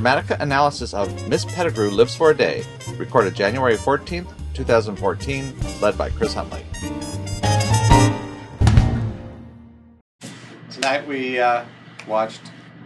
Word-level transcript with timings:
Dramatica 0.00 0.40
analysis 0.40 0.94
of 0.94 1.28
Miss 1.28 1.44
Pettigrew 1.44 1.90
Lives 1.90 2.16
for 2.16 2.30
a 2.30 2.34
Day, 2.34 2.64
recorded 2.96 3.34
January 3.34 3.76
14th, 3.76 4.32
2014, 4.54 5.54
led 5.82 5.98
by 5.98 6.08
Chris 6.08 6.32
Huntley. 6.32 6.64
Tonight 10.70 11.06
we 11.06 11.38
uh, 11.38 11.66
watched 12.08 12.40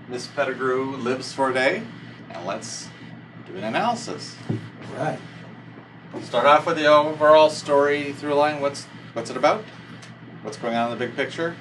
Miss 0.09 0.27
Pettigrew 0.27 0.97
Lives 0.97 1.33
for 1.33 1.51
a 1.51 1.55
Day, 1.55 1.85
and 2.31 2.45
let's 2.47 2.89
do 3.47 3.55
an 3.55 3.63
analysis. 3.63 4.35
Right. 4.97 5.21
Start 6.23 6.47
off 6.47 6.67
with 6.67 6.79
the 6.79 6.87
overall 6.87 7.49
story 7.49 8.13
through 8.13 8.35
line. 8.35 8.61
What's 8.61 8.87
what's 9.13 9.31
it 9.31 9.37
about? 9.37 9.63
What's 10.43 10.57
going 10.57 10.75
on 10.75 10.91
in 10.91 10.99
the 10.99 11.07
big 11.07 11.15
picture? 11.15 11.55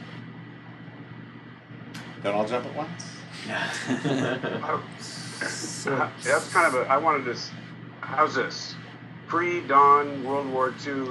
Don't 2.24 2.34
all 2.34 2.48
jump 2.48 2.66
at 2.66 2.76
once. 2.76 3.06
Yeah, 3.46 4.80
that's 5.40 6.52
kind 6.52 6.68
of 6.68 6.76
a. 6.76 6.90
I 6.90 6.98
wanted 6.98 7.26
this. 7.26 7.52
How's 8.02 8.36
this? 8.36 8.76
Pre-dawn 9.28 10.24
World 10.24 10.52
War 10.52 10.74
II, 10.86 11.06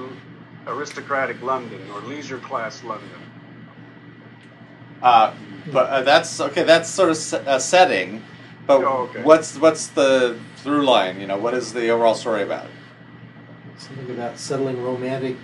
aristocratic 0.67 1.41
London 1.41 1.81
or 1.91 2.01
leisure 2.01 2.37
class 2.39 2.83
London. 2.83 3.09
Uh, 5.01 5.33
but 5.71 5.89
uh, 5.89 6.01
that's 6.03 6.39
okay. 6.39 6.63
That's 6.63 6.89
sort 6.89 7.09
of 7.09 7.17
se- 7.17 7.43
a 7.45 7.59
setting. 7.59 8.23
But 8.65 8.83
Oh, 8.83 9.09
okay. 9.09 9.23
what's 9.23 9.57
what's 9.57 9.87
the 9.87 10.39
through 10.57 10.85
line? 10.85 11.19
You 11.19 11.27
know, 11.27 11.37
what 11.37 11.53
is 11.53 11.73
the 11.73 11.89
overall 11.89 12.15
story 12.15 12.43
about? 12.43 12.67
Something 13.77 14.11
about 14.11 14.37
settling 14.39 14.81
romantic, 14.81 15.35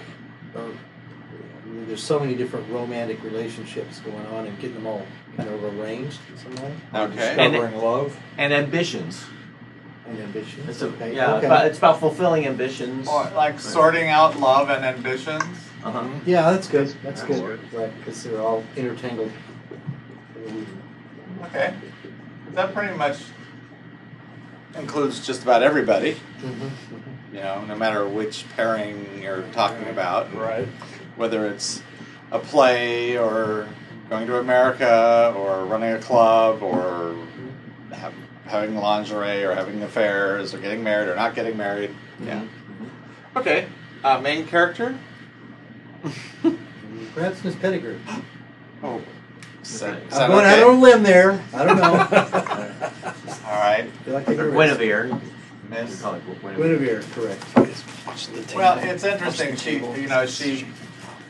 or 0.56 0.62
I 0.62 1.68
mean, 1.68 1.88
there's 1.88 2.04
so 2.04 2.20
many 2.20 2.36
different 2.36 2.70
romantic 2.72 3.22
relationships 3.23 4.00
going 4.00 4.26
on 4.28 4.46
and 4.48 4.58
getting 4.59 4.76
them 4.76 4.88
all 4.88 5.06
kind 5.44 5.56
of 5.56 5.80
arranged 5.80 6.20
in 6.30 6.38
some 6.38 6.56
way. 6.64 6.74
Okay. 6.94 7.36
And- 7.38 7.54
Discovering 7.54 7.78
love. 7.84 8.18
and 8.38 8.54
ambitions. 8.54 9.26
And 10.08 10.20
ambitions. 10.20 10.68
It's 10.70 10.81
a, 10.81 10.88
okay. 10.88 11.16
yeah, 11.16 11.28
okay. 11.36 11.38
it's, 11.38 11.46
about, 11.46 11.68
it's 11.68 11.78
about 11.78 12.00
fulfilling 12.00 12.48
ambitions. 12.48 13.08
like 13.08 13.59
sorting 13.59 14.09
out 14.09 14.40
love 14.40 14.70
and 14.70 14.84
ambitions. 14.84 15.44
Uh-huh. 15.84 16.08
yeah, 16.26 16.52
that's 16.52 16.68
good. 16.68 16.88
That's 17.04 17.22
That's, 17.22 17.23
good. 17.23 17.59
good. 17.72 17.73
Right, 17.73 17.98
because 18.00 18.23
they're 18.23 18.42
all 18.42 18.64
intertangled. 18.76 19.31
Okay, 21.46 21.74
that 22.53 22.74
pretty 22.74 22.98
much 22.98 23.18
includes 24.76 25.26
just 25.26 25.44
about 25.44 25.64
everybody. 25.64 26.18
Mm-hmm. 26.42 27.36
You 27.36 27.42
know, 27.42 27.64
no 27.66 27.76
matter 27.76 28.08
which 28.08 28.46
pairing 28.56 29.22
you're 29.22 29.44
talking 29.53 29.88
about. 29.88 30.34
Right. 30.34 30.68
whether 31.16 31.48
it's 31.48 31.81
a 32.31 32.40
play 32.40 33.18
or 33.18 33.68
going 34.10 34.26
to 34.28 34.40
America 34.40 35.34
or 35.38 35.66
running 35.66 35.94
a 35.94 36.00
club 36.00 36.64
or 36.64 37.16
have, 37.92 38.14
having 38.46 38.76
lingerie 38.76 39.44
or 39.44 39.54
having 39.54 39.82
affairs 39.84 40.54
or 40.54 40.58
getting 40.58 40.84
married 40.84 41.10
or 41.10 41.16
not 41.16 41.36
getting 41.36 41.56
married. 41.56 41.96
Yeah. 42.24 42.44
Okay. 43.36 43.68
Uh, 44.04 44.20
main 44.20 44.48
character. 44.48 44.98
Perhaps 47.14 47.44
Miss 47.44 47.56
Pettigrew. 47.56 48.00
Oh. 48.84 49.02
Set, 49.62 50.02
I'm 50.14 50.32
going 50.32 50.46
okay? 50.46 50.62
out 50.62 50.70
on 50.70 50.76
a 50.78 50.80
limb 50.80 51.04
there. 51.04 51.44
I 51.54 51.66
don't 51.66 51.78
know. 51.78 51.84
All 53.46 53.60
right. 53.60 53.90
Like 54.08 54.26
taking 54.26 54.40
a 54.40 54.46
risk. 54.46 54.80
Guinevere. 54.80 55.20
Miss. 55.70 56.02
Guinevere. 56.02 56.56
Guinevere, 56.56 57.04
correct. 57.12 58.56
Well, 58.56 58.80
it's 58.80 59.04
interesting. 59.04 59.56
She, 59.58 59.80
you 60.02 60.08
know, 60.08 60.26
she 60.26 60.66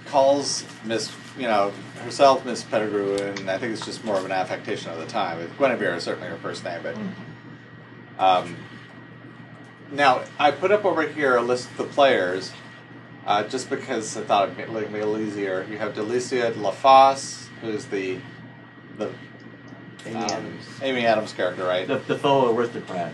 calls 0.05 0.63
Miss, 0.85 1.11
you 1.37 1.47
know, 1.47 1.73
herself 1.99 2.45
Miss 2.45 2.63
Pettigrew, 2.63 3.15
and 3.17 3.49
I 3.49 3.57
think 3.57 3.73
it's 3.73 3.85
just 3.85 4.03
more 4.03 4.17
of 4.17 4.25
an 4.25 4.31
affectation 4.31 4.91
of 4.91 4.99
the 4.99 5.05
time. 5.05 5.39
Guinevere 5.57 5.95
is 5.95 6.03
certainly 6.03 6.29
her 6.29 6.37
first 6.37 6.63
name, 6.63 6.81
but 6.83 6.95
um, 8.23 8.55
now 9.91 10.23
I 10.37 10.51
put 10.51 10.71
up 10.71 10.85
over 10.85 11.03
here 11.03 11.35
a 11.35 11.41
list 11.41 11.69
of 11.71 11.77
the 11.77 11.83
players, 11.85 12.51
uh, 13.25 13.43
just 13.43 13.69
because 13.69 14.15
I 14.17 14.21
thought 14.21 14.49
it'd 14.49 14.57
make, 14.57 14.69
make 14.69 15.01
it 15.01 15.05
a 15.05 15.05
little 15.05 15.19
easier. 15.19 15.65
You 15.69 15.77
have 15.77 15.93
Delicia 15.93 16.51
LaFosse, 16.53 17.47
who's 17.61 17.85
the 17.85 18.19
the 18.97 19.11
Amy 20.05 20.15
um, 20.17 20.23
Adams. 20.23 20.65
Amy 20.81 21.05
Adams 21.05 21.33
character, 21.33 21.63
right? 21.65 21.87
The, 21.87 21.97
the 21.97 22.17
faux 22.17 22.51
aristocrat. 22.57 23.13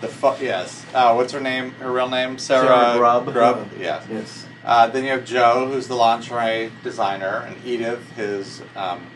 The 0.00 0.08
fu- 0.08 0.44
yes. 0.44 0.84
Uh, 0.92 1.14
what's 1.14 1.32
her 1.32 1.40
name? 1.40 1.70
Her 1.72 1.92
real 1.92 2.08
name? 2.08 2.38
Sarah, 2.38 2.66
Sarah 2.66 2.98
Grubb. 2.98 3.32
Grubb. 3.32 3.70
Yeah. 3.78 4.04
Yes. 4.10 4.46
Uh, 4.64 4.86
then 4.86 5.04
you 5.04 5.10
have 5.10 5.24
Joe, 5.24 5.68
who's 5.70 5.88
the 5.88 5.94
lingerie 5.94 6.70
designer, 6.84 7.44
and 7.46 7.56
Edith, 7.64 8.08
his 8.12 8.62
um, 8.76 9.06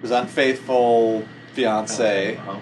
his 0.00 0.10
unfaithful 0.10 1.26
fiance. 1.52 2.36
Uh-huh. 2.36 2.60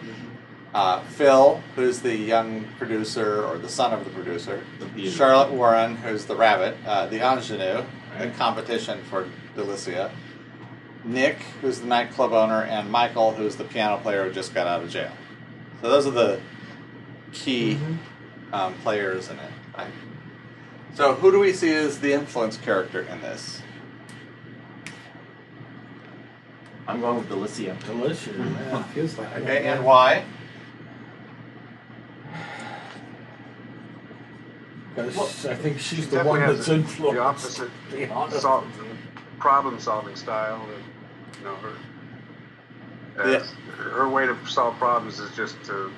Uh, 0.73 1.03
Phil, 1.03 1.61
who's 1.75 2.01
the 2.01 2.15
young 2.15 2.65
producer 2.79 3.45
or 3.45 3.59
the 3.59 3.69
son 3.69 3.93
of 3.93 4.05
the 4.05 4.11
producer. 4.11 4.63
The. 4.95 5.11
Charlotte 5.11 5.51
Warren, 5.51 5.97
who's 5.97 6.27
the 6.27 6.37
rabbit, 6.37 6.77
uh, 6.87 7.07
the 7.07 7.17
ingenue, 7.17 7.85
the 8.19 8.31
competition 8.39 9.03
for 9.11 9.29
Delicia. 9.57 10.13
Nick, 11.03 11.39
who's 11.61 11.81
the 11.81 11.87
nightclub 11.87 12.33
owner, 12.33 12.63
and 12.63 12.91
Michael, 12.91 13.33
who's 13.33 13.57
the 13.57 13.65
piano 13.65 13.99
player 13.99 14.25
who 14.25 14.33
just 14.33 14.55
got 14.55 14.67
out 14.67 14.83
of 14.83 14.91
jail. 14.91 15.11
So 15.81 15.91
those 15.91 16.07
are 16.07 16.13
the 16.13 16.41
key 17.33 17.79
um, 18.53 18.75
players 18.75 19.29
in 19.29 19.39
it. 19.39 19.51
Right? 19.77 19.91
So 20.95 21.15
who 21.15 21.31
do 21.31 21.39
we 21.39 21.53
see 21.53 21.73
as 21.73 22.01
the 22.01 22.13
influence 22.13 22.57
character 22.57 23.03
in 23.03 23.21
this? 23.21 23.63
I'm 26.89 27.01
going 27.01 27.19
with 27.19 27.29
Delicia. 27.29 27.77
Delicious. 27.87 28.37
Yeah, 28.37 28.83
feels 28.85 29.17
like 29.19 29.29
it. 29.37 29.43
Okay, 29.43 29.67
and 29.69 29.85
why? 29.85 30.25
Because 34.97 35.47
I 35.47 35.55
think 35.55 35.79
she's 35.79 36.01
She 36.01 36.05
the 36.07 36.25
one 36.25 36.41
that's 36.41 36.67
has 36.67 36.69
influenced. 36.69 37.15
The 37.15 37.21
opposite 37.23 37.71
the 37.93 38.11
honest- 38.11 38.41
sol- 38.43 38.65
problem-solving 39.39 40.17
style. 40.17 40.67
That, 40.67 41.39
you 41.39 41.45
know, 41.45 41.55
her, 41.57 43.31
Yeah. 43.31 43.39
her 43.95 44.09
way 44.09 44.27
to 44.27 44.37
solve 44.47 44.77
problems 44.79 45.21
is 45.21 45.31
just 45.37 45.63
to 45.65 45.91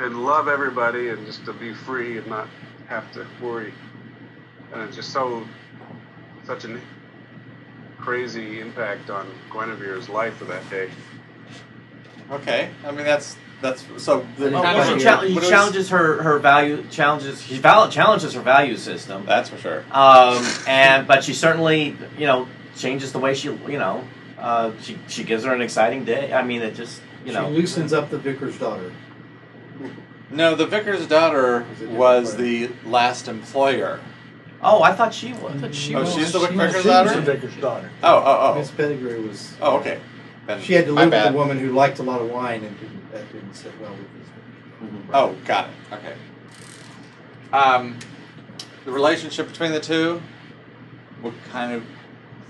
and 0.00 0.24
love 0.24 0.48
everybody 0.48 1.10
and 1.10 1.24
just 1.26 1.44
to 1.44 1.52
be 1.52 1.72
free 1.72 2.18
and 2.18 2.26
not 2.26 2.48
have 2.88 3.10
to 3.14 3.26
worry. 3.42 3.72
And 4.72 4.82
it's 4.82 4.96
just 4.96 5.10
so 5.12 5.44
such 6.44 6.64
a 6.64 6.78
crazy 7.98 8.60
impact 8.60 9.08
on 9.10 9.26
Guinevere's 9.50 10.08
life 10.08 10.40
of 10.42 10.48
that 10.48 10.68
day. 10.68 10.90
Okay, 12.30 12.70
I 12.86 12.90
mean 12.90 13.04
that's 13.04 13.36
that's 13.60 13.84
so. 14.02 14.26
The, 14.36 14.50
Well, 14.50 14.62
Well, 14.62 14.76
what 14.76 14.86
she, 14.88 14.94
do 14.94 15.00
chal- 15.00 15.20
we- 15.22 15.28
she 15.28 15.34
what 15.34 15.40
do 15.40 15.46
we- 15.46 15.50
challenges 15.50 15.88
her, 15.90 16.22
her 16.22 16.38
value 16.38 16.84
challenges 16.90 17.42
she 17.42 17.58
val- 17.58 17.88
challenges 17.90 18.34
her 18.34 18.40
value 18.40 18.76
system. 18.76 19.24
That's 19.26 19.48
for 19.48 19.58
sure. 19.58 19.84
Um, 19.92 20.44
and 20.66 21.06
but 21.06 21.24
she 21.24 21.32
certainly 21.32 21.96
you 22.18 22.26
know 22.26 22.48
changes 22.76 23.12
the 23.12 23.18
way 23.18 23.34
she 23.34 23.48
you 23.48 23.78
know 23.78 24.04
uh, 24.38 24.72
she 24.82 24.98
she 25.08 25.22
gives 25.24 25.44
her 25.44 25.54
an 25.54 25.60
exciting 25.62 26.04
day. 26.04 26.32
I 26.32 26.42
mean 26.42 26.62
it 26.62 26.74
just 26.74 27.00
you 27.24 27.32
know 27.32 27.48
she 27.48 27.56
loosens 27.56 27.92
up 27.92 28.10
the 28.10 28.18
vicar's 28.18 28.58
daughter. 28.58 28.90
No, 30.34 30.54
the 30.54 30.66
vicar's 30.66 31.06
daughter 31.06 31.60
Was 31.60 31.66
it 31.66 31.68
different 31.80 31.98
was 31.98 32.34
player? 32.34 32.66
the 32.68 32.88
last 32.88 33.28
employer. 33.28 34.00
oh 34.62 34.82
I 34.82 34.92
thought 34.92 35.14
she 35.14 35.32
was. 35.32 35.54
I 35.54 35.58
thought 35.58 35.74
she 35.74 35.94
Oh, 35.94 36.00
was- 36.00 36.14
she's 36.14 36.32
the 36.32 36.40
she 36.40 36.46
vicar's 36.54 36.74
was- 36.74 36.84
daughter? 36.84 37.14
She's 37.14 37.24
the 37.24 37.32
vicar's 37.34 37.56
daughter. 37.56 37.90
Oh, 38.02 38.22
oh, 38.26 38.54
Miss 38.58 38.70
Pettigrew 38.70 39.26
was. 39.28 39.54
oh. 39.60 39.72
Oh, 39.72 39.78
okay. 39.78 40.00
Then 40.46 40.60
She 40.60 40.74
had 40.74 40.86
to 40.86 40.92
live 40.92 41.10
with 41.10 41.26
a 41.26 41.32
woman 41.32 41.58
who 41.58 41.72
liked 41.72 41.98
a 42.00 42.02
lot 42.02 42.20
of 42.20 42.28
wine 42.30 42.64
and 42.64 42.78
didn't, 42.78 43.12
that 43.12 43.32
didn't 43.32 43.54
sit 43.54 43.72
well 43.80 43.92
with 43.92 44.00
his. 44.00 45.00
Oh, 45.14 45.34
got 45.46 45.68
it. 45.68 45.94
Okay. 45.94 46.12
Um, 47.52 47.98
the 48.84 48.90
relationship 48.92 49.48
between 49.48 49.72
the 49.72 49.80
two. 49.80 50.20
What 51.22 51.32
kind 51.50 51.72
of? 51.72 51.82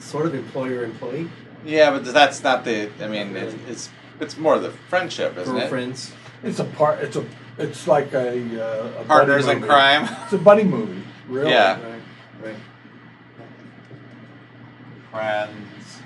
Sort 0.01 0.27
of 0.27 0.35
employer-employee. 0.35 1.31
Yeah, 1.65 1.91
but 1.93 2.05
that's 2.13 2.43
not 2.43 2.65
the. 2.65 2.91
I 3.01 3.07
mean, 3.07 3.37
it's 3.37 3.55
it's, 3.69 3.91
it's 4.21 4.37
more 4.37 4.59
the 4.59 4.71
friendship, 4.91 5.37
isn't 5.39 5.55
it? 5.57 5.61
Girlfriends. 5.61 6.13
It's 6.43 6.59
a 6.59 6.65
part. 6.65 6.99
It's 7.01 7.15
a. 7.17 7.25
It's 7.59 7.87
like 7.87 8.13
a. 8.13 8.29
Uh, 8.65 8.87
a 8.87 8.91
buddy 8.93 9.05
Partners 9.07 9.47
in 9.47 9.57
movie. 9.57 9.69
crime. 9.69 10.09
It's 10.25 10.33
a 10.33 10.39
buddy 10.39 10.65
movie. 10.65 11.03
Really. 11.29 11.51
Yeah. 11.51 11.81
Right. 11.81 12.01
Right. 12.43 12.57
Friends. 15.11 15.99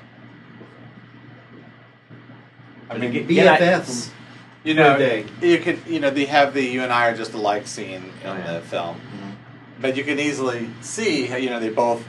I 2.91 2.95
And 2.95 3.01
mean, 3.03 3.11
again- 3.11 3.27
Yeah, 3.31 3.53
I- 3.53 3.59
BFFs. 3.59 4.11
you 4.65 4.75
know, 4.75 4.99
day. 4.99 5.25
you 5.43 5.59
could, 5.59 5.79
you 5.87 6.01
know, 6.01 6.11
they 6.11 6.27
have 6.27 6.55
the 6.55 6.63
"you 6.63 6.83
and 6.83 6.93
I 6.93 7.09
are 7.09 7.17
just 7.17 7.33
alike" 7.35 7.67
scene 7.67 8.13
in 8.23 8.29
Oh, 8.31 8.35
yeah. 8.37 8.53
the 8.55 8.61
film, 8.61 9.01
but 9.81 9.97
you 9.97 10.05
can 10.05 10.19
easily 10.19 10.69
see, 10.81 11.27
how, 11.27 11.37
you 11.37 11.51
know, 11.51 11.61
they 11.61 11.69
both, 11.71 12.03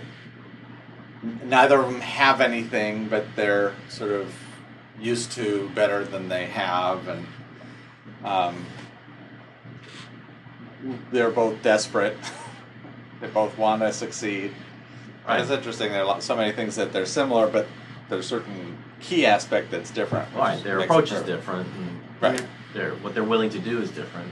neither 1.44 1.80
of 1.80 1.92
them 1.92 2.02
have 2.02 2.40
anything, 2.42 3.08
but 3.08 3.26
they're 3.36 3.74
sort 3.90 4.12
of 4.12 4.34
used 5.00 5.32
to 5.34 5.70
better 5.76 6.04
than 6.04 6.30
they 6.30 6.46
have, 6.48 7.08
and 7.08 7.26
um, 8.26 8.66
they're 11.12 11.30
both 11.32 11.62
desperate. 11.62 12.18
they 13.22 13.28
both 13.28 13.58
want 13.58 13.82
to 13.82 13.92
succeed. 13.94 14.54
Right. 15.28 15.42
It's 15.42 15.52
interesting. 15.52 15.92
There 15.92 16.06
are 16.06 16.22
so 16.22 16.36
many 16.36 16.52
things 16.52 16.76
that 16.78 16.92
they're 16.92 17.06
similar, 17.06 17.48
but 17.48 17.68
there's 18.10 18.26
certain 18.26 18.78
key 19.00 19.26
aspect 19.26 19.72
that's 19.72 19.92
different. 19.92 20.34
Right, 20.34 20.62
their 20.64 20.80
approach 20.80 21.12
is 21.12 21.22
different. 21.24 21.68
And, 21.68 22.00
Right. 22.22 22.46
they're 22.74 22.96
what 22.96 23.14
they're 23.14 23.24
willing 23.24 23.50
to 23.52 23.60
do 23.60 23.82
is 23.82 23.92
different. 23.92 24.28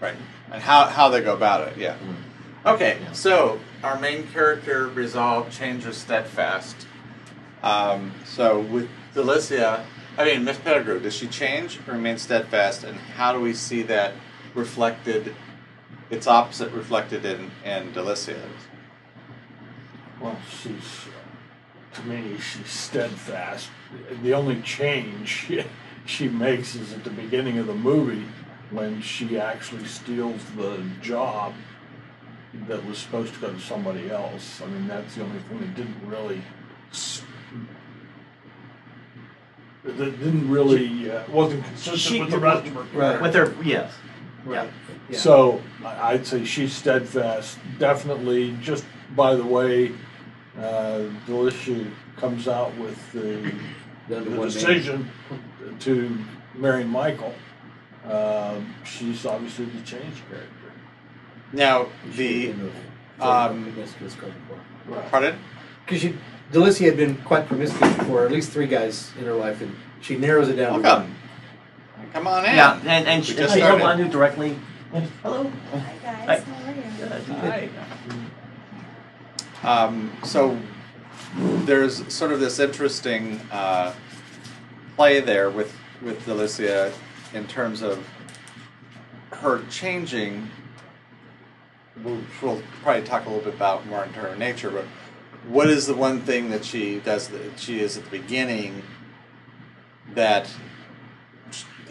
Right. 0.00 0.14
And 0.52 0.62
how, 0.62 0.84
how 0.86 1.08
they 1.08 1.20
go 1.20 1.34
about 1.34 1.68
it, 1.68 1.76
yeah. 1.76 1.96
Okay, 2.64 2.98
Yeah. 3.02 3.12
so 3.12 3.58
our 3.82 3.98
main 3.98 4.26
character 4.28 4.86
resolve, 4.88 5.50
changes 5.50 5.96
steadfast. 5.96 6.86
Um, 7.62 8.12
so 8.24 8.60
with 8.60 8.88
Delicia, 9.14 9.84
I 10.16 10.24
mean 10.24 10.44
Miss 10.44 10.58
Pettigrew, 10.58 11.00
does 11.00 11.14
she 11.14 11.26
change 11.26 11.78
or 11.86 11.92
remain 11.92 12.18
steadfast, 12.18 12.84
and 12.84 12.96
how 13.16 13.32
do 13.32 13.40
we 13.40 13.52
see 13.54 13.82
that 13.82 14.12
reflected? 14.54 15.34
Its 16.10 16.26
opposite 16.26 16.70
reflected 16.72 17.24
in 17.24 17.50
in 17.64 17.92
Delicia. 17.92 18.40
Well, 20.20 20.38
she's, 20.48 21.06
to 21.94 22.02
me, 22.04 22.38
she's 22.38 22.70
steadfast. 22.70 23.68
The 24.22 24.32
only 24.32 24.62
change 24.62 25.28
she, 25.28 25.64
she 26.06 26.28
makes 26.28 26.74
is 26.74 26.92
at 26.92 27.04
the 27.04 27.10
beginning 27.10 27.58
of 27.58 27.66
the 27.66 27.74
movie 27.74 28.24
when 28.70 29.02
she 29.02 29.38
actually 29.38 29.84
steals 29.84 30.40
the 30.56 30.82
job 31.02 31.54
that 32.66 32.84
was 32.86 32.98
supposed 32.98 33.34
to 33.34 33.40
go 33.40 33.52
to 33.52 33.60
somebody 33.60 34.10
else. 34.10 34.62
I 34.62 34.66
mean, 34.66 34.88
that's 34.88 35.14
the 35.14 35.22
only 35.22 35.38
thing 35.40 35.60
that 35.60 35.74
didn't 35.74 36.06
really. 36.08 36.40
That 39.84 40.18
didn't 40.18 40.50
really, 40.50 41.10
uh, 41.10 41.22
wasn't 41.30 41.64
consistent 41.64 42.00
She- 42.00 42.20
with 42.20 42.30
the 42.30 42.38
rest 42.38 42.66
of 42.66 42.74
her 42.74 42.82
Right. 42.98 43.20
With 43.22 43.32
their 43.32 43.52
yes, 43.62 43.92
Right. 44.46 44.68
Yeah. 45.10 45.18
So 45.18 45.60
I- 45.84 46.12
I'd 46.12 46.26
say 46.26 46.44
she's 46.44 46.72
steadfast. 46.72 47.58
Definitely, 47.78 48.56
just 48.62 48.84
by 49.14 49.34
the 49.34 49.44
way, 49.44 49.92
uh, 50.58 51.02
Delicia 51.26 51.90
comes 52.16 52.48
out 52.48 52.74
with 52.78 53.12
the, 53.12 53.52
Down 54.08 54.24
to 54.24 54.30
the 54.30 54.30
one 54.30 54.38
man. 54.38 54.46
decision 54.48 55.10
to 55.80 56.18
marry 56.54 56.84
Michael. 56.84 57.34
Um, 58.10 58.74
she's 58.84 59.26
obviously 59.26 59.64
the 59.66 59.80
change 59.82 60.22
character. 60.30 60.48
Now 61.52 61.86
She 62.12 62.16
the 62.16 62.46
had 62.46 62.56
been 62.58 62.72
a- 63.20 63.24
um, 63.28 63.62
promiscuous 63.72 64.14
girl 64.14 64.30
before. 64.86 65.02
pardon. 65.10 65.38
Because 65.84 66.02
she, 66.02 66.16
Delicia 66.52 66.86
had 66.86 66.96
been 66.96 67.16
quite 67.16 67.46
promiscuous 67.48 67.96
before, 67.96 68.24
at 68.24 68.30
least 68.32 68.50
three 68.52 68.66
guys 68.66 69.10
in 69.18 69.24
her 69.24 69.34
life, 69.34 69.60
and 69.60 69.74
she 70.00 70.16
narrows 70.16 70.48
it 70.48 70.54
down 70.56 70.74
to 70.74 70.80
Welcome. 70.80 71.02
one. 71.10 71.16
Come 72.16 72.28
on 72.28 72.46
in. 72.46 72.56
yeah, 72.56 72.80
and 72.86 73.06
and 73.06 73.20
We 73.20 73.26
she, 73.26 73.34
just 73.34 73.52
she's 73.52 73.60
the 73.60 73.66
started. 73.66 73.82
one 73.82 73.98
who 73.98 74.08
directly. 74.08 74.56
Hello. 75.22 75.52
Hi 75.70 75.94
guys, 76.02 76.26
Hi. 76.26 76.38
how 76.38 76.70
are 76.70 76.74
you? 76.74 77.68
Good. 77.68 77.70
Hi. 79.62 79.84
Um, 79.84 80.10
so 80.24 80.58
there's 81.66 82.10
sort 82.10 82.32
of 82.32 82.40
this 82.40 82.58
interesting 82.58 83.38
uh, 83.52 83.92
play 84.96 85.20
there 85.20 85.50
with 85.50 85.76
with 86.00 86.24
Delicia 86.24 86.90
in 87.34 87.46
terms 87.46 87.82
of 87.82 88.02
her 89.32 89.62
changing. 89.68 90.48
We'll, 92.02 92.22
we'll 92.40 92.62
probably 92.82 93.02
talk 93.02 93.26
a 93.26 93.28
little 93.28 93.44
bit 93.44 93.52
about 93.52 93.86
more 93.88 94.04
into 94.04 94.20
her 94.20 94.34
nature, 94.36 94.70
but 94.70 94.86
what 95.48 95.68
is 95.68 95.86
the 95.86 95.94
one 95.94 96.22
thing 96.22 96.48
that 96.48 96.64
she 96.64 96.98
does 97.00 97.28
that 97.28 97.60
she 97.60 97.80
is 97.80 97.98
at 97.98 98.04
the 98.04 98.10
beginning 98.10 98.82
that 100.14 100.48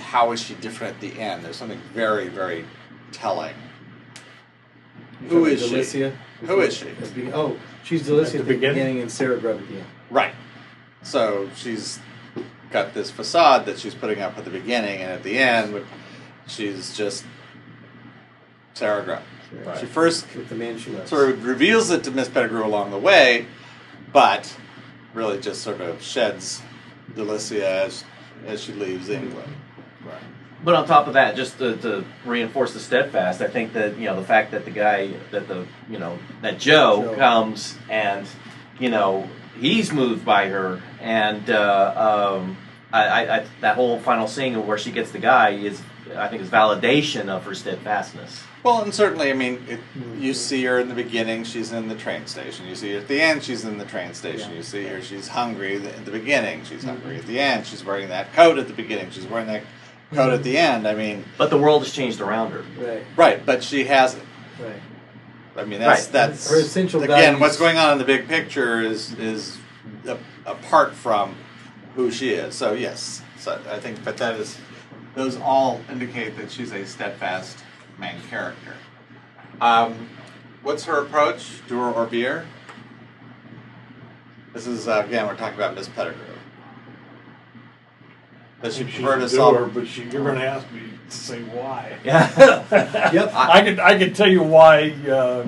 how 0.05 0.31
is 0.31 0.41
she 0.41 0.53
different 0.55 0.95
at 0.95 1.01
the 1.01 1.19
end? 1.19 1.43
There's 1.43 1.55
something 1.57 1.81
very, 1.93 2.27
very 2.27 2.65
telling. 3.11 3.55
Who 5.29 5.45
is 5.45 5.61
she? 5.61 6.11
Who 6.45 6.61
is 6.61 6.77
she? 6.77 6.89
At 6.89 6.99
the 6.99 7.07
be- 7.21 7.33
Oh, 7.33 7.57
she's 7.83 8.03
Delicia 8.07 8.25
At 8.25 8.31
the 8.31 8.37
at 8.39 8.45
the 8.47 8.53
beginning? 8.53 8.75
beginning 8.75 9.01
and 9.01 9.11
Sarah 9.11 9.37
Grubb 9.39 9.59
at 9.59 9.67
the 9.67 9.75
end. 9.75 9.85
Right. 10.09 10.33
So 11.03 11.49
she's 11.55 11.99
got 12.71 12.93
this 12.93 13.09
facade 13.11 13.65
that 13.65 13.79
she's 13.79 13.95
putting 13.95 14.21
up 14.21 14.37
at 14.37 14.43
the 14.45 14.51
beginning, 14.51 15.01
and 15.01 15.11
at 15.11 15.23
the 15.23 15.37
end, 15.37 15.83
she's 16.47 16.95
just 16.95 17.25
Sarah 18.73 19.03
Grubb. 19.03 19.23
Right. 19.65 19.79
She 19.79 19.85
first 19.85 20.27
With 20.35 20.49
the 20.49 20.55
man 20.55 20.77
she 20.77 20.91
loves. 20.91 21.09
sort 21.09 21.29
of 21.29 21.45
reveals 21.45 21.89
it 21.91 22.03
to 22.05 22.11
Miss 22.11 22.27
Pettigrew 22.27 22.65
along 22.65 22.91
the 22.91 22.97
way, 22.97 23.45
but 24.11 24.55
really 25.13 25.39
just 25.39 25.61
sort 25.61 25.79
of 25.81 26.01
sheds 26.01 26.61
Delicia 27.13 27.61
as, 27.85 28.03
as 28.45 28.61
she 28.61 28.73
leaves 28.73 29.09
England. 29.09 29.53
Right. 30.05 30.21
But 30.63 30.75
on 30.75 30.87
top 30.87 31.07
of 31.07 31.13
that, 31.13 31.35
just 31.35 31.57
to, 31.59 31.75
to 31.77 32.05
reinforce 32.25 32.73
the 32.73 32.79
steadfast, 32.79 33.41
I 33.41 33.47
think 33.47 33.73
that 33.73 33.97
you 33.97 34.05
know 34.05 34.15
the 34.15 34.25
fact 34.25 34.51
that 34.51 34.65
the 34.65 34.71
guy 34.71 35.13
that 35.31 35.47
the 35.47 35.67
you 35.89 35.99
know 35.99 36.17
that 36.41 36.59
Joe, 36.59 37.03
Joe. 37.03 37.15
comes 37.15 37.77
and 37.89 38.25
you 38.79 38.89
know 38.89 39.29
he's 39.59 39.91
moved 39.91 40.25
by 40.25 40.49
her, 40.49 40.81
and 40.99 41.49
uh, 41.49 42.37
um, 42.37 42.57
I, 42.91 43.03
I, 43.03 43.37
I 43.37 43.45
that 43.61 43.75
whole 43.75 43.99
final 43.99 44.27
scene 44.27 44.65
where 44.65 44.77
she 44.77 44.91
gets 44.91 45.11
the 45.11 45.19
guy 45.19 45.51
is 45.51 45.81
I 46.15 46.27
think 46.27 46.41
is 46.41 46.49
validation 46.49 47.29
of 47.29 47.43
her 47.45 47.55
steadfastness. 47.55 48.43
Well, 48.63 48.81
and 48.81 48.93
certainly, 48.93 49.29
I 49.29 49.33
mean, 49.33 49.63
it, 49.67 49.79
you 50.17 50.33
see 50.33 50.63
her 50.65 50.79
in 50.79 50.89
the 50.89 50.95
beginning, 50.95 51.43
she's 51.43 51.71
in 51.71 51.87
the 51.87 51.95
train 51.95 52.25
station. 52.25 52.65
You 52.65 52.73
see 52.73 52.93
her 52.93 52.99
at 52.99 53.07
the 53.07 53.21
end, 53.21 53.43
she's 53.43 53.63
in 53.63 53.77
the 53.77 53.85
train 53.85 54.13
station. 54.15 54.51
Yeah. 54.51 54.57
You 54.57 54.63
see 54.63 54.85
her, 54.85 55.01
she's 55.01 55.27
hungry 55.27 55.75
at 55.75 56.05
the 56.05 56.11
beginning, 56.11 56.63
she's 56.63 56.83
hungry 56.83 57.17
at 57.17 57.27
the 57.27 57.39
end. 57.39 57.67
She's 57.67 57.85
wearing 57.85 58.09
that 58.09 58.33
coat 58.33 58.57
at 58.57 58.67
the 58.67 58.73
beginning, 58.73 59.11
she's 59.11 59.27
wearing 59.27 59.47
that 59.47 59.63
coat 60.13 60.33
at 60.33 60.43
the 60.43 60.57
end. 60.57 60.87
I 60.87 60.93
mean, 60.95 61.25
But 61.37 61.49
the 61.49 61.57
world 61.57 61.83
has 61.83 61.91
changed 61.93 62.21
around 62.21 62.51
her. 62.51 62.63
Right, 62.77 63.03
right, 63.15 63.45
but 63.45 63.63
she 63.63 63.85
hasn't. 63.85 64.23
right. 64.59 64.81
I 65.57 65.63
mean, 65.63 65.79
that's 65.79 66.03
Right. 66.05 66.11
that's 66.11 66.49
Her 66.49 66.59
essential 66.59 67.01
again. 67.03 67.17
values- 67.17 67.39
What's 67.41 67.57
going 67.57 67.77
on 67.77 67.93
in 67.93 67.97
the 67.97 68.03
big 68.05 68.27
picture 68.27 68.81
is 68.81 69.13
is 69.13 69.57
a, 70.07 70.17
apart 70.45 70.93
from 70.93 71.35
who 71.95 72.11
she 72.11 72.31
is. 72.31 72.55
So 72.55 72.73
yes, 72.73 73.21
so 73.37 73.59
I 73.71 73.79
think, 73.79 74.03
but 74.03 74.17
that 74.17 74.35
is 74.39 74.57
those 75.15 75.37
all 75.37 75.79
indicate 75.89 76.37
that 76.37 76.51
she's 76.51 76.73
a 76.73 76.85
steadfast 76.85 77.59
main 77.97 78.15
character. 78.29 78.73
Um, 79.61 80.09
what's 80.61 80.83
her 80.85 80.99
approach? 81.01 81.61
Doer 81.69 81.89
or 81.91 82.05
beer? 82.05 82.45
This 84.53 84.67
is 84.67 84.87
uh, 84.89 85.03
again 85.07 85.25
we're 85.27 85.35
talking 85.37 85.55
about 85.57 85.73
Miss 85.75 85.87
Pettigrew. 85.87 86.34
Does 88.65 88.77
she 88.77 88.85
She's 88.85 88.95
prefer 88.95 89.17
a 89.17 89.21
to 89.21 89.27
doer, 89.27 89.29
solve? 89.37 89.73
but 89.73 89.87
she, 89.87 90.01
you're 90.03 90.23
going 90.23 90.35
to 90.39 90.45
ask 90.45 90.69
me 90.71 90.81
to 91.09 91.15
say 91.15 91.41
why. 91.43 91.97
Yeah. 92.03 93.11
Yep. 93.13 93.31
I 93.35 93.61
can 93.61 93.79
I 93.79 93.97
can 93.97 94.13
tell 94.13 94.29
you 94.29 94.41
why 94.43 94.91
uh, 95.09 95.45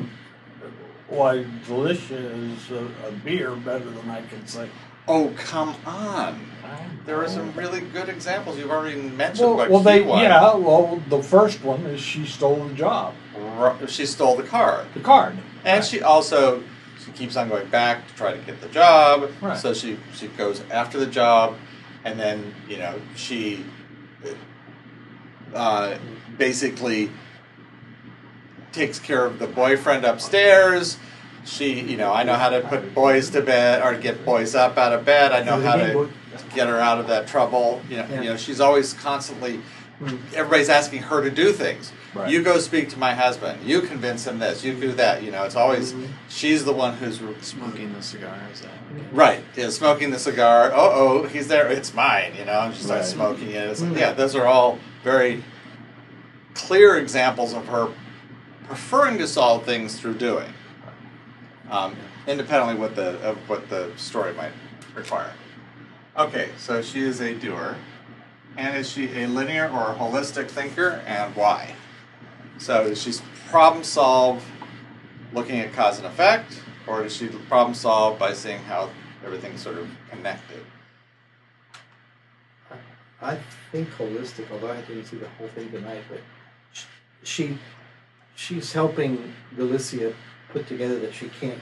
why 1.09 1.45
Delicia 1.67 2.11
is 2.53 2.71
a, 2.71 2.87
a 3.07 3.11
beer 3.23 3.51
better 3.55 3.89
than 3.89 4.09
I 4.09 4.21
can 4.23 4.45
say. 4.45 4.69
Oh 5.07 5.33
come 5.37 5.73
on! 5.85 6.39
There 7.05 7.17
are 7.23 7.29
some 7.29 7.53
really 7.53 7.79
good 7.79 8.09
examples. 8.09 8.57
You've 8.57 8.71
already 8.71 9.01
mentioned 9.01 9.47
Well, 9.47 9.57
what 9.57 9.69
well, 9.69 9.79
they 9.79 10.01
one. 10.01 10.21
yeah. 10.21 10.53
Well, 10.55 11.01
the 11.09 11.23
first 11.23 11.63
one 11.63 11.85
is 11.85 12.01
she 12.01 12.25
stole 12.25 12.65
the 12.65 12.73
job, 12.73 13.13
Ru- 13.35 13.87
She 13.87 14.05
stole 14.05 14.35
the 14.35 14.43
car. 14.43 14.85
the 14.93 14.99
card, 14.99 15.37
And 15.63 15.83
she 15.83 16.01
also 16.01 16.61
she 17.05 17.11
keeps 17.13 17.37
on 17.37 17.47
going 17.47 17.67
back 17.69 18.05
to 18.09 18.13
try 18.15 18.33
to 18.33 18.39
get 18.39 18.59
the 18.59 18.67
job. 18.67 19.31
Right. 19.41 19.57
So 19.57 19.73
she 19.73 19.97
she 20.13 20.27
goes 20.27 20.61
after 20.69 20.99
the 20.99 21.07
job, 21.07 21.55
and 22.03 22.19
then 22.19 22.53
you 22.67 22.77
know 22.77 22.99
she 23.15 23.65
uh, 25.53 25.97
basically 26.37 27.09
takes 28.71 28.99
care 28.99 29.25
of 29.25 29.39
the 29.39 29.47
boyfriend 29.47 30.05
upstairs. 30.05 30.97
She, 31.45 31.79
you 31.79 31.97
know, 31.97 32.11
I 32.13 32.23
know 32.23 32.35
how 32.35 32.49
to 32.49 32.61
put 32.61 32.93
boys 32.93 33.29
to 33.31 33.41
bed 33.41 33.81
or 33.81 33.97
get 33.99 34.25
boys 34.25 34.53
up 34.53 34.77
out 34.77 34.91
of 34.91 35.05
bed. 35.05 35.31
I 35.31 35.43
know 35.43 35.59
how 35.61 35.77
to 35.77 36.09
get 36.53 36.67
her 36.67 36.79
out 36.79 36.99
of 36.99 37.07
that 37.07 37.27
trouble. 37.27 37.81
You 37.89 37.97
know, 37.97 38.07
you 38.09 38.29
know, 38.29 38.37
she's 38.37 38.59
always 38.59 38.93
constantly. 38.93 39.61
Everybody's 40.35 40.69
asking 40.69 41.03
her 41.03 41.23
to 41.23 41.31
do 41.31 41.53
things. 41.53 41.91
Right. 42.13 42.29
You 42.31 42.41
go 42.41 42.57
speak 42.59 42.89
to 42.89 42.99
my 42.99 43.13
husband. 43.13 43.63
You 43.63 43.81
convince 43.81 44.25
him 44.25 44.39
this. 44.39 44.63
You 44.63 44.73
do 44.73 44.91
that. 44.93 45.21
You 45.23 45.31
know, 45.31 45.43
it's 45.43 45.55
always 45.55 45.93
Mhm. 45.93 46.07
she's 46.29 46.63
the 46.65 46.73
one 46.73 46.95
who's 46.97 47.19
Smoking 47.41 47.93
the 47.93 48.01
cigar 48.01 48.33
is 48.51 48.61
that? 48.61 48.69
right. 49.11 49.43
Yeah, 49.55 49.69
smoking 49.69 50.11
the 50.11 50.19
cigar. 50.19 50.71
Oh, 50.73 50.91
oh, 51.23 51.27
he's 51.27 51.47
there. 51.47 51.67
It's 51.67 51.93
mine. 51.93 52.33
You 52.39 52.45
know, 52.45 52.61
and 52.61 52.73
she 52.75 52.81
starts 52.83 53.07
Right. 53.07 53.13
smoking 53.15 53.51
it. 53.51 53.67
It's 53.69 53.81
like, 53.81 53.91
Mhm. 53.91 53.99
yeah, 53.99 54.13
those 54.13 54.35
are 54.35 54.47
all 54.47 54.79
very 55.03 55.43
clear 56.55 56.97
examples 56.97 57.53
of 57.53 57.67
her 57.67 57.89
preferring 58.67 59.17
to 59.19 59.27
solve 59.27 59.63
things 59.63 59.95
through 59.99 60.15
doing, 60.15 60.53
um, 61.69 61.95
independently 62.27 62.75
what 62.75 62.95
the 62.95 63.17
of 63.21 63.37
what 63.47 63.69
the 63.69 63.91
story 63.95 64.33
might 64.33 64.51
require. 64.95 65.31
Okay, 66.17 66.49
so 66.57 66.81
she 66.81 67.01
is 67.01 67.21
a 67.21 67.33
doer, 67.35 67.75
and 68.57 68.75
is 68.75 68.89
she 68.89 69.21
a 69.21 69.27
linear 69.27 69.69
or 69.69 69.91
a 69.91 69.95
holistic 69.95 70.49
thinker, 70.49 71.01
and 71.05 71.35
why? 71.35 71.75
So 72.57 72.87
does 72.87 73.01
she 73.01 73.13
problem 73.49 73.83
solve 73.83 74.43
looking 75.33 75.59
at 75.59 75.73
cause 75.73 75.97
and 75.97 76.07
effect, 76.07 76.61
or 76.87 77.03
does 77.03 77.15
she 77.15 77.27
problem 77.27 77.75
solve 77.75 78.17
by 78.17 78.33
seeing 78.33 78.59
how 78.59 78.89
everything's 79.25 79.61
sort 79.61 79.77
of 79.77 79.89
connected? 80.09 80.63
I 83.21 83.37
think 83.71 83.89
holistic, 83.89 84.51
although 84.51 84.71
I 84.71 84.81
didn't 84.81 85.05
see 85.05 85.17
the 85.17 85.27
whole 85.29 85.47
thing 85.47 85.71
tonight, 85.71 86.03
but 86.09 86.21
she 87.23 87.57
she's 88.35 88.71
helping 88.71 89.33
Delicia 89.55 90.13
put 90.49 90.67
together 90.67 90.99
that 90.99 91.13
she 91.13 91.29
can't 91.29 91.59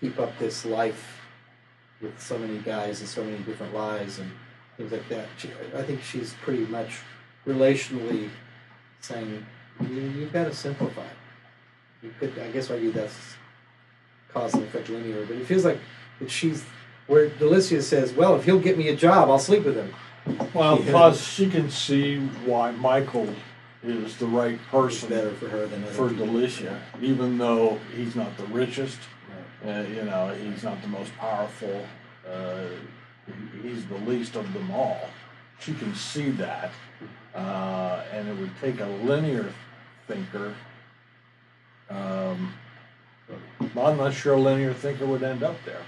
keep 0.00 0.18
up 0.18 0.36
this 0.38 0.64
life 0.64 1.20
with 2.00 2.20
so 2.20 2.36
many 2.38 2.58
guys 2.58 3.00
and 3.00 3.08
so 3.08 3.24
many 3.24 3.38
different 3.38 3.72
lies 3.72 4.18
and 4.18 4.30
things 4.76 4.92
like 4.92 5.08
that. 5.08 5.26
She, 5.38 5.48
I 5.74 5.82
think 5.82 6.02
she's 6.02 6.34
pretty 6.42 6.66
much 6.66 6.98
relationally 7.46 8.28
saying 9.00 9.46
you, 9.80 10.00
you've 10.00 10.32
got 10.32 10.44
to 10.44 10.54
simplify. 10.54 11.06
You 12.02 12.12
could, 12.20 12.38
I 12.38 12.48
guess, 12.50 12.70
argue 12.70 12.92
that's 12.92 13.16
cause 14.32 14.54
and 14.54 14.64
effect 14.64 14.88
linear, 14.88 15.24
but 15.26 15.36
it 15.36 15.46
feels 15.46 15.64
like 15.64 15.78
that 16.20 16.30
she's 16.30 16.64
where 17.06 17.28
Delicia 17.30 17.82
says, 17.82 18.12
"Well, 18.12 18.36
if 18.36 18.44
he'll 18.44 18.60
get 18.60 18.76
me 18.78 18.88
a 18.88 18.96
job, 18.96 19.28
I'll 19.30 19.38
sleep 19.38 19.64
with 19.64 19.76
him." 19.76 19.94
Well, 20.54 20.80
Yeah. 20.80 20.90
plus 20.90 21.26
she 21.26 21.48
can 21.48 21.70
see 21.70 22.18
why 22.44 22.72
Michael 22.72 23.28
is 23.84 24.16
the 24.16 24.26
right 24.26 24.54
It's 24.54 24.70
person 24.70 25.08
better 25.08 25.30
for 25.30 25.48
her 25.48 25.66
than 25.66 25.84
for 25.84 26.08
people. 26.08 26.26
Delicia, 26.26 26.80
even 27.00 27.38
though 27.38 27.78
he's 27.96 28.16
not 28.16 28.36
the 28.36 28.44
richest. 28.46 28.98
Uh, 29.66 29.84
you 29.88 30.02
know, 30.02 30.34
he's 30.34 30.62
not 30.62 30.80
the 30.82 30.88
most 30.88 31.16
powerful. 31.16 31.86
Uh, 32.28 32.64
he's 33.62 33.86
the 33.86 33.96
least 33.98 34.36
of 34.36 34.52
them 34.52 34.70
all. 34.70 35.08
She 35.60 35.72
can 35.74 35.94
see 35.94 36.30
that, 36.32 36.70
uh, 37.34 38.02
and 38.12 38.28
it 38.28 38.36
would 38.36 38.50
take 38.60 38.80
a 38.80 38.86
linear 38.86 39.52
thinker. 40.06 40.54
Um, 41.88 42.54
I'm 43.60 43.96
not 43.96 44.14
sure 44.14 44.34
a 44.34 44.40
linear 44.40 44.72
thinker 44.72 45.06
would 45.06 45.22
end 45.22 45.42
up 45.42 45.56
there. 45.64 45.82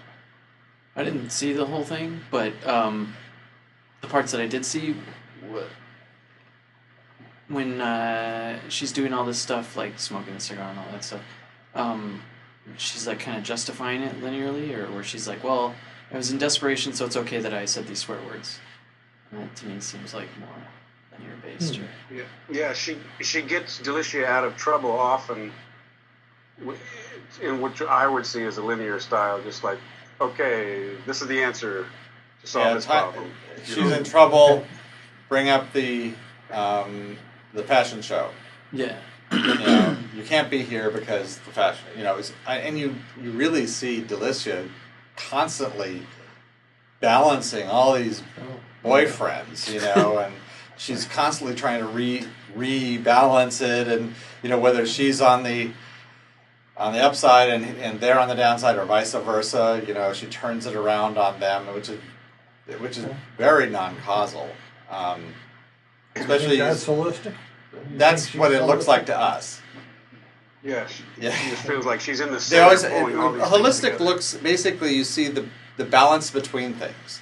I 0.96 1.04
didn't 1.04 1.30
see 1.30 1.52
the 1.52 1.66
whole 1.66 1.84
thing, 1.84 2.20
but 2.30 2.52
um, 2.66 3.14
the 4.00 4.08
parts 4.08 4.32
that 4.32 4.40
I 4.40 4.46
did 4.46 4.64
see, 4.64 4.96
when 7.48 7.80
uh, 7.80 8.58
she's 8.68 8.92
doing 8.92 9.12
all 9.12 9.24
this 9.24 9.38
stuff, 9.38 9.76
like 9.76 9.98
smoking 9.98 10.34
a 10.34 10.40
cigar 10.40 10.70
and 10.70 10.78
all 10.78 10.90
that 10.90 11.04
stuff, 11.04 11.22
um, 11.74 12.22
she's 12.76 13.06
like 13.06 13.20
kind 13.20 13.38
of 13.38 13.44
justifying 13.44 14.02
it 14.02 14.20
linearly, 14.20 14.76
or 14.76 14.90
where 14.90 15.04
she's 15.04 15.28
like, 15.28 15.44
"Well, 15.44 15.74
I 16.12 16.16
was 16.16 16.30
in 16.32 16.38
desperation, 16.38 16.92
so 16.92 17.06
it's 17.06 17.16
okay 17.16 17.38
that 17.38 17.54
I 17.54 17.64
said 17.64 17.86
these 17.86 18.00
swear 18.00 18.18
words." 18.26 18.58
And 19.30 19.42
that 19.42 19.54
to 19.56 19.66
me 19.66 19.80
seems 19.80 20.14
like 20.14 20.28
more 20.40 20.48
based. 21.52 21.80
Yeah, 22.12 22.22
yeah. 22.50 22.72
She 22.72 22.98
she 23.20 23.42
gets 23.42 23.78
Delicia 23.80 24.24
out 24.26 24.44
of 24.44 24.56
trouble 24.56 24.90
often, 24.90 25.52
in 27.42 27.60
which 27.60 27.82
I 27.82 28.06
would 28.06 28.26
see 28.26 28.42
as 28.44 28.58
a 28.58 28.62
linear 28.62 28.98
style, 29.00 29.40
just 29.42 29.62
like, 29.64 29.78
okay, 30.20 30.90
this 31.06 31.22
is 31.22 31.28
the 31.28 31.42
answer 31.42 31.86
to 32.42 32.46
solve 32.46 32.66
Yeah, 32.66 32.74
this 32.74 32.86
problem. 32.86 33.24
You 33.58 33.64
She's 33.64 33.76
know? 33.76 33.92
in 33.96 34.04
trouble. 34.04 34.66
Bring 35.28 35.48
up 35.50 35.72
the 35.72 36.12
um, 36.50 37.16
the 37.52 37.62
fashion 37.62 38.00
show. 38.02 38.30
yeah. 38.72 38.96
you 39.30 39.54
know, 39.58 39.94
you 40.16 40.22
can't 40.22 40.48
be 40.48 40.62
here 40.62 40.90
because 40.90 41.36
the 41.40 41.50
fashion, 41.50 41.84
you 41.98 42.02
know, 42.02 42.16
is, 42.16 42.32
and 42.46 42.78
you 42.78 42.94
you 43.20 43.30
really 43.32 43.66
see 43.66 44.00
Delicia 44.02 44.66
constantly 45.16 46.02
balancing 47.00 47.68
all 47.68 47.94
these 47.94 48.22
Oh. 48.40 48.88
boyfriends, 48.90 49.70
you 49.70 49.80
know, 49.80 50.18
and 50.18 50.32
she's 50.78 51.04
constantly 51.04 51.54
trying 51.54 51.80
to 51.80 51.86
re 51.86 52.24
rebalance 52.56 53.60
it, 53.60 53.88
and 53.88 54.14
you 54.42 54.48
know 54.48 54.58
whether 54.58 54.86
she's 54.86 55.20
on 55.20 55.42
the 55.42 55.70
on 56.76 56.92
the 56.92 57.00
upside 57.00 57.50
and 57.50 57.64
and 57.78 58.00
they're 58.00 58.18
on 58.18 58.28
the 58.28 58.34
downside, 58.34 58.76
or 58.76 58.84
vice 58.84 59.12
versa. 59.12 59.82
You 59.86 59.94
know, 59.94 60.12
she 60.12 60.26
turns 60.26 60.64
it 60.66 60.74
around 60.74 61.18
on 61.18 61.40
them, 61.40 61.66
which 61.74 61.88
is 61.88 62.00
which 62.80 62.96
is 62.98 63.06
very 63.36 63.68
non-causal. 63.68 64.48
Um, 64.90 65.20
You 66.16 66.22
think 66.24 66.30
especially 66.30 66.56
that's 66.58 66.86
holistic. 66.86 67.34
You 67.72 67.98
that's 67.98 68.28
think 68.28 68.40
what 68.40 68.52
it 68.52 68.62
looks 68.64 68.86
like 68.88 69.06
to 69.06 69.18
us. 69.18 69.60
Yeah, 70.62 70.86
she, 70.86 71.04
Yeah. 71.18 71.30
she 71.30 71.50
just 71.50 71.62
feels 71.66 71.86
like 71.86 72.00
she's 72.00 72.20
in 72.20 72.28
the 72.28 72.34
They 72.34 72.40
center. 72.40 72.62
always 72.64 72.82
pulling 72.84 73.18
all 73.18 73.32
these 73.32 73.42
holistic 73.44 74.00
looks 74.00 74.34
basically 74.34 74.94
you 74.94 75.04
see 75.04 75.28
the 75.28 75.46
the 75.76 75.84
balance 75.84 76.30
between 76.30 76.74
things, 76.74 77.20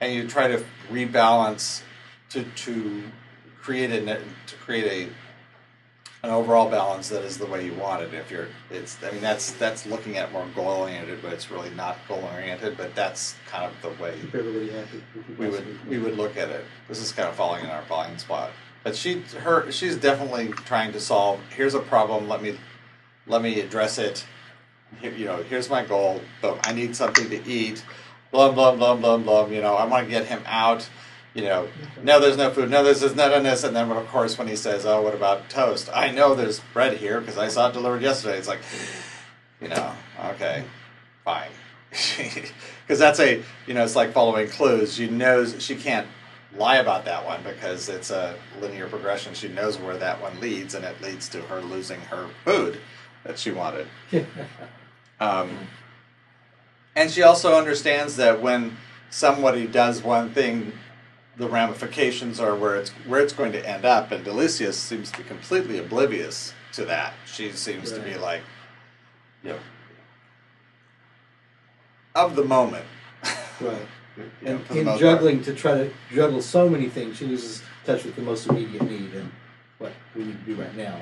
and 0.00 0.12
you 0.14 0.26
try 0.26 0.48
to 0.48 0.64
rebalance 0.90 1.82
to 2.30 2.44
to 2.44 3.02
create 3.60 3.90
a 3.90 4.00
net- 4.00 4.22
to 4.46 4.56
create 4.56 4.84
a 4.84 5.12
an 6.22 6.30
overall 6.30 6.68
balance 6.68 7.08
that 7.10 7.22
is 7.22 7.38
the 7.38 7.46
way 7.46 7.64
you 7.64 7.72
want 7.74 8.02
it. 8.02 8.12
If 8.12 8.30
you're, 8.30 8.48
it's 8.70 8.96
I 9.04 9.12
mean 9.12 9.20
that's 9.20 9.52
that's 9.52 9.86
looking 9.86 10.16
at 10.16 10.32
more 10.32 10.46
goal 10.54 10.66
oriented, 10.66 11.22
but 11.22 11.32
it's 11.32 11.50
really 11.50 11.70
not 11.70 11.96
goal 12.08 12.28
oriented. 12.32 12.76
But 12.76 12.94
that's 12.94 13.36
kind 13.46 13.64
of 13.64 13.72
the 13.82 14.02
way 14.02 14.14
everybody 14.34 14.70
happy. 14.70 15.02
we 15.38 15.48
would 15.48 15.88
we 15.88 15.98
would 15.98 16.16
look 16.16 16.36
at 16.36 16.48
it. 16.48 16.64
This 16.88 17.00
is 17.00 17.12
kind 17.12 17.28
of 17.28 17.36
falling 17.36 17.64
in 17.64 17.70
our 17.70 17.82
blind 17.82 18.20
spot. 18.20 18.50
But 18.82 18.96
she 18.96 19.20
her 19.40 19.70
she's 19.70 19.96
definitely 19.96 20.48
trying 20.48 20.92
to 20.92 21.00
solve. 21.00 21.40
Here's 21.54 21.74
a 21.74 21.80
problem. 21.80 22.28
Let 22.28 22.42
me 22.42 22.58
let 23.26 23.40
me 23.40 23.60
address 23.60 23.98
it. 23.98 24.24
Here, 25.00 25.12
you 25.12 25.26
know, 25.26 25.42
here's 25.44 25.70
my 25.70 25.84
goal. 25.84 26.20
But 26.42 26.66
I 26.66 26.72
need 26.72 26.96
something 26.96 27.30
to 27.30 27.48
eat. 27.48 27.84
Blah 28.32 28.50
blah 28.50 28.74
blah 28.74 28.96
blah 28.96 29.18
blah. 29.18 29.46
You 29.46 29.60
know, 29.60 29.74
I 29.76 29.84
want 29.84 30.06
to 30.06 30.10
get 30.10 30.26
him 30.26 30.42
out. 30.46 30.88
You 31.34 31.42
know, 31.42 31.68
no, 32.02 32.20
there's 32.20 32.36
no 32.36 32.50
food. 32.50 32.70
No, 32.70 32.82
there's 32.82 33.02
none 33.14 33.32
of 33.32 33.42
this. 33.42 33.62
And 33.62 33.76
then 33.76 33.90
of 33.90 34.08
course 34.08 34.38
when 34.38 34.48
he 34.48 34.56
says, 34.56 34.86
"Oh, 34.86 35.02
what 35.02 35.14
about 35.14 35.48
toast?" 35.50 35.90
I 35.94 36.10
know 36.10 36.34
there's 36.34 36.60
bread 36.72 36.96
here 36.96 37.20
because 37.20 37.38
I 37.38 37.48
saw 37.48 37.68
it 37.68 37.72
delivered 37.74 38.02
yesterday. 38.02 38.38
It's 38.38 38.48
like, 38.48 38.60
you 39.60 39.68
know, 39.68 39.92
okay, 40.32 40.64
fine. 41.24 41.50
Because 42.88 43.00
that's 43.00 43.20
a, 43.20 43.42
you 43.66 43.74
know, 43.74 43.84
it's 43.84 43.94
like 43.94 44.14
following 44.14 44.48
clues. 44.48 44.94
She 44.94 45.10
knows 45.10 45.62
she 45.62 45.76
can't 45.76 46.06
lie 46.56 46.76
about 46.76 47.04
that 47.04 47.26
one 47.26 47.42
because 47.42 47.90
it's 47.90 48.10
a 48.10 48.34
linear 48.62 48.88
progression. 48.88 49.34
She 49.34 49.48
knows 49.48 49.78
where 49.78 49.98
that 49.98 50.22
one 50.22 50.40
leads, 50.40 50.74
and 50.74 50.86
it 50.86 50.98
leads 51.02 51.28
to 51.30 51.42
her 51.42 51.60
losing 51.60 52.00
her 52.00 52.28
food 52.46 52.80
that 53.24 53.38
she 53.38 53.50
wanted. 53.50 53.88
Um, 55.20 55.50
and 56.94 57.10
she 57.10 57.22
also 57.22 57.56
understands 57.56 58.16
that 58.16 58.40
when 58.40 58.76
somebody 59.10 59.66
does 59.66 60.02
one 60.02 60.30
thing, 60.30 60.72
the 61.38 61.48
ramifications 61.48 62.40
are 62.40 62.54
where 62.54 62.76
it's 62.76 62.90
where 63.06 63.20
it's 63.20 63.32
going 63.32 63.52
to 63.52 63.68
end 63.68 63.84
up. 63.84 64.10
And 64.10 64.24
Delicious 64.24 64.76
seems 64.76 65.10
to 65.12 65.18
be 65.18 65.24
completely 65.24 65.78
oblivious 65.78 66.52
to 66.72 66.84
that. 66.86 67.14
She 67.26 67.52
seems 67.52 67.92
to 67.92 68.00
be 68.00 68.16
like, 68.16 68.42
you 69.42 69.50
know, 69.50 69.58
of 72.14 72.36
the 72.36 72.44
moment. 72.44 72.84
Right. 73.60 73.76
You 74.16 74.24
know, 74.44 74.60
And 74.68 74.76
in 74.78 74.84
most 74.84 75.00
part. 75.00 75.00
juggling 75.00 75.42
to 75.42 75.52
try 75.52 75.74
to 75.74 75.90
juggle 76.12 76.40
so 76.42 76.68
many 76.68 76.88
things, 76.88 77.16
she 77.16 77.26
loses 77.26 77.60
touch 77.84 78.04
with 78.04 78.14
the 78.14 78.22
most 78.22 78.46
immediate 78.46 78.82
need 78.88 79.12
and 79.14 79.32
what 79.78 79.90
we 80.14 80.22
need 80.24 80.44
to 80.44 80.54
do 80.54 80.62
right 80.62 80.76
now. 80.76 81.00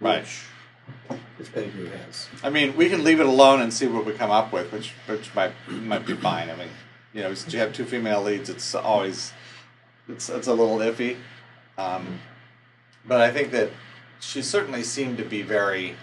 Right. 0.00 0.26
Miss 1.38 1.50
Pettigrew 1.50 1.90
has. 1.90 2.28
I 2.42 2.48
mean, 2.48 2.74
we 2.76 2.88
can 2.88 3.04
leave 3.04 3.20
it 3.20 3.26
alone 3.26 3.60
and 3.60 3.74
see 3.74 3.86
what 3.86 4.06
we 4.06 4.14
come 4.14 4.30
up 4.30 4.54
with, 4.54 4.72
which 4.72 4.92
which 5.06 5.34
might 5.34 5.52
might 5.68 6.06
be 6.06 6.14
fine. 6.14 6.48
I 6.48 6.56
mean, 6.56 6.70
you 7.12 7.20
know, 7.22 7.34
since 7.34 7.52
you 7.52 7.58
have 7.60 7.74
two 7.74 7.84
female 7.84 8.22
leads, 8.22 8.48
it's 8.48 8.74
always 8.74 9.32
it's 10.08 10.28
it's 10.28 10.46
a 10.46 10.54
little 10.54 10.78
iffy. 10.78 11.16
Um, 11.76 12.20
but 13.06 13.20
I 13.20 13.30
think 13.30 13.50
that 13.52 13.70
she 14.20 14.42
certainly 14.42 14.82
seemed 14.82 15.18
to 15.18 15.24
be 15.24 15.42
very. 15.42 15.96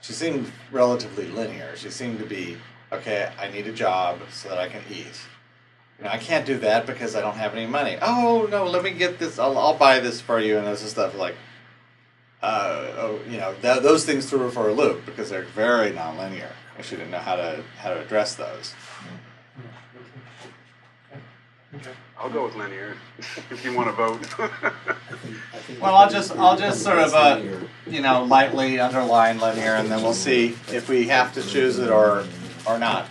She 0.00 0.12
seemed 0.12 0.50
relatively 0.72 1.28
linear. 1.28 1.76
She 1.76 1.90
seemed 1.90 2.18
to 2.18 2.26
be 2.26 2.56
okay. 2.90 3.30
I 3.38 3.48
need 3.48 3.66
a 3.66 3.72
job 3.72 4.20
so 4.30 4.48
that 4.48 4.58
I 4.58 4.68
can 4.68 4.82
eat. 4.90 5.20
You 5.98 6.04
know, 6.04 6.10
I 6.10 6.18
can't 6.18 6.44
do 6.44 6.58
that 6.58 6.86
because 6.86 7.14
I 7.14 7.20
don't 7.20 7.36
have 7.36 7.54
any 7.54 7.66
money. 7.66 7.98
Oh 8.02 8.48
no, 8.50 8.64
let 8.64 8.82
me 8.82 8.90
get 8.90 9.18
this. 9.18 9.38
I'll, 9.38 9.56
I'll 9.56 9.76
buy 9.76 10.00
this 10.00 10.20
for 10.20 10.40
you, 10.40 10.58
and 10.58 10.66
this 10.66 10.82
is 10.82 10.90
stuff 10.90 11.16
like 11.16 11.36
uh, 12.42 12.88
oh, 12.98 13.20
you 13.28 13.38
know, 13.38 13.54
th- 13.62 13.82
those 13.82 14.04
things 14.04 14.28
threw 14.28 14.40
her 14.40 14.50
for 14.50 14.68
a 14.68 14.72
loop 14.72 15.06
because 15.06 15.30
they're 15.30 15.44
very 15.44 15.92
nonlinear, 15.92 16.50
and 16.76 16.84
she 16.84 16.96
didn't 16.96 17.12
know 17.12 17.18
how 17.18 17.36
to 17.36 17.62
how 17.78 17.90
to 17.90 18.00
address 18.00 18.34
those. 18.34 18.74
I'll 22.22 22.30
go 22.30 22.44
with 22.44 22.54
linear 22.54 22.96
if 23.50 23.64
you 23.64 23.74
want 23.74 23.88
to 23.88 23.92
vote. 23.94 24.20
I 24.40 24.48
think, 25.16 25.36
I 25.52 25.56
think 25.58 25.82
Well, 25.82 25.96
I'll 25.96 26.08
just 26.08 26.30
I'll 26.36 26.56
just 26.56 26.82
sort 26.82 26.98
of 26.98 27.12
uh, 27.14 27.42
you 27.86 28.00
know 28.00 28.22
lightly 28.24 28.78
underline 28.78 29.40
linear, 29.40 29.74
and 29.74 29.90
then 29.90 30.02
we'll 30.02 30.12
see 30.14 30.56
if 30.72 30.88
we 30.88 31.08
have 31.08 31.34
to 31.34 31.42
choose 31.42 31.78
it 31.78 31.90
or 31.90 32.24
or 32.66 32.78
not. 32.78 33.08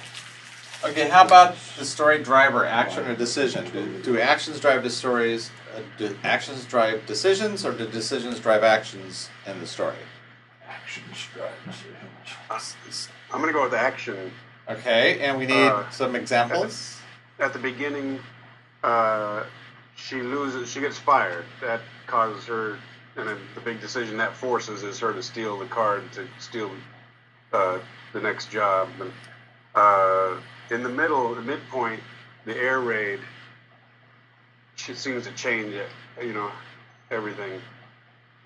Okay, 0.83 1.09
how 1.09 1.23
about 1.25 1.55
the 1.77 1.85
story 1.85 2.23
driver, 2.23 2.65
action 2.65 3.05
or 3.05 3.15
decision? 3.15 3.69
Do, 3.71 4.01
do 4.01 4.19
actions 4.19 4.59
drive 4.59 4.81
the 4.81 4.89
stories? 4.89 5.51
Uh, 5.75 5.81
do 5.97 6.17
actions 6.23 6.65
drive 6.65 7.05
decisions, 7.05 7.65
or 7.65 7.71
do 7.71 7.87
decisions 7.87 8.39
drive 8.39 8.63
actions 8.63 9.29
in 9.45 9.59
the 9.59 9.67
story? 9.67 9.95
Action 10.67 11.03
drive 11.35 11.51
decisions. 12.49 13.09
I'm 13.31 13.41
going 13.41 13.53
to 13.53 13.57
go 13.57 13.63
with 13.63 13.73
action. 13.73 14.31
Okay, 14.69 15.19
and 15.19 15.37
we 15.37 15.45
need 15.45 15.67
Uh, 15.67 15.89
some 15.91 16.15
examples. 16.15 16.97
At 17.39 17.53
the 17.53 17.59
beginning, 17.59 18.19
uh, 18.83 19.43
she 19.95 20.21
loses. 20.21 20.69
She 20.71 20.79
gets 20.79 20.97
fired. 20.97 21.45
That 21.61 21.81
causes 22.07 22.45
her, 22.47 22.77
and 23.17 23.27
then 23.27 23.37
the 23.55 23.61
big 23.61 23.79
decision 23.81 24.17
that 24.17 24.35
forces 24.35 24.83
is 24.83 24.99
her 24.99 25.13
to 25.13 25.21
steal 25.23 25.57
the 25.59 25.65
card 25.65 26.11
to 26.13 26.27
steal 26.39 26.71
uh, 27.53 27.79
the 28.13 28.21
next 28.21 28.49
job. 28.51 28.89
And, 28.99 29.11
uh, 29.75 30.35
in 30.69 30.83
the 30.83 30.89
middle, 30.89 31.33
the 31.35 31.41
midpoint, 31.41 32.01
the 32.45 32.55
air 32.57 32.79
raid, 32.79 33.19
she 34.75 34.93
seems 34.93 35.25
to 35.25 35.31
change 35.33 35.73
it. 35.73 35.89
You 36.21 36.33
know, 36.33 36.51
everything 37.09 37.61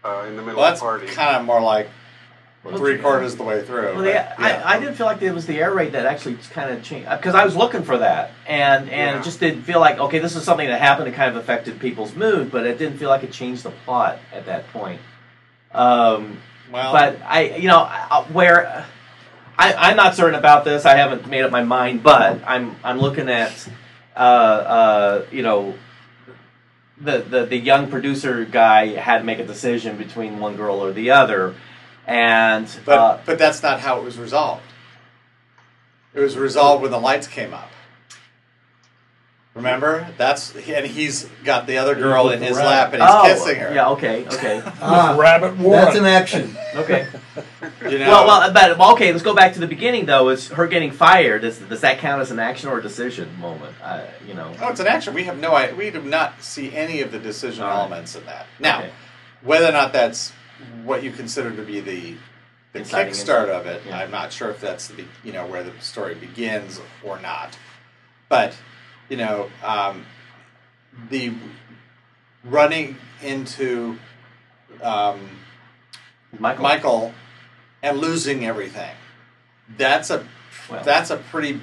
uh, 0.03 0.25
in 0.27 0.35
the 0.35 0.41
middle 0.41 0.59
Well, 0.61 0.73
of 0.73 0.79
the 0.79 0.83
party. 0.85 1.07
kind 1.07 1.35
of 1.37 1.45
more 1.45 1.61
like 1.61 1.89
three 2.77 2.97
quarters 2.97 3.33
of 3.33 3.37
the 3.37 3.43
way 3.43 3.63
through. 3.63 3.93
Well, 3.93 4.01
the, 4.03 4.09
yeah. 4.09 4.33
I, 4.37 4.75
I 4.75 4.79
didn't 4.79 4.95
feel 4.95 5.05
like 5.05 5.21
it 5.21 5.31
was 5.33 5.45
the 5.45 5.59
air 5.59 5.73
raid 5.73 5.91
that 5.93 6.05
actually 6.05 6.37
kind 6.51 6.71
of 6.71 6.83
changed 6.83 7.09
because 7.09 7.35
I 7.35 7.45
was 7.45 7.55
looking 7.55 7.83
for 7.83 7.97
that, 7.99 8.31
and 8.47 8.89
and 8.89 9.15
Yeah. 9.15 9.19
it 9.19 9.23
just 9.23 9.39
didn't 9.39 9.63
feel 9.63 9.79
like 9.79 9.99
okay, 9.99 10.19
this 10.19 10.35
is 10.35 10.43
something 10.43 10.67
that 10.67 10.81
happened. 10.81 11.07
that 11.07 11.15
kind 11.15 11.29
of 11.29 11.35
affected 11.37 11.79
people's 11.79 12.15
mood, 12.15 12.51
but 12.51 12.65
it 12.65 12.77
didn't 12.77 12.97
feel 12.97 13.09
like 13.09 13.23
it 13.23 13.31
changed 13.31 13.63
the 13.63 13.71
plot 13.71 14.19
at 14.33 14.45
that 14.47 14.67
point. 14.73 14.99
Um, 15.71 16.37
well, 16.71 16.91
but 16.93 17.19
I, 17.25 17.55
you 17.57 17.67
know, 17.67 17.79
I- 17.79 18.25
where 18.31 18.85
I, 19.57 19.73
I'm 19.73 19.95
not 19.95 20.15
certain 20.15 20.35
about 20.37 20.65
this. 20.65 20.85
I 20.85 20.95
haven't 20.97 21.27
made 21.29 21.43
up 21.43 21.51
my 21.51 21.63
mind, 21.63 22.01
but 22.03 22.41
I'm 22.47 22.75
I'm 22.83 22.99
looking 22.99 23.29
at, 23.29 23.67
uh, 24.15 24.19
uh, 24.19 25.25
you 25.31 25.43
know, 25.43 25.75
the, 26.99 27.19
the 27.19 27.45
the 27.45 27.57
young 27.57 27.89
producer 27.89 28.45
guy 28.45 28.87
had 28.95 29.19
to 29.19 29.23
make 29.23 29.39
a 29.39 29.45
decision 29.45 29.97
between 29.97 30.39
one 30.39 30.55
girl 30.55 30.83
or 30.83 30.91
the 30.93 31.11
other, 31.11 31.55
and 32.07 32.67
but 32.85 32.97
uh, 32.99 33.19
but 33.25 33.37
that's 33.37 33.63
not 33.63 33.79
how 33.79 33.99
it 33.99 34.03
was 34.03 34.17
resolved. 34.17 34.63
It 36.13 36.19
was 36.19 36.37
resolved 36.37 36.81
when 36.81 36.91
the 36.91 36.99
lights 36.99 37.27
came 37.27 37.53
up. 37.53 37.69
Remember? 39.55 40.05
That's 40.17 40.53
and 40.53 40.85
he's 40.85 41.29
got 41.45 41.65
the 41.65 41.77
other 41.77 41.95
girl 41.95 42.29
in 42.29 42.41
his 42.41 42.57
lap 42.57 42.91
and 42.91 43.01
he's 43.01 43.11
oh, 43.11 43.23
kissing 43.23 43.55
her. 43.61 43.73
Yeah. 43.73 43.89
Okay. 43.91 44.25
Okay. 44.27 44.61
Ah, 44.81 45.15
Rabbit 45.17 45.55
Warren. 45.57 45.85
that's 45.85 45.97
an 45.97 46.05
action. 46.05 46.55
Okay. 46.75 47.07
You 47.89 47.99
know, 47.99 48.09
Well, 48.09 48.27
well, 48.27 48.53
but 48.53 48.77
well, 48.77 48.93
okay. 48.93 49.11
Let's 49.11 49.23
go 49.23 49.33
back 49.33 49.53
to 49.53 49.59
the 49.59 49.67
beginning, 49.67 50.05
though. 50.07 50.29
Is 50.29 50.49
her 50.49 50.67
getting 50.67 50.91
fired? 50.91 51.41
Does, 51.41 51.59
does 51.59 51.81
that 51.81 51.99
count 51.99 52.21
as 52.21 52.31
an 52.31 52.39
action 52.39 52.67
or 52.69 52.79
a 52.79 52.81
decision 52.81 53.39
moment? 53.39 53.75
Uh, 53.81 54.01
you 54.27 54.33
know. 54.33 54.53
Oh, 54.59 54.69
it's 54.69 54.79
an 54.79 54.87
action. 54.87 55.13
We 55.13 55.23
have 55.23 55.37
no 55.37 55.55
idea. 55.55 55.75
We 55.75 55.89
do 55.89 56.01
not 56.01 56.41
see 56.43 56.73
any 56.75 57.01
of 57.01 57.11
the 57.11 57.19
decision 57.19 57.63
All 57.63 57.69
right. 57.69 57.79
elements 57.79 58.15
in 58.15 58.25
that. 58.25 58.47
Now, 58.59 58.79
Okay. 58.79 58.91
whether 59.41 59.67
or 59.67 59.71
not 59.71 59.93
that's 59.93 60.33
what 60.83 61.03
you 61.03 61.11
consider 61.11 61.55
to 61.55 61.61
be 61.61 61.79
the 61.79 62.15
the 62.73 62.79
Inciting 62.79 63.13
kickstart 63.13 63.47
incident. 63.47 63.49
of 63.49 63.65
it, 63.67 63.81
Yeah. 63.87 63.99
I'm 63.99 64.11
not 64.11 64.33
sure 64.33 64.49
if 64.49 64.59
that's 64.59 64.89
the 64.89 65.05
you 65.23 65.31
know 65.31 65.45
where 65.45 65.63
the 65.63 65.71
story 65.79 66.13
begins 66.15 66.81
or 67.03 67.19
not. 67.21 67.57
But 68.27 68.55
you 69.07 69.15
know, 69.17 69.49
um, 69.63 70.05
the 71.09 71.33
running 72.43 72.97
into 73.23 73.97
um, 74.81 75.29
Michael. 76.37 76.63
Michael 76.63 77.13
and 77.81 77.99
losing 77.99 78.45
everything. 78.45 78.95
That's 79.77 80.09
a 80.09 80.27
Well. 80.69 80.83
that's 80.83 81.09
a 81.11 81.17
pretty 81.17 81.61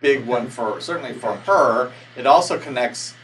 big 0.00 0.26
one 0.26 0.48
for 0.48 0.80
certainly 0.80 1.12
for 1.14 1.34
her. 1.34 1.90
It 2.16 2.24
also 2.26 2.56
connects 2.56 3.14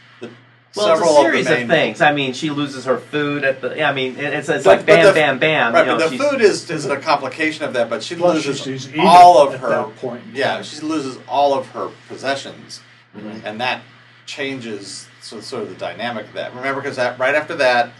Well, 0.74 0.86
several 0.86 1.10
it's 1.10 1.18
a 1.18 1.22
series 1.22 1.46
of 1.46 1.56
the 1.56 1.62
of, 1.62 1.68
main 1.68 1.68
things. 1.68 2.00
I 2.00 2.12
mean, 2.12 2.32
she 2.32 2.50
loses 2.50 2.84
her 2.86 2.96
food 2.98 3.44
at 3.44 3.60
the. 3.60 3.82
I 3.82 3.92
mean, 3.92 4.16
it's, 4.16 4.48
it's 4.48 4.64
But- 4.64 4.78
like 4.78 4.78
but 4.80 4.86
bam, 4.86 5.04
the- 5.06 5.12
bam, 5.12 5.38
bam. 5.38 5.74
Right, 5.74 5.80
you 5.86 5.92
know, 5.92 5.98
but 5.98 6.10
the 6.10 6.16
food 6.18 6.40
is 6.40 6.70
is 6.70 6.86
a 6.86 6.96
complication 6.98 7.64
of 7.64 7.74
that. 7.74 7.90
But 7.90 8.02
she 8.02 8.14
loses 8.16 8.60
sees 8.62 8.88
Edith 8.88 9.00
all 9.00 9.46
of 9.46 9.60
her. 9.60 9.68
that 9.68 9.96
point 9.96 10.22
Yeah, 10.32 10.62
she 10.62 10.80
loses 10.80 11.18
all 11.28 11.52
of 11.54 11.68
her 11.68 11.90
possessions, 12.08 12.80
Mhm. 13.16 13.42
and 13.44 13.60
that 13.60 13.82
changes 14.24 15.08
sort 15.20 15.42
of 15.62 15.68
the 15.68 15.74
dynamic 15.74 16.26
of 16.28 16.32
that. 16.34 16.54
Remember, 16.54 16.80
because 16.80 16.96
right 16.96 17.34
after 17.34 17.54
that, 17.56 17.90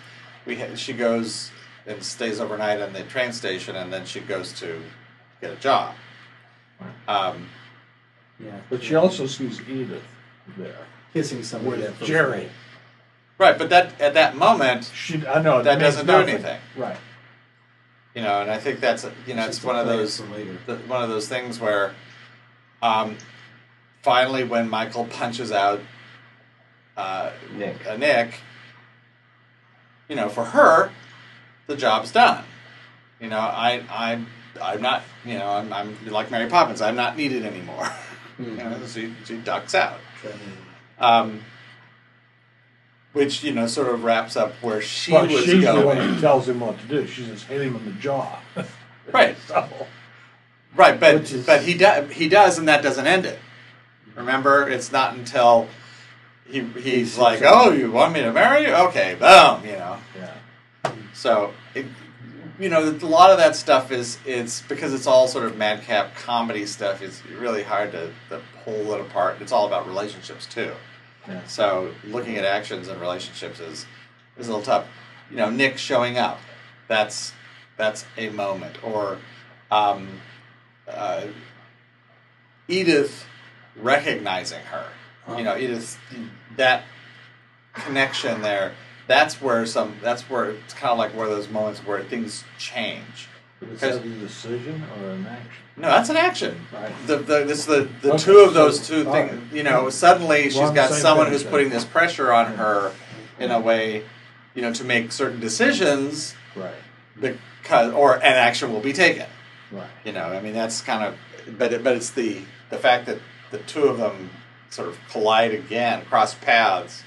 we 0.47 0.57
ha- 0.57 0.75
she 0.75 0.93
goes 0.93 1.51
and 1.87 2.03
stays 2.03 2.41
overnight 2.41 2.81
in 2.81 2.93
the 2.93 3.03
train 3.03 3.33
station, 3.33 3.77
and 3.77 3.93
then 3.93 4.05
she 4.07 4.21
goes 4.21 4.53
to 4.53 4.81
get 5.41 5.51
a 5.53 5.57
job. 5.57 5.95
Um, 7.07 7.49
Yeah. 8.41 8.53
But 8.71 8.83
she 8.83 8.95
also 8.97 9.27
sees 9.27 9.61
Edith 9.69 10.03
there. 10.57 10.87
Kissing 11.13 11.43
somebody 11.43 11.79
With 11.83 11.87
that 11.87 11.95
first 11.97 12.09
Jerry. 12.09 12.49
right, 13.39 13.57
but 13.59 13.69
that 13.71 14.01
at 14.01 14.15
that 14.15 14.37
moment, 14.37 14.91
She, 14.95 15.27
I 15.27 15.43
know 15.43 15.63
that 15.63 15.79
doesn't 15.79 16.07
do 16.07 16.13
nothing. 16.13 16.35
anything. 16.35 16.61
Right. 16.77 16.97
You 18.15 18.23
know, 18.23 18.43
and 18.43 18.51
I 18.51 18.59
think 18.59 18.81
that's 18.81 19.05
you 19.27 19.35
know 19.35 19.47
Just 19.47 19.59
it's 19.59 19.65
one 19.65 19.77
of 19.77 19.87
those 19.87 20.19
the, 20.19 20.77
one 20.87 21.03
of 21.03 21.09
those 21.09 21.29
things 21.29 21.59
where, 21.59 21.95
um, 22.83 23.17
finally, 24.03 24.45
when 24.45 24.69
Michael 24.69 25.07
punches 25.07 25.51
out 25.51 25.81
uh, 26.97 27.31
Nick. 27.57 27.87
uh, 27.87 27.97
Nick, 27.97 28.35
you 30.11 30.17
know, 30.17 30.29
for 30.29 30.45
her, 30.45 30.91
the 31.69 31.77
job's 31.77 32.13
done. 32.13 32.45
You 33.19 33.29
know, 33.31 33.39
I 33.39 33.83
I'm 33.91 34.27
I'm 34.61 34.83
not 34.83 35.03
you 35.25 35.39
know 35.39 35.47
I'm 35.49 35.73
I'm 35.73 35.97
like 36.07 36.31
Mary 36.31 36.51
Poppins. 36.51 36.83
I'm 36.83 36.97
not 36.97 37.17
needed 37.17 37.47
anymore. 37.47 37.89
you 38.39 38.51
know, 38.51 38.79
she 38.87 39.15
she 39.25 39.39
ducks 39.39 39.75
out. 39.75 40.01
Um, 41.03 41.41
which 43.13 43.45
you 43.45 43.53
know 43.53 43.67
sort 43.67 43.89
of 43.89 44.05
wraps 44.05 44.37
up 44.37 44.53
where 44.63 44.81
she 44.81 45.13
Well, 45.13 45.27
was 45.27 45.45
she's 45.45 45.65
the 45.65 45.73
one 45.85 45.97
going. 45.99 46.15
who 46.15 46.21
tells 46.21 46.49
him 46.49 46.61
what 46.61 46.79
to 46.81 46.87
do. 46.87 47.07
She 47.07 47.27
just 47.27 47.45
hit 47.47 47.61
him 47.61 47.77
in 47.77 47.85
the 47.85 47.93
jaw. 47.93 48.39
Right. 49.13 49.37
So, 49.49 49.69
Right, 50.77 50.99
but 50.99 51.31
is- 51.31 51.45
but 51.45 51.63
he 51.63 51.75
does 51.75 52.11
he 52.13 52.29
does, 52.29 52.57
and 52.59 52.69
that 52.69 52.83
doesn't 52.83 53.07
end 53.07 53.27
it. 53.27 53.39
Remember, 54.15 54.69
it's 54.69 54.91
not 54.93 55.15
until 55.15 55.67
he 56.47 56.61
he's 56.61 56.85
He's- 56.85 57.19
like, 57.19 57.41
"Oh, 57.45 57.73
you 57.73 57.91
want 57.91 58.13
me 58.15 58.21
to 58.23 58.33
marry 58.33 58.63
you? 58.67 58.73
Okay, 58.75 59.15
boom," 59.19 59.67
you 59.67 59.73
know. 59.77 59.99
yeah. 60.17 60.93
So, 61.13 61.53
it, 61.75 61.85
you 62.59 62.69
know, 62.71 62.89
a 62.89 63.05
lot 63.07 63.31
of 63.31 63.39
that 63.39 63.55
stuff 63.57 63.91
is 63.93 64.19
it's 64.25 64.63
because 64.63 64.95
it's 64.95 65.07
all 65.07 65.27
sort 65.29 65.45
of 65.45 65.59
madcap 65.59 66.15
comedy 66.15 66.65
stuff. 66.65 67.03
It's 67.03 67.23
really 67.27 67.65
hard 67.65 67.93
to, 67.93 68.11
to 68.31 68.41
pull 68.65 68.95
it 68.95 69.01
apart. 69.01 69.39
It's 69.43 69.53
all 69.53 69.67
about 69.67 69.87
relationships 69.87 70.47
too. 70.47 70.73
Yeah. 71.29 71.45
So, 71.47 71.93
looking 72.05 72.37
at 72.37 72.45
actions 72.45 72.89
and 72.89 73.01
relationships 73.01 73.61
is 73.61 73.87
is 74.37 74.49
a 74.49 74.51
little 74.51 74.65
tough. 74.65 74.87
You 75.31 75.37
know, 75.37 75.51
Nick 75.51 75.79
showing 75.79 76.19
up, 76.19 76.41
that's 76.89 77.33
that's 77.77 78.05
a 78.17 78.31
moment, 78.31 78.83
or 78.83 79.19
um, 79.71 80.09
uh, 80.89 81.27
Edith 82.69 83.27
recognizing 83.77 84.63
her. 84.65 84.87
You 85.37 85.45
know, 85.45 85.57
Edith 85.57 85.99
that 86.57 86.85
connection 87.73 88.43
there. 88.43 88.73
That's 89.07 89.41
where 89.41 89.65
some. 89.67 89.97
That's 90.03 90.23
where 90.23 90.51
it's 90.51 90.75
kind 90.75 90.93
of 90.93 90.99
like 90.99 91.15
one 91.15 91.27
of 91.27 91.33
those 91.33 91.49
moments 91.49 91.81
where 91.81 92.03
things 92.03 92.45
change. 92.59 93.29
Is 93.73 93.81
that 93.81 93.95
a 94.05 94.09
decision 94.09 94.83
or 95.01 95.11
an 95.11 95.27
action? 95.27 95.63
No, 95.77 95.89
that's 95.89 96.09
an 96.09 96.17
action. 96.17 96.67
Right. 96.73 96.93
The, 97.07 97.17
the, 97.19 97.45
this 97.45 97.65
the, 97.65 97.89
the 98.03 98.15
Okay, 98.15 98.23
two 98.25 98.39
of 98.39 98.55
those 98.55 98.87
two 98.87 99.05
things. 99.05 99.33
right. 99.33 99.53
You 99.53 99.63
know, 99.63 99.89
suddenly 99.91 100.45
she's 100.45 100.57
We're 100.57 100.63
on 100.67 100.75
the 100.75 100.81
got 100.81 100.91
someone 100.93 101.29
who's 101.29 101.45
putting 101.45 101.71
this 101.71 101.85
pressure 101.85 102.33
on 102.33 102.55
her 102.55 102.93
in 103.39 103.51
a 103.51 103.61
way, 103.61 104.05
you 104.55 104.63
know, 104.63 104.73
to 104.75 104.85
make 104.85 105.13
certain 105.13 105.41
decisions 105.41 106.35
Right. 106.55 106.75
because 107.19 107.93
or 107.95 108.17
an 108.17 108.23
action 108.23 108.73
will 108.73 108.81
be 108.81 108.93
taken. 108.93 109.27
Right. 109.71 109.87
You 110.05 110.13
know, 110.13 110.25
I 110.25 110.41
mean 110.41 110.53
that's 110.53 110.81
kind 110.83 111.05
of, 111.05 111.57
but 111.59 111.73
it, 111.73 111.83
but 111.83 111.97
it's 111.97 112.11
the 112.11 112.43
the 112.71 112.79
fact 112.79 113.07
that 113.07 113.19
the 113.51 113.59
two 113.59 113.85
of 113.85 113.97
them 113.99 114.31
sort 114.71 114.89
of 114.89 114.99
collide 115.11 115.53
again, 115.53 116.05
cross 116.07 116.35
paths, 116.35 117.03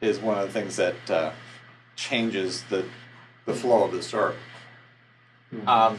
is 0.00 0.18
one 0.18 0.38
of 0.38 0.46
the 0.46 0.52
things 0.52 0.76
that 0.76 1.10
uh, 1.10 1.32
changes 1.96 2.62
the 2.70 2.86
the 3.44 3.54
flow 3.54 3.84
of 3.84 3.92
the 3.92 4.02
story. 4.02 4.34
Um, 5.66 5.98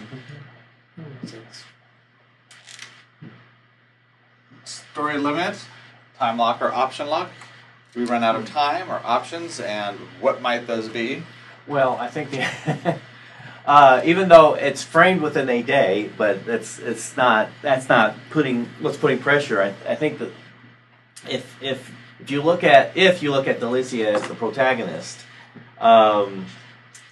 story 4.63 5.17
limit, 5.17 5.57
time 6.17 6.37
lock 6.37 6.61
or 6.61 6.71
option 6.71 7.07
lock. 7.07 7.31
We 7.95 8.05
run 8.05 8.23
out 8.23 8.35
of 8.35 8.45
time 8.45 8.91
or 8.91 9.01
options, 9.03 9.59
and 9.59 9.97
what 10.19 10.41
might 10.41 10.67
those 10.67 10.89
be? 10.89 11.23
Well, 11.67 11.95
I 11.97 12.09
think 12.09 12.31
the, 12.31 12.99
uh, 13.65 14.01
even 14.05 14.29
though 14.29 14.53
it's 14.53 14.83
framed 14.83 15.21
within 15.21 15.49
a 15.49 15.63
day, 15.63 16.11
but 16.17 16.47
it's 16.47 16.77
it's 16.79 17.15
not 17.15 17.49
that's 17.61 17.89
not 17.89 18.15
putting 18.29 18.65
what's 18.79 18.97
putting 18.97 19.19
pressure. 19.19 19.61
I, 19.61 19.91
I 19.91 19.95
think 19.95 20.19
that 20.19 20.31
if 21.29 21.61
if 21.63 21.91
if 22.19 22.29
you 22.29 22.41
look 22.41 22.63
at 22.63 22.95
if 22.95 23.23
you 23.23 23.31
look 23.31 23.47
at 23.47 23.59
Delicia 23.59 24.13
as 24.13 24.27
the 24.27 24.35
protagonist, 24.35 25.19
um, 25.79 26.45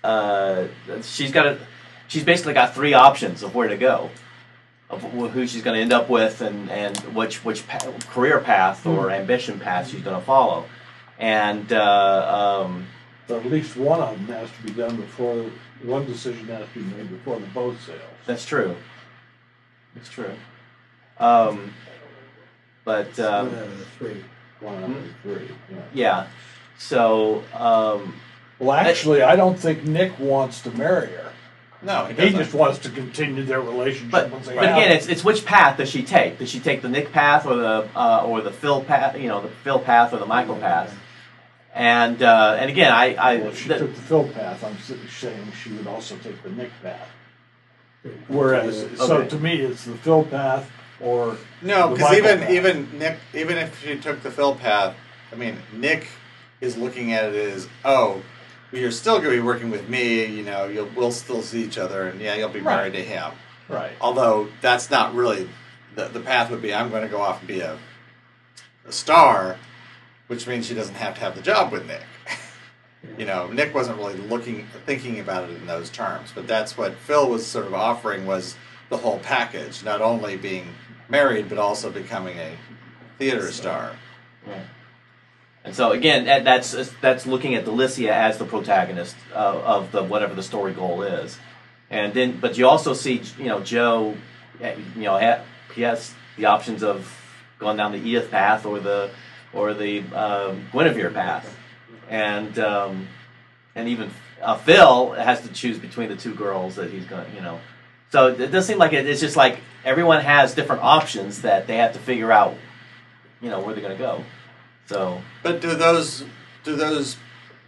uh, 0.04 0.66
she's 1.02 1.32
got 1.32 1.48
a 1.48 1.58
she's 2.08 2.24
basically 2.24 2.54
got 2.54 2.74
three 2.74 2.94
options 2.94 3.44
of 3.44 3.54
where 3.56 3.68
to 3.68 3.78
go, 3.78 4.10
of 4.90 5.02
who 5.02 5.48
she's 5.48 5.62
going 5.64 5.76
to 5.76 5.82
end 5.82 5.94
up 5.94 6.10
with, 6.10 6.42
and 6.42 6.70
and 6.70 6.98
which 7.16 7.44
which 7.46 7.68
pa- 7.68 7.92
career 8.12 8.40
path 8.40 8.86
or 8.86 9.12
ambition 9.12 9.60
path 9.60 9.90
she's 9.90 10.02
going 10.02 10.20
to 10.20 10.26
follow, 10.26 10.66
and. 11.20 11.72
Uh, 11.74 12.62
um, 12.66 12.88
But 13.28 13.46
at 13.46 13.52
least 13.52 13.78
one 13.78 14.02
of 14.02 14.10
them 14.16 14.28
has 14.36 14.50
to 14.52 14.64
be 14.64 14.72
done 14.72 14.96
before, 14.98 15.50
one 15.82 16.06
decision 16.06 16.46
has 16.48 16.68
to 16.74 16.80
be 16.80 16.96
made 16.96 17.10
before 17.10 17.40
the 17.40 17.48
boat 17.48 17.78
sails. 17.86 18.00
That's 18.26 18.46
true. 18.46 18.76
That's 19.96 20.10
true. 20.10 20.34
Um, 21.20 21.74
but 22.84 23.18
um, 23.20 23.48
One 23.50 23.58
out 23.60 23.64
of 23.66 23.80
the 23.80 23.86
three. 23.86 24.24
One 24.60 24.84
out 24.84 24.90
of 24.90 25.16
three, 25.22 25.48
yeah. 25.72 25.78
yeah, 25.94 26.28
so 26.78 27.44
um, 27.54 28.16
Well, 28.60 28.72
actually, 28.72 29.22
I 29.22 29.36
don't 29.36 29.60
think 29.60 29.84
Nick 29.84 30.18
wants 30.20 30.62
to 30.62 30.72
marry 30.72 31.08
her. 31.08 31.32
No, 31.84 32.06
he 32.06 32.14
He 32.14 32.30
just 32.32 32.54
wants 32.54 32.80
to 32.80 32.90
continue 32.90 33.44
their 33.44 33.62
relationship 33.62 34.12
but 34.12 34.32
once 34.32 34.46
but 34.48 34.56
they 34.56 34.68
have 34.68 34.78
again, 34.78 34.92
it. 34.92 34.96
it's 34.96 35.08
it's 35.08 35.24
which 35.24 35.46
path 35.46 35.78
does 35.78 35.90
she 35.90 36.02
take? 36.04 36.38
Does 36.40 36.50
she 36.50 36.60
take 36.60 36.82
the 36.82 36.90
Nick 36.90 37.12
path 37.12 37.46
or 37.46 37.56
the 37.56 37.90
uh, 37.96 38.24
or 38.26 38.42
the 38.42 38.52
Phil 38.52 38.84
path? 38.84 39.18
You 39.20 39.28
know, 39.28 39.42
the 39.42 39.50
Phil 39.50 39.80
path 39.80 40.14
or 40.14 40.18
the 40.18 40.26
Michael 40.26 40.56
path? 40.56 40.98
And 41.76 42.22
uh, 42.24 42.58
and 42.60 42.70
again, 42.70 42.92
I 42.92 43.16
I 43.16 43.36
Well, 43.38 43.48
if 43.50 43.60
she 43.62 43.68
the- 43.70 43.80
took 43.80 43.96
the 43.96 44.02
Phil 44.02 44.28
path, 44.30 44.64
I'm 44.64 44.74
s- 44.74 44.94
saying 45.12 45.52
she 45.62 45.74
would 45.74 45.88
also 45.88 46.16
take 46.18 46.42
the 46.44 46.50
Nick 46.52 46.72
path. 46.82 47.10
Whereas, 48.28 48.86
so 48.98 49.26
to 49.26 49.38
me, 49.38 49.62
it's 49.62 49.86
the 49.86 49.96
Phil 49.96 50.24
path 50.26 50.70
or 51.00 51.38
No, 51.62 51.90
because 51.90 52.18
even 52.18 52.40
path. 52.40 52.50
even 52.52 53.00
Nick, 53.00 53.18
even 53.34 53.58
if 53.58 53.82
she 53.84 53.98
took 53.98 54.22
the 54.22 54.32
Phil 54.32 54.56
path, 54.56 54.96
I 55.32 55.36
mean, 55.36 55.58
Nick 55.74 56.08
is 56.62 56.78
looking 56.78 57.14
at 57.14 57.26
it 57.26 57.36
as, 57.36 57.68
oh, 57.86 58.22
you're 58.74 58.92
still 58.92 59.20
going 59.20 59.32
to 59.36 59.42
be 59.42 59.46
working 59.46 59.70
with 59.70 59.88
me. 59.88 60.26
You 60.26 60.44
know, 60.44 60.66
you'll 60.66 60.90
we'll 60.96 61.12
still 61.12 61.42
see 61.42 61.64
each 61.64 61.78
other, 61.78 62.08
and 62.08 62.20
yeah, 62.20 62.36
you'll 62.36 62.50
be 62.50 62.60
Right. 62.60 62.76
married 62.78 62.94
to 62.94 63.04
him. 63.04 63.32
right. 63.70 63.92
Although 64.02 64.50
that's 64.62 64.90
not 64.90 65.14
really 65.14 65.48
the 65.96 66.08
the 66.08 66.20
path 66.20 66.50
would 66.52 66.62
be. 66.62 66.74
I'm 66.74 66.90
going 66.90 67.04
to 67.04 67.10
go 67.10 67.22
off 67.22 67.40
and 67.40 67.48
be 67.48 67.60
a 67.62 67.78
a 68.86 68.92
star, 68.92 69.58
which 70.28 70.48
means 70.48 70.66
she 70.68 70.74
doesn't 70.74 70.96
have 70.96 71.14
to 71.16 71.22
have 71.22 71.36
the 71.36 71.42
job 71.42 71.72
with 71.72 71.86
Nick. 71.88 72.02
you 73.18 73.26
know, 73.26 73.48
Nick 73.48 73.74
wasn't 73.74 73.98
really 73.98 74.16
looking 74.18 74.68
thinking 74.86 75.20
about 75.20 75.50
it 75.50 75.56
in 75.56 75.66
those 75.68 75.90
terms, 75.90 76.32
but 76.34 76.48
that's 76.48 76.78
what 76.78 76.96
Phil 76.96 77.30
was 77.30 77.46
sort 77.46 77.66
of 77.66 77.74
offering 77.74 78.26
was 78.26 78.56
the 78.90 78.98
whole 78.98 79.20
package, 79.20 79.84
not 79.84 80.02
only 80.02 80.36
being 80.36 80.68
married 81.10 81.48
but 81.50 81.58
also 81.58 81.90
becoming 81.92 82.38
a 82.40 82.56
theater 83.20 83.52
star. 83.52 83.92
Right. 84.46 84.58
And 85.66 85.74
so 85.76 85.92
again, 85.92 86.26
that- 86.26 86.44
that's 86.44 86.72
that's 87.02 87.26
looking 87.26 87.56
at 87.56 87.66
Delicia 87.66 88.10
as 88.10 88.38
the 88.38 88.46
protagonist 88.46 89.16
of, 89.34 89.56
of 89.64 89.92
the 89.92 90.04
whatever 90.04 90.34
the 90.36 90.44
story 90.44 90.74
goal 90.74 91.04
is, 91.04 91.38
and 91.90 92.14
then 92.14 92.38
but 92.40 92.58
you 92.58 92.68
also 92.68 92.94
see 92.94 93.22
you 93.38 93.46
know 93.46 93.62
Joe, 93.62 94.16
eh, 94.62 94.76
you 94.96 95.04
know 95.04 95.18
ha- 95.18 95.42
he 95.74 95.84
has 95.84 96.14
the 96.38 96.46
options 96.46 96.84
of 96.84 97.10
going 97.60 97.78
down 97.78 97.92
the 97.94 97.98
Edith 98.00 98.30
path 98.30 98.66
or 98.66 98.80
the 98.80 99.10
or 99.54 99.74
the 99.74 100.00
um, 100.14 100.68
Guinevere 100.74 101.12
path, 101.12 101.56
and 102.10 102.58
um, 102.60 103.08
and 103.76 103.88
even 103.88 104.12
uh, 104.42 104.58
Phil 104.58 105.12
has 105.14 105.42
to 105.42 105.54
choose 105.54 105.80
between 105.80 106.10
the 106.10 106.18
two 106.18 106.34
girls 106.36 106.76
that 106.76 106.90
he's 106.92 107.06
going 107.06 107.34
you 107.36 107.42
know. 107.42 107.60
So 108.12 108.28
it 108.28 108.52
does 108.52 108.68
seem 108.68 108.78
like 108.78 108.94
it, 108.94 109.08
it's 109.08 109.22
just 109.22 109.36
like 109.38 109.60
everyone 109.86 110.22
has 110.22 110.54
different 110.54 110.84
options 110.84 111.42
that 111.44 111.68
they 111.68 111.78
have 111.78 111.94
to 111.94 112.00
figure 112.00 112.32
out, 112.32 112.56
you 113.42 113.50
know, 113.50 113.60
where 113.60 113.74
they're 113.74 113.82
going 113.84 113.98
to 113.98 114.04
go. 114.04 114.24
So 114.88 115.22
But 115.42 115.62
do 115.62 115.76
those 115.76 116.26
do 116.64 116.76
those 116.76 117.18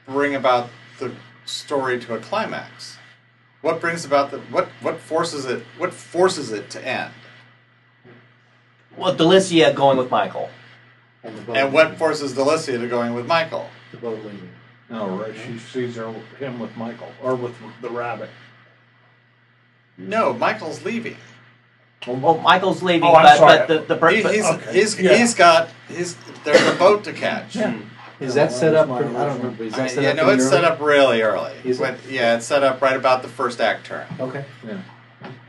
bring 0.08 0.36
about 0.36 0.70
the 1.00 1.12
story 1.46 2.00
to 2.02 2.16
a 2.16 2.20
climax? 2.20 2.98
What 3.62 3.82
brings 3.82 4.06
about 4.06 4.32
the 4.32 4.40
what 4.40 4.68
what 4.82 5.00
forces 5.00 5.46
it 5.46 5.64
what 5.78 5.94
forces 5.94 6.52
it 6.52 6.70
to 6.72 6.88
end? 6.88 7.14
Well, 8.98 9.16
Delicia 9.16 9.76
going 9.76 9.98
with 9.98 10.10
Michael. 10.10 10.50
And, 11.24 11.50
And 11.50 11.74
what 11.74 11.98
forces 11.98 12.34
Delicia 12.34 12.80
to 12.80 12.88
going 12.88 13.14
with 13.14 13.26
Michael? 13.26 13.70
The 13.92 13.98
boat 13.98 14.24
leaving. 14.24 14.50
No, 14.90 15.18
right. 15.18 15.34
She 15.36 15.58
sees 15.58 15.96
her, 15.96 16.14
him 16.38 16.60
with 16.60 16.76
Michael 16.78 17.12
or 17.22 17.36
with 17.36 17.56
the 17.82 17.90
rabbit. 17.90 18.30
No, 19.98 20.34
Michael's 20.34 20.84
leaving. 20.86 21.18
Well, 22.08 22.38
Michael's 22.38 22.84
leaving, 22.84 23.04
Oh, 23.04 23.16
I'm 23.16 23.24
but, 23.24 23.38
sorry. 23.38 23.58
but 23.60 23.68
the, 23.68 23.94
the 23.94 24.00
per- 24.00 24.10
He, 24.12 24.22
but- 24.24 24.36
he's 24.36 24.46
okay. 24.46 24.74
he's 24.74 25.00
Yeah. 25.00 25.16
he's 25.16 25.34
got 25.34 25.70
he's 25.88 26.16
there's 26.44 26.62
a 26.68 26.76
boat 26.76 27.04
to 27.06 27.14
catch. 27.14 27.56
Yeah. 27.56 27.78
Is 28.20 28.36
that 28.36 28.52
set 28.52 28.76
up? 28.76 28.88
was 28.88 29.00
I 29.00 29.02
don't 29.08 29.16
original- 29.16 29.38
remember. 29.38 29.64
Is 29.66 29.76
that 29.76 29.92
set 29.92 30.04
yeah, 30.04 30.10
up? 30.12 30.16
no, 30.18 30.24
pretty 30.24 30.36
it's 30.44 30.52
early? 30.54 30.62
set 30.62 30.72
up 30.72 30.80
really 30.80 31.22
early. 31.22 31.54
Is 31.64 31.80
it? 31.80 31.82
When- 31.84 31.98
yeah, 32.10 32.36
it's 32.38 32.46
set 32.46 32.64
up 32.64 32.82
right 32.82 32.96
about 32.96 33.22
the 33.24 33.28
first 33.28 33.60
act 33.60 33.86
turn. 33.88 34.06
Okay. 34.20 34.46
Yeah. 34.66 34.78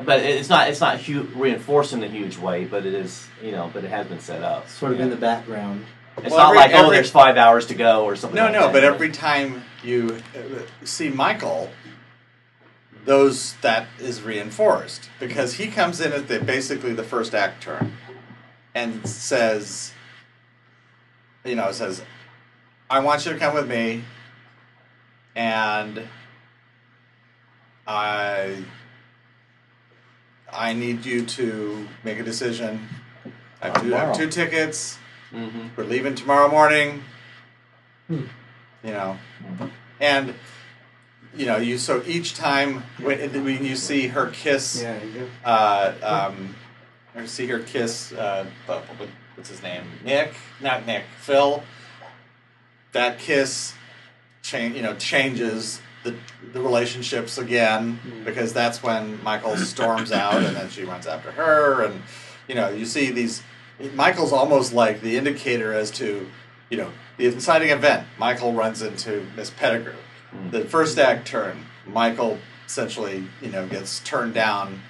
but 0.05 0.21
it's 0.21 0.49
not 0.49 0.69
it's 0.71 0.81
not 0.81 0.99
hu- 1.01 1.29
reinforced 1.35 1.92
in 1.92 2.03
a 2.03 2.09
huge 2.09 2.38
way, 2.38 2.64
but 2.64 2.87
it 2.87 2.95
is 2.95 3.27
you 3.42 3.53
know, 3.53 3.71
but 3.73 3.85
it 3.85 3.90
has 3.90 4.07
been 4.07 4.21
set 4.21 4.42
up. 4.42 4.69
Sort 4.69 4.92
of 4.92 5.01
in 5.01 5.11
the 5.11 5.16
background. 5.16 5.85
It's 6.19 6.31
Well, 6.31 6.38
not 6.38 6.47
every- 6.49 6.59
like 6.59 6.71
oh, 6.73 6.85
every- 6.87 6.97
there's 6.97 7.11
five 7.11 7.37
hours 7.37 7.66
to 7.66 7.75
go 7.75 8.05
or 8.07 8.16
something. 8.16 8.37
No, 8.37 8.45
like 8.45 8.53
no, 8.55 8.61
that. 8.62 8.73
but 8.73 8.83
every 8.85 9.11
time 9.11 9.62
you 9.85 10.16
uh, 10.35 10.61
see 10.85 11.11
Michael, 11.11 11.69
those 13.07 13.55
that 13.62 13.87
is 14.01 14.21
reinforced 14.23 15.09
because 15.19 15.55
he 15.55 15.69
comes 15.69 16.01
in 16.01 16.12
at 16.12 16.29
the 16.29 16.40
basically 16.40 16.92
the 16.92 17.05
first 17.05 17.35
act 17.35 17.62
turn 17.62 17.92
and 18.75 19.09
says, 19.09 19.92
you 21.45 21.55
know, 21.55 21.73
says, 21.73 22.03
"I 22.90 22.99
want 22.99 23.25
you 23.25 23.33
to 23.33 23.38
come 23.38 23.55
with 23.55 23.69
me," 23.69 24.03
and 25.35 26.03
I 27.87 28.64
I 30.53 30.73
need 30.73 31.07
you 31.07 31.25
to 31.25 31.88
make 32.03 32.19
a 32.19 32.25
decision. 32.25 32.88
I 33.62 33.69
have 33.69 33.83
two, 33.83 33.95
I 33.95 33.99
have 33.99 34.16
two 34.16 34.29
tickets. 34.29 34.99
hmm 35.31 35.69
We're 35.77 35.85
leaving 35.85 36.14
tomorrow 36.14 36.49
morning. 36.51 37.05
Hmm. 38.09 38.25
You 38.85 38.92
know, 38.92 39.19
and 40.01 40.35
you 41.37 41.46
know 41.46 41.57
you. 41.57 41.79
So 41.79 42.03
each 42.07 42.35
time 42.35 42.83
when, 43.01 43.18
when 43.44 43.64
you 43.64 43.77
see 43.77 44.09
her 44.09 44.27
kiss, 44.29 44.85
uh, 45.44 45.94
um, 46.03 46.55
or 47.14 47.27
see 47.27 47.46
her 47.46 47.59
kiss, 47.61 48.12
uh, 48.12 48.46
what- 48.66 48.85
what- 48.99 49.09
what's 49.35 49.51
his 49.51 49.62
name? 49.62 49.85
Nick, 50.05 50.35
not 50.61 50.87
Nick, 50.87 51.05
Phil. 51.20 51.62
That 52.92 53.18
kiss, 53.18 53.75
change. 54.42 54.77
You 54.77 54.83
know, 54.83 54.94
changes 54.94 55.81
the 56.05 56.14
the 56.53 56.61
relationships 56.61 57.37
again 57.37 57.99
Hmm. 58.03 58.25
because 58.25 58.53
that's 58.53 58.83
when 58.83 59.22
Michael 59.22 59.57
storms 59.57 60.12
out 60.12 60.42
and 60.42 60.55
then 60.57 60.70
she 60.70 60.85
runs 60.85 61.07
after 61.07 61.33
her 61.33 61.83
and 61.83 62.03
you 62.49 62.55
know 62.55 62.68
you 62.68 62.87
see 62.87 63.11
these. 63.11 63.42
Michael's 63.94 64.33
almost 64.33 64.72
like 64.72 65.03
the 65.03 65.18
indicator 65.18 65.75
as 65.75 65.90
to, 65.90 66.31
you 66.70 66.79
know, 66.79 66.90
the 67.18 67.27
inciting 67.27 67.68
event. 67.68 68.07
Michael 68.18 68.55
runs 68.55 68.81
into 68.81 69.27
Miss 69.37 69.51
Pettigrew. 69.51 69.92
The 70.51 70.64
first 70.64 70.99
act 70.99 71.27
turn, 71.27 71.64
Michael 71.87 72.38
essentially, 72.66 73.25
you 73.40 73.51
know, 73.51 73.66
gets 73.66 74.01
turned 74.01 74.35
down. 74.35 74.81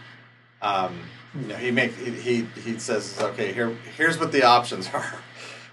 Um, 0.62 0.98
you 1.38 1.48
know, 1.48 1.56
he 1.56 1.70
make 1.70 1.94
he 1.94 2.46
he, 2.64 2.78
says, 2.78 3.16
okay, 3.20 3.52
here 3.52 3.76
here's 3.96 4.18
what 4.18 4.32
the 4.32 4.42
options 4.44 4.88
are. 4.94 5.14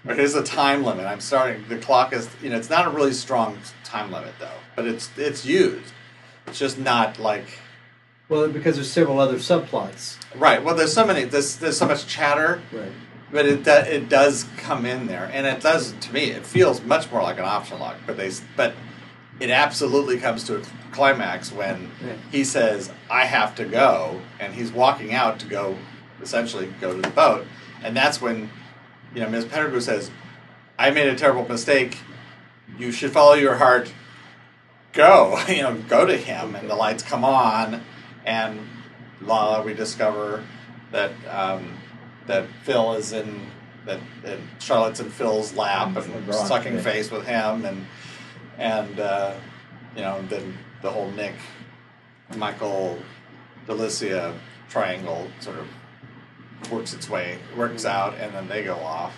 But 0.04 0.16
here's 0.18 0.34
a 0.34 0.42
time 0.42 0.84
limit. 0.84 1.06
I'm 1.06 1.20
starting. 1.20 1.64
The 1.68 1.78
clock 1.78 2.12
is, 2.12 2.28
you 2.42 2.50
know, 2.50 2.58
it's 2.58 2.68
not 2.68 2.86
a 2.86 2.90
really 2.90 3.14
strong 3.14 3.58
time 3.84 4.12
limit 4.12 4.34
though, 4.38 4.58
but 4.76 4.86
it's 4.86 5.10
it's 5.16 5.46
used. 5.46 5.92
It's 6.46 6.58
just 6.58 6.78
not 6.78 7.18
like 7.18 7.46
Well, 8.28 8.48
because 8.48 8.74
there's 8.76 8.92
several 8.92 9.18
other 9.18 9.36
subplots. 9.36 10.18
right. 10.34 10.62
Well, 10.62 10.74
there's 10.74 10.92
so 10.92 11.06
many. 11.06 11.24
There's 11.24 11.56
there's 11.56 11.78
so 11.78 11.86
much 11.88 12.06
chatter. 12.06 12.60
Right. 12.70 12.92
But 13.32 13.46
it 13.46 13.66
it 13.66 14.08
does 14.10 14.44
come 14.58 14.84
in 14.84 15.06
there, 15.06 15.30
and 15.32 15.46
it 15.46 15.62
does 15.62 15.92
to 15.92 16.12
me. 16.12 16.24
It 16.30 16.44
feels 16.44 16.82
much 16.82 17.10
more 17.10 17.22
like 17.22 17.38
an 17.38 17.44
option 17.46 17.78
lock. 17.80 17.96
But 18.06 18.18
they 18.18 18.30
but 18.56 18.74
it 19.40 19.50
absolutely 19.50 20.18
comes 20.18 20.44
to 20.44 20.58
a 20.58 20.62
climax 20.92 21.50
when 21.52 21.90
he 22.30 22.44
says, 22.44 22.90
"I 23.10 23.24
have 23.26 23.54
to 23.56 23.64
go," 23.64 24.20
and 24.38 24.54
he's 24.54 24.70
walking 24.72 25.12
out 25.12 25.38
to 25.40 25.46
go, 25.46 25.76
essentially 26.22 26.72
go 26.80 26.94
to 26.94 27.02
the 27.02 27.10
boat, 27.10 27.46
and 27.82 27.96
that's 27.96 28.20
when 28.20 28.50
you 29.14 29.20
know 29.22 29.28
Ms. 29.28 29.46
Pettigrew 29.46 29.80
says, 29.80 30.10
"I 30.78 30.90
made 30.90 31.08
a 31.08 31.14
terrible 31.14 31.46
mistake. 31.48 31.98
You 32.78 32.92
should 32.92 33.12
follow 33.12 33.34
your 33.34 33.56
heart. 33.56 33.92
Go, 34.92 35.40
you 35.48 35.62
know, 35.62 35.74
go 35.88 36.06
to 36.06 36.16
him." 36.16 36.54
And 36.54 36.70
the 36.70 36.76
lights 36.76 37.02
come 37.02 37.24
on, 37.24 37.82
and 38.24 38.60
la, 39.20 39.62
we 39.62 39.74
discover 39.74 40.44
that. 40.92 41.12
Um, 41.30 41.78
that 42.26 42.46
Phil 42.62 42.94
is 42.94 43.12
in 43.12 43.46
that, 43.84 44.00
that 44.22 44.38
Charlotte's 44.58 45.00
in 45.00 45.10
Phil's 45.10 45.52
lap 45.54 45.88
Mm, 45.88 46.16
and 46.16 46.34
sucking 46.34 46.78
face 46.78 47.10
with 47.10 47.26
him 47.26 47.66
and 47.66 47.84
and 48.58 48.98
uh, 49.00 49.34
you 49.96 50.02
know 50.02 50.22
then 50.28 50.56
the 50.82 50.90
whole 50.90 51.10
Nick 51.12 51.34
Michael 52.36 52.98
Delicia 53.66 54.34
triangle 54.68 55.28
sort 55.40 55.58
of 55.58 55.66
works 56.70 56.94
its 56.94 57.08
way 57.08 57.38
works 57.56 57.84
out 57.84 58.14
and 58.18 58.34
then 58.34 58.48
they 58.48 58.64
go 58.64 58.74
off 58.76 59.14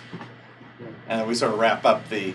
and 1.07 1.21
then 1.21 1.27
we 1.27 1.33
sort 1.33 1.53
of 1.53 1.59
wrap 1.59 1.85
up 1.85 2.09
the 2.09 2.33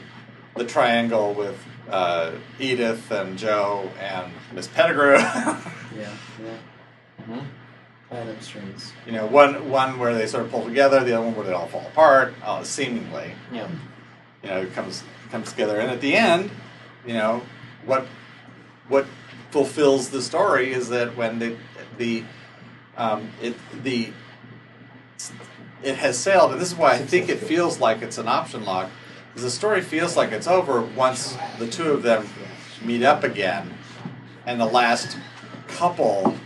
the 0.57 0.65
triangle 0.65 1.33
with 1.35 1.59
uh, 1.91 2.33
Edith 2.59 3.11
and 3.11 3.37
Joe 3.39 3.91
and 3.99 4.33
Miss 4.53 4.69
Pettigrew. 4.69 5.19
Yeah. 5.95 6.11
Yeah. 6.43 6.57
Mhm. 7.29 7.45
Up 8.31 8.43
strings. 8.43 8.93
you 9.07 9.13
know, 9.13 9.27
one 9.27 9.69
one 9.69 9.99
where 9.99 10.15
they 10.15 10.27
sort 10.27 10.45
of 10.45 10.51
pull 10.51 10.65
together, 10.65 11.05
the 11.05 11.13
other 11.13 11.25
one 11.27 11.35
where 11.35 11.45
they 11.47 11.53
all 11.53 11.67
fall 11.67 11.87
apart, 11.87 12.33
uh, 12.43 12.63
seemingly. 12.65 13.33
Yeah. 13.53 13.69
You 14.43 14.49
know, 14.49 14.61
it 14.63 14.73
comes 14.73 15.05
comes 15.31 15.51
together, 15.51 15.79
and 15.81 15.91
at 15.91 16.01
the 16.01 16.15
end, 16.15 16.51
you 17.07 17.15
know, 17.15 17.43
what 17.85 18.07
what 18.89 19.07
fulfills 19.51 20.11
the 20.11 20.23
story 20.23 20.73
is 20.73 20.89
that 20.89 21.17
when 21.17 21.39
the 21.39 21.57
the 21.99 22.25
um, 22.97 23.29
it 23.41 23.55
the 23.83 24.13
it 25.83 25.97
has 25.97 26.19
sailed, 26.19 26.53
and 26.53 26.61
this 26.61 26.69
is 26.69 26.77
why 26.77 26.93
I 26.93 26.99
think 26.99 27.29
it 27.29 27.39
feels 27.39 27.81
like 27.81 28.03
it's 28.03 28.19
an 28.19 28.29
option 28.29 28.65
lock. 28.65 28.91
Because 29.29 29.43
the 29.45 29.51
story 29.51 29.81
feels 29.81 30.17
like 30.17 30.31
it's 30.31 30.47
over 30.47 30.83
once 30.83 31.37
the 31.59 31.67
two 31.67 31.91
of 31.93 32.03
them 32.03 32.29
meet 32.85 33.03
up 33.03 33.25
again, 33.25 33.73
and 34.47 34.61
the 34.61 34.67
last 34.67 35.17
couple 35.69 36.37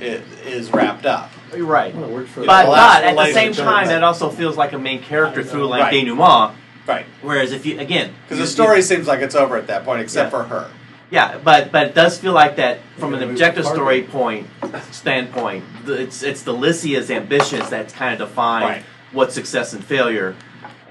i- 0.00 0.22
is 0.46 0.72
wrapped 0.72 1.04
up. 1.06 1.30
You're 1.54 1.66
right. 1.66 1.94
Well, 1.94 2.04
it 2.08 2.12
worked 2.12 2.30
for 2.30 2.40
Yeah, 2.40 2.46
But, 2.46 2.62
the 2.62 2.70
but 2.70 3.04
at 3.04 3.16
the 3.16 3.32
same 3.34 3.52
time, 3.52 3.88
that 3.88 4.02
also 4.02 4.30
feels 4.30 4.56
like 4.56 4.72
a 4.72 4.78
main 4.78 5.02
character 5.02 5.42
through 5.44 5.66
like 5.66 5.82
Right. 5.82 5.92
denouement. 5.92 6.52
Right. 6.86 7.06
Whereas 7.20 7.52
if 7.52 7.64
you 7.64 7.78
again, 7.78 8.12
Because 8.24 8.38
the 8.38 8.46
story 8.46 8.82
seems 8.82 9.06
like 9.06 9.20
it's 9.20 9.34
over 9.34 9.56
at 9.56 9.66
that 9.68 9.84
point, 9.84 10.00
except 10.02 10.32
Yeah. 10.32 10.38
for 10.42 10.44
her. 10.48 10.70
Yeah, 11.10 11.38
but 11.44 11.70
but 11.70 11.88
it 11.88 11.94
does 11.94 12.18
feel 12.18 12.32
like 12.32 12.56
that 12.56 12.78
from 12.98 13.12
an 13.14 13.22
objective 13.22 13.66
story 13.66 14.02
point 14.02 14.48
standpoint. 14.90 15.64
It's 15.86 16.22
It's 16.22 16.42
the 16.42 16.52
Delicia's 16.52 17.10
ambitions 17.10 17.70
that 17.70 17.92
kind 17.92 18.12
of 18.20 18.28
define 18.28 18.62
Right. 18.62 18.82
what's 19.12 19.34
success 19.34 19.72
and 19.74 19.84
failure, 19.84 20.34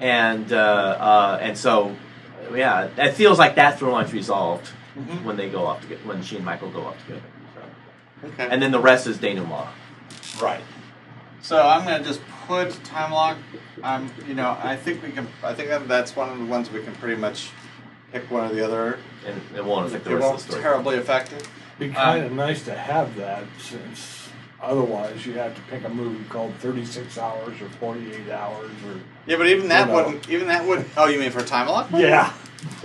and 0.00 0.52
uh, 0.52 0.56
uh, 0.56 1.38
and 1.42 1.58
so 1.58 1.94
yeah, 2.54 2.88
it 2.96 3.12
feels 3.14 3.38
like 3.38 3.56
that 3.56 3.78
through 3.78 3.90
line's 3.92 4.12
resolved 4.12 4.70
Mhm. 4.98 5.24
when 5.24 5.36
they 5.36 5.48
go 5.48 5.66
off 5.66 5.80
together, 5.82 6.00
when 6.04 6.22
she 6.22 6.36
and 6.36 6.44
Michael 6.44 6.68
go 6.68 6.82
off 6.86 6.98
together. 7.06 7.22
So. 7.54 8.28
Okay. 8.28 8.48
And 8.50 8.62
then 8.62 8.70
the 8.70 8.78
rest 8.80 9.06
is 9.06 9.18
denouement. 9.18 9.68
Right. 10.40 10.60
So 11.42 11.66
I'm 11.66 11.84
gonna 11.84 12.04
just 12.04 12.20
put 12.46 12.70
time 12.84 13.12
lock. 13.12 13.36
Um, 13.82 14.10
you 14.28 14.34
know, 14.34 14.56
I 14.62 14.76
think 14.76 15.02
we 15.02 15.10
can. 15.10 15.26
I 15.42 15.52
think 15.54 15.68
that 15.70 15.88
that's 15.88 16.14
one 16.14 16.30
of 16.30 16.38
the 16.38 16.44
ones 16.44 16.70
we 16.70 16.82
can 16.82 16.94
pretty 16.94 17.20
much 17.20 17.50
pick 18.12 18.30
one 18.30 18.50
or 18.50 18.54
the 18.54 18.64
other. 18.64 18.98
And 19.26 19.40
it 19.56 19.64
won't 19.64 19.86
affect 19.86 20.04
the 20.04 20.10
It 20.12 20.14
rest 20.14 20.24
of 20.24 20.30
won't 20.30 20.38
the 20.42 20.46
story. 20.52 20.62
terribly 20.62 20.96
affect 20.98 21.32
it. 21.32 21.48
Be 21.78 21.90
kind 21.90 22.24
of 22.24 22.32
nice 22.32 22.64
to 22.64 22.74
have 22.74 23.16
that 23.16 23.44
since 23.58 24.28
otherwise 24.60 25.26
you 25.26 25.32
have 25.34 25.54
to 25.56 25.60
pick 25.62 25.84
a 25.84 25.88
movie 25.88 26.22
called 26.28 26.54
36 26.60 27.18
Hours 27.18 27.60
or 27.60 27.68
48 27.80 28.30
Hours 28.30 28.70
or. 28.86 29.00
Yeah, 29.26 29.36
but 29.36 29.48
even 29.48 29.68
that 29.68 29.86
You 29.88 29.92
know. 29.96 30.04
wouldn't. 30.04 30.28
Even 30.30 30.46
that 30.48 30.64
would. 30.66 30.84
Oh, 30.96 31.06
you 31.08 31.18
mean 31.18 31.30
for 31.32 31.42
time 31.42 31.66
lock? 31.68 31.90
Yeah. 31.92 32.32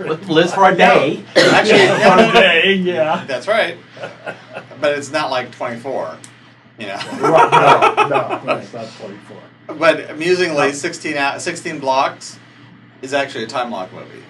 Liz 0.00 0.52
for 0.52 0.68
a 0.68 0.74
day. 0.76 1.22
Actually, 1.36 1.86
For 2.02 2.16
no, 2.16 2.30
a 2.30 2.32
day, 2.32 2.72
yeah. 2.74 3.24
that's 3.26 3.46
right. 3.46 3.76
But 4.80 4.98
it's 4.98 5.12
not 5.12 5.30
like 5.30 5.52
24. 5.52 6.16
You 6.78 6.86
know. 6.88 6.94
Right, 6.94 7.50
no, 7.96 8.08
no, 8.08 8.42
that's 8.46 8.72
not 8.72 8.88
24. 8.98 9.76
But 9.76 10.10
amusingly, 10.10 10.72
16 10.72 11.16
out, 11.16 11.42
16 11.42 11.80
blocks 11.80 12.38
is 13.02 13.12
actually 13.12 13.44
a 13.44 13.48
time 13.48 13.70
lock 13.70 13.92
movie, 13.92 14.22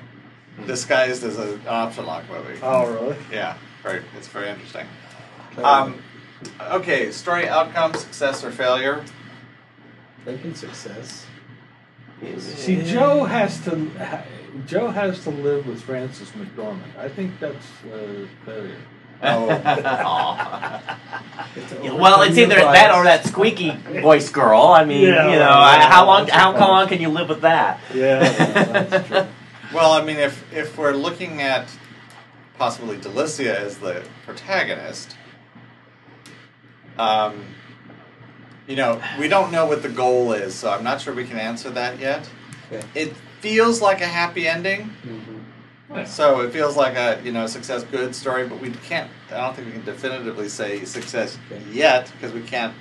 disguised 0.67 1.25
as 1.25 1.39
an 1.39 1.61
option 1.69 2.07
lock 2.07 2.25
movie. 2.29 2.59
Oh, 2.63 2.91
really? 2.93 3.17
Yeah, 3.31 3.57
very. 3.83 4.03
It's 4.17 4.29
very 4.29 4.49
interesting. 4.49 4.87
Um, 5.59 6.03
okay, 6.61 7.11
story 7.13 7.49
outcome, 7.49 7.95
success 7.95 8.45
or 8.45 8.51
failure. 8.51 9.05
Thinking 10.25 10.55
success. 10.55 11.27
See, 12.39 12.83
Joe 12.83 13.25
has 13.25 13.61
to 13.65 13.91
Joe 14.67 14.89
has 14.89 15.23
to 15.25 15.31
live 15.31 15.67
with 15.67 15.83
Frances 15.83 16.31
McDormand. 16.31 16.97
I 16.99 17.09
think 17.09 17.39
that's 17.39 17.67
uh, 17.93 18.27
failure. 18.45 18.77
Oh. 19.23 20.81
It's 21.57 21.73
well, 21.93 22.23
it's 22.23 22.37
either 22.39 22.55
overcome 22.57 22.73
that 22.75 22.95
or 22.95 23.05
that 23.05 23.25
squeaky 23.25 23.71
voice 24.01 24.29
girl. 24.31 24.63
I 24.69 24.85
mean, 24.85 25.03
Yeah, 25.09 25.27
you 25.27 25.39
know, 25.39 25.49
well, 25.49 25.89
how 25.91 26.07
long? 26.07 26.29
How 26.29 26.51
a 26.51 26.53
point. 26.53 26.61
long 26.71 26.89
can 26.89 27.01
you 27.01 27.09
live 27.09 27.29
with 27.29 27.41
that? 27.41 27.81
Yeah, 27.93 28.21
that's 28.83 29.09
true. 29.09 29.27
Well, 29.75 29.93
I 29.93 30.03
mean, 30.05 30.17
if 30.19 30.45
if 30.55 30.79
we're 30.79 30.93
looking 30.93 31.43
at 31.43 31.69
possibly 32.59 32.97
Delicia 32.97 33.55
as 33.55 33.79
the 33.79 34.03
protagonist, 34.25 35.17
um, 36.99 37.45
you 38.67 38.77
know, 38.77 39.01
we 39.19 39.29
don't 39.29 39.51
know 39.53 39.67
what 39.67 39.83
the 39.83 39.89
goal 39.89 40.33
is, 40.33 40.55
so 40.55 40.71
I'm 40.71 40.85
not 40.85 41.01
sure 41.01 41.13
we 41.15 41.25
can 41.27 41.39
answer 41.39 41.71
that 41.71 41.99
yet. 41.99 42.29
Okay. 42.73 42.87
It 42.95 43.15
feels 43.41 43.81
like 43.83 44.01
a 44.01 44.07
happy 44.07 44.47
ending, 44.49 44.91
Mhm. 45.07 45.38
So 46.07 46.41
it 46.41 46.53
feels 46.53 46.77
like 46.77 46.97
a 46.97 47.21
you 47.25 47.33
know 47.33 47.47
success 47.47 47.85
good 47.85 48.15
story, 48.15 48.47
but 48.47 48.61
we 48.61 48.71
can't. 48.71 49.11
I 49.31 49.39
don't 49.39 49.55
think 49.57 49.67
we 49.69 49.73
can 49.73 49.85
definitively 49.85 50.49
say 50.49 50.85
success 50.85 51.39
yet 51.71 52.11
because 52.13 52.33
we 52.33 52.43
can't 52.43 52.75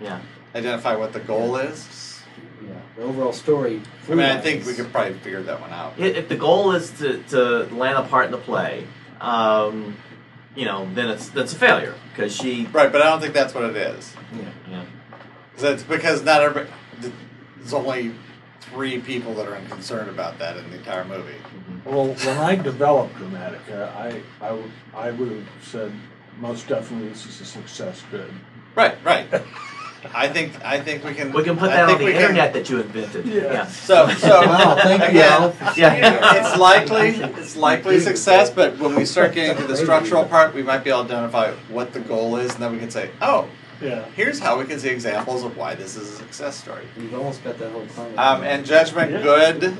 Yeah. 0.00 0.20
identify 0.54 0.94
what 0.96 1.12
the 1.12 1.20
goal 1.20 1.56
is. 1.56 2.22
Yeah, 2.62 2.74
the 2.96 3.02
overall 3.02 3.32
story. 3.32 3.80
I 4.08 4.10
mean, 4.14 4.20
I 4.26 4.38
think 4.40 4.66
we 4.66 4.74
could 4.74 4.92
probably 4.92 5.14
figure 5.14 5.42
that 5.42 5.60
one 5.60 5.70
out. 5.72 5.94
I- 5.98 6.02
If 6.02 6.28
the 6.28 6.36
goal 6.36 6.72
is 6.72 6.90
to, 6.98 7.22
to 7.30 7.64
land 7.74 7.96
a 7.98 8.02
part 8.02 8.26
in 8.26 8.32
the 8.32 8.38
play, 8.38 8.86
um, 9.20 9.96
you 10.54 10.64
know, 10.66 10.86
then 10.94 11.08
it's 11.08 11.28
that's 11.30 11.52
a 11.52 11.56
failure 11.56 11.94
because 12.12 12.34
she. 12.36 12.66
Right, 12.72 12.90
but 12.92 13.00
I 13.02 13.06
don't 13.06 13.20
think 13.20 13.32
that's 13.34 13.54
what 13.54 13.64
it 13.64 13.76
is. 13.76 14.14
Yeah. 14.34 14.42
Yeah. 14.70 14.82
That's 15.58 15.82
because 15.82 16.22
not 16.22 16.42
everybody. 16.42 16.70
There's 17.58 17.72
only 17.74 18.12
three 18.70 19.00
people 19.00 19.34
that 19.34 19.48
are 19.48 19.60
concerned 19.68 20.08
about 20.08 20.38
that 20.38 20.56
in 20.56 20.68
the 20.70 20.76
entire 20.78 21.04
movie. 21.04 21.32
Mm-hmm. 21.32 21.90
Well, 21.90 22.06
when 22.08 22.38
I 22.38 22.56
developed 22.56 23.14
Dramatica, 23.16 23.94
I, 23.94 24.20
I, 24.40 24.52
would, 24.52 24.70
I 24.94 25.10
would 25.10 25.30
have 25.30 25.48
said 25.62 25.92
most 26.38 26.68
definitely 26.68 27.08
this 27.08 27.26
is 27.26 27.40
a 27.40 27.44
success 27.44 28.02
good. 28.10 28.32
Right, 28.74 28.96
right. 29.04 29.26
I 30.14 30.28
think 30.28 30.54
I 30.64 30.80
think 30.80 31.04
we 31.04 31.12
can. 31.12 31.30
We 31.30 31.42
can 31.44 31.58
put 31.58 31.68
I 31.68 31.76
that 31.76 31.82
on 31.82 31.88
think 31.88 31.98
the 31.98 32.04
we 32.06 32.12
can- 32.12 32.22
internet 32.22 32.54
that 32.54 32.70
you 32.70 32.80
invented. 32.80 33.26
Yeah. 33.26 33.66
So 33.66 34.08
so 34.14 34.46
Wow, 34.46 34.76
thank 34.76 35.02
you, 35.02 35.08
again, 35.08 35.30
Al. 35.30 35.54
Yeah. 35.76 36.36
It's 36.36 36.58
likely 36.58 37.08
it's 37.38 37.54
likely 37.54 38.00
success, 38.00 38.48
but 38.48 38.78
when 38.78 38.94
we 38.94 39.04
start 39.04 39.34
getting 39.34 39.60
to 39.60 39.66
the 39.66 39.76
structural 39.76 40.24
part, 40.24 40.54
we 40.54 40.62
might 40.62 40.84
be 40.84 40.90
able 40.90 41.04
to 41.04 41.12
identify 41.14 41.52
what 41.68 41.92
the 41.92 42.00
goal 42.00 42.36
is, 42.36 42.54
and 42.54 42.62
then 42.62 42.72
we 42.72 42.78
can 42.78 42.90
say, 42.90 43.10
oh, 43.20 43.46
Yeah. 43.80 44.04
here's 44.16 44.38
how 44.38 44.58
we 44.58 44.64
can 44.66 44.78
see 44.78 44.88
examples 44.90 45.42
of 45.44 45.56
why 45.56 45.74
this 45.74 45.96
is 45.96 46.08
a 46.12 46.16
success 46.16 46.56
story. 46.56 46.86
We've 46.96 47.14
almost 47.14 47.42
got 47.42 47.58
that 47.58 47.72
whole 47.72 47.86
time. 47.86 48.18
Um, 48.18 48.42
and 48.44 48.64
judgment 48.66 49.10
Yeah. 49.12 49.22
good. 49.22 49.76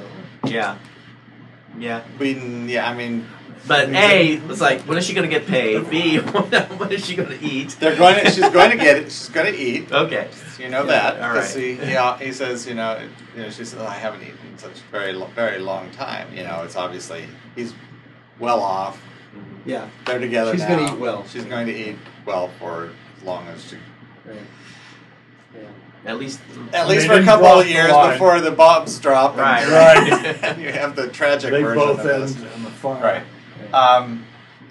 Yeah. 0.46 0.78
Yeah. 1.78 2.02
We 2.18 2.32
yeah, 2.72 2.88
I 2.90 2.94
mean 2.94 3.26
But 3.68 3.90
A, 3.90 4.34
it's 4.48 4.60
like, 4.60 4.80
when 4.82 4.96
is 4.96 5.04
she 5.06 5.12
going 5.12 5.28
to 5.28 5.38
get 5.38 5.46
paid? 5.46 5.88
B, 5.90 6.16
when 6.78 6.92
is 6.92 7.04
she 7.04 7.14
going 7.14 7.28
to 7.28 7.44
eat? 7.44 7.76
they're 7.78 7.94
going 7.96 8.24
to. 8.24 8.30
She's 8.30 8.48
going 8.48 8.70
to 8.70 8.76
get 8.78 8.96
it. 8.96 9.04
She's 9.12 9.28
going 9.28 9.52
to 9.52 9.58
eat. 9.58 9.92
Okay. 9.92 10.30
You 10.58 10.70
know 10.70 10.80
Yeah, 10.84 11.10
that 11.12 11.20
all 11.22 11.34
because 11.34 11.54
he, 11.54 11.74
he 11.74 12.24
he 12.24 12.32
says 12.32 12.66
you 12.66 12.74
know 12.74 12.98
you 13.36 13.42
know 13.42 13.50
she 13.50 13.64
says 13.64 13.76
"Oh, 13.78 13.86
I 13.86 13.94
haven't 13.94 14.22
eaten 14.22 14.38
in 14.50 14.58
such 14.58 14.78
a 14.78 14.90
very 14.90 15.12
very 15.34 15.58
long 15.58 15.90
time. 15.90 16.32
You 16.34 16.42
know 16.44 16.62
it's 16.64 16.76
obviously 16.76 17.24
he's 17.54 17.74
well 18.38 18.60
off. 18.60 18.98
yeah, 19.66 19.88
They're 20.06 20.18
together 20.18 20.52
She's 20.52 20.60
now. 20.62 20.76
gonna 20.76 20.92
eat 20.94 20.98
well. 20.98 21.26
She's 21.28 21.44
going 21.44 21.66
to 21.66 21.74
eat 21.90 21.96
well 22.26 22.48
for 22.58 22.90
as 23.18 23.22
long 23.24 23.46
as 23.48 23.62
she. 23.68 23.76
Right. 24.30 24.38
Yeah. 25.54 25.60
At 26.10 26.18
least. 26.18 26.40
At 26.72 26.88
least 26.88 27.06
for 27.06 27.12
a 27.12 27.16
didn't 27.16 27.26
couple 27.26 27.46
cross 27.46 27.60
of 27.60 27.66
the 27.66 27.72
years 27.72 27.92
line. 27.92 28.12
before 28.12 28.40
the 28.40 28.50
bombs 28.52 28.98
drop. 29.00 29.32
and- 29.32 29.40
Right. 29.40 29.68
Right. 30.32 30.44
and 30.44 30.62
you 30.62 30.72
have 30.72 30.96
the 30.96 31.08
tragic 31.08 31.50
They 31.50 31.62
version 31.62 31.78
both 31.78 31.98
of 32.00 32.04
this. 32.06 32.36
end 32.36 32.46
in 32.56 32.64
the 32.64 32.70
fire. 32.70 33.02
Right. 33.02 33.74
Um, 33.74 34.24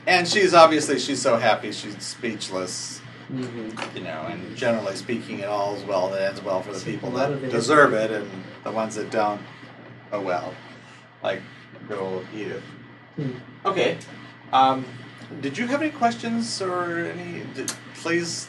and 0.08 0.28
she's 0.28 0.54
obviously 0.54 0.98
she's 1.00 1.22
so 1.22 1.38
happy 1.38 1.72
she's 1.72 2.02
speechless. 2.04 3.02
Mhm. 3.32 3.96
you 3.96 4.02
know, 4.02 4.26
and 4.28 4.56
generally 4.58 4.96
speaking, 4.96 5.38
it 5.38 5.46
all 5.48 5.76
is 5.76 5.84
well 5.84 6.10
that 6.10 6.20
ends 6.20 6.42
well 6.42 6.64
for 6.64 6.74
the 6.74 6.80
See, 6.80 6.94
people 6.94 7.12
that 7.12 7.32
of 7.32 7.44
it 7.44 7.48
is- 7.48 7.54
deserve 7.54 7.94
it, 7.94 8.10
and 8.10 8.28
the 8.64 8.72
ones 8.72 8.96
that 8.96 9.12
don't, 9.12 9.40
oh 10.12 10.20
well, 10.20 10.56
like 11.22 11.44
good 11.88 12.00
old 12.00 12.26
Edith. 12.34 12.64
Hmm. 13.18 13.30
Okay. 13.66 14.00
Um, 14.52 14.84
did 15.42 15.60
you 15.60 15.68
have 15.68 15.80
any 15.84 15.92
questions 15.92 16.60
or 16.60 16.98
any? 17.06 17.44
Did, 17.54 17.72
please, 18.02 18.48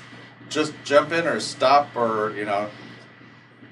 just 0.50 0.74
jump 0.84 1.12
in 1.12 1.26
or 1.26 1.40
stop 1.40 1.96
or 1.96 2.34
you 2.36 2.44
know. 2.44 2.68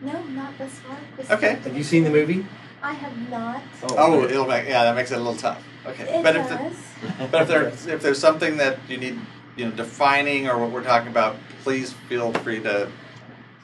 No, 0.01 0.23
not 0.25 0.57
this 0.57 0.73
far. 0.75 0.97
This 1.17 1.31
Okay. 1.31 1.57
Have 1.57 1.77
you 1.77 1.83
seen 1.85 2.05
the 2.05 2.11
movie? 2.11 2.47
I 2.81 2.93
have 2.93 3.29
not. 3.29 3.63
Oh, 3.83 4.21
okay. 4.23 4.33
it'll 4.35 4.47
make 4.47 4.67
yeah, 4.69 4.85
that 4.85 4.95
makes 4.95 5.11
it 5.11 5.17
a 5.17 5.19
little 5.19 5.37
tough. 5.37 5.63
Okay, 5.87 6.05
It 6.05 6.23
but 6.23 6.37
if 6.37 6.49
the, 6.49 6.57
does. 6.57 7.31
but 7.31 7.43
if 7.43 7.49
there's 7.49 7.87
if 7.87 8.03
there's 8.03 8.19
something 8.19 8.57
that 8.59 8.79
you 8.89 8.97
need 8.99 9.19
you 9.57 9.65
know 9.67 9.71
defining 9.73 10.49
or 10.49 10.59
what 10.59 10.71
we're 10.71 10.85
talking 10.85 11.09
about, 11.09 11.37
please 11.65 11.93
feel 12.09 12.33
free 12.33 12.61
to 12.61 12.89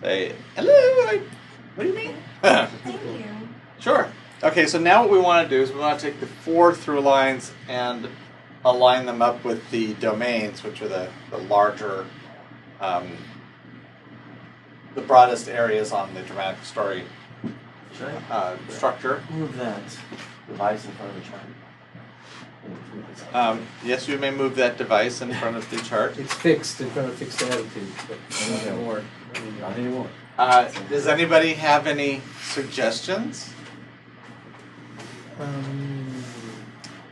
say 0.03 0.35
hello. 0.57 0.72
I, 0.72 1.22
what 1.77 1.85
do 1.85 1.90
you 1.90 1.96
mean? 1.96 2.16
Thank 2.42 2.70
you. 2.87 3.24
Sure. 3.79 4.09
Okay, 4.42 4.66
so 4.66 4.79
now 4.79 5.03
what 5.03 5.11
we 5.11 5.18
want 5.18 5.48
to 5.48 5.57
do 5.57 5.62
is 5.62 5.72
we 5.72 5.79
want 5.79 5.98
to 6.00 6.11
take 6.11 6.20
the 6.20 6.27
four 6.27 6.74
through 6.74 7.00
lines 7.00 7.53
and 7.68 8.09
align 8.64 9.07
them 9.07 9.22
up 9.22 9.44
with 9.44 9.70
the 9.70 9.94
domains, 9.94 10.62
which 10.62 10.83
are 10.83 10.88
the, 10.88 11.09
the 11.31 11.38
larger, 11.38 12.07
um, 12.85 13.16
the 14.94 15.01
broadest 15.01 15.49
areas 15.49 15.92
on 15.92 16.14
the 16.14 16.20
dramatic 16.23 16.64
story 16.64 17.05
Should 17.97 18.09
I 18.09 18.14
uh, 18.35 18.57
structure. 18.68 19.23
move 19.31 19.57
that 19.57 19.83
device 20.47 20.85
in 20.85 20.92
front 20.92 21.11
of 21.16 21.25
the 21.25 21.31
chart? 21.31 21.42
Um, 23.33 23.66
yes, 23.85 24.09
you 24.09 24.16
may 24.18 24.31
move 24.31 24.57
that 24.57 24.79
device 24.79 25.20
in 25.20 25.33
front 25.35 25.57
of 25.57 25.68
the 25.70 25.77
chart. 25.79 26.16
It's 26.18 26.33
fixed 26.35 26.81
in 26.81 26.90
front 26.90 27.09
of 27.09 27.14
fixed 27.16 27.42
attitude, 27.42 27.88
but 28.09 28.18
not 28.51 28.66
anymore. 28.66 29.03
Not 29.61 29.73
anymore. 29.79 30.07
Uh, 30.38 30.68
does 30.88 31.07
anybody 31.07 31.55
have 31.55 31.87
any 31.87 32.23
suggestions 32.42 33.53
Um, 35.40 36.25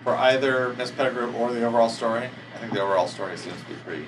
for 0.05 0.15
either 0.17 0.73
Miss 0.75 0.91
Pettigrew 0.91 1.33
or 1.35 1.53
the 1.53 1.65
overall 1.65 1.89
story? 1.89 2.29
I 2.55 2.59
think 2.59 2.73
the 2.73 2.81
overall 2.81 3.09
story 3.09 3.37
seems 3.37 3.61
to 3.61 3.69
be 3.69 3.75
pretty. 3.85 4.05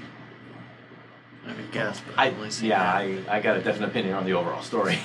I 1.46 1.52
would 1.52 1.70
guess, 1.72 2.00
but 2.00 2.18
I, 2.18 2.26
I've 2.26 2.36
only 2.36 2.50
seen 2.50 2.70
yeah, 2.70 2.78
that. 2.78 3.28
I, 3.28 3.36
I 3.36 3.40
got 3.40 3.56
a 3.56 3.60
definite 3.62 3.88
opinion 3.88 4.14
on 4.14 4.24
the 4.24 4.32
overall 4.32 4.62
story. 4.62 4.98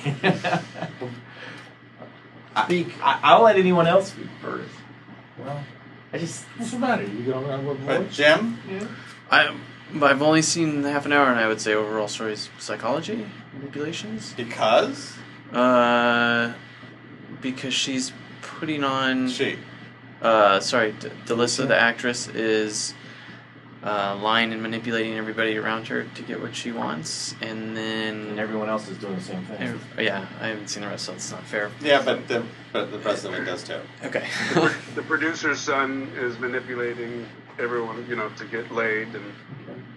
speak. 2.64 2.94
I, 3.02 3.20
I'll 3.22 3.42
let 3.42 3.56
anyone 3.56 3.86
else 3.86 4.08
speak 4.08 4.28
first. 4.40 4.70
Well, 5.38 5.62
I 6.12 6.18
just. 6.18 6.44
What's 6.56 6.72
the 6.72 6.78
matter? 6.78 7.02
You 7.04 7.24
don't 7.32 7.44
have 7.46 7.66
a 7.66 7.74
But 7.74 8.00
voice? 8.02 8.16
Jim, 8.16 8.58
I, 9.30 9.54
I've 10.02 10.22
only 10.22 10.42
seen 10.42 10.82
half 10.82 11.06
an 11.06 11.12
hour, 11.12 11.28
and 11.30 11.38
I 11.38 11.46
would 11.48 11.60
say 11.60 11.74
overall 11.74 12.08
stories 12.08 12.48
psychology 12.58 13.26
manipulations. 13.54 14.32
because 14.36 15.14
Uh, 15.52 16.52
because 17.40 17.74
she's 17.74 18.12
putting 18.42 18.84
on. 18.84 19.28
she. 19.28 19.58
Uh, 20.22 20.60
sorry, 20.60 20.92
D- 20.92 21.08
Delissa, 21.26 21.66
the 21.66 21.76
actress, 21.76 22.28
is 22.28 22.92
uh, 23.82 24.18
lying 24.20 24.52
and 24.52 24.62
manipulating 24.62 25.14
everybody 25.16 25.56
around 25.56 25.88
her 25.88 26.04
to 26.04 26.22
get 26.22 26.40
what 26.40 26.54
she 26.54 26.70
wants, 26.72 27.34
and 27.40 27.76
then 27.76 28.28
And 28.30 28.38
everyone 28.38 28.68
else 28.68 28.88
is 28.88 28.98
doing 28.98 29.16
the 29.16 29.22
same 29.22 29.44
thing. 29.44 29.60
Ev- 29.62 29.84
yeah, 29.98 30.26
I 30.40 30.48
haven't 30.48 30.68
seen 30.68 30.82
the 30.82 30.88
rest, 30.88 31.06
so 31.06 31.12
it's 31.14 31.30
not 31.30 31.42
fair. 31.44 31.70
Yeah, 31.80 32.02
but 32.04 32.28
the 32.28 32.44
but 32.72 32.90
the 32.92 32.98
rest 32.98 33.24
of 33.24 33.34
it 33.34 33.44
does 33.44 33.64
too. 33.64 33.80
Okay. 34.04 34.26
The 34.94 35.02
producer's 35.02 35.60
son 35.60 36.10
is 36.16 36.38
manipulating 36.38 37.26
everyone, 37.60 38.06
you 38.08 38.16
know, 38.16 38.28
to 38.30 38.44
get 38.46 38.72
laid, 38.72 39.08
and 39.14 39.24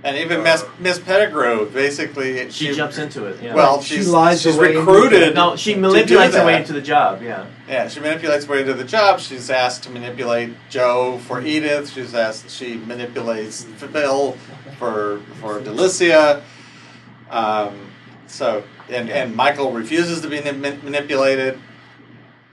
And 0.03 0.17
even 0.17 0.43
Miss 0.43 0.65
Miss 0.79 0.99
Pettigrew, 0.99 1.69
basically, 1.71 2.49
She 2.51 2.73
jumps 2.73 2.97
into 2.97 3.25
it. 3.25 3.41
Yeah. 3.41 3.55
Well, 3.55 3.81
She 3.81 3.95
she's 3.95 4.09
lies 4.09 4.41
she's 4.41 4.55
her 4.55 4.61
way 4.61 4.75
into 4.75 4.79
recruited. 4.81 5.33
no, 5.35 5.55
she 5.55 5.75
manipulates 5.75 6.33
do 6.33 6.39
her 6.39 6.45
way 6.45 6.57
into 6.57 6.73
the 6.73 6.81
job. 6.81 7.21
Yeah. 7.21 7.45
Yeah, 7.69 7.87
she 7.87 7.99
manipulates 8.01 8.45
her 8.45 8.51
way 8.51 8.61
into 8.61 8.73
the 8.73 8.83
job. 8.83 9.19
She's 9.21 9.49
asked 9.49 9.83
to 9.83 9.89
manipulate 9.89 10.53
Joe 10.69 11.19
for 11.19 11.41
Edith. 11.41 11.89
She's 11.93 12.13
asked. 12.13 12.49
She 12.49 12.75
manipulates 12.75 13.63
Phil 13.63 14.33
for 14.77 15.19
for 15.39 15.61
Delicia. 15.61 16.41
Um, 17.31 17.87
so 18.27 18.63
and 18.89 19.09
and 19.09 19.35
Michael 19.35 19.71
refuses 19.71 20.21
to 20.21 20.27
be 20.27 20.41
ma- 20.41 20.51
manipulated. 20.83 21.59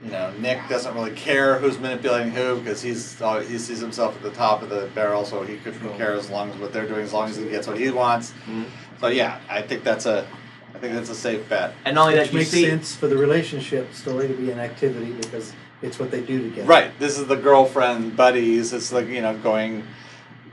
You 0.03 0.09
know, 0.09 0.33
Nick 0.39 0.59
doesn't 0.67 0.95
really 0.95 1.11
care 1.11 1.59
who's 1.59 1.77
manipulating 1.77 2.31
who 2.31 2.59
because 2.59 2.81
he's 2.81 3.21
always, 3.21 3.47
he 3.49 3.59
sees 3.59 3.79
himself 3.79 4.15
at 4.15 4.23
the 4.23 4.31
top 4.31 4.63
of 4.63 4.69
the 4.69 4.89
barrel, 4.95 5.25
so 5.25 5.43
he 5.43 5.57
couldn't 5.57 5.95
care 5.95 6.13
as 6.13 6.29
long 6.29 6.49
as 6.49 6.57
what 6.57 6.73
they're 6.73 6.87
doing, 6.87 7.01
as 7.01 7.13
long 7.13 7.29
as 7.29 7.35
he 7.37 7.47
gets 7.47 7.67
what 7.67 7.77
he 7.77 7.91
wants. 7.91 8.33
Mhm. 8.49 8.65
So 8.99 9.07
yeah, 9.07 9.39
I 9.47 9.61
think 9.61 9.83
that's 9.83 10.07
a, 10.07 10.25
I 10.73 10.79
think 10.79 10.95
that's 10.95 11.11
a 11.11 11.15
safe 11.15 11.47
bet. 11.47 11.75
And 11.85 11.93
not 11.95 12.07
only 12.07 12.15
Which 12.17 12.27
that, 12.29 12.33
you 12.33 12.39
makes 12.39 12.49
see. 12.49 12.65
sense 12.67 12.95
for 12.95 13.07
the 13.07 13.17
relationship 13.17 13.93
story 13.93 14.27
to 14.27 14.33
be 14.33 14.49
an 14.49 14.59
activity 14.59 15.11
because 15.11 15.53
it's 15.83 15.99
what 15.99 16.09
they 16.09 16.21
do 16.21 16.41
together. 16.49 16.67
Right. 16.67 16.97
This 16.99 17.19
is 17.19 17.27
the 17.27 17.35
girlfriend 17.35 18.17
buddies. 18.17 18.73
It's 18.73 18.91
like 18.91 19.07
you 19.07 19.21
know 19.21 19.37
going, 19.37 19.83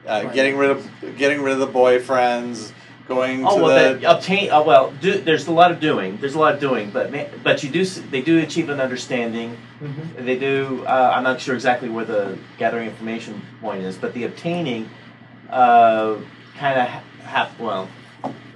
uh, 0.06 0.24
Right. 0.26 0.34
getting 0.34 0.58
rid 0.58 0.68
of 0.70 0.86
getting 1.16 1.40
rid 1.40 1.54
of 1.54 1.60
the 1.60 1.66
boyfriends, 1.68 2.72
going 3.08 3.44
Oh 3.46 3.56
to 3.56 3.62
well, 3.64 3.92
the 3.92 3.98
they 3.98 4.04
obtain. 4.04 4.50
Oh 4.52 4.62
well, 4.62 4.92
do, 5.00 5.18
there's 5.20 5.46
a 5.48 5.52
lot 5.52 5.72
of 5.72 5.80
doing. 5.80 6.18
There's 6.20 6.34
a 6.34 6.38
lot 6.38 6.54
of 6.54 6.60
doing, 6.60 6.90
but 6.90 7.10
ma- 7.10 7.24
but 7.42 7.62
you 7.64 7.70
do 7.70 7.84
they 7.84 8.20
do 8.22 8.38
achieve 8.38 8.68
an 8.68 8.80
understanding. 8.80 9.56
Mhm. 9.82 10.24
They 10.24 10.38
do. 10.38 10.84
Uh, 10.86 11.12
I'm 11.14 11.22
not 11.24 11.40
sure 11.40 11.54
exactly 11.54 11.88
where 11.88 12.04
the 12.04 12.38
gathering 12.58 12.86
information 12.88 13.40
point 13.60 13.82
is, 13.82 13.96
but 13.96 14.12
the 14.14 14.24
obtaining, 14.24 14.90
uh, 15.50 16.16
kind 16.56 16.78
of 16.80 16.88
ha- 16.88 17.02
ha- 17.24 17.50
well. 17.58 17.88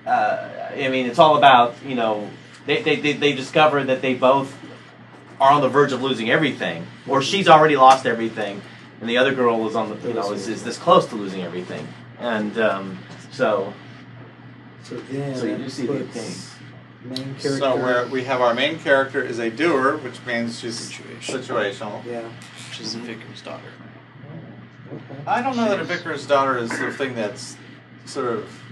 Uh, 0.07 0.49
I 0.77 0.89
mean, 0.89 1.07
it's 1.07 1.19
all 1.19 1.37
about 1.37 1.75
you 1.87 1.95
know 1.95 2.29
they, 2.67 2.83
they, 2.83 2.97
they, 2.97 3.13
they 3.15 3.33
discover 3.33 3.83
that 3.85 4.03
they 4.03 4.15
both 4.15 4.57
are 5.41 5.51
on 5.53 5.61
the 5.63 5.69
verge 5.69 5.93
of 5.93 6.03
losing 6.03 6.31
everything, 6.31 6.87
or 7.09 7.23
she's 7.23 7.49
already 7.49 7.77
lost 7.77 8.05
everything, 8.05 8.61
and 9.01 9.09
the 9.09 9.17
other 9.17 9.33
girl 9.35 9.67
is 9.69 9.75
on 9.77 9.89
the 9.89 10.09
you 10.09 10.15
know 10.15 10.33
is, 10.33 10.49
is 10.49 10.63
this 10.65 10.77
close 10.77 11.07
to 11.07 11.15
losing 11.15 11.43
everything, 11.43 11.87
and 12.19 12.59
um, 12.59 12.99
so 13.31 13.73
So 14.83 14.97
then 14.97 15.37
So 15.37 15.45
you 15.47 15.57
do 15.57 15.69
see 15.69 15.87
the 15.87 15.93
puts 16.05 16.55
main 17.05 17.17
character. 17.17 17.59
so 17.59 17.77
where 17.77 18.07
we 18.07 18.25
have 18.25 18.41
our 18.41 18.55
main 18.55 18.79
character 18.79 19.23
is 19.23 19.39
a 19.39 19.51
doer, 19.51 19.97
which 19.99 20.25
means 20.27 20.59
she's 20.61 20.79
Situation. 20.79 21.39
situational. 21.41 22.05
Yeah. 22.05 22.23
She's 22.73 22.93
the 22.93 22.99
mm-hmm. 23.01 23.07
vicar's 23.21 23.43
daughter. 23.43 23.63
Okay. 24.93 25.21
I 25.27 25.43
don't 25.43 25.57
know 25.57 25.69
that 25.69 25.81
a 25.81 25.85
vicar's 25.85 26.27
daughter 26.27 26.59
is 26.59 26.71
the 26.71 26.93
thing 26.93 27.15
that's 27.15 27.57
sort 28.05 28.27
of 28.37 28.63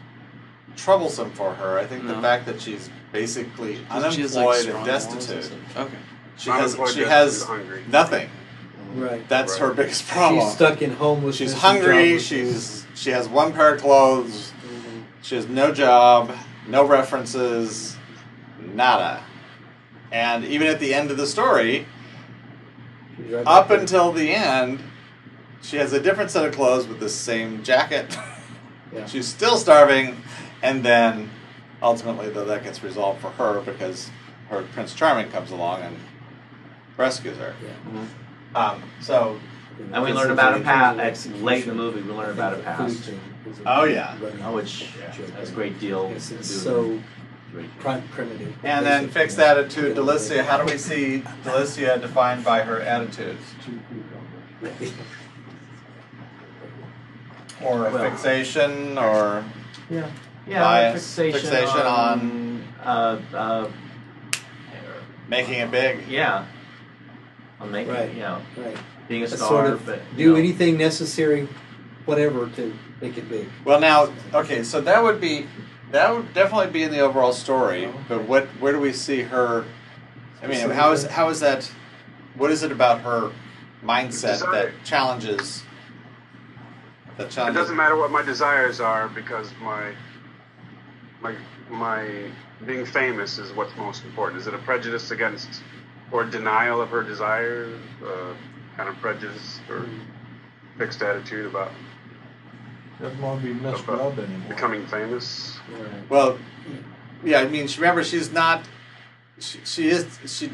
troublesome 0.76 1.30
for 1.32 1.54
her. 1.54 1.78
I 1.78 1.86
think 1.86 2.06
the 2.06 2.14
No. 2.14 2.20
fact 2.20 2.46
that 2.46 2.60
she's 2.60 2.90
basically 3.12 3.76
She 3.76 3.82
unemployed 3.90 4.18
has, 4.20 4.36
like, 4.36 4.46
and 4.46 4.56
strong 4.62 4.72
morals 4.86 4.86
destitute. 5.06 5.44
stuff. 5.44 5.76
Okay. 5.76 5.96
She 6.36 6.50
has 6.50 6.74
unemployed, 6.74 6.88
she 6.94 7.00
destitute, 7.00 7.08
has 7.08 7.42
hungry. 7.44 7.84
nothing. 7.90 8.30
Right. 8.96 9.28
That's 9.28 9.52
Right. 9.52 9.60
her 9.68 9.74
biggest 9.74 10.08
problem. 10.08 10.42
She's 10.44 10.52
stuck 10.52 10.82
in 10.82 10.92
homelessness. 10.92 11.36
She's 11.36 11.52
and 11.52 11.60
hungry. 11.60 11.94
joblessness. 12.14 12.20
She's 12.28 12.86
she 12.94 13.10
has 13.10 13.28
one 13.28 13.52
pair 13.52 13.74
of 13.74 13.80
clothes. 13.80 14.49
She 15.30 15.36
has 15.36 15.46
no 15.46 15.72
job, 15.72 16.36
no 16.66 16.84
references, 16.84 17.96
nada. 18.74 19.22
And 20.10 20.44
even 20.44 20.66
at 20.66 20.80
the 20.80 20.92
end 20.92 21.12
of 21.12 21.18
the 21.18 21.26
story, 21.28 21.86
right 23.28 23.46
up 23.46 23.70
until 23.70 24.10
the 24.10 24.32
end, 24.32 24.80
she 25.62 25.76
has 25.76 25.92
a 25.92 26.00
different 26.00 26.32
set 26.32 26.44
of 26.44 26.52
clothes 26.52 26.88
with 26.88 26.98
the 26.98 27.08
same 27.08 27.62
jacket. 27.62 28.18
Yeah. 28.92 29.06
She's 29.06 29.28
still 29.28 29.56
starving, 29.56 30.20
and 30.62 30.84
then 30.84 31.30
ultimately, 31.80 32.28
though, 32.28 32.46
that 32.46 32.64
gets 32.64 32.82
resolved 32.82 33.20
for 33.20 33.30
her 33.30 33.60
because 33.60 34.10
her 34.48 34.62
Prince 34.72 34.94
Charming 34.94 35.30
comes 35.30 35.52
along 35.52 35.82
and 35.82 35.96
rescues 36.96 37.36
her. 37.36 37.54
Yeah. 37.62 38.04
Um, 38.60 38.82
so, 39.00 39.38
and 39.92 40.02
we 40.02 40.12
learn 40.12 40.32
about 40.32 40.60
a 40.60 40.64
past. 40.64 41.24
It's 41.24 41.40
late 41.40 41.62
in 41.62 41.68
the 41.68 41.74
movie. 41.76 42.00
We 42.00 42.10
learn 42.10 42.30
about 42.30 42.54
a 42.54 42.56
the 42.56 42.62
past. 42.64 43.12
Food 43.54 43.56
thing 43.56 43.62
is 43.62 43.66
a 43.66 43.80
Oh, 43.80 43.84
yeah. 43.84 44.16
running 44.22 44.42
Oh, 44.44 44.52
which 44.54 44.86
joke. 45.16 45.30
has 45.30 45.50
a 45.50 45.52
great 45.52 45.78
deal. 45.80 46.10
Yes, 46.12 46.30
it's 46.30 46.50
so 46.50 46.98
prim- 47.80 48.02
primitive. 48.10 48.54
and 48.64 48.84
then 48.86 49.02
Basic, 49.06 49.14
fix 49.14 49.38
yeah. 49.38 49.54
that 49.54 49.70
to 49.70 49.80
Delicia. 49.94 50.44
How 50.44 50.56
do 50.58 50.64
we 50.70 50.78
see 50.78 51.22
Delicia 51.44 52.00
defined 52.00 52.44
by 52.44 52.62
her 52.62 52.80
attitudes? 52.80 53.42
Or 57.62 57.86
a 57.88 57.90
Well- 57.92 58.10
fixation, 58.10 58.96
or 58.96 59.44
Yeah, 59.90 60.06
yeah. 60.46 60.60
Bias, 60.62 60.94
fixation, 61.14 61.40
fixation 61.50 61.82
on, 61.86 62.64
uh, 62.82 63.18
uh, 63.34 63.68
making 65.28 65.54
it 65.60 65.70
big? 65.70 66.08
yeah, 66.08 66.46
on 67.60 67.70
making 67.70 67.92
Right. 67.92 68.14
you 68.14 68.20
know 68.20 68.38
Right. 68.56 68.76
being 69.08 69.24
a 69.24 69.28
star, 69.28 69.46
sort 69.48 69.66
of 69.74 69.84
but 69.84 70.00
do 70.16 70.30
know, 70.32 70.36
anything 70.38 70.78
necessary, 70.78 71.48
whatever, 72.06 72.48
to 72.56 72.72
make 73.00 73.16
it 73.16 73.28
big. 73.28 73.48
Well, 73.64 73.80
now, 73.80 74.12
okay, 74.34 74.62
so 74.62 74.80
that 74.80 75.02
would 75.02 75.20
be 75.20 75.46
that 75.90 76.14
would 76.14 76.32
definitely 76.34 76.70
be 76.70 76.82
in 76.82 76.90
the 76.90 77.00
overall 77.00 77.32
story. 77.32 77.92
But 78.08 78.28
what 78.28 78.46
where 78.60 78.72
do 78.72 78.80
we 78.80 78.92
see 78.92 79.22
her? 79.22 79.64
I 80.42 80.46
mean, 80.46 80.70
how 80.70 80.92
is 80.92 81.06
how 81.06 81.28
is 81.28 81.40
that? 81.40 81.70
What 82.36 82.50
is 82.50 82.62
it 82.62 82.72
about 82.72 83.00
her 83.00 83.32
mindset 83.84 84.38
Desire. 84.38 84.52
that 84.52 84.84
challenges? 84.84 85.64
That 87.16 87.26
It 87.26 87.52
doesn't 87.52 87.76
matter 87.76 87.96
what 87.96 88.10
my 88.10 88.22
desires 88.22 88.80
are 88.80 89.08
because 89.08 89.50
my 89.60 89.92
my 91.20 91.34
my 91.68 92.30
being 92.64 92.86
famous 92.86 93.38
is 93.38 93.52
what's 93.52 93.76
most 93.76 94.04
important. 94.04 94.40
Is 94.40 94.46
it 94.46 94.54
a 94.54 94.58
prejudice 94.58 95.10
against 95.10 95.62
or 96.12 96.24
denial 96.24 96.80
of 96.80 96.90
her 96.90 97.02
desires? 97.02 97.78
Uh, 98.02 98.34
kind 98.76 98.88
of 98.88 98.96
prejudice 98.96 99.60
or 99.68 99.86
fixed 100.78 101.02
attitude 101.02 101.44
about 101.44 101.70
Doesn't 103.00 103.20
want 103.22 103.40
to 103.42 103.46
be 103.46 103.54
Miss 103.54 103.80
About 103.80 103.98
Rub 103.98 104.18
anymore. 104.18 104.48
becoming 104.48 104.86
famous? 104.86 105.58
Right. 105.72 106.10
Well, 106.10 106.38
yeah, 107.24 107.40
I 107.40 107.48
mean, 107.48 107.66
she, 107.66 107.80
remember, 107.80 108.04
she's 108.04 108.30
not. 108.32 108.64
She, 109.38 109.58
she 109.64 109.88
is. 109.88 110.18
She 110.26 110.50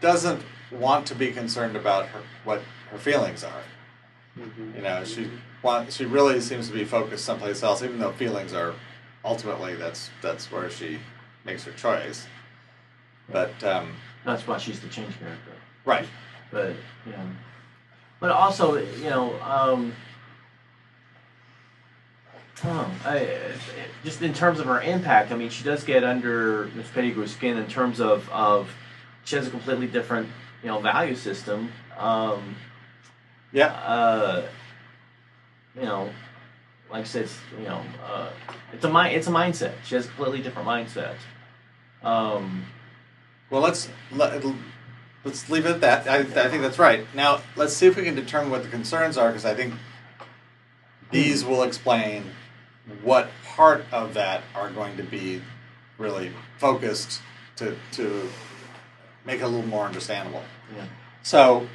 doesn't 0.00 0.42
want 0.70 1.06
to 1.06 1.14
be 1.14 1.30
concerned 1.32 1.76
about 1.76 2.06
her 2.08 2.20
what 2.44 2.60
her 2.90 2.98
feelings 2.98 3.42
are. 3.42 3.62
Mhm. 4.38 4.76
You 4.76 4.82
know, 4.82 5.04
she 5.04 5.30
want, 5.62 5.92
she 5.92 6.04
really 6.04 6.40
seems 6.40 6.68
to 6.68 6.74
be 6.74 6.84
focused 6.84 7.24
someplace 7.24 7.62
else, 7.62 7.82
even 7.82 7.98
though 7.98 8.12
feelings 8.12 8.52
are 8.52 8.74
ultimately 9.24 9.74
that's 9.74 10.10
that's 10.20 10.52
where 10.52 10.68
she 10.70 10.98
makes 11.44 11.64
her 11.64 11.72
choice. 11.72 12.26
But 13.30 13.62
um, 13.64 13.94
that's 14.24 14.46
why 14.46 14.58
she's 14.58 14.80
the 14.80 14.88
change 14.88 15.18
character. 15.18 15.52
right, 15.84 16.06
But 16.50 16.74
you 17.06 17.12
know, 17.12 17.26
but 18.20 18.30
also 18.30 18.76
you 18.76 19.10
know, 19.10 19.40
um, 19.42 19.92
oh, 22.64 22.90
I, 23.04 23.28
just 24.04 24.22
in 24.22 24.32
terms 24.34 24.60
of 24.60 24.66
her 24.66 24.80
impact, 24.80 25.32
I 25.32 25.36
mean, 25.36 25.50
she 25.50 25.64
does 25.64 25.84
get 25.84 26.04
under 26.04 26.66
Miss 26.74 26.88
Pettigrew's 26.88 27.32
skin 27.32 27.56
in 27.56 27.66
terms 27.66 28.00
of 28.00 28.28
of 28.30 28.74
she 29.24 29.36
has 29.36 29.46
a 29.46 29.50
completely 29.50 29.86
different 29.86 30.28
you 30.62 30.68
know 30.68 30.80
value 30.80 31.14
system. 31.14 31.72
Um, 31.96 32.56
yeah, 33.52 33.72
uh, 33.72 34.46
you 35.74 35.82
know, 35.82 36.10
like 36.90 37.02
I 37.02 37.04
said, 37.04 37.22
it's, 37.24 37.38
you 37.58 37.64
know, 37.64 37.82
uh, 38.04 38.30
it's 38.72 38.84
a 38.84 38.88
mind, 38.88 39.16
it's 39.16 39.26
a 39.26 39.30
mindset. 39.30 39.72
She 39.84 39.94
has 39.94 40.04
a 40.04 40.08
completely 40.08 40.42
different 40.42 40.68
mindset. 40.68 41.14
Um, 42.02 42.64
Well, 43.50 43.62
let's 43.62 43.88
let, 44.12 44.44
let's 45.24 45.48
leave 45.48 45.66
it 45.66 45.70
at 45.70 45.80
that. 45.80 46.08
I, 46.08 46.18
I 46.18 46.48
think 46.48 46.62
that's 46.62 46.78
right. 46.78 47.06
Now, 47.14 47.40
let's 47.56 47.72
see 47.72 47.86
if 47.86 47.96
we 47.96 48.04
can 48.04 48.14
determine 48.14 48.50
what 48.50 48.62
the 48.62 48.68
concerns 48.68 49.16
are, 49.16 49.28
because 49.28 49.46
I 49.46 49.54
think 49.54 49.74
these 51.10 51.44
will 51.44 51.62
explain 51.62 52.24
what 53.02 53.30
part 53.44 53.84
of 53.92 54.14
that 54.14 54.42
are 54.54 54.70
going 54.70 54.96
to 54.96 55.02
be 55.02 55.42
really 55.98 56.32
focused 56.58 57.20
to 57.56 57.76
to 57.92 58.28
make 59.24 59.40
it 59.40 59.44
a 59.44 59.48
little 59.48 59.66
more 59.66 59.84
understandable. 59.84 60.42
Yeah. 60.74 60.86
So, 61.22 61.68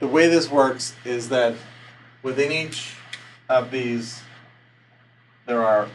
the 0.00 0.08
way 0.08 0.28
this 0.28 0.50
works 0.50 0.94
is 1.04 1.28
that 1.28 1.54
within 2.22 2.52
each 2.52 2.94
of 3.48 3.70
these, 3.70 4.22
there 5.46 5.64
are 5.64 5.88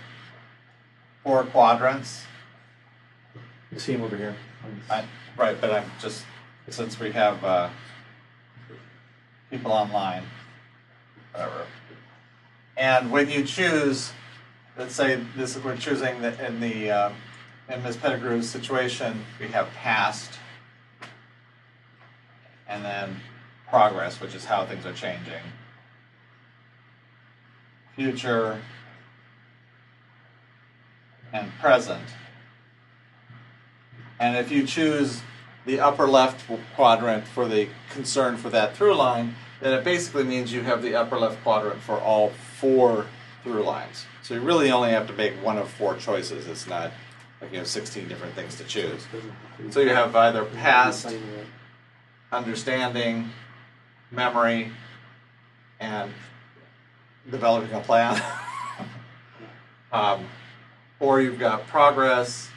four 1.24 1.44
quadrants. 1.46 2.24
You 3.72 3.80
see 3.80 3.94
him 3.94 4.02
over 4.04 4.18
here. 4.18 4.36
I, 4.90 5.06
right, 5.38 5.60
but 5.60 5.72
I'm 5.72 5.92
just 6.00 6.26
since 6.70 7.00
we 7.00 7.12
have 7.12 7.44
uh, 7.44 7.70
people 9.50 9.72
online, 9.72 10.24
whatever, 11.34 11.66
And 12.78 13.12
when 13.12 13.30
you 13.30 13.44
choose, 13.44 14.12
let's 14.78 14.96
say 14.96 15.20
this 15.36 15.58
we're 15.58 15.78
choosing 15.78 16.22
the, 16.22 16.46
in 16.46 16.60
the 16.60 16.92
um, 16.92 17.14
in 17.70 17.84
Ms. 17.84 17.98
Pettigrew's 17.98 18.50
situation, 18.50 19.24
we 19.40 19.48
have 19.48 19.70
past, 19.76 20.40
and 22.68 22.84
then 22.84 23.22
progress, 23.70 24.20
which 24.20 24.36
is 24.36 24.46
how 24.46 24.66
things 24.66 24.86
are 24.86 24.94
changing. 24.94 25.42
Future 27.96 28.62
and 31.32 31.52
present. 31.60 32.04
And 34.20 34.36
if 34.38 34.52
you 34.52 34.68
choose 34.68 35.22
the 35.66 35.80
upper 35.80 36.08
left 36.08 36.46
quadrant 36.76 37.28
for 37.28 37.48
the 37.48 37.70
concern 37.92 38.38
for 38.38 38.50
that 38.50 38.76
through 38.76 38.96
line, 38.96 39.36
then 39.62 39.74
it 39.74 39.84
basically 39.84 40.24
means 40.24 40.52
you 40.52 40.64
have 40.64 40.82
the 40.82 40.96
upper 40.96 41.18
left 41.18 41.42
quadrant 41.44 41.82
for 41.82 42.00
all 42.00 42.30
four 42.30 43.08
through 43.44 43.64
lines. 43.64 44.06
So 44.24 44.36
you 44.36 44.42
really 44.42 44.72
only 44.72 44.92
have 44.92 45.08
to 45.08 45.14
make 45.14 45.34
one 45.44 45.58
of 45.58 45.70
four 45.70 45.98
choices. 45.98 46.48
It's 46.48 46.68
not 46.68 46.92
like 47.42 47.52
you 47.52 47.58
have 47.58 47.68
16 47.68 48.08
different 48.08 48.36
things 48.36 48.56
to 48.58 48.64
choose. 48.64 49.06
So 49.72 49.80
you 49.80 49.90
have 49.90 50.16
either 50.16 50.46
past, 50.46 51.14
understanding, 52.32 53.32
memory, 54.12 54.72
and 55.80 56.12
developing 57.30 57.74
a 57.74 57.80
plan. 57.80 58.22
um, 59.92 60.26
or 61.00 61.20
you've 61.20 61.40
got 61.40 61.66
progress, 61.68 62.50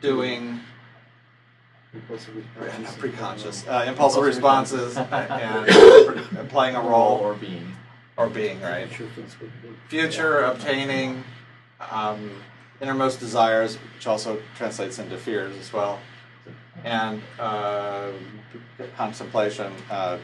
doing, 0.00 0.60
preconscious, 2.98 3.66
uh, 3.68 3.84
impulsive 3.88 4.24
responses, 4.24 4.96
and, 4.96 6.48
playing 6.48 6.74
a 6.74 6.80
role 6.80 7.18
or 7.18 7.34
being. 7.34 7.73
Or 8.16 8.28
being 8.28 8.60
right. 8.60 8.88
Future 9.88 10.38
obtaining, 10.40 11.24
um, 11.90 12.30
innermost 12.80 13.20
desires, 13.20 13.76
which 13.96 14.06
also 14.06 14.40
translates 14.56 14.98
into 14.98 15.16
fears 15.18 15.56
as 15.56 15.72
well, 15.72 15.98
and 16.84 17.20
uh, 17.38 18.10
contemplation, 18.96 19.72
uh, 19.90 20.18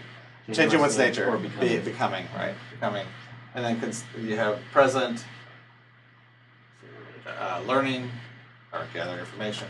changing 0.53 0.81
one's 0.81 0.99
nature, 0.99 1.29
Or 1.29 1.37
be, 1.39 1.49
becoming. 1.49 1.85
becoming, 1.85 2.25
right, 2.37 2.55
becoming, 2.73 3.07
and 3.55 3.65
then 3.65 3.81
cons- 3.81 4.05
you 4.19 4.37
have 4.37 4.59
present, 4.73 5.25
uh, 7.27 7.61
learning, 7.67 8.11
or 8.73 8.87
gathering 8.95 9.19
information, 9.21 9.69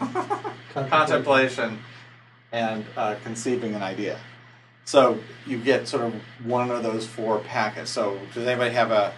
contemplation, 0.74 1.78
and 2.52 2.84
uh, 2.96 3.14
conceiving 3.24 3.74
an 3.74 3.82
idea. 3.82 4.18
So 4.88 5.18
you 5.46 5.58
get 5.58 5.86
sort 5.86 6.04
of 6.04 6.14
one 6.44 6.70
of 6.70 6.82
those 6.82 7.06
four 7.06 7.40
packets. 7.40 7.90
So 7.90 8.18
does 8.32 8.46
anybody 8.46 8.74
have 8.74 8.90
a 8.90 9.12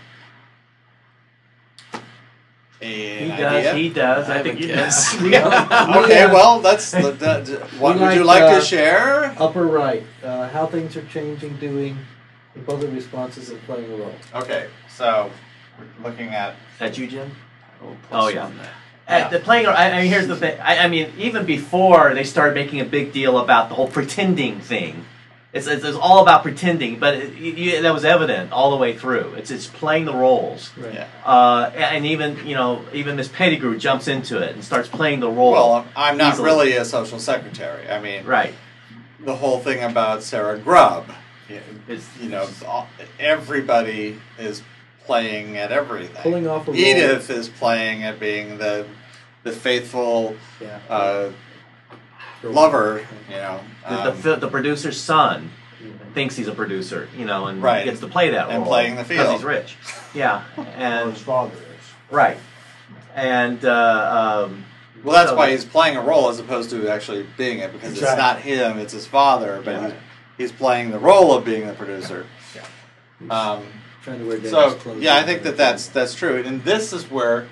He 2.81 3.21
an 3.21 3.39
does. 3.39 3.67
idea? 3.67 3.75
He 3.75 3.89
does. 3.89 4.29
I 4.29 4.41
I, 4.41 4.43
think 4.43 4.59
a 4.59 4.63
you 4.63 4.67
guess. 4.67 5.13
do. 5.19 5.25
We 5.27 5.37
okay, 5.37 6.25
Yeah. 6.25 6.33
well, 6.33 6.59
that's 6.59 6.91
the, 6.91 7.13
the, 7.13 7.13
the- 7.13 7.67
what 7.79 7.95
We 7.95 8.03
would 8.03 8.15
you 8.17 8.25
like, 8.25 8.43
like 8.43 8.51
uh, 8.51 8.59
to 8.59 8.65
share? 8.67 9.33
Upper 9.39 9.65
right, 9.65 10.03
uh, 10.25 10.49
how 10.49 10.67
things 10.67 10.97
are 10.97 11.05
changing, 11.07 11.55
doing, 11.59 11.97
impulsive 12.57 12.93
responses, 12.93 13.51
and 13.51 13.63
playing 13.63 13.93
a 13.93 13.97
role. 13.97 14.15
Okay, 14.35 14.67
so 14.89 15.31
we're 15.79 16.11
looking 16.11 16.31
at 16.31 16.57
that 16.81 16.99
you, 16.99 17.07
Jim? 17.07 17.31
Oh, 17.81 17.97
Oh, 18.11 18.27
yeah. 18.27 18.43
one 18.43 18.57
there. 18.57 18.71
Uh, 19.07 19.29
the 19.29 19.39
playing. 19.39 19.67
I, 19.67 19.91
I 19.93 20.03
mean, 20.03 20.11
here's 20.11 20.27
the 20.27 20.35
thing. 20.35 20.59
I, 20.61 20.79
I 20.79 20.89
mean, 20.89 21.13
even 21.17 21.47
before 21.47 22.13
they 22.13 22.25
started 22.25 22.57
making 22.57 22.81
a 22.81 22.85
big 22.85 23.13
deal 23.13 23.39
about 23.39 23.69
the 23.69 23.77
whole 23.77 23.89
pretending 23.89 24.59
thing, 24.61 25.05
it's, 25.53 25.67
it's, 25.67 25.85
it's 25.85 25.97
all 25.97 26.23
about 26.23 26.43
pretending. 26.43 26.99
But 26.99 27.15
it, 27.15 27.35
you, 27.35 27.83
that 27.83 27.93
was 27.93 28.05
evident 28.05 28.53
all 28.53 28.71
the 28.71 28.77
way 28.77 28.97
through. 28.97 29.35
It's 29.35 29.51
it's 29.51 29.67
playing 29.67 30.05
the 30.05 30.15
roles. 30.15 30.71
Right. 30.77 30.95
yeah. 30.95 31.09
Uh, 31.25 31.71
and 31.75 32.07
even 32.07 32.47
you 32.47 32.55
know, 32.55 32.85
even 32.93 33.17
Miss 33.17 33.29
Pettigrew 33.29 33.77
jumps 33.79 34.07
into 34.09 34.39
it 34.41 34.55
and 34.55 34.65
starts 34.65 34.89
playing 34.89 35.21
the 35.21 35.31
role. 35.31 35.53
Well, 35.53 35.87
I'm 35.97 36.17
not 36.17 36.35
Easily. 36.35 36.47
really 36.47 36.73
a 36.77 36.85
social 36.85 37.19
secretary. 37.19 37.89
I 37.89 38.01
mean, 38.01 38.25
right. 38.25 38.55
the 39.19 39.35
whole 39.37 39.59
thing 39.61 39.83
about 39.83 40.23
Sarah 40.23 40.59
Grubb, 40.59 41.11
It's 41.89 42.07
you 42.21 42.29
know, 42.29 42.49
everybody 43.19 44.21
is 44.39 44.63
playing 45.05 45.57
at 45.57 45.73
everything. 45.73 46.23
Pulling 46.23 46.47
off 46.47 46.69
a 46.69 46.71
role. 46.71 46.81
Edith 46.81 47.29
is 47.31 47.49
playing 47.49 48.05
at 48.05 48.21
being 48.21 48.59
the 48.59 48.87
the 49.43 49.51
faithful 49.53 50.37
Yeah. 50.61 50.79
uh, 50.89 51.31
lover, 52.43 53.07
you 53.29 53.37
know. 53.37 53.61
The, 53.91 54.11
um, 54.13 54.21
the, 54.23 54.37
the 54.37 54.49
producer's 54.49 55.01
son 55.01 55.51
thinks 56.15 56.37
he's 56.37 56.49
a 56.49 56.53
producer, 56.55 57.09
you 57.17 57.25
know, 57.25 57.47
and 57.47 57.63
Right. 57.63 57.85
gets 57.85 58.01
to 58.01 58.09
play 58.09 58.31
that 58.31 58.43
role. 58.47 58.51
And 58.51 58.59
role 58.63 58.67
playing 58.69 58.97
the 58.97 59.05
field 59.05 59.21
because 59.27 59.33
he's 59.35 59.45
rich. 59.45 59.77
Yeah, 60.15 60.43
Or 60.57 60.65
and 60.77 61.13
his 61.13 61.23
father 61.23 61.53
is. 61.55 61.87
right, 62.11 62.37
and 63.15 63.65
uh, 63.65 64.47
um, 64.49 64.65
well, 65.05 65.15
that's 65.15 65.31
so 65.31 65.37
why 65.37 65.51
he's 65.53 65.65
playing 65.65 65.97
a 65.97 66.03
role 66.03 66.29
as 66.29 66.39
opposed 66.41 66.71
to 66.71 66.89
actually 66.89 67.25
being 67.37 67.59
it, 67.61 67.73
because 67.73 67.91
Exactly. 67.93 68.09
it's 68.13 68.19
not 68.19 68.41
him; 68.73 68.79
it's 68.79 68.93
his 68.93 69.07
father. 69.07 69.63
But 69.65 69.71
Yeah. 69.73 69.85
he's, 69.87 69.95
he's 70.51 70.53
playing 70.53 70.91
the 70.91 70.99
role 70.99 71.33
of 71.33 71.45
being 71.45 71.67
the 71.67 71.75
producer. 71.75 72.27
Um, 73.29 73.67
Trying 74.03 74.21
to 74.21 74.25
wear 74.27 74.37
Dennis 74.39 74.51
So 74.51 74.73
clothes. 74.77 75.03
yeah, 75.03 75.17
I 75.17 75.23
think 75.25 75.43
that 75.43 75.57
that's 75.59 75.87
that's 75.89 76.15
true, 76.15 76.43
and 76.45 76.65
this 76.65 76.93
is 76.95 77.11
where, 77.11 77.47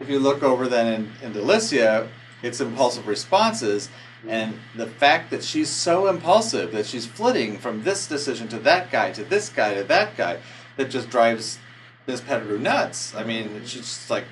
if 0.00 0.08
you 0.08 0.20
look 0.20 0.42
over 0.44 0.68
then 0.68 0.86
in, 0.86 1.12
in 1.26 1.32
Delicia, 1.34 2.06
it's 2.42 2.60
impulsive 2.60 3.08
responses, 3.08 3.88
and 4.26 4.58
the 4.74 4.86
fact 4.86 5.30
that 5.30 5.44
she's 5.44 5.70
so 5.70 6.08
impulsive 6.08 6.72
that 6.72 6.86
she's 6.86 7.06
flitting 7.06 7.58
from 7.58 7.84
this 7.84 8.06
decision 8.06 8.48
to 8.48 8.58
that 8.60 8.90
guy 8.90 9.12
to 9.12 9.24
this 9.24 9.48
guy 9.48 9.74
to 9.74 9.84
that 9.84 10.16
guy, 10.16 10.38
that 10.76 10.90
just 10.90 11.08
drives 11.10 11.58
Miss 12.06 12.20
Pettigrew 12.20 12.58
nuts. 12.58 13.14
I 13.14 13.24
mean, 13.24 13.60
she's 13.64 13.82
just 13.82 14.10
like, 14.10 14.24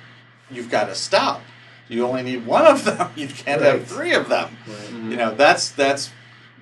you've 0.49 0.69
got 0.69 0.85
to 0.85 0.95
stop. 0.95 1.41
You 1.89 2.05
only 2.05 2.23
need 2.23 2.45
one 2.45 2.65
of 2.65 2.83
them. 2.83 3.11
You 3.15 3.27
can't 3.27 3.61
Right. 3.61 3.73
have 3.73 3.87
three 3.87 4.13
of 4.13 4.27
them. 4.27 4.57
Right. 4.67 4.77
Mm-hmm. 4.77 5.11
You 5.11 5.17
know, 5.17 5.35
that's 5.35 5.69
that's. 5.69 6.11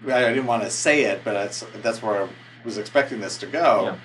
I 0.05 0.21
didn't 0.21 0.45
want 0.45 0.61
to 0.63 0.69
say 0.69 1.05
it, 1.05 1.21
but 1.23 1.33
that's 1.33 1.65
that's 1.81 2.03
where 2.03 2.23
I 2.23 2.27
was 2.65 2.77
expecting 2.77 3.21
this 3.21 3.37
to 3.39 3.47
go 3.47 3.97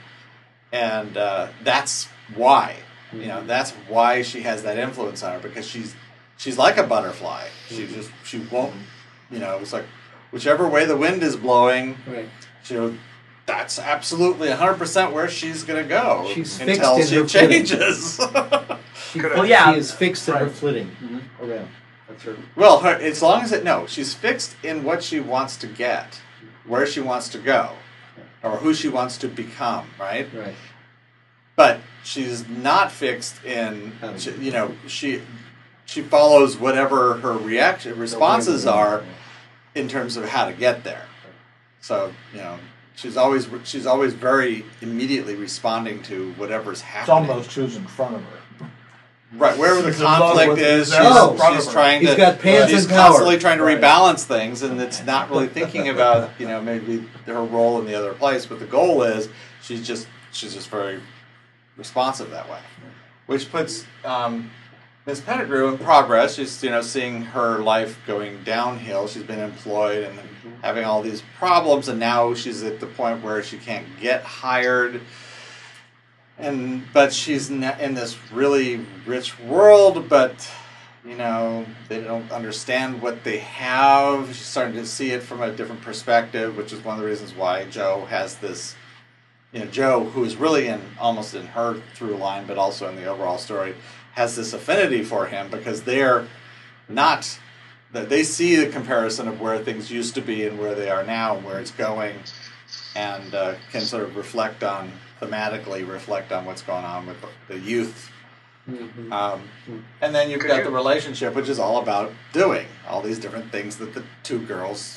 Yeah. 0.73 0.89
and 0.99 1.16
uh, 1.16 1.49
that's 1.64 2.09
why 2.35 2.77
you 3.12 3.27
know 3.27 3.39
mm-hmm. 3.39 3.47
that's 3.47 3.73
why 3.89 4.23
she 4.23 4.43
has 4.43 4.62
that 4.62 4.79
influence 4.79 5.23
on 5.23 5.33
her 5.33 5.41
because 5.41 5.66
she's 5.66 5.97
she's 6.37 6.57
like 6.57 6.77
a 6.77 6.85
butterfly 6.85 7.45
she 7.68 7.83
mm-hmm. 7.85 7.95
just 7.95 8.11
she 8.23 8.39
won't 8.39 8.75
you 9.31 9.39
know 9.39 9.59
it's 9.59 9.72
like 9.72 9.85
whichever 10.31 10.68
way 10.68 10.85
the 10.85 10.97
wind 10.97 11.22
is 11.22 11.37
blowing 11.37 11.97
Right. 12.07 12.28
she 12.62 12.99
that's 13.47 13.78
absolutely 13.81 14.49
100% 14.49 15.12
where 15.12 15.28
she's 15.28 15.64
going 15.64 15.83
to 15.83 15.89
go 15.89 16.31
She's 16.33 16.57
fixed 16.57 16.78
until 16.81 16.97
in 16.97 17.07
she 17.07 17.14
her 17.16 17.26
changes 17.26 18.20
She, 19.12 19.20
Well, 19.20 19.45
yeah. 19.47 19.72
she 19.72 19.78
is 19.81 19.91
fixed 19.93 20.28
in 20.28 20.37
her 20.37 20.45
Right. 20.45 20.53
flitting 20.55 20.97
Mhm. 21.03 21.22
around. 21.43 21.68
That's 22.09 22.22
her. 22.24 22.37
well 22.55 22.81
her, 22.81 22.91
as 22.95 23.22
long 23.22 23.43
as 23.43 23.51
it 23.53 23.64
no 23.64 23.87
she's 23.87 24.14
fixed 24.14 24.55
in 24.62 24.85
what 24.85 25.03
she 25.03 25.18
wants 25.20 25.57
to 25.59 25.66
get 25.66 26.20
where 26.66 26.87
she 26.87 27.01
wants 27.01 27.28
to 27.31 27.39
go 27.39 27.70
or 28.43 28.53
who 28.59 28.72
she 28.74 28.89
wants 28.89 29.16
to 29.18 29.28
become 29.28 29.87
right 29.99 30.28
Right. 30.35 30.55
but 31.57 31.81
she's 32.05 32.49
not 32.49 32.91
fixed 32.93 33.45
in 33.45 33.93
she, 34.18 34.31
you 34.33 34.51
know 34.53 34.74
she 34.87 35.22
she 35.87 36.03
follows 36.03 36.57
whatever 36.57 37.14
her 37.18 37.33
reaction 37.33 37.99
responses 37.99 38.64
are 38.66 39.03
in 39.75 39.89
terms 39.89 40.16
of 40.16 40.29
how 40.29 40.47
to 40.47 40.53
get 40.53 40.85
there 40.85 41.05
so 41.81 42.12
you 42.33 42.39
know 42.41 42.59
she's 42.97 43.16
always 43.16 43.49
she's 43.64 43.87
always 43.87 44.12
very 44.12 44.64
immediately 44.83 45.35
responding 45.35 46.03
to 46.03 46.33
whatever's 46.35 46.81
happening. 46.83 47.01
It's 47.01 47.09
happening 47.09 47.31
almost 47.31 47.53
who's 47.55 47.77
in 47.77 47.87
front 47.87 48.16
of 48.16 48.23
her. 48.23 48.68
right 49.35 49.57
wherever 49.57 49.81
the 49.81 49.91
She's 49.93 50.01
in 50.01 50.05
love 50.07 50.18
conflict 50.35 50.49
with 50.51 50.59
is 50.59 50.89
she's, 50.89 50.97
who's 50.99 51.07
in 51.31 51.37
front 51.37 51.57
of 51.57 51.62
she's 51.62 51.73
trying 51.73 52.01
He's 52.01 52.11
to 52.11 52.16
got 52.16 52.39
pants 52.41 52.73
she's 52.73 52.85
and 52.85 52.93
power. 52.93 53.07
constantly 53.07 53.39
trying 53.39 53.59
to 53.59 53.64
Right. 53.64 53.81
rebalance 53.81 54.25
things 54.25 54.62
and 54.62 54.81
it's 54.81 55.05
not 55.07 55.31
really 55.31 55.47
thinking 55.59 55.89
about 55.89 56.31
you 56.39 56.47
know 56.49 56.61
maybe 56.61 57.07
her 57.27 57.43
role 57.45 57.79
in 57.81 57.87
the 57.87 57.95
other 57.95 58.12
place 58.12 58.45
but 58.45 58.59
the 58.59 58.66
goal 58.66 59.03
is 59.05 59.29
she's 59.62 59.87
just 59.87 60.07
she's 60.33 60.53
just 60.55 60.68
very 60.68 61.01
responsive 61.77 62.31
that 62.31 62.49
way 62.51 62.59
which 63.27 63.51
puts 63.51 63.87
um, 64.05 64.51
Ms. 65.11 65.23
Pettigrew 65.23 65.67
in 65.67 65.77
progress. 65.77 66.37
She's 66.37 66.63
you 66.63 66.71
know 66.71 66.83
seeing 66.83 67.23
her 67.23 67.59
life 67.59 67.99
going 68.07 68.45
downhill. 68.45 69.09
She's 69.09 69.25
been 69.25 69.41
employed 69.41 70.05
and 70.05 70.21
having 70.63 70.85
all 70.85 71.03
these 71.03 71.21
problems, 71.37 71.89
and 71.89 71.99
now 71.99 72.33
she's 72.35 72.63
at 72.63 72.79
the 72.79 72.87
point 72.87 73.21
where 73.21 73.43
she 73.43 73.59
can't 73.59 73.89
get 74.01 74.23
hired. 74.23 75.01
And 76.39 76.85
but 76.93 77.13
she's 77.13 77.51
in 77.51 77.61
this 77.61 78.17
really 78.31 78.87
rich 79.05 79.37
world, 79.41 80.09
but 80.09 80.49
you 81.05 81.17
know 81.17 81.67
they 81.89 82.01
don't 82.01 82.31
understand 82.31 83.03
what 83.03 83.25
they 83.25 83.39
have. 83.39 84.29
She's 84.29 84.47
starting 84.47 84.77
to 84.77 84.87
see 84.87 85.11
it 85.11 85.25
from 85.25 85.43
a 85.43 85.51
different 85.51 85.83
perspective, 85.83 86.57
which 86.57 86.73
is 86.73 86.85
one 86.85 86.95
of 86.95 87.03
the 87.03 87.09
reasons 87.09 87.35
why 87.35 87.65
Joe 87.65 88.07
has 88.09 88.37
this 88.37 88.77
you 89.53 89.59
know, 89.59 89.67
Joe, 89.67 90.05
who 90.05 90.25
is 90.25 90.37
really 90.37 90.69
in 90.69 90.81
almost 90.99 91.35
in 91.35 91.45
her 91.49 91.83
through 91.95 92.17
line, 92.17 92.47
but 92.47 92.57
also 92.57 92.89
in 92.89 92.95
the 92.95 93.07
overall 93.07 93.39
story, 93.39 93.75
has 94.15 94.37
this 94.37 94.53
affinity 94.53 95.03
for 95.03 95.27
him 95.27 95.49
because 95.51 95.83
they're 95.83 96.27
not 96.89 97.39
that 97.93 98.09
they 98.09 98.23
see 98.23 98.57
the 98.57 98.69
comparison 98.69 99.27
of 99.29 99.41
where 99.41 99.59
things 99.59 99.91
used 99.91 100.15
to 100.15 100.21
be 100.21 100.47
and 100.47 100.59
where 100.59 100.75
they 100.75 100.89
are 100.89 101.03
now 101.05 101.37
and 101.37 101.45
where 101.45 101.59
it's 101.59 101.73
going, 101.73 102.15
and 102.95 103.35
uh, 103.35 103.55
can 103.73 103.81
sort 103.81 104.03
of 104.05 104.17
reflect 104.17 104.63
on 104.63 104.93
thematically 105.21 105.87
reflect 105.89 106.31
on 106.33 106.45
what's 106.45 106.63
going 106.63 106.85
on 106.85 107.07
with 107.07 107.17
the 107.49 107.59
youth. 107.59 108.11
Mhm. 108.69 109.11
Um, 109.13 109.43
and 110.01 110.15
then 110.15 110.31
you've 110.31 110.41
Could 110.41 110.49
got 110.49 110.59
you- 110.59 110.65
the 110.65 110.71
relationship, 110.71 111.35
which 111.35 111.49
is 111.49 111.59
all 111.59 111.79
about 111.79 112.13
doing 112.33 112.67
all 112.89 113.01
these 113.03 113.19
different 113.19 113.51
things 113.51 113.77
that 113.79 113.93
the 113.95 114.05
two 114.23 114.39
girls 114.47 114.97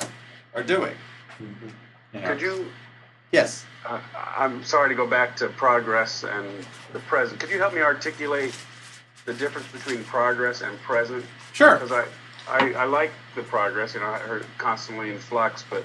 are 0.54 0.62
doing. 0.62 0.94
Mhm. 1.40 1.70
You 2.12 2.20
know? 2.20 2.28
Could 2.28 2.40
you? 2.40 2.72
Yes. 3.32 3.64
Uh, 3.84 3.98
I'm 4.36 4.62
sorry 4.64 4.88
to 4.90 4.94
go 4.94 5.06
back 5.06 5.34
to 5.36 5.48
progress 5.48 6.22
and 6.22 6.46
the 6.92 7.00
present. 7.00 7.40
Could 7.40 7.50
you 7.50 7.58
help 7.58 7.74
me 7.74 7.80
articulate 7.80 8.54
the 9.24 9.34
difference 9.34 9.66
between 9.68 10.04
progress 10.04 10.60
and 10.60 10.78
present? 10.80 11.24
Sure. 11.52 11.76
Because 11.76 11.92
I, 11.92 12.04
I, 12.48 12.72
I 12.72 12.84
like 12.84 13.10
the 13.34 13.42
progress. 13.42 13.94
You 13.94 14.00
know, 14.00 14.06
I 14.06 14.18
heard 14.18 14.46
constantly 14.58 15.10
in 15.10 15.18
flux, 15.18 15.64
but 15.68 15.84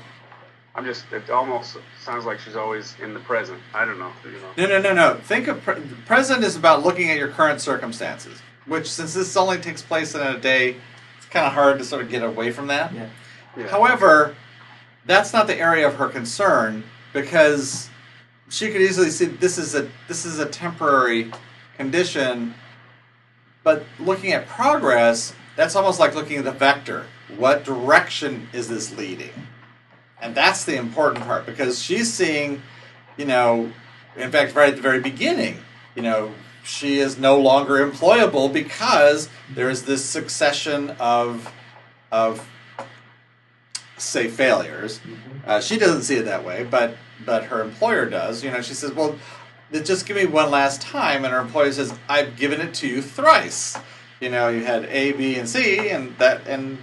I'm 0.76 0.86
just. 0.86 1.06
It 1.12 1.30
almost 1.30 1.78
sounds 2.02 2.26
like 2.26 2.40
she's 2.40 2.56
always 2.56 2.96
in 3.02 3.14
the 3.14 3.20
present. 3.22 3.60
I 3.74 3.86
don't 3.86 4.00
know. 4.00 4.12
You 4.26 4.32
know. 4.32 4.68
No, 4.68 4.80
no, 4.80 4.82
no, 4.82 4.94
no. 4.94 5.20
Think 5.22 5.48
of 5.48 5.62
pre- 5.62 5.82
present 6.06 6.44
is 6.44 6.56
about 6.56 6.84
looking 6.84 7.10
at 7.10 7.18
your 7.18 7.30
current 7.30 7.62
circumstances, 7.62 8.40
which 8.66 8.90
since 8.90 9.14
this 9.14 9.36
only 9.38 9.58
takes 9.58 9.82
place 9.82 10.16
in 10.16 10.22
a 10.22 10.38
day, 10.38 10.76
it's 11.18 11.28
kind 11.28 11.46
of 11.46 11.54
hard 11.54 11.80
to 11.80 11.86
sort 11.86 12.02
of 12.02 12.10
get 12.10 12.24
away 12.24 12.52
from 12.52 12.68
that. 12.68 12.94
Yeah. 12.94 13.10
Yeah. 13.58 13.68
However, 13.68 14.36
that's 15.06 15.34
not 15.34 15.48
the 15.48 15.58
area 15.58 15.88
of 15.88 15.96
her 15.96 16.08
concern 16.08 16.84
because 17.14 17.90
she 18.50 18.72
could 18.72 18.82
easily 18.82 19.10
see 19.10 19.26
this 19.26 19.58
is 19.58 19.76
a 19.76 19.90
this 20.08 20.26
is 20.26 20.40
a 20.40 20.46
temporary 20.46 21.32
condition. 21.78 22.54
But 23.64 23.84
looking 24.00 24.32
at 24.32 24.48
progress, 24.48 25.34
that's 25.56 25.76
almost 25.76 26.00
like 26.00 26.16
looking 26.16 26.38
at 26.38 26.46
the 26.46 26.52
vector. 26.52 27.06
What 27.38 27.64
direction 27.64 28.48
is 28.54 28.70
this 28.70 28.96
leading? 28.96 29.48
And 30.22 30.36
that's 30.36 30.66
the 30.66 30.76
important 30.76 31.26
part 31.26 31.46
because 31.46 31.82
she's 31.82 32.12
seeing, 32.12 32.62
you 33.18 33.26
know, 33.26 33.72
in 34.16 34.32
fact, 34.32 34.56
right 34.56 34.70
at 34.70 34.76
the 34.76 34.82
very 34.82 35.00
beginning, 35.00 35.60
you 35.96 36.02
know, 36.02 36.34
she 36.64 37.00
is 37.00 37.18
no 37.18 37.40
longer 37.40 37.86
employable 37.86 38.52
because 38.52 39.30
there's 39.54 39.84
this 39.84 40.04
succession 40.04 40.92
of, 41.00 41.52
of, 42.12 42.48
say, 43.98 44.28
failures. 44.28 45.00
Uh, 45.46 45.62
she 45.62 45.78
doesn't 45.78 46.04
see 46.04 46.16
it 46.16 46.24
that 46.26 46.44
way, 46.44 46.64
but 46.64 46.96
but 47.26 47.46
her 47.46 47.62
employer 47.62 48.06
does. 48.06 48.44
You 48.44 48.52
know, 48.52 48.62
she 48.62 48.74
says, 48.74 48.92
"Well, 48.94 49.18
th- 49.72 49.86
just 49.86 50.06
give 50.06 50.16
me 50.18 50.26
one 50.26 50.50
last 50.52 50.82
time," 50.82 51.24
and 51.26 51.34
her 51.34 51.40
employer 51.40 51.72
says, 51.72 51.94
"I've 52.08 52.36
given 52.38 52.62
it 52.62 52.74
to 52.76 52.88
you 52.88 53.02
thrice." 53.02 53.78
You 54.20 54.30
know, 54.30 54.50
you 54.50 54.64
had 54.66 54.86
A, 54.86 55.12
B, 55.14 55.36
and 55.36 55.48
C, 55.48 55.90
and 55.90 56.16
that, 56.18 56.46
and 56.48 56.78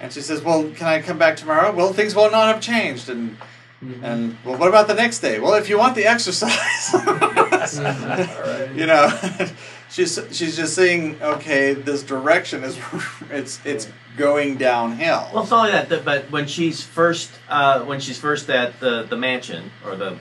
and 0.00 0.12
she 0.12 0.20
says, 0.20 0.40
"Well, 0.42 0.70
can 0.76 0.86
I 0.86 1.00
come 1.02 1.18
back 1.18 1.36
tomorrow?" 1.36 1.72
Well, 1.72 1.92
things 1.92 2.14
will 2.14 2.30
not 2.30 2.46
have 2.52 2.60
changed, 2.62 3.08
and 3.08 3.36
Mhm. 3.84 4.00
and 4.04 4.36
well, 4.44 4.56
what 4.56 4.68
about 4.68 4.86
the 4.86 4.94
next 4.94 5.18
day? 5.18 5.40
Well, 5.40 5.54
if 5.54 5.68
you 5.68 5.76
want 5.76 5.96
the 5.96 6.06
exercise, 6.06 6.92
you 8.76 8.86
know, 8.86 9.10
she's 9.90 10.20
she's 10.30 10.56
just 10.56 10.74
saying, 10.74 11.18
okay, 11.20 11.74
this 11.74 12.02
direction 12.02 12.62
is 12.64 12.78
it's 13.30 13.58
it's 13.64 13.88
going 14.16 14.56
downhill. 14.56 15.28
Well, 15.32 15.42
it's 15.42 15.50
not 15.50 15.60
only 15.60 15.72
that, 15.72 15.88
that, 15.88 16.04
but 16.04 16.30
when 16.30 16.46
she's 16.46 16.82
first 16.82 17.30
uh, 17.48 17.80
when 17.80 17.98
she's 18.00 18.18
first 18.18 18.48
at 18.50 18.78
the, 18.80 19.02
the 19.02 19.16
mansion 19.16 19.70
or 19.84 19.96
the 19.96 20.16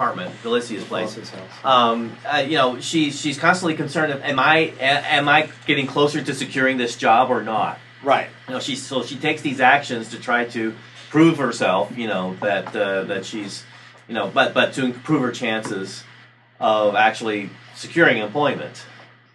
apartment, 0.00 0.34
Delicia's 0.42 0.84
place, 0.84 1.18
um, 1.62 2.16
uh, 2.24 2.38
you 2.38 2.56
know, 2.56 2.80
she's 2.80 3.20
she's 3.20 3.38
constantly 3.38 3.74
concerned. 3.74 4.10
Of, 4.12 4.22
am 4.22 4.38
I 4.38 4.72
a, 4.80 4.82
am 4.82 5.28
I 5.28 5.50
getting 5.66 5.86
closer 5.86 6.22
to 6.22 6.34
securing 6.34 6.78
this 6.78 6.96
job 6.96 7.30
or 7.30 7.42
not? 7.42 7.78
right. 8.02 8.28
You 8.48 8.54
know, 8.54 8.60
she 8.60 8.76
so 8.76 9.02
she 9.02 9.16
takes 9.16 9.42
these 9.42 9.60
actions 9.60 10.08
to 10.10 10.18
try 10.18 10.46
to 10.46 10.74
prove 11.10 11.36
herself. 11.36 11.96
You 11.98 12.08
know 12.08 12.34
that 12.40 12.74
uh, 12.74 13.04
that 13.04 13.26
she's 13.26 13.64
you 14.08 14.14
know, 14.14 14.30
but 14.32 14.54
but 14.54 14.72
to 14.74 14.86
improve 14.86 15.20
her 15.20 15.32
chances 15.32 16.02
of 16.58 16.94
actually 16.94 17.50
securing 17.74 18.18
employment. 18.18 18.86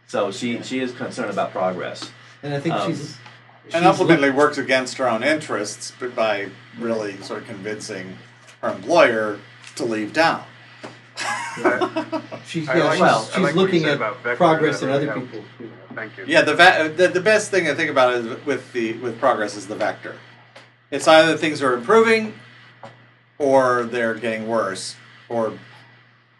So 0.07 0.32
she 0.32 0.63
she 0.63 0.80
is 0.80 0.91
concerned 0.91 1.30
about 1.30 1.51
progress. 1.51 2.09
And 2.41 2.55
I 2.55 2.59
think 2.59 2.74
Um, 2.74 2.89
she's. 2.89 3.18
and 3.66 3.74
she's 3.74 3.86
ultimately 3.86 4.32
works 4.32 4.57
against 4.57 4.97
her 4.97 5.07
own 5.07 5.24
interests 5.24 5.93
but 5.99 6.16
by 6.16 6.49
really 6.80 7.18
sort 7.22 7.41
of 7.41 7.47
convincing 7.47 8.18
her 8.61 8.70
employer 8.70 9.39
to 9.76 9.86
leave 9.86 10.13
town. 10.13 10.43
She's, 12.45 12.68
I 12.70 12.78
yeah, 12.78 12.84
like- 12.84 12.93
she's, 12.93 13.01
well, 13.01 13.24
she's 13.26 13.38
like 13.38 13.43
what 13.43 13.53
you 13.56 13.62
looking 13.62 13.82
said 13.82 13.89
at 13.91 13.95
about 13.97 14.18
vector, 14.24 14.36
progress 14.38 14.80
that 14.82 14.88
in 14.88 14.91
other 14.91 15.08
really 15.08 15.22
people. 15.22 15.43
too. 15.58 15.72
Thank 15.95 16.18
you. 16.18 16.26
Yeah, 16.28 16.41
the, 16.41 16.53
va- 16.53 16.93
the 16.95 17.08
the 17.08 17.22
best 17.22 17.49
thing 17.51 17.68
I 17.68 17.74
think 17.74 17.89
about 17.89 18.14
is 18.14 18.45
with 18.45 18.72
the 18.74 18.93
with 18.93 19.18
progress 19.20 19.56
is 19.56 19.68
the 19.68 19.76
vector. 19.76 20.16
It's 20.91 21.08
either 21.08 21.38
things 21.38 21.62
are 21.64 21.74
improving, 21.74 22.34
or 23.39 23.84
they're 23.86 24.14
getting 24.16 24.47
worse, 24.47 24.95
or 25.30 25.58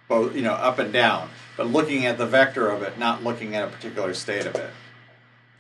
both 0.08 0.36
you 0.36 0.42
know 0.42 0.54
up 0.54 0.78
and 0.80 0.92
down. 0.94 1.30
But 1.58 1.68
looking 1.68 2.06
at 2.06 2.18
the 2.18 2.26
vector 2.26 2.70
of 2.70 2.84
it, 2.84 3.00
not 3.00 3.24
looking 3.24 3.56
at 3.56 3.64
a 3.68 3.72
particular 3.72 4.14
state 4.14 4.46
of 4.46 4.56
it, 4.56 4.70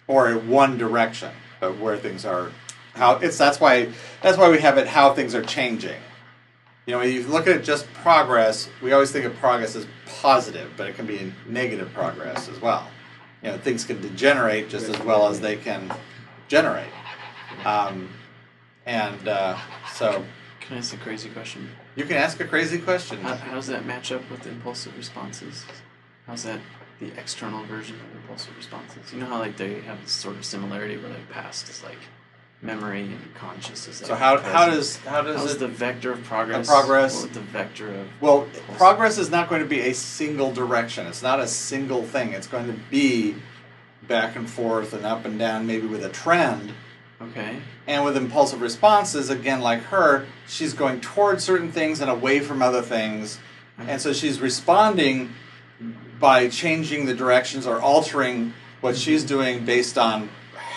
or 0.08 0.30
in 0.30 0.49
one 0.49 0.78
direction, 0.78 1.32
but 1.60 1.78
where 1.78 1.97
things 1.97 2.26
are. 2.26 2.51
How 2.93 3.16
it's 3.18 3.38
that's 3.38 3.60
why 3.60 3.89
that's 4.22 4.38
why 4.38 4.49
we 4.49 4.60
have 4.60 4.78
it 4.78 4.88
how 4.88 5.14
things 5.14 5.34
are 5.36 5.41
changing. 5.43 5.99
You 6.86 6.94
know, 6.94 7.00
when 7.00 7.12
you 7.12 7.24
look 7.24 7.48
at 7.48 7.64
just 7.64 7.92
progress, 7.94 8.70
we 8.82 8.92
always 8.94 9.12
think 9.12 9.26
of 9.26 9.36
progress 9.38 9.76
as 9.76 9.88
positive, 10.22 10.72
but 10.78 10.88
it 10.88 10.96
can 10.96 11.08
be 11.08 11.34
negative 11.48 11.92
progress 11.94 12.48
as 12.48 12.62
well. 12.62 12.88
You 13.42 13.52
know, 13.52 13.58
things 13.58 13.86
can 13.86 14.02
degenerate 14.02 14.70
just 14.70 14.88
as 14.90 15.00
well 15.02 15.28
as 15.28 15.40
they 15.40 15.56
can 15.56 15.92
generate. 16.48 16.92
Um, 17.66 18.10
and 18.86 19.28
uh, 19.28 19.58
so 19.94 20.24
Can 20.60 20.76
I 20.76 20.80
ask 20.80 20.94
a 20.94 20.98
crazy 20.98 21.30
question? 21.30 21.70
you 21.96 22.06
can 22.06 22.18
ask 22.18 22.40
a 22.40 22.46
crazy 22.46 22.78
question. 22.80 23.20
How, 23.22 23.36
how 23.36 23.56
does 23.56 23.68
that 23.68 23.86
match 23.86 24.12
up 24.12 24.30
with 24.30 24.46
impulsive 24.46 24.96
responses? 24.98 25.66
How's 26.28 26.44
that 26.44 26.60
the 27.00 27.08
external 27.20 27.64
version 27.66 27.96
of 27.96 28.16
impulsive 28.22 28.56
responses? 28.58 29.12
You 29.12 29.20
know 29.20 29.26
how 29.28 29.40
like 29.40 29.58
they 29.58 29.82
have 29.82 30.02
this 30.04 30.12
sort 30.12 30.36
of 30.36 30.46
similarity 30.46 30.98
where 30.98 31.10
like 31.10 31.30
past 31.32 31.68
is 31.70 31.84
like 31.84 31.98
memory 32.66 33.01
and 33.01 33.34
consciousness. 33.36 33.97
So 33.97 34.16
how, 34.16 34.39
how 34.39 34.66
does 34.70 34.97
how 34.97 35.22
does 35.22 35.38
how's 35.38 35.53
it 35.55 35.59
the 35.59 35.68
vector 35.68 36.11
of 36.11 36.24
progress? 36.24 36.68
progress- 36.68 37.24
the 37.26 37.39
vector 37.39 37.89
of 37.89 38.07
Well, 38.22 38.47
progress 38.78 39.18
is 39.18 39.30
not 39.30 39.49
going 39.49 39.61
to 39.61 39.68
be 39.68 39.82
a 39.82 39.93
single 39.93 40.51
direction. 40.51 41.05
It's 41.07 41.22
not 41.24 41.39
a 41.39 41.47
single 41.47 42.03
thing. 42.03 42.34
It's 42.34 42.47
going 42.47 42.68
to 42.68 42.78
be 42.89 43.36
back 44.07 44.36
and 44.36 44.49
forth 44.49 44.93
and 44.93 45.05
up 45.05 45.26
and 45.26 45.38
down, 45.39 45.66
maybe 45.66 45.88
with 45.88 46.03
a 46.03 46.09
trend. 46.09 46.74
okay? 47.22 47.59
And 47.88 48.03
with 48.03 48.18
impulsive 48.18 48.61
responses, 48.61 49.30
again, 49.30 49.61
like 49.61 49.82
her, 49.84 50.26
she's 50.47 50.74
going 50.74 51.01
towards 51.01 51.43
certain 51.43 51.72
things 51.72 52.01
and 52.01 52.09
away 52.09 52.39
from 52.39 52.61
other 52.61 52.82
things. 52.82 53.39
And 53.78 53.99
so 54.01 54.13
she's 54.13 54.39
responding 54.39 55.34
by 56.20 56.47
changing 56.49 57.05
the 57.05 57.13
directions 57.13 57.68
or 57.68 57.82
altering 57.82 58.53
what 58.82 58.95
she's 58.95 59.24
doing 59.24 59.66
based 59.66 59.97
on 59.97 60.30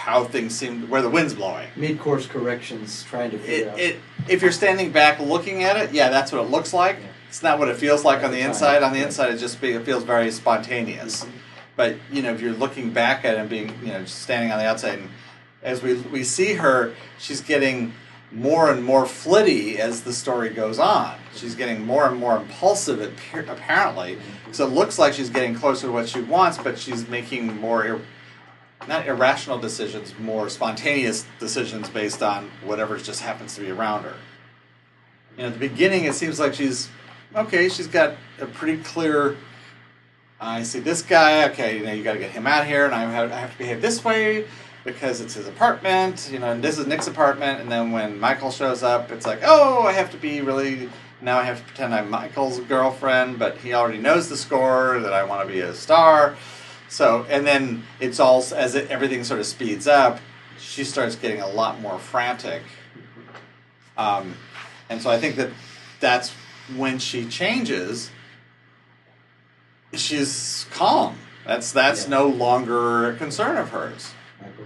how 0.09 0.25
things 0.25 0.55
seem, 0.55 0.89
where 0.89 1.03
the 1.03 1.11
wind's 1.11 1.35
blowing. 1.35 1.69
Mid-course 1.77 2.27
corrections, 2.27 3.05
trying 3.05 3.31
to 3.31 3.39
figure 3.39 3.67
It, 3.67 3.69
out. 3.69 3.79
it, 3.79 3.97
if 4.27 4.41
you're 4.41 4.53
standing 4.53 4.91
back 4.91 5.21
looking 5.21 5.65
at 5.65 5.77
it, 5.77 5.93
yeah, 5.93 6.09
that's 6.09 6.33
what 6.33 6.41
it 6.43 6.51
looks 6.51 6.73
like. 6.73 6.97
Yeah. 6.99 7.09
It's 7.29 7.43
not 7.43 7.59
what 7.59 7.69
it 7.69 7.77
feels 7.77 8.07
like 8.07 8.25
on 8.25 8.31
the 8.31 8.41
inside. 8.41 8.83
On 8.83 8.95
the 8.95 9.03
inside, 9.03 9.35
it 9.35 9.37
just 9.37 9.61
be, 9.61 9.73
it 9.73 9.85
feels 9.85 10.05
very 10.05 10.31
spontaneous. 10.31 11.25
Mm-hmm. 11.25 11.37
But 11.77 11.97
you 12.11 12.23
know, 12.23 12.33
if 12.33 12.41
you're 12.41 12.55
looking 12.55 12.91
back 12.91 13.27
at 13.27 13.35
it 13.35 13.41
and 13.41 13.51
being, 13.51 13.69
you 13.83 13.93
know, 13.93 14.01
just 14.01 14.23
standing 14.23 14.51
on 14.51 14.59
the 14.59 14.65
outside, 14.65 14.99
and 14.99 15.11
as 15.63 15.83
we 15.83 15.95
we 15.95 16.25
see 16.25 16.55
her, 16.55 16.95
she's 17.19 17.43
getting 17.43 17.93
more 18.33 18.71
and 18.73 18.83
more 18.83 19.05
flitty 19.07 19.79
as 19.79 20.03
the 20.03 20.13
story 20.13 20.49
goes 20.49 20.79
on. 20.79 21.19
She's 21.37 21.55
getting 21.55 21.85
more 21.85 22.09
and 22.09 22.19
more 22.19 22.37
impulsive, 22.37 23.01
apparently. 23.49 24.17
Mm-hmm. 24.17 24.53
So 24.53 24.67
it 24.67 24.71
looks 24.71 24.99
like 24.99 25.13
she's 25.13 25.31
getting 25.31 25.55
closer 25.55 25.87
to 25.87 25.93
what 25.93 26.09
she 26.09 26.23
wants, 26.23 26.57
but 26.59 26.79
she's 26.79 27.07
making 27.09 27.61
more, 27.61 28.01
not 28.87 29.07
irrational 29.07 29.59
decisions, 29.59 30.15
more 30.19 30.49
spontaneous 30.49 31.27
decisions 31.41 31.89
based 31.89 32.23
on 32.23 32.51
whatever 32.65 32.97
just 32.97 33.23
happens 33.23 33.55
to 33.57 33.61
be 33.61 33.71
around 33.71 34.05
her. 34.05 34.15
You 35.37 35.43
know, 35.43 35.47
at 35.49 35.55
the 35.55 35.59
beginning, 35.59 36.05
it 36.05 36.15
seems 36.15 36.39
like 36.39 36.55
she's 36.55 36.89
okay. 37.35 37.69
She's 37.69 37.87
got 37.87 38.15
a 38.41 38.47
pretty 38.47 38.83
clear. 38.83 39.37
I 40.41 40.63
see 40.63 40.81
this 40.81 41.03
guy. 41.03 41.49
Okay, 41.51 41.79
you 41.79 41.85
know, 41.85 41.93
you 41.93 42.05
got 42.05 42.13
to 42.15 42.19
get 42.19 42.31
him 42.31 42.47
out 42.47 42.67
here, 42.67 42.85
and 42.85 42.95
I 42.95 43.03
have, 43.11 43.33
I 43.33 43.37
have 43.37 43.53
to 43.53 43.59
behave 43.59 43.83
this 43.83 44.05
way 44.05 44.47
because 44.85 45.21
it's 45.21 45.35
his 45.35 45.49
apartment. 45.49 46.29
You 46.33 46.39
know, 46.39 46.53
and 46.53 46.63
this 46.63 46.79
is 46.79 46.87
Nick's 46.87 47.09
apartment. 47.09 47.61
And 47.61 47.71
then 47.71 47.93
when 47.93 48.19
Michael 48.19 48.51
shows 48.51 48.83
up, 48.83 49.11
it's 49.11 49.27
like, 49.27 49.41
oh, 49.45 49.83
I 49.83 49.93
have 49.93 50.11
to 50.13 50.17
be 50.17 50.41
really. 50.41 50.89
Now 51.21 51.39
I 51.39 51.43
have 51.43 51.59
to 51.59 51.65
pretend 51.65 51.95
I'm 51.95 52.11
Michael's 52.11 52.61
girlfriend, 52.61 53.41
but 53.41 53.59
he 53.59 53.75
already 53.75 53.99
knows 53.99 54.29
the 54.29 54.37
score 54.37 55.01
that 55.01 55.13
I 55.13 55.25
want 55.25 55.47
to 55.47 55.53
be 55.53 55.61
a 55.61 55.75
star. 55.75 56.37
So, 56.89 57.27
and 57.29 57.47
then 57.47 57.85
it's 58.01 58.19
all 58.19 58.43
as 58.55 58.75
it, 58.75 58.91
everything 58.91 59.25
sort 59.25 59.41
of 59.41 59.47
speeds 59.47 59.87
up. 59.87 60.21
She 60.59 60.85
starts 60.85 61.17
getting 61.17 61.41
a 61.41 61.49
lot 61.49 61.81
more 61.81 61.99
frantic. 61.99 62.63
Um, 63.97 64.35
and 64.89 65.01
so 65.03 65.11
I 65.11 65.19
think 65.19 65.37
that 65.37 65.51
that's 66.01 66.31
when 66.77 66.99
she 66.99 67.27
changes. 67.27 68.11
She's 69.95 70.67
calm. 70.71 71.17
That's 71.47 71.73
that's 71.73 72.05
Yeah. 72.05 72.11
no 72.11 72.27
longer 72.27 73.11
a 73.11 73.17
concern 73.17 73.57
of 73.57 73.71
hers. 73.71 74.13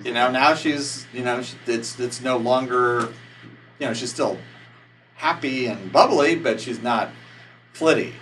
You 0.05 0.13
know, 0.13 0.31
now 0.31 0.55
she's 0.55 1.07
you 1.13 1.23
know 1.23 1.43
it's 1.67 1.99
it's 1.99 2.21
no 2.21 2.37
longer 2.37 3.13
you 3.79 3.87
know 3.87 3.95
she's 3.95 4.11
still 4.11 4.39
happy 5.17 5.67
and 5.67 5.93
bubbly, 5.93 6.35
but 6.35 6.61
she's 6.61 6.83
not 6.83 7.11
flitty. 7.73 8.15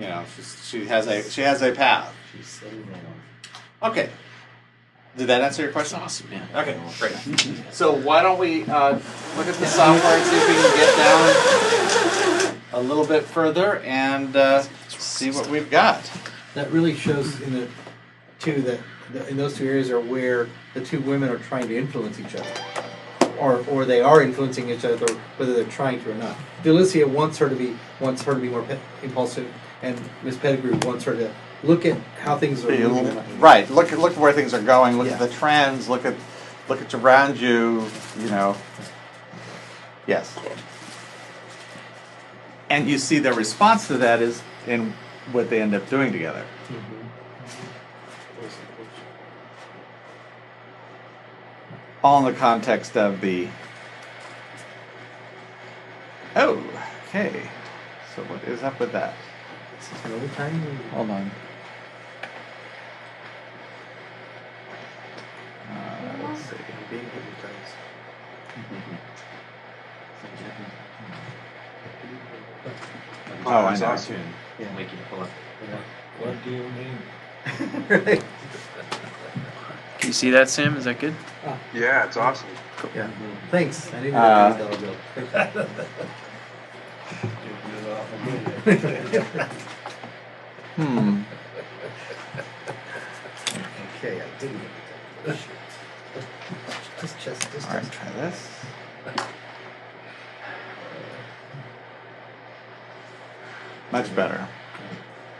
You 0.00 0.06
know, 0.06 0.24
she's, 0.34 0.66
she 0.66 0.86
has 0.86 1.06
a 1.06 1.22
she 1.30 1.42
has 1.42 1.60
a 1.62 1.72
path. 1.72 2.14
She's 2.32 2.46
setting 2.46 2.86
that 2.86 3.84
on. 3.84 3.90
Okay. 3.90 4.08
Did 5.16 5.26
that 5.26 5.42
answer 5.42 5.62
your 5.62 5.72
That's 5.72 5.90
question? 5.90 6.04
awesome, 6.04 6.30
man. 6.30 6.48
Okay, 6.54 6.80
great. 6.98 7.62
So 7.72 7.92
why 7.92 8.22
don't 8.22 8.38
we 8.38 8.62
uh, 8.64 8.92
look 9.36 9.46
at 9.46 9.54
the 9.56 9.66
software 9.66 10.16
and 10.16 10.24
see 10.24 10.36
if 10.36 10.48
we 10.48 10.54
can 10.54 10.76
get 10.76 10.96
down 10.96 12.56
a 12.72 12.80
little 12.80 13.04
bit 13.04 13.24
further 13.24 13.80
and 13.80 14.34
uh, 14.36 14.62
see 14.88 15.30
what 15.32 15.48
we've 15.48 15.70
got. 15.70 16.08
That 16.54 16.70
really 16.70 16.94
shows 16.94 17.40
in 17.42 17.52
the 17.52 17.68
two 18.38 18.62
that 18.62 18.80
the, 19.12 19.28
in 19.28 19.36
those 19.36 19.56
two 19.56 19.66
areas 19.66 19.90
are 19.90 20.00
where 20.00 20.48
the 20.74 20.80
two 20.80 21.00
women 21.00 21.28
are 21.28 21.38
trying 21.38 21.68
to 21.68 21.76
influence 21.76 22.18
each 22.18 22.34
other, 22.34 23.34
or 23.38 23.64
or 23.68 23.84
they 23.84 24.00
are 24.00 24.22
influencing 24.22 24.70
each 24.70 24.84
other, 24.84 25.12
whether 25.36 25.52
they're 25.52 25.64
trying 25.64 26.02
to 26.04 26.12
or 26.12 26.14
not. 26.14 26.36
Delicia 26.62 27.06
wants 27.06 27.38
her 27.38 27.48
to 27.48 27.56
be 27.56 27.76
wants 28.00 28.22
her 28.22 28.34
to 28.34 28.40
be 28.40 28.48
more 28.48 28.64
impulsive, 29.02 29.52
and 29.82 30.00
Miss 30.22 30.36
Pettigrew 30.36 30.78
wants 30.86 31.04
her 31.04 31.14
to 31.16 31.32
look 31.62 31.84
at 31.86 31.98
how 32.20 32.36
things 32.36 32.64
are 32.64 32.70
moving. 32.70 33.40
Right. 33.40 33.68
Look 33.70 33.92
at 33.92 33.98
look 33.98 34.12
at 34.12 34.18
where 34.18 34.32
things 34.32 34.54
are 34.54 34.62
going. 34.62 34.98
Look 34.98 35.06
Yeah. 35.08 35.14
at 35.14 35.18
the 35.18 35.28
trends. 35.28 35.88
Look 35.88 36.04
at 36.04 36.14
look 36.68 36.80
at 36.80 36.92
around 36.94 37.40
you. 37.40 37.86
You 38.18 38.30
know. 38.30 38.56
Yes. 40.06 40.38
And 42.68 42.88
you 42.88 42.98
see 42.98 43.18
their 43.18 43.34
response 43.34 43.88
to 43.88 43.98
that 43.98 44.22
is 44.22 44.42
in 44.66 44.94
what 45.32 45.50
they 45.50 45.60
end 45.60 45.74
up 45.74 45.88
doing 45.90 46.12
together. 46.12 46.44
Mm-hmm. 46.68 46.96
All 52.02 52.26
in 52.26 52.32
the 52.32 52.38
context 52.38 52.96
of 52.96 53.20
the. 53.20 53.48
Oh, 56.36 56.62
okay. 57.08 57.42
So 58.14 58.22
what 58.22 58.42
is 58.44 58.62
up 58.62 58.78
with 58.80 58.92
that? 58.92 59.14
Another 60.04 60.28
time. 60.28 60.60
Hold 60.92 61.10
on. 61.10 61.30
Uh, 65.70 66.26
let's 66.28 66.40
see. 66.40 66.56
Being 66.90 67.04
hypnotized. 67.04 67.74
Oh, 73.46 73.50
I 73.50 73.70
that's 73.70 73.80
know. 73.80 73.86
awesome. 73.88 74.16
Yeah. 74.58 74.72
Make 74.74 74.90
you 74.92 74.98
pull 75.08 75.20
up. 75.22 75.28
What 76.18 76.34
do 76.44 76.50
you 76.50 76.62
mean? 76.62 76.98
right. 77.88 78.22
Can 79.98 80.08
you 80.08 80.12
see 80.12 80.30
that, 80.30 80.48
Sam? 80.48 80.76
Is 80.76 80.84
that 80.84 80.98
good? 80.98 81.14
Yeah, 81.74 82.06
it's 82.06 82.16
awesome. 82.16 82.48
Yeah. 82.94 83.10
Thanks. 83.50 83.92
I 83.92 84.00
didn't 84.00 84.12
know 84.14 84.18
Uh, 84.20 84.52
that 84.52 84.58
dollar 84.58 84.80
bill. 84.80 84.96
Thank 88.64 89.12
you. 89.12 89.44
Hmm. 90.76 91.22
Okay, 93.96 94.20
I 94.22 94.40
didn't. 94.40 94.60
Just, 97.00 97.18
just, 97.24 97.52
just. 97.52 97.68
All 97.68 97.76
right, 97.76 97.92
try 97.92 98.10
this. 98.12 98.48
Much 103.92 104.14
better. 104.14 104.46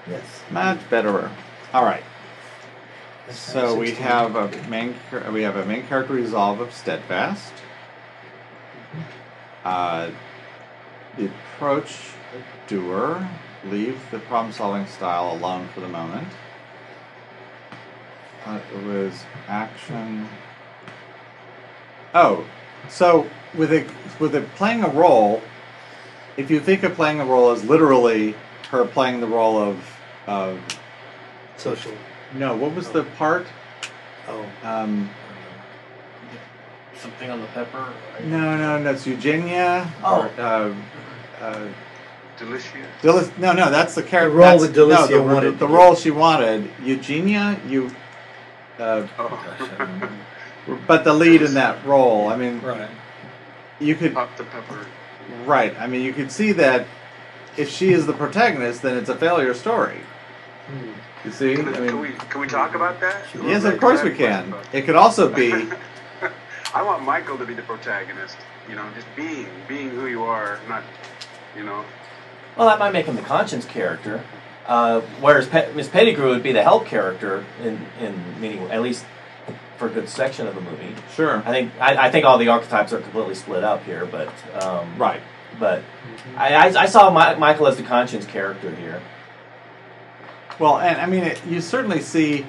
Yes. 0.09 0.43
Much 0.51 0.91
betterer. 0.91 1.31
All 1.73 1.85
right. 1.85 2.03
So 3.31 3.77
we 3.77 3.93
have 3.93 4.35
a 4.35 4.51
main 4.69 4.95
char- 5.09 5.31
we 5.31 5.43
have 5.43 5.57
a 5.57 5.65
main 5.65 5.87
character 5.87 6.15
resolve 6.15 6.61
of 6.61 6.75
steadfast. 6.75 7.53
Uh, 9.65 10.11
the 11.17 11.27
approach 11.27 11.97
doer 12.67 13.29
leave 13.65 13.99
the 14.11 14.19
problem 14.21 14.53
solving 14.53 14.87
style 14.87 15.33
alone 15.33 15.69
for 15.75 15.81
the 15.81 15.89
moment. 15.89 16.29
Uh, 18.47 18.59
it 18.75 18.85
was 18.85 19.25
action. 19.49 20.29
Oh, 22.15 22.45
so 22.89 23.29
with 23.55 23.73
it 23.73 23.87
with 24.19 24.35
it 24.35 24.49
playing 24.55 24.83
a 24.83 24.89
role, 24.89 25.43
if 26.37 26.51
you 26.51 26.61
think 26.61 26.83
of 26.83 26.95
playing 26.95 27.21
a 27.21 27.25
role 27.25 27.51
as 27.51 27.65
literally 27.65 28.35
her 28.71 28.85
playing 28.85 29.21
the 29.21 29.27
role 29.27 29.59
of 29.59 29.85
of 30.27 30.59
Social. 31.57 31.93
no, 32.35 32.57
what 32.57 32.75
was 32.75 32.89
the 32.91 33.05
part? 33.05 33.47
Oh. 34.29 34.47
Um, 34.63 35.11
Something 36.97 37.31
on 37.31 37.41
the 37.41 37.47
pepper. 37.49 37.93
no, 38.25 38.57
no, 38.57 38.79
no, 38.79 38.91
it's 38.91 39.07
Eugenia. 39.07 39.91
Oh. 40.05 40.23
Or, 40.23 40.41
uh, 40.41 40.75
uh, 41.41 41.69
Delicious. 42.41 42.73
Delic- 43.03 43.39
no, 43.39 43.53
no, 43.53 43.71
that's 43.71 43.95
the 43.95 44.03
character. 44.03 44.31
The 44.31 44.37
role 44.37 44.59
that's- 44.59 44.75
that 44.75 44.81
Delicia 44.81 45.11
no, 45.11 45.17
the, 45.29 45.35
wanted 45.35 45.59
The 45.59 45.67
to 45.67 45.73
role 45.73 45.95
she 45.95 46.11
wanted, 46.11 46.71
Eugenia. 46.83 47.61
You, 47.69 47.91
uh, 48.79 49.07
Oh. 49.19 50.11
but 50.87 51.05
the 51.05 51.13
lead 51.13 51.43
in 51.43 51.55
that 51.55 51.85
role. 51.87 52.29
I 52.29 52.37
mean, 52.37 52.61
Right. 52.63 52.89
you 53.79 53.95
could 53.95 54.15
Pop 54.15 54.35
the 54.37 54.45
pepper. 54.45 54.87
right. 55.45 55.75
I 55.79 55.87
mean, 55.87 56.01
you 56.03 56.13
could 56.15 56.33
see 56.33 56.53
that 56.53 56.87
if 57.59 57.69
she 57.71 57.93
is 57.93 58.07
the 58.07 58.15
protagonist, 58.15 58.81
then 58.83 58.97
it's 58.97 59.11
a 59.11 59.17
failure 59.17 59.53
story. 59.55 60.01
Hmm. 60.69 60.91
You 61.27 61.31
see, 61.33 61.55
Can, 61.57 61.69
I 61.69 61.73
can 61.73 62.01
we 62.01 62.09
mean, 62.09 62.17
can 62.31 62.41
we 62.41 62.47
talk 62.47 62.75
about 62.75 62.99
that? 63.01 63.23
yes, 63.45 63.65
of 63.65 63.79
course 63.79 64.03
we 64.03 64.13
can. 64.15 64.55
It 64.73 64.83
could 64.87 64.97
also 64.97 65.29
be. 65.29 65.53
I 66.75 66.83
want 66.83 67.03
Michael 67.03 67.37
to 67.37 67.45
be 67.45 67.53
the 67.53 67.63
protagonist. 67.63 68.37
You 68.69 68.77
know, 68.77 68.87
just 68.95 69.07
being, 69.17 69.47
being 69.69 69.91
who 69.91 70.07
you 70.07 70.23
are, 70.23 70.59
not, 70.69 70.83
you 71.57 71.65
know. 71.65 71.85
Well, 72.57 72.69
that 72.69 72.79
might 72.79 72.93
make 72.93 73.07
him 73.07 73.17
the 73.17 73.23
conscience 73.23 73.65
character, 73.65 74.23
uh, 74.67 75.01
whereas 75.21 75.47
Pe- 75.47 75.73
Miss 75.75 75.89
Pettigrew 75.89 76.29
would 76.31 76.43
be 76.43 76.53
the 76.53 76.63
help 76.63 76.87
character 76.87 77.45
in 77.63 77.87
in 78.01 78.41
many, 78.41 78.59
at 78.71 78.83
least 78.83 79.05
for 79.79 79.87
a 79.87 79.91
good 79.91 80.09
section 80.09 80.47
of 80.47 80.55
the 80.55 80.61
movie. 80.61 80.95
Sure. 81.15 81.39
I 81.47 81.51
think 81.53 81.73
I, 81.81 82.07
I 82.09 82.11
think 82.11 82.27
all 82.27 82.37
the 82.39 82.49
archetypes 82.49 82.93
are 82.93 83.01
completely 83.01 83.35
split 83.35 83.65
up 83.65 83.83
here, 83.85 84.05
but 84.05 84.29
um, 84.63 84.97
Right. 84.99 85.21
But 85.59 85.83
I, 86.37 86.55
I, 86.55 86.83
I 86.83 86.87
saw 86.87 87.11
Mi- 87.11 87.39
Michael 87.39 87.67
as 87.67 87.77
the 87.77 87.83
conscience 87.83 88.25
character 88.27 88.75
here. 88.77 89.03
Well, 90.59 90.79
and 90.79 91.01
I 91.01 91.07
mean, 91.07 91.25
it, 91.25 91.41
you 91.47 91.61
certainly 91.61 92.01
see, 92.01 92.47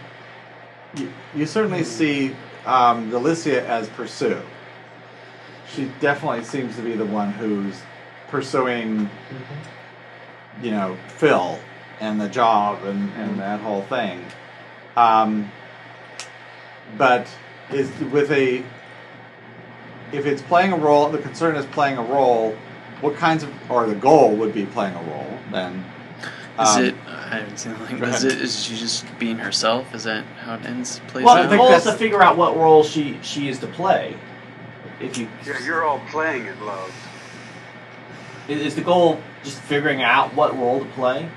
you, 0.96 1.12
you 1.34 1.46
certainly 1.46 1.84
see 1.84 2.36
um, 2.66 3.10
Delicia 3.10 3.64
as 3.66 3.88
pursue. 3.90 4.42
She 5.74 5.90
definitely 6.02 6.44
seems 6.44 6.76
to 6.76 6.82
be 6.82 6.94
the 6.94 7.06
one 7.06 7.32
who's 7.32 7.82
pursuing, 8.30 9.10
you 10.62 10.72
know, 10.72 10.98
Phil 11.08 11.60
and 12.00 12.20
the 12.20 12.30
job 12.30 12.84
and, 12.84 13.12
and 13.14 13.40
that 13.40 13.60
whole 13.62 13.84
thing. 13.84 14.26
Um, 14.98 15.52
but 16.98 17.28
is 17.72 17.90
with 18.12 18.32
a, 18.32 18.64
if 20.12 20.26
it's 20.26 20.42
playing 20.42 20.74
a 20.74 20.78
role, 20.78 21.10
the 21.10 21.20
concern 21.20 21.56
is 21.56 21.66
playing 21.68 21.98
a 21.98 22.04
role. 22.04 22.58
What 23.02 23.16
kinds 23.16 23.44
of, 23.44 23.72
or 23.72 23.88
the 23.88 23.96
goal 23.96 24.36
would 24.36 24.54
be 24.54 24.66
playing 24.66 24.96
a 24.96 25.04
role 25.04 25.38
then. 25.52 25.86
Is 26.60 26.76
Um, 26.76 26.86
it? 26.86 26.96
I 27.08 27.38
haven't 27.38 27.58
seen 27.58 27.74
the 27.74 27.96
but 27.98 28.10
Is 28.10 28.24
it? 28.26 28.42
Is 28.42 28.64
she 28.64 28.76
just 28.76 29.06
being 29.18 29.38
herself? 29.38 29.96
Is 29.96 30.04
that 30.04 30.26
how 30.44 30.56
it 30.56 30.66
ends? 30.66 31.02
Plays 31.08 31.26
Well, 31.26 31.38
I 31.38 31.48
the 31.48 31.58
goal 31.58 31.72
is 31.72 31.84
to 31.84 31.94
figure 31.94 32.22
out 32.22 32.38
what 32.38 32.58
role 32.58 32.84
she 32.84 33.18
she 33.24 33.48
is 33.48 33.58
to 33.60 33.68
play. 33.68 34.16
If 35.00 35.18
you 35.18 35.28
Yeah, 35.46 35.64
you're 35.64 35.84
all 35.84 36.02
playing 36.10 36.46
it, 36.46 36.62
love. 36.62 36.94
is 38.48 38.62
is 38.62 38.76
the 38.76 38.82
goal 38.82 39.20
just 39.44 39.60
figuring 39.62 40.02
out 40.02 40.34
what 40.34 40.58
role 40.58 40.80
to 40.80 40.86
play, 40.92 41.30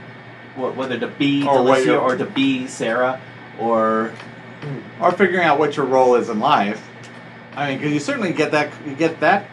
what, 0.56 0.76
whether 0.76 0.98
to 0.98 1.08
be 1.08 1.46
Or 1.46 1.58
Delicia 1.58 2.00
or 2.00 2.16
to 2.16 2.26
be 2.26 2.66
Sarah, 2.66 3.20
or 3.58 4.12
or 5.00 5.12
figuring 5.12 5.44
out 5.44 5.58
what 5.58 5.76
your 5.76 5.86
role 5.86 6.14
is 6.14 6.28
in 6.28 6.40
life. 6.40 6.86
I 7.54 7.68
mean, 7.68 7.78
because 7.78 7.92
you 7.92 8.00
certainly 8.00 8.32
get 8.32 8.52
that. 8.52 8.72
You 8.86 8.94
get 8.94 9.20
that. 9.20 9.48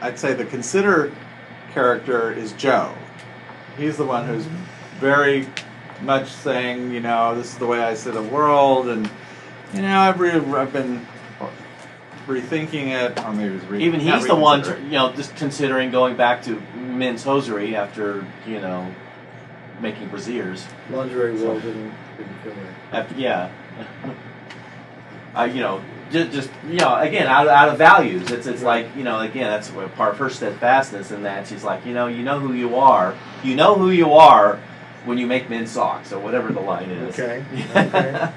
I'd 0.00 0.18
say 0.18 0.34
the 0.34 0.44
consider 0.44 1.12
character 1.72 2.32
is 2.32 2.52
Joe. 2.52 2.94
He's 3.76 3.96
the 3.96 4.04
one 4.04 4.26
who's 4.26 4.44
mm-hmm. 4.44 5.00
very 5.00 5.46
much 6.02 6.28
saying, 6.28 6.92
you 6.92 7.00
know, 7.00 7.34
this 7.34 7.52
is 7.52 7.58
the 7.58 7.66
way 7.66 7.82
I 7.82 7.94
see 7.94 8.10
the 8.10 8.22
world, 8.22 8.88
and 8.88 9.10
you 9.74 9.82
know, 9.82 9.98
I've, 9.98 10.18
re- 10.20 10.30
I've 10.30 10.72
been 10.72 11.06
rethinking 12.26 12.88
it, 12.88 13.24
or 13.24 13.32
maybe 13.32 13.56
it's 13.56 13.64
re- 13.64 13.82
even 13.82 14.00
he's 14.00 14.26
the 14.26 14.34
one, 14.34 14.64
you 14.84 14.92
know, 14.92 15.12
just 15.12 15.34
considering 15.36 15.90
going 15.90 16.16
back 16.16 16.42
to 16.44 16.62
men's 16.98 17.22
hosiery 17.22 17.76
after 17.76 18.26
you 18.46 18.60
know 18.60 18.92
making 19.80 20.08
brassieres. 20.10 20.66
Lingerie 20.90 21.34
world 21.40 21.62
didn't, 21.62 21.94
didn't 22.16 22.38
feel 22.42 22.52
right. 22.52 22.74
After, 22.92 23.14
yeah. 23.14 23.50
uh, 25.34 25.44
you 25.44 25.60
know, 25.60 25.82
just, 26.10 26.32
just 26.32 26.50
you 26.66 26.76
know, 26.76 26.96
again, 26.96 27.26
out 27.26 27.46
of, 27.46 27.52
out 27.52 27.68
of 27.68 27.78
values. 27.78 28.30
It's 28.30 28.46
it's 28.46 28.62
like 28.62 28.94
you 28.96 29.04
know, 29.04 29.20
again, 29.20 29.50
that's 29.50 29.70
what 29.70 29.94
part 29.94 30.12
of 30.12 30.18
her 30.18 30.30
steadfastness 30.30 31.10
in 31.10 31.22
that 31.22 31.46
she's 31.46 31.64
like, 31.64 31.84
you 31.86 31.94
know, 31.94 32.06
you 32.06 32.22
know 32.22 32.40
who 32.40 32.52
you 32.52 32.76
are. 32.76 33.16
You 33.44 33.54
know 33.54 33.74
who 33.74 33.90
you 33.90 34.12
are 34.12 34.60
when 35.04 35.18
you 35.18 35.26
make 35.26 35.48
men's 35.48 35.70
socks 35.70 36.12
or 36.12 36.18
whatever 36.18 36.52
the 36.52 36.60
line 36.60 36.90
is. 36.90 37.18
Okay. 37.18 37.44
Okay. 37.74 38.32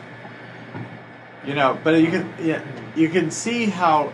You 1.43 1.55
know, 1.55 1.79
but 1.83 1.99
you 1.99 2.11
can 2.11 2.31
yeah, 2.39 2.61
you 2.95 3.09
can 3.09 3.31
see 3.31 3.65
how 3.65 4.13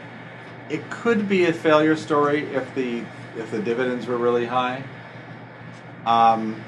it 0.69 0.89
could 0.89 1.27
be 1.27 1.45
a 1.45 1.53
failure 1.53 1.97
story 1.97 2.43
if 2.53 2.73
the 2.73 3.03
if 3.37 3.51
the 3.51 3.59
dividends 3.59 4.05
were 4.07 4.17
really 4.17 4.45
high. 4.45 4.83
Um, 6.05 6.61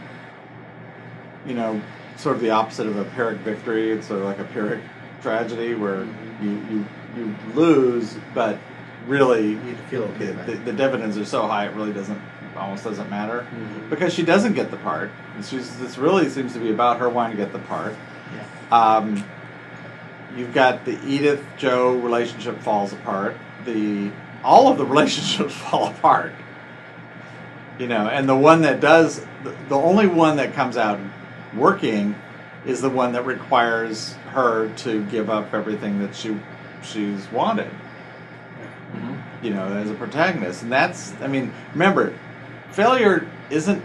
you 1.46 1.54
know, 1.54 1.82
sort 2.18 2.36
of 2.36 2.42
the 2.42 2.50
opposite 2.52 2.88
of 2.88 2.98
a 2.98 3.06
Pyrrhic 3.06 3.40
victory. 3.40 3.92
It's 3.92 4.08
sort 4.08 4.20
of 4.20 4.26
like 4.26 4.40
a 4.40 4.44
Pyrrhic 4.46 4.82
tragedy 5.22 5.74
where 5.76 6.04
you, 6.42 6.50
you, 6.70 6.86
you 7.18 7.36
lose, 7.54 8.18
but 8.34 8.58
really 9.08 9.52
You 9.54 9.76
feel 9.90 10.04
okay 10.04 10.28
the, 10.28 10.44
the, 10.44 10.58
the 10.66 10.74
dividends 10.74 11.18
are 11.18 11.26
so 11.26 11.48
high 11.48 11.66
it 11.66 11.74
really 11.74 11.92
doesn't 11.94 12.22
almost 12.56 12.84
doesn't 12.84 13.10
matter 13.10 13.48
Mhm. 13.52 13.90
because 13.90 14.14
she 14.14 14.22
doesn't 14.24 14.54
get 14.54 14.70
the 14.70 14.78
part. 14.78 15.10
She's 15.44 15.78
this 15.80 15.98
really 15.98 16.30
seems 16.30 16.54
to 16.54 16.60
be 16.60 16.70
about 16.70 17.00
her 17.00 17.10
wanting 17.10 17.38
to 17.38 17.44
get 17.44 17.54
the 17.54 17.60
part. 17.60 17.96
Yeah. 18.70 18.96
Um, 18.98 19.24
you've 20.36 20.54
got 20.54 20.84
the 20.86 21.00
Edith 21.08 21.44
Joe 21.58 21.94
relationship 21.94 22.60
falls 22.62 22.92
apart. 22.94 23.36
The 23.66 24.12
all 24.44 24.68
of 24.70 24.78
the 24.78 24.86
relationships 24.94 25.54
fall 25.54 25.88
apart. 25.88 26.34
You 27.80 27.88
know, 27.88 28.08
and 28.08 28.28
the 28.28 28.36
one 28.36 28.62
that 28.64 28.82
does, 28.82 29.26
the, 29.70 29.76
only 29.76 30.06
one 30.06 30.36
that 30.36 30.54
comes 30.54 30.76
out 30.76 31.00
working 31.56 32.14
is 32.66 32.82
the 32.82 32.90
one 32.90 33.14
that 33.14 33.26
requires 33.26 34.14
her 34.32 34.70
to 34.80 35.06
give 35.06 35.30
up 35.30 35.54
everything 35.54 36.00
that 36.00 36.14
she 36.14 36.38
she's 36.84 37.32
wanted. 37.32 37.72
Mm-hmm. 38.92 39.46
You 39.46 39.52
know, 39.52 39.66
as 39.74 39.90
a 39.90 39.94
protagonist, 39.94 40.64
and 40.64 40.72
that's, 40.72 41.14
I 41.22 41.28
mean, 41.28 41.54
remember, 41.72 42.14
failure 42.72 43.26
isn't 43.50 43.82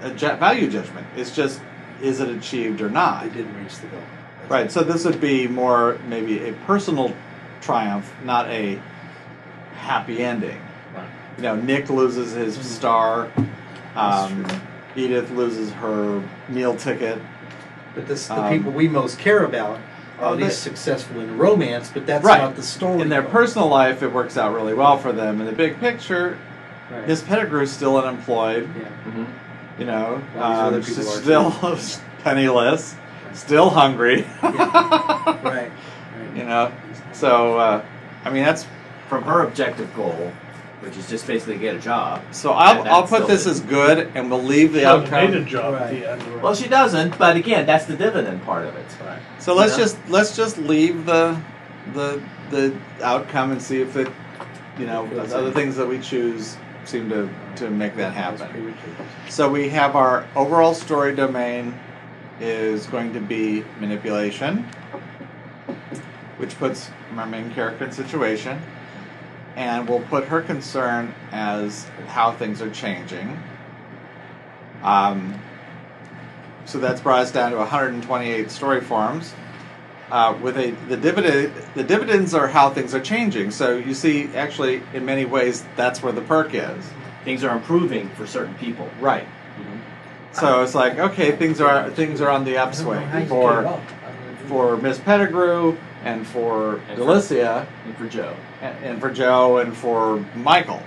a 0.00 0.10
value 0.10 0.68
judgment. 0.68 1.06
It's 1.16 1.34
just, 1.34 1.60
is 2.02 2.20
it 2.20 2.28
achieved 2.28 2.80
or 2.80 2.90
not? 2.90 3.22
I 3.22 3.28
didn't 3.28 3.56
reach 3.62 3.78
the 3.78 3.86
goal. 3.86 4.02
Right. 4.48 4.70
So 4.70 4.82
this 4.82 5.04
would 5.04 5.20
be 5.20 5.46
more 5.46 5.98
maybe 6.08 6.48
a 6.48 6.52
personal 6.66 7.14
triumph, 7.60 8.12
not 8.24 8.48
a 8.48 8.80
happy 9.74 10.22
ending. 10.22 10.60
Right. 11.38 11.42
You 11.42 11.42
know, 11.42 11.56
Nick 11.62 11.90
loses 11.90 12.32
his 12.32 12.56
star. 12.66 13.28
That's 13.94 14.30
Um, 14.32 14.44
true. 14.44 14.58
Edith 14.96 15.30
loses 15.30 15.72
her 15.74 16.22
meal 16.48 16.74
ticket. 16.76 17.18
But 17.94 18.08
this, 18.08 18.26
the 18.28 18.40
Um, 18.40 18.48
people 18.50 18.72
we 18.72 18.88
most 18.88 19.18
care 19.18 19.44
about 19.44 19.78
are 20.20 20.32
oh, 20.32 20.36
these 20.36 20.56
successful 20.56 21.20
in 21.20 21.36
romance, 21.38 21.90
but 21.92 22.06
that's 22.06 22.24
Right. 22.24 22.40
not 22.40 22.56
the 22.56 22.62
story. 22.62 23.00
In 23.00 23.08
their 23.10 23.22
though. 23.22 23.28
personal 23.28 23.68
life, 23.68 24.02
it 24.02 24.12
works 24.12 24.36
out 24.38 24.54
really 24.54 24.74
well 24.74 24.96
for 24.98 25.12
them. 25.12 25.40
In 25.40 25.46
the 25.46 25.52
big 25.52 25.78
picture, 25.80 26.36
Right. 26.90 27.06
Miss 27.08 27.20
Pettigrew's 27.20 27.70
still 27.72 27.96
unemployed. 27.98 28.68
yeah. 28.78 28.84
Mhm. 29.12 29.26
You 29.78 29.84
know, 29.86 30.20
Well, 30.36 30.50
these 30.50 30.58
other 30.60 30.76
um, 30.76 30.82
people 30.82 31.02
she's 31.02 31.16
are 31.16 31.20
still 31.22 31.78
penniless, 32.24 32.96
still 33.34 33.70
hungry. 33.70 34.24
Right. 34.42 35.42
Right. 35.44 35.70
You 36.34 36.44
know, 36.44 36.70
so 37.12 37.58
uh, 37.58 37.82
I 38.24 38.30
mean 38.30 38.44
that's 38.44 38.66
From 39.08 39.22
her 39.24 39.42
objective 39.42 39.94
goal, 39.94 40.32
which 40.80 40.96
is 40.96 41.08
just 41.08 41.26
basically 41.26 41.58
get 41.58 41.74
a 41.74 41.78
job. 41.80 42.22
So 42.32 42.52
I'll, 42.52 42.80
And 42.80 42.88
I'll 42.88 43.06
put 43.06 43.26
this 43.26 43.46
as 43.46 43.60
good, 43.60 44.10
and 44.14 44.30
we'll 44.30 44.42
leave 44.42 44.72
the 44.72 44.80
She 44.80 44.84
hasn't 44.84 45.10
made 45.10 45.20
a 45.34 45.38
outcome. 45.38 45.46
job 45.46 45.74
at 45.74 45.90
the 45.90 46.10
end. 46.10 46.42
Well, 46.42 46.54
she 46.54 46.68
doesn't, 46.68 47.18
but 47.18 47.36
again, 47.36 47.66
that's 47.66 47.86
the 47.86 47.96
dividend 47.96 48.42
part 48.44 48.66
of 48.66 48.76
it. 48.76 48.86
Right. 49.04 49.18
So 49.38 49.54
let's 49.54 49.72
Yeah. 49.72 49.84
just 49.84 49.96
let's 50.08 50.36
just 50.36 50.58
leave 50.58 51.06
the 51.06 51.36
the 51.94 52.20
the 52.50 52.74
outcome 53.02 53.52
and 53.52 53.60
see 53.60 53.80
if 53.80 53.96
it, 53.96 54.08
you 54.78 54.86
know, 54.86 55.06
Feels 55.08 55.32
other 55.32 55.50
things 55.52 55.76
that 55.76 55.86
we 55.88 55.98
choose 55.98 56.56
seem 56.84 57.08
to 57.10 57.28
to 57.56 57.70
make 57.70 57.96
that 57.96 58.12
happen. 58.12 58.74
So 59.28 59.48
we 59.50 59.68
have 59.70 59.96
our 59.96 60.24
overall 60.36 60.74
story 60.74 61.14
domain 61.16 61.74
is 62.38 62.86
going 62.86 63.14
to 63.14 63.20
be 63.20 63.64
manipulation, 63.80 64.64
which 66.36 66.56
puts 66.58 66.90
our 67.16 67.26
main 67.26 67.50
character 67.52 67.86
in 67.86 67.92
situation, 67.92 68.60
and 69.56 69.88
we'll 69.88 70.02
put 70.02 70.26
her 70.26 70.42
concern 70.42 71.14
as 71.32 71.84
how 72.06 72.30
things 72.32 72.62
are 72.62 72.70
changing. 72.70 73.42
Um, 74.82 75.40
so 76.66 76.78
that's 76.78 77.00
brought 77.00 77.20
us 77.20 77.32
down 77.32 77.52
to 77.52 77.56
128 77.56 78.50
story 78.50 78.80
forms. 78.80 79.34
Uh, 80.10 80.38
with 80.40 80.56
a 80.56 80.70
the 80.88 80.96
dividend 80.96 81.52
the 81.74 81.82
dividends 81.82 82.32
are 82.32 82.46
how 82.46 82.70
things 82.70 82.94
are 82.94 83.00
changing. 83.00 83.50
So 83.50 83.76
you 83.76 83.92
see, 83.94 84.28
actually, 84.36 84.82
in 84.94 85.04
many 85.04 85.24
ways, 85.24 85.64
that's 85.74 86.00
where 86.02 86.12
the 86.12 86.22
perk 86.22 86.54
is. 86.54 86.84
Things 87.24 87.42
are 87.42 87.56
improving 87.56 88.08
for 88.10 88.24
certain 88.26 88.54
people. 88.54 88.88
Right. 89.00 89.26
So 90.32 90.62
it's 90.62 90.74
like 90.74 90.98
okay, 90.98 91.34
things 91.34 91.60
are 91.60 91.90
things 91.90 92.20
are 92.20 92.30
on 92.30 92.44
the 92.44 92.58
I 92.58 92.70
don't 92.70 92.84
know 92.84 93.00
how 93.00 93.22
upswing 93.22 93.28
for 93.28 93.50
get 93.50 93.60
it 93.60 93.66
up. 93.66 93.82
I 94.04 94.12
don't 94.12 94.42
know. 94.42 94.48
for 94.48 94.76
Miss 94.76 94.98
Pettigrew 94.98 95.76
and 96.06 96.26
for 96.26 96.80
And 96.88 96.98
for- 96.98 97.04
And 97.86 97.96
for 97.96 98.08
Joe. 98.08 98.34
and, 98.62 98.84
and 98.84 99.00
for 99.00 99.10
Joe 99.10 99.58
and 99.58 99.76
for 99.76 100.24
Michael. 100.36 100.82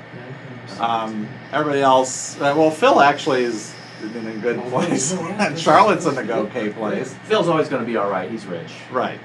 Um, 0.80 1.28
everybody 1.51 1.82
else, 1.82 2.39
uh, 2.39 2.53
well, 2.55 2.72
Phil 2.72 3.01
actually 3.01 3.43
is 3.43 3.74
in 4.01 4.28
a 4.28 4.38
good 4.38 4.59
place, 4.65 5.11
Phil, 5.11 5.22
yeah. 5.24 5.47
and 5.47 5.59
Charlotte's 5.59 6.05
in 6.05 6.17
a 6.17 6.34
okay 6.34 6.70
place. 6.70 7.13
Phil's 7.24 7.47
always 7.49 7.67
going 7.67 7.84
to 7.84 7.88
be 7.88 7.97
all 7.97 8.09
right. 8.09 8.30
He's 8.30 8.45
rich. 8.45 8.72
Right. 8.91 9.20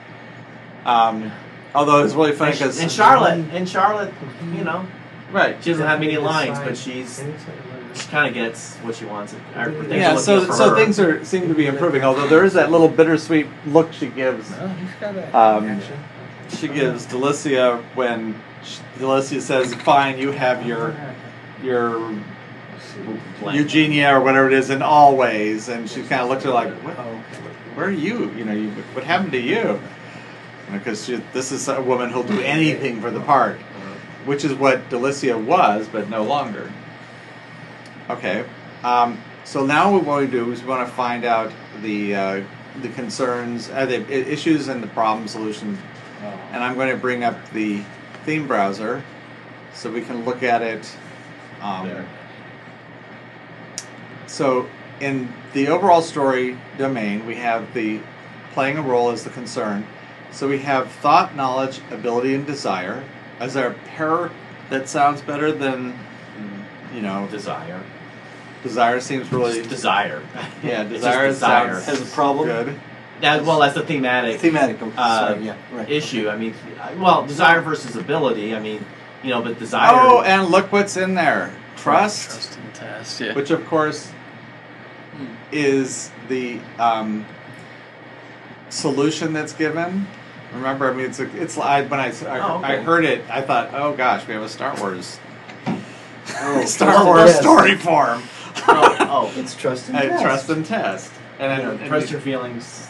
Um, 0.84 1.30
although 1.74 2.04
it's 2.04 2.14
really 2.14 2.32
funny 2.32 2.52
because 2.52 2.80
and 2.80 2.90
Charlotte, 2.90 3.38
and 3.52 3.68
Charlotte, 3.68 4.12
you 4.54 4.64
know, 4.64 4.86
right. 5.32 5.62
she 5.62 5.70
doesn't 5.70 5.86
have 5.86 6.00
many 6.00 6.16
lines, 6.16 6.58
but 6.58 6.76
she's 6.76 7.20
Anytime. 7.20 7.73
She 7.94 8.08
kind 8.08 8.26
of 8.28 8.34
gets 8.34 8.76
what 8.78 8.94
she 8.96 9.04
wants. 9.04 9.32
Things 9.54 9.90
Yeah, 9.90 10.16
so 10.16 10.50
so 10.50 10.70
her. 10.70 10.76
things 10.76 10.98
are 10.98 11.24
seem 11.24 11.48
to 11.48 11.54
be 11.54 11.66
improving. 11.66 12.02
Although 12.02 12.26
there 12.28 12.44
is 12.44 12.52
that 12.54 12.70
little 12.70 12.88
bittersweet 12.88 13.46
look 13.66 13.92
she 13.92 14.06
gives 14.08 14.50
No, 14.50 14.68
he's 14.68 14.90
got 15.00 15.14
that 15.14 15.34
Um, 15.34 15.80
she 16.48 16.68
gives 16.68 17.06
Delicia 17.06 17.82
when 17.94 18.34
she, 18.64 18.80
Delicia 18.98 19.40
says, 19.40 19.74
"Fine, 19.74 20.18
you 20.18 20.32
have 20.32 20.66
your 20.66 20.94
your 21.62 22.12
Eugenia 23.52 24.14
or 24.16 24.20
whatever 24.20 24.46
it 24.48 24.52
is 24.52 24.70
in 24.70 24.82
all 24.82 25.16
ways," 25.16 25.68
and 25.68 25.88
she 25.88 26.02
kind 26.02 26.22
of 26.22 26.28
looks 26.28 26.44
at 26.44 26.48
her 26.48 26.52
like, 26.54 26.72
what, 26.84 26.96
Oh, 26.98 27.20
"Where 27.74 27.86
are 27.86 27.90
you? 27.90 28.30
You 28.36 28.44
know, 28.44 28.52
you, 28.52 28.70
what 28.92 29.04
happened 29.04 29.32
to 29.32 29.40
you?" 29.40 29.80
Because 30.72 31.04
she, 31.04 31.16
this 31.32 31.52
is 31.52 31.68
a 31.68 31.80
woman 31.80 32.10
who'll 32.10 32.22
do 32.22 32.40
anything 32.40 33.00
for 33.00 33.10
the 33.10 33.20
part, 33.20 33.58
which 34.24 34.44
is 34.44 34.54
what 34.54 34.88
Delicia 34.90 35.36
was, 35.42 35.88
but 35.88 36.08
no 36.08 36.22
longer. 36.22 36.70
Okay, 38.10 38.44
um, 38.82 39.18
so 39.44 39.64
now 39.64 39.92
what 39.92 40.02
we 40.02 40.08
want 40.08 40.30
to 40.30 40.30
do 40.30 40.52
is 40.52 40.62
we 40.62 40.68
want 40.68 40.86
to 40.86 40.94
find 40.94 41.24
out 41.24 41.52
the 41.82 42.14
uh, 42.14 42.44
the 42.82 42.88
concerns, 42.90 43.70
uh, 43.70 43.86
the 43.86 44.10
issues, 44.10 44.68
and 44.68 44.82
the 44.82 44.88
problem 44.88 45.28
solutions 45.28 45.78
and 46.52 46.62
I'm 46.62 46.74
going 46.74 46.90
to 46.90 46.96
bring 46.96 47.24
up 47.24 47.50
the 47.50 47.82
theme 48.24 48.46
browser 48.46 49.02
so 49.72 49.90
we 49.90 50.02
can 50.02 50.24
look 50.24 50.42
at 50.42 50.62
it. 50.62 50.96
Um, 51.60 51.88
There. 51.88 52.06
so, 54.26 54.68
in 55.00 55.32
the 55.52 55.68
overall 55.68 56.02
story 56.02 56.56
domain, 56.78 57.26
we 57.26 57.36
have 57.36 57.74
the 57.74 58.00
playing 58.52 58.78
a 58.78 58.82
role 58.82 59.10
as 59.10 59.24
the 59.24 59.30
concern. 59.30 59.86
So 60.30 60.48
we 60.48 60.58
have 60.60 60.90
thought, 60.90 61.34
knowledge, 61.34 61.80
ability, 61.90 62.34
and 62.34 62.46
desire. 62.46 63.04
as 63.40 63.56
a 63.56 63.74
pair 63.86 64.30
that 64.70 64.88
sounds 64.88 65.20
better 65.20 65.50
than, 65.50 65.98
you 66.94 67.02
know, 67.02 67.26
desire. 67.32 67.82
Desire 68.64 68.98
seems 68.98 69.30
really 69.30 69.58
Just 69.58 69.70
desire. 69.70 70.22
yeah, 70.64 70.82
It's 70.82 70.90
just 70.90 70.92
desire 70.94 71.28
desire. 71.28 71.74
sounds 71.80 71.86
Has 71.86 72.00
a 72.02 72.12
problem? 72.14 72.46
good. 72.48 72.80
That, 73.20 73.44
well, 73.44 73.60
that's 73.60 73.74
the 73.74 73.82
thematic 73.82 74.40
Thematic. 74.40 74.82
I'm 74.82 74.92
Uh, 74.96 75.28
sorry, 75.28 75.44
yeah, 75.44 75.54
right. 75.72 75.88
issue. 75.88 76.28
I 76.28 76.36
mean, 76.36 76.52
well, 76.98 77.24
desire 77.24 77.60
versus 77.60 77.94
ability. 77.94 78.54
I 78.56 78.58
mean, 78.58 78.84
you 79.22 79.30
know, 79.30 79.40
but 79.40 79.58
desire. 79.60 79.92
Oh, 79.94 80.22
and 80.22 80.48
look 80.48 80.72
what's 80.72 80.96
in 80.96 81.14
there: 81.14 81.54
trust. 81.76 82.30
Trust 82.30 82.58
and 82.58 82.74
test. 82.74 83.20
Yeah. 83.20 83.34
which 83.34 83.50
of 83.52 83.64
course 83.66 84.10
is 85.52 86.10
the 86.28 86.58
um, 86.80 87.24
solution 88.68 89.32
that's 89.32 89.52
given. 89.52 90.06
Remember, 90.52 90.90
I 90.90 90.94
mean, 90.94 91.06
it's 91.06 91.20
a, 91.20 91.40
it's 91.40 91.56
I, 91.56 91.82
when 91.82 92.00
I, 92.00 92.06
I, 92.08 92.40
Oh, 92.40 92.58
okay. 92.58 92.66
I 92.66 92.76
heard 92.82 93.04
it, 93.04 93.24
I 93.30 93.40
thought, 93.40 93.70
oh 93.74 93.92
gosh, 93.94 94.26
we 94.26 94.34
have 94.34 94.42
a 94.42 94.48
Star 94.48 94.74
Wars 94.80 95.18
Oh, 95.66 96.64
Star 96.66 97.04
Wars 97.04 97.30
and 97.30 97.40
story 97.40 97.76
form. 97.76 98.22
Oh, 98.68 98.96
oh. 99.34 99.40
It's 99.40 99.54
trust 99.54 99.88
and 99.88 99.96
I 99.96 100.06
test. 100.06 100.22
trust 100.22 100.50
and 100.50 100.64
test, 100.66 101.12
and, 101.38 101.62
You 101.62 101.68
know, 101.68 101.74
and- 101.76 101.86
trust 101.88 102.10
your 102.10 102.20
feelings. 102.20 102.88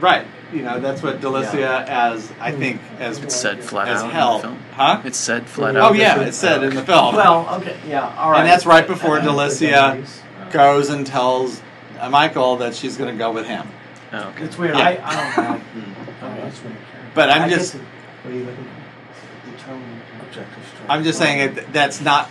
right. 0.00 0.26
You 0.52 0.62
know, 0.62 0.78
that's 0.78 1.02
what 1.02 1.20
Delicia 1.20 1.84
as 1.88 2.30
I 2.38 2.52
think 2.52 2.80
as 3.00 3.18
It's 3.18 3.34
said 3.34 3.64
flat 3.64 3.88
as 3.88 4.02
out 4.02 4.04
in 4.04 4.10
hell, 4.12 4.36
the 4.38 4.42
film. 4.44 4.58
huh? 4.74 5.02
It's 5.04 5.18
said 5.18 5.48
flat 5.48 5.76
Oh, 5.76 5.80
out. 5.86 5.90
Oh 5.90 5.94
yeah, 5.94 6.20
it's 6.20 6.36
said 6.36 6.62
in 6.62 6.72
the 6.76 6.84
film. 6.84 7.16
Well, 7.16 7.48
okay, 7.60 7.76
yeah, 7.88 8.14
all 8.16 8.30
right. 8.30 8.38
and 8.40 8.48
that's 8.48 8.64
right 8.64 8.86
before 8.86 9.18
Delicia 9.18 10.04
Uh, 10.06 10.50
goes 10.50 10.88
and 10.88 11.04
tells 11.04 11.60
uh, 11.98 12.08
Michael 12.10 12.58
that 12.58 12.76
she's 12.76 12.96
going 12.96 13.12
to 13.12 13.18
go 13.18 13.32
with 13.32 13.46
him. 13.48 13.66
Oh, 14.12 14.28
okay. 14.28 14.44
It's 14.44 14.56
weird. 14.56 14.76
Yeah. 14.76 14.84
I, 14.84 14.90
I 15.02 15.56
don't 15.56 15.76
know. 15.76 16.40
That's 16.44 16.58
what 16.58 16.70
it 16.72 16.78
carries. 16.92 17.12
But 17.16 17.30
I'm 17.30 17.42
I 17.42 17.48
just. 17.48 17.72
guess 17.72 17.82
What 18.22 18.32
are 18.32 18.36
you 18.36 18.44
looking 18.44 18.64
for? 18.64 19.50
Determine 19.50 20.00
objective 20.20 20.64
strength. 20.68 20.90
I'm 20.90 21.02
just 21.02 21.18
saying 21.18 21.40
it. 21.56 21.72
That's 21.72 22.00
not. 22.00 22.30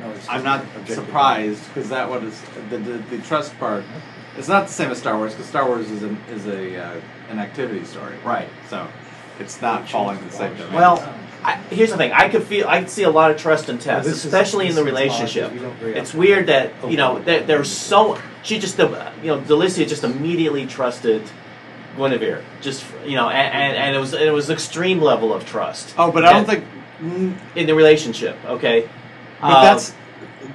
No, 0.00 0.10
it's 0.12 0.28
I'm 0.28 0.42
not 0.42 0.60
objective. 0.64 0.94
surprised 0.96 1.66
because 1.68 1.88
that 1.90 2.08
one 2.08 2.24
is 2.24 2.40
the, 2.70 2.78
the 2.78 2.98
the 3.16 3.18
trust 3.18 3.56
part. 3.58 3.84
It's 4.36 4.48
not 4.48 4.66
the 4.68 4.72
same 4.72 4.90
as 4.90 4.98
Star 4.98 5.16
Wars 5.16 5.32
because 5.32 5.46
Star 5.46 5.66
Wars 5.66 5.90
is 5.90 6.02
an 6.02 6.16
is 6.30 6.46
a 6.46 6.76
uh, 6.82 7.00
an 7.30 7.38
activity 7.38 7.84
story. 7.84 8.14
Right. 8.24 8.48
So 8.68 8.86
it's 9.38 9.60
not 9.60 9.88
following 9.88 10.24
the 10.24 10.30
same 10.32 10.56
domain. 10.56 10.72
Well, 10.74 10.98
I, 11.44 11.52
I, 11.52 11.56
here's 11.74 11.90
the 11.90 11.96
thing. 11.96 12.12
I 12.12 12.28
could 12.28 12.42
feel. 12.44 12.68
I 12.68 12.80
could 12.80 12.90
see 12.90 13.02
a 13.04 13.10
lot 13.10 13.30
of 13.30 13.36
trust 13.38 13.68
in 13.68 13.78
test, 13.78 14.06
This 14.06 14.18
is- 14.18 14.24
especially 14.26 14.68
in 14.68 14.74
the 14.74 14.84
relationship. 14.84 15.52
you 15.52 15.60
don't 15.60 15.76
very 15.78 15.96
It's 15.96 16.14
weird 16.14 16.46
that 16.46 16.72
you 16.88 16.96
know 16.96 17.18
there, 17.22 17.42
there's 17.42 17.70
so 17.70 18.18
she 18.42 18.58
just 18.58 18.78
uh, 18.80 19.10
you 19.22 19.28
know 19.28 19.40
Delicia 19.40 19.86
just 19.86 20.04
immediately 20.04 20.66
trusted 20.66 21.22
Guinevere. 21.96 22.42
Just 22.62 22.84
you 23.04 23.16
know, 23.16 23.28
and, 23.28 23.52
and, 23.54 23.76
and 23.76 23.96
it 23.96 23.98
was 23.98 24.12
it 24.14 24.32
was 24.32 24.48
extreme 24.48 25.00
level 25.02 25.34
of 25.34 25.44
trust 25.44 25.94
Oh, 25.98 26.10
but 26.12 26.24
I 26.24 26.32
don't 26.32 26.46
think. 26.46 26.64
mm, 27.00 27.34
in 27.56 27.66
the 27.66 27.74
relationship. 27.74 28.36
Okay, 28.46 28.88
But 29.40 29.50
Um, 29.50 29.62
that's, 29.64 29.94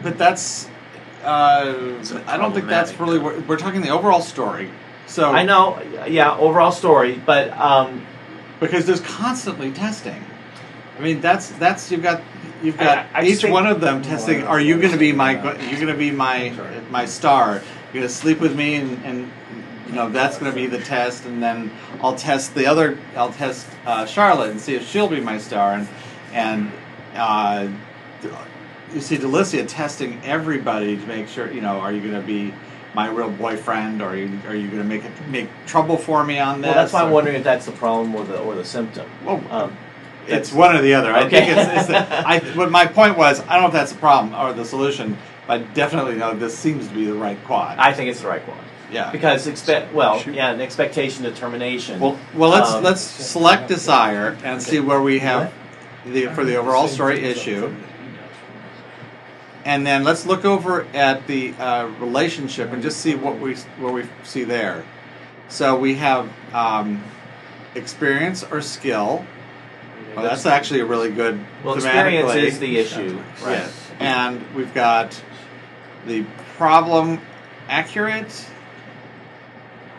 but 0.03 0.17
that's, 0.17 0.69
uh, 1.23 1.73
It's 1.99 2.11
a 2.11 2.23
I 2.29 2.38
don't 2.38 2.53
think 2.53 2.67
that's 2.67 2.97
really. 2.99 3.17
We're, 3.19 3.39
we're 3.41 3.57
talking 3.57 3.81
the 3.81 3.89
overall 3.89 4.21
story. 4.21 4.69
So 5.07 5.31
I 5.31 5.43
know. 5.43 5.79
Yeah, 6.07 6.38
overall 6.38 6.71
story, 6.71 7.21
but 7.25 7.51
um, 7.57 8.05
because 8.59 8.86
there's 8.86 9.01
constantly 9.01 9.71
testing. 9.71 10.23
I 10.97 11.01
mean, 11.01 11.21
that's 11.21 11.49
that's 11.53 11.91
you've 11.91 12.03
got 12.03 12.21
you've 12.63 12.77
got 12.77 13.07
I- 13.13 13.21
I 13.21 13.23
each 13.23 13.43
one 13.43 13.65
of 13.67 13.81
them 13.81 14.01
testing. 14.01 14.43
Are 14.43 14.59
you 14.59 14.79
going 14.79 14.93
to 14.93 14.97
be 14.99 15.11
my? 15.11 15.31
You're 15.33 15.79
going 15.79 15.88
to 15.88 15.93
be 15.93 16.11
my 16.11 16.53
my 16.89 17.05
star. 17.05 17.61
You're 17.93 18.01
going 18.01 18.07
to 18.07 18.09
sleep 18.09 18.39
with 18.39 18.55
me, 18.55 18.75
and, 18.75 19.03
and 19.05 19.31
you 19.88 19.93
know 19.93 20.09
that's 20.09 20.38
going 20.38 20.51
to 20.51 20.55
be 20.55 20.67
the 20.67 20.79
test. 20.79 21.25
And 21.25 21.41
then 21.41 21.71
I'll 22.01 22.15
test 22.15 22.53
the 22.55 22.65
other. 22.67 22.97
I'll 23.15 23.31
test 23.33 23.67
uh, 23.86 24.05
Charlotte 24.05 24.51
and 24.51 24.59
see 24.61 24.75
if 24.75 24.88
she'll 24.88 25.07
be 25.07 25.21
my 25.21 25.38
star. 25.38 25.73
And 25.73 25.88
and 26.33 26.71
uh, 27.15 27.67
you 28.93 29.01
see 29.01 29.17
Delicia 29.17 29.67
testing 29.67 30.19
everybody 30.23 30.97
to 30.97 31.05
make 31.07 31.27
sure. 31.27 31.51
You 31.51 31.61
know, 31.61 31.79
are 31.79 31.91
you 31.91 32.01
going 32.01 32.19
to 32.19 32.25
be 32.25 32.53
my 32.93 33.09
real 33.09 33.29
boyfriend, 33.29 34.01
or 34.01 34.09
are 34.09 34.15
you 34.15 34.39
are 34.47 34.55
you 34.55 34.67
going 34.67 34.81
to 34.81 34.88
make 34.88 35.03
it 35.03 35.11
make 35.29 35.49
trouble 35.65 35.97
for 35.97 36.23
me 36.23 36.39
on 36.39 36.61
this? 36.61 36.67
well, 36.67 36.75
that's 36.75 36.93
why 36.93 37.01
I'm 37.01 37.09
or- 37.09 37.13
wondering 37.13 37.36
if 37.38 37.43
that's 37.43 37.65
the 37.65 37.71
problem 37.73 38.15
or 38.15 38.23
the 38.23 38.39
or 38.39 38.55
the 38.55 38.65
symptom. 38.65 39.09
Well, 39.23 39.43
Um, 39.49 39.77
it's 40.27 40.51
one 40.51 40.75
or 40.75 40.81
the 40.81 40.95
other. 40.95 41.13
I 41.13 41.29
think 41.29 41.47
it's, 41.49 41.69
it's 41.69 41.88
the, 41.88 41.97
I, 42.27 42.39
what 42.55 42.71
my 42.71 42.88
point 42.88 43.15
was, 43.15 43.41
I 43.41 43.53
don't 43.53 43.61
know 43.61 43.67
if 43.67 43.73
that's 43.73 43.91
the 43.91 43.99
problem 43.99 44.33
or 44.33 44.53
the 44.53 44.65
solution, 44.65 45.17
but 45.45 45.75
definitely 45.75 46.15
no, 46.15 46.33
this 46.33 46.57
seems 46.57 46.88
to 46.88 46.93
be 46.95 47.05
the 47.05 47.13
right 47.13 47.38
quad. 47.45 47.77
I 47.77 47.93
think 47.93 48.09
it's 48.09 48.21
the 48.21 48.27
right 48.27 48.47
one 48.47 48.57
yeah. 48.91 49.11
because 49.11 49.47
expect 49.47 49.93
well, 49.93 50.21
yeah, 50.23 50.51
an 50.51 50.61
expectation 50.61 51.23
determination. 51.23 51.99
Well, 51.99 52.19
well, 52.33 52.49
let's 52.49 52.71
Um, 52.71 52.83
let's 52.83 53.01
select 53.01 53.67
desire 53.67 54.38
and 54.43 54.61
see 54.61 54.79
where 54.79 55.01
we 55.01 55.19
have 55.19 55.53
the 56.05 56.27
for 56.27 56.43
the 56.43 56.55
overall 56.55 56.88
story 56.88 57.23
issue, 57.23 57.73
and 59.66 59.86
then 59.86 60.03
let's 60.03 60.28
look 60.28 60.45
over 60.45 60.86
at 60.93 61.26
the 61.26 61.53
uh, 61.53 61.88
relationship 61.99 62.72
and 62.72 62.84
just 62.84 62.97
see 63.01 63.16
what 63.16 63.39
we 63.39 63.55
what 63.80 63.93
we 63.93 64.05
see 64.24 64.43
there. 64.43 64.86
So 65.49 65.78
we 65.78 65.95
have 65.95 66.32
um, 66.53 67.03
experience 67.74 68.43
or 68.43 68.61
skill. 68.61 69.26
Well, 70.16 70.24
that's 70.24 70.45
actually 70.45 70.80
a 70.80 70.86
really 70.86 71.11
good. 71.11 71.43
well, 71.63 71.76
experience 71.76 72.34
is 72.36 72.59
the 72.59 72.78
issue, 72.78 73.18
right? 73.41 73.51
Yes. 73.51 73.91
And 73.99 74.41
we've 74.55 74.74
got 74.74 75.20
the 76.05 76.24
problem 76.57 77.20
accurate. 77.68 78.47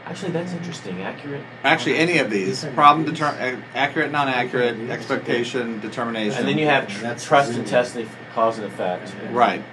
Actually, 0.07 0.31
that's 0.31 0.53
interesting. 0.53 1.03
Accurate. 1.03 1.43
Actually, 1.65 1.97
any 1.99 2.19
of 2.19 2.31
these 2.31 2.65
problem 2.65 3.05
deter- 3.05 3.61
accurate, 3.75 4.13
non-accurate, 4.13 4.89
expectation, 4.89 5.81
determination. 5.81 6.39
And 6.39 6.49
then 6.49 6.59
you 6.59 6.67
have 6.67 6.87
tr- 6.87 7.03
that's 7.03 7.25
trust 7.25 7.49
and 7.49 7.59
really- 7.59 7.71
test 7.71 7.97
and 7.97 8.09
cause 8.33 8.59
and 8.59 8.67
effect. 8.69 9.13
right. 9.33 9.65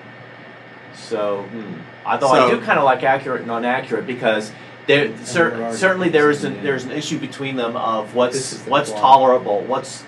So, 0.95 1.43
hmm. 1.43 1.75
although 2.05 2.29
I 2.29 2.49
do 2.49 2.61
kind 2.61 2.79
of 2.79 2.85
like 2.85 3.03
accurate 3.03 3.39
and 3.39 3.47
non-accurate 3.47 4.07
because 4.07 4.51
there 4.87 5.15
cer- 5.23 5.75
certainly 5.75 6.09
there 6.09 6.31
is 6.31 6.43
an, 6.43 6.63
there's 6.63 6.83
an 6.85 6.91
issue 6.91 7.19
between 7.19 7.55
them 7.55 7.75
of 7.75 8.15
what's 8.15 8.59
what's 8.65 8.89
flaw. 8.89 8.99
tolerable, 8.99 9.61
what's 9.61 10.03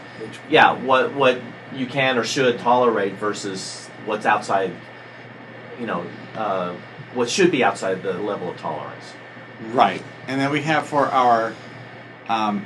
yeah, 0.49 0.73
what 0.73 1.13
what 1.13 1.39
you 1.73 1.85
can 1.85 2.17
or 2.17 2.23
should 2.23 2.57
tolerate 2.59 3.13
versus 3.13 3.87
what's 4.05 4.25
outside, 4.25 4.71
you 5.79 5.85
know, 5.85 6.05
uh, 6.35 6.73
what 7.13 7.29
should 7.29 7.51
be 7.51 7.63
outside 7.63 8.01
the 8.01 8.13
level 8.13 8.49
of 8.51 8.57
tolerance. 8.57 9.13
Right. 9.71 10.03
And 10.27 10.39
then 10.39 10.51
we 10.51 10.61
have 10.63 10.85
for 10.87 11.05
our 11.07 11.53
um, 12.29 12.65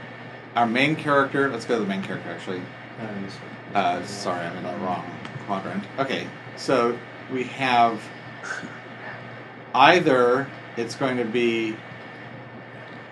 our 0.55 0.65
main 0.65 0.95
character. 0.95 1.49
Let's 1.49 1.65
go 1.65 1.75
to 1.75 1.81
the 1.81 1.87
main 1.87 2.01
character 2.03 2.29
actually. 2.31 2.61
Uh, 3.73 4.03
sorry, 4.05 4.45
I'm 4.45 4.57
in 4.57 4.63
the 4.63 4.85
wrong 4.85 5.09
quadrant. 5.45 5.83
Okay, 5.99 6.27
so 6.57 6.97
we 7.31 7.43
have 7.43 8.01
either 9.75 10.47
it's 10.77 10.95
going 10.95 11.17
to 11.17 11.25
be 11.25 11.75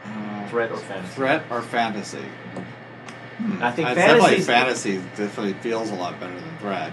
uh, 0.05 0.47
Threat 0.49 0.71
or 0.71 0.77
fantasy. 0.77 1.13
threat 1.13 1.43
or 1.51 1.61
fantasy. 1.61 2.25
I 3.61 3.71
think 3.71 3.87
I'd 3.89 3.93
definitely 3.95 4.41
fantasy. 4.41 4.97
fantasy 4.97 5.23
definitely 5.23 5.53
feels 5.61 5.91
a 5.91 5.95
lot 5.95 6.19
better 6.19 6.33
than 6.39 6.57
threat. 6.57 6.91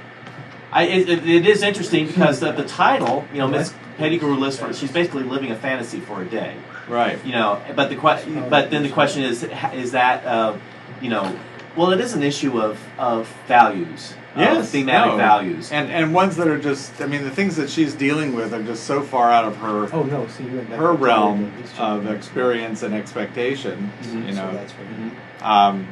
I, 0.72 0.82
it, 0.85 1.09
it- 1.09 1.26
it 1.28 1.47
is 1.47 1.62
interesting 1.62 2.07
because 2.07 2.41
the, 2.41 2.53
the 2.53 2.64
title, 2.64 3.24
you 3.32 3.39
know, 3.39 3.49
Miss 3.49 3.72
Pettigrew 3.97 4.35
lives 4.37 4.59
for. 4.59 4.72
She's 4.74 4.91
basically 4.93 5.22
living 5.22 5.53
a 5.53 5.57
fantasy 5.57 6.01
for 6.01 6.20
a 6.22 6.26
day. 6.26 6.57
Right. 6.89 7.18
you 7.24 7.32
know 7.32 7.61
but 7.74 7.89
the 7.89 7.97
que- 7.97 8.47
but 8.51 8.70
then 8.70 8.82
the 8.82 8.91
question 8.91 9.22
is 9.22 9.43
is 9.74 9.93
that 9.93 10.24
uh, 10.26 10.57
you 11.01 11.09
know 11.11 11.35
well 11.76 11.91
it 11.93 12.01
is 12.01 12.12
an 12.14 12.22
issue 12.22 12.61
of 12.61 12.78
of 12.99 13.28
values 13.49 14.14
of 14.35 14.41
Yes, 14.41 14.70
thematic 14.72 15.12
no. 15.12 15.16
values 15.16 15.70
And 15.70 15.91
and 15.93 16.12
ones 16.12 16.37
that 16.37 16.49
are 16.49 16.59
just 16.59 17.01
I 17.01 17.07
mean 17.07 17.22
the 17.24 17.30
things 17.30 17.55
that 17.57 17.70
she's 17.70 17.95
dealing 17.95 18.35
with 18.35 18.53
are 18.53 18.62
just 18.62 18.85
so 18.85 19.01
far 19.01 19.30
out 19.30 19.45
of 19.45 19.57
her 19.59 19.89
Oh 19.93 20.03
no! 20.03 20.26
See, 20.26 20.43
you 20.45 20.59
her 20.76 20.93
realm 20.93 21.53
of 21.78 22.11
experience 22.11 22.82
and 22.82 22.93
expectation. 22.95 23.93
Mhm. 24.03 24.26
You 24.26 24.32
So 24.35 24.45
know. 24.47 24.53
that's 24.53 24.72
what 24.72 24.87
Mhm. 25.01 25.47
Um, 25.47 25.87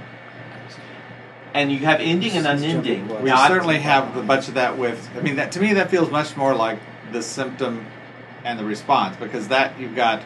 and 1.55 1.71
you 1.71 1.79
have 1.81 2.01
ending 2.01 2.33
and 2.37 2.47
unending 2.47 3.09
we 3.23 3.31
Now, 3.31 3.37
I- 3.43 3.49
certainly 3.49 3.79
have 3.79 4.17
a 4.17 4.23
bunch 4.23 4.49
of 4.49 4.55
that 4.55 4.77
with. 4.79 5.09
I 5.17 5.21
mean, 5.21 5.37
that 5.37 5.53
to 5.53 5.61
me 5.61 5.75
that 5.75 5.91
feels 5.91 6.11
much 6.11 6.37
more 6.37 6.55
like 6.55 6.79
the 7.13 7.23
symptom 7.23 7.87
and 8.45 8.59
the 8.59 8.65
response 8.65 9.17
because 9.17 9.49
that 9.49 9.79
you've 9.79 9.95
got 9.95 10.23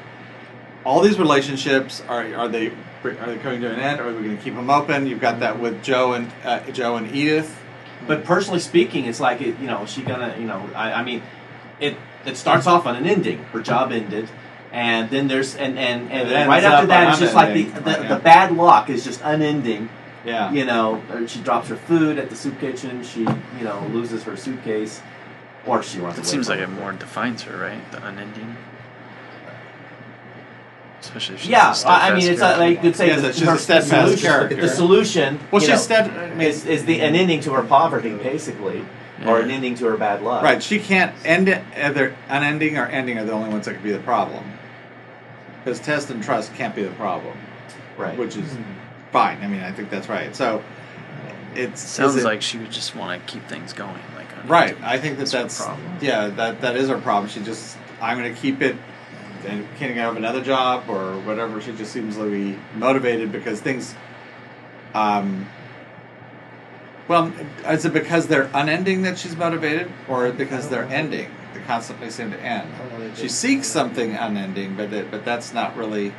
all 0.87 1.01
these 1.03 1.18
relationships. 1.18 2.03
Are 2.09 2.22
are 2.34 2.49
they 2.49 2.68
are 3.05 3.11
they 3.26 3.39
coming 3.39 3.61
to 3.61 3.70
an 3.72 3.80
end? 3.80 4.01
Or 4.01 4.05
are 4.09 4.14
we 4.16 4.22
going 4.24 4.37
to 4.39 4.43
keep 4.43 4.55
them 4.55 4.70
open? 4.70 5.07
You've 5.07 5.20
got 5.20 5.41
that 5.41 5.61
with 5.61 5.82
Joe 5.82 6.14
and 6.14 6.32
uh, 6.45 6.61
Joe 6.70 6.97
and 6.97 7.14
Edith. 7.14 7.51
but 8.07 8.24
personally 8.24 8.61
speaking 8.61 9.07
it's 9.07 9.20
like 9.20 9.41
it, 9.41 9.59
you 9.59 9.66
know 9.66 9.82
is 9.84 9.91
she 9.91 10.03
gonna 10.03 10.30
you 10.39 10.47
know 10.47 10.61
I, 10.74 10.87
I 11.01 11.03
mean 11.09 11.22
it 11.80 11.97
it 12.24 12.37
starts 12.37 12.66
off 12.66 12.87
on 12.87 12.95
an 12.95 13.07
ending 13.07 13.39
her 13.53 13.61
job 13.61 13.91
ended 13.91 14.28
and 14.70 15.09
then 15.11 15.26
there's 15.28 15.57
and 15.57 15.78
and, 15.78 16.11
and 16.12 16.28
It 16.30 16.47
right 16.49 16.62
after 16.62 16.87
that 16.93 17.09
it's 17.11 17.18
just 17.20 17.34
like 17.34 17.53
the, 17.55 17.64
the, 17.64 17.80
right, 17.80 18.03
yeah. 18.03 18.09
the 18.14 18.20
bad 18.32 18.49
luck 18.55 18.91
is 18.91 19.03
just 19.03 19.20
unending 19.24 19.89
Yeah. 20.24 20.53
you 20.53 20.64
know 20.70 21.03
she 21.26 21.41
drops 21.41 21.68
her 21.68 21.76
food 21.89 22.18
at 22.18 22.28
the 22.30 22.37
soup 22.37 22.61
kitchen 22.61 23.03
she 23.03 23.20
you 23.59 23.64
know 23.68 23.78
loses 23.97 24.22
her 24.28 24.37
suitcase 24.37 25.01
or 25.66 25.82
she 25.82 25.99
runs 25.99 26.16
It 26.18 26.20
away 26.20 26.28
seems 26.32 26.49
like 26.51 26.61
it 26.61 26.68
it. 26.70 26.78
more 26.80 26.93
defines 26.93 27.43
her, 27.49 27.57
right? 27.59 27.82
The 27.93 27.99
unending. 28.07 28.57
Especially 31.07 31.34
if 31.36 31.40
she's 31.42 31.50
Yeah, 31.50 31.74
I 31.86 32.12
mean, 32.14 32.22
steadfast 32.22 32.28
it's 32.32 32.42
uh, 32.42 32.57
like 32.59 32.70
you 32.76 32.82
could 32.82 32.96
say 32.96 33.07
Yes, 33.09 33.20
the, 33.22 33.32
she's 33.32 33.42
a 33.48 33.59
steadfast 33.59 33.90
the 33.90 34.02
solution, 34.16 34.28
character. 34.28 34.57
The 34.61 34.68
solution, 34.68 35.40
Well, 35.50 35.61
she's 35.61 35.68
know, 35.70 35.76
stead. 35.76 36.11
I 36.11 36.34
mean, 36.34 36.48
is, 36.48 36.66
is 36.66 36.84
the 36.84 37.00
an 37.00 37.14
ending 37.14 37.40
to 37.40 37.52
her 37.52 37.62
poverty, 37.62 38.14
basically, 38.16 38.84
or 39.24 39.40
an 39.40 39.50
ending 39.50 39.74
to 39.76 39.86
her 39.86 39.96
bad 39.96 40.22
luck. 40.22 40.42
Right, 40.42 40.62
she 40.62 40.78
can't 40.80 41.14
end 41.24 41.48
it. 41.48 41.62
Either 41.76 42.14
unending 42.28 42.76
or 42.76 42.86
ending 42.86 43.18
are 43.18 43.24
the 43.24 43.32
only 43.32 43.48
ones 43.50 43.64
that 43.66 43.74
could 43.74 43.82
be 43.82 43.92
the 43.92 43.98
problem. 44.00 44.44
Because 45.64 45.80
test 45.80 46.11
and 46.11 46.22
trust 46.22 46.54
can't 46.54 46.74
be 46.74 46.82
the 46.82 46.90
problem, 46.92 47.36
Right. 47.96 48.16
which 48.18 48.36
is 48.36 48.57
fine. 49.12 49.42
I 49.42 49.46
mean, 49.48 49.62
I 49.62 49.72
think 49.72 49.90
that's 49.90 50.09
right. 50.09 50.34
So 50.36 50.62
it 51.54 51.78
Sounds 51.78 52.16
it- 52.16 52.24
like 52.24 52.42
she 52.42 52.59
would 52.59 52.70
just 52.70 52.94
want 52.94 53.20
to 53.26 53.32
keep 53.32 53.46
things 53.48 53.72
going. 53.72 54.00
Like 54.14 54.26
right. 54.48 54.76
I 54.82 54.98
think 54.98 55.18
that 55.18 55.28
That's 55.28 55.32
that's, 55.32 55.59
her 55.59 55.64
problem. 55.66 55.98
yeah. 56.00 56.28
That 56.28 56.61
that 56.61 56.76
is 56.76 56.88
her 56.88 56.98
problem. 56.98 57.28
She 57.30 57.40
just 57.40 57.76
I'm 58.00 58.18
going 58.18 58.32
to 58.34 58.40
keep 58.40 58.61
it. 58.62 58.76
And 59.47 59.66
can't 59.76 59.94
have 59.97 60.16
another 60.16 60.42
job 60.42 60.88
or 60.88 61.18
whatever. 61.20 61.61
She 61.61 61.72
just 61.72 61.92
seems 61.92 62.16
to 62.16 62.30
be 62.30 62.59
motivated 62.74 63.32
because 63.32 63.61
things. 63.61 63.94
Um, 64.94 65.47
well, 67.09 67.32
is 67.68 67.84
it 67.84 67.92
because 67.92 68.26
they're 68.26 68.51
unending 68.53 69.03
that 69.03 69.18
she's 69.18 69.36
motivated, 69.36 69.90
or 70.09 70.32
because 70.32 70.68
they're 70.68 70.84
ending? 70.84 71.30
They 71.55 71.61
constantly 71.61 72.11
seem 72.11 72.32
to 72.32 72.40
end. 72.40 72.68
She 73.16 73.28
seeks 73.28 73.68
something 73.68 74.14
unending, 74.14 74.74
but 74.76 74.92
it, 74.92 75.11
but 75.11 75.24
that's 75.24 75.55
not 75.55 75.76
really. 75.76 76.12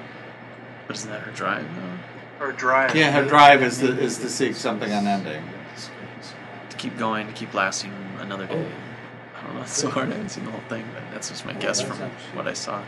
But 0.88 0.96
isn't 0.96 1.12
that 1.12 1.22
her 1.22 1.32
drive? 1.32 1.68
Though? 1.76 2.46
Or 2.46 2.52
drive. 2.52 2.96
Yeah, 2.96 3.12
her 3.12 3.26
drive 3.26 3.62
is 3.64 3.80
to, 3.80 4.00
is 4.00 4.20
to 4.20 4.30
seek 4.30 4.56
something 4.56 4.92
unending. 4.92 5.44
To 6.70 6.78
keep 6.78 6.98
going, 6.98 7.28
to 7.28 7.34
keep 7.34 7.54
lasting 7.54 7.92
another 8.20 8.46
day. 8.46 8.72
I 9.38 9.46
don't 9.46 9.56
know. 9.56 9.62
It's 9.62 9.74
so 9.74 9.90
hard. 9.90 10.10
I 10.10 10.14
haven't 10.14 10.30
seen 10.30 10.46
the 10.46 10.52
whole 10.52 10.62
thing, 10.70 10.86
but 10.94 11.04
that's 11.12 11.30
just 11.30 11.46
my 11.46 11.54
guess 11.54 11.82
from 11.82 11.98
what 12.34 12.48
I 12.48 12.54
saw. 12.54 12.82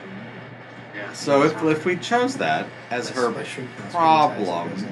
Yeah. 1.10 1.14
So 1.16 1.44
if 1.44 1.62
if 1.64 1.86
we 1.86 1.96
chose 1.98 2.38
that 2.38 2.68
as 2.92 3.10
her 3.10 3.32
problem, 3.92 4.86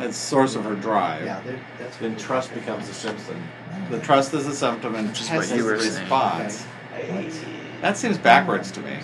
as 0.00 0.16
source 0.16 0.54
of 0.56 0.64
her 0.64 0.74
drive, 0.74 1.24
Yeah, 1.24 1.40
they're- 1.44 1.58
that's 1.78 1.96
Then 1.96 2.16
trust 2.16 2.52
becomes 2.54 2.88
a 2.88 2.94
symptom. 2.94 3.36
the 3.90 3.98
trust 4.00 4.34
is 4.34 4.46
a 4.46 4.54
symptom 4.54 4.94
and 4.94 5.08
Which 5.08 5.20
is 5.22 5.26
test 5.26 5.36
what 5.36 5.44
is 5.44 5.50
you 5.52 5.62
the 5.62 5.64
were 5.72 5.78
saying. 5.80 6.00
response. 6.02 6.66
That 7.80 7.96
seems 7.96 8.18
backwards 8.18 8.70
to 8.72 8.80
me. 8.80 8.98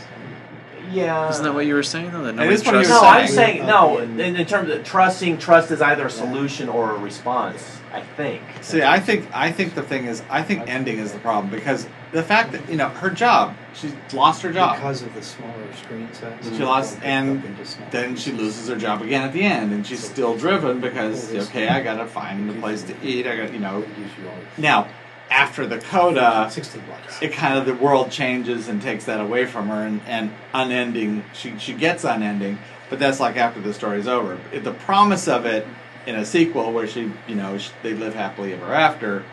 Yeah. 0.91 1.28
Isn't 1.30 1.45
that 1.45 1.55
what 1.55 1.66
you 1.66 1.74
were 1.74 1.82
saying 1.82 2.11
though? 2.12 2.22
That 2.22 2.34
nobody 2.34 2.55
is 2.55 2.64
what 2.64 2.74
he 2.74 2.78
was 2.80 2.88
trusts 2.88 3.03
No, 3.03 3.11
saying. 3.11 3.22
I'm 3.22 3.28
saying 3.28 3.66
no. 3.66 3.99
In, 3.99 4.36
in 4.36 4.47
terms 4.47 4.70
of 4.70 4.84
trusting, 4.84 5.38
trust 5.38 5.70
is 5.70 5.80
either 5.80 6.07
a 6.07 6.11
solution 6.11 6.68
or 6.68 6.91
a 6.93 6.99
response. 6.99 7.78
I 7.93 8.03
think. 8.03 8.43
See, 8.61 8.82
I 8.82 9.01
think 9.01 9.28
I 9.34 9.51
think 9.51 9.74
the 9.74 9.82
thing 9.82 10.05
is, 10.07 10.22
I 10.30 10.43
think 10.43 10.68
ending 10.68 10.99
is 10.99 11.12
the 11.12 11.18
problem 11.18 11.51
because 11.51 11.88
the 12.12 12.22
fact 12.22 12.53
that 12.53 12.68
you 12.68 12.76
know 12.76 12.88
her 12.88 13.11
job, 13.11 13.57
she's 13.74 13.93
lost 14.12 14.43
her 14.43 14.53
job. 14.53 14.76
Because 14.76 15.03
of 15.03 15.12
the 15.14 15.22
smaller 15.22 15.74
screen 15.74 16.09
size. 16.12 16.38
She 16.45 16.62
lost- 16.64 16.99
and 17.03 17.38
up 17.41 17.45
into 17.45 17.64
small 17.64 17.88
then 17.91 18.16
she 18.16 18.30
loses 18.32 18.68
her 18.68 18.76
job 18.76 19.03
again 19.03 19.22
at 19.22 19.32
the 19.32 19.43
end, 19.43 19.72
and 19.72 19.84
she's 19.86 20.05
still 20.09 20.36
driven 20.36 20.80
because 20.80 21.34
okay, 21.49 21.68
I 21.68 21.82
gotta 21.82 22.07
find 22.07 22.49
a 22.49 22.53
place 22.61 22.82
to 22.84 22.95
eat. 23.03 23.26
I 23.26 23.36
got 23.36 23.53
you 23.53 23.59
know. 23.59 23.78
It 23.80 23.97
gives 23.97 24.11
you 24.18 24.28
all- 24.28 24.34
Now, 24.57 24.88
after 25.30 25.66
the 25.66 25.78
coda, 25.78 26.48
Sixteen 26.50 26.82
bucks. 26.88 27.22
it 27.22 27.32
kind 27.32 27.56
of 27.58 27.64
the 27.66 27.74
world 27.74 28.10
changes 28.10 28.68
and 28.68 28.82
takes 28.82 29.04
that 29.04 29.20
away 29.20 29.46
from 29.46 29.68
her, 29.68 29.86
and, 29.86 30.00
and 30.06 30.32
unending. 30.52 31.24
She 31.32 31.56
she 31.58 31.72
gets 31.72 32.04
unending, 32.04 32.58
but 32.88 32.98
that's 32.98 33.20
like 33.20 33.36
after 33.36 33.60
the 33.60 33.72
story's 33.72 34.08
over. 34.08 34.38
It, 34.52 34.64
the 34.64 34.72
promise 34.72 35.28
of 35.28 35.46
it 35.46 35.66
in 36.06 36.16
a 36.16 36.24
sequel 36.24 36.72
where 36.72 36.86
she 36.86 37.12
you 37.28 37.34
know 37.36 37.58
sh 37.58 37.70
they 37.82 37.94
live 37.94 38.14
happily 38.14 38.52
ever 38.54 38.74
after, 38.74 39.24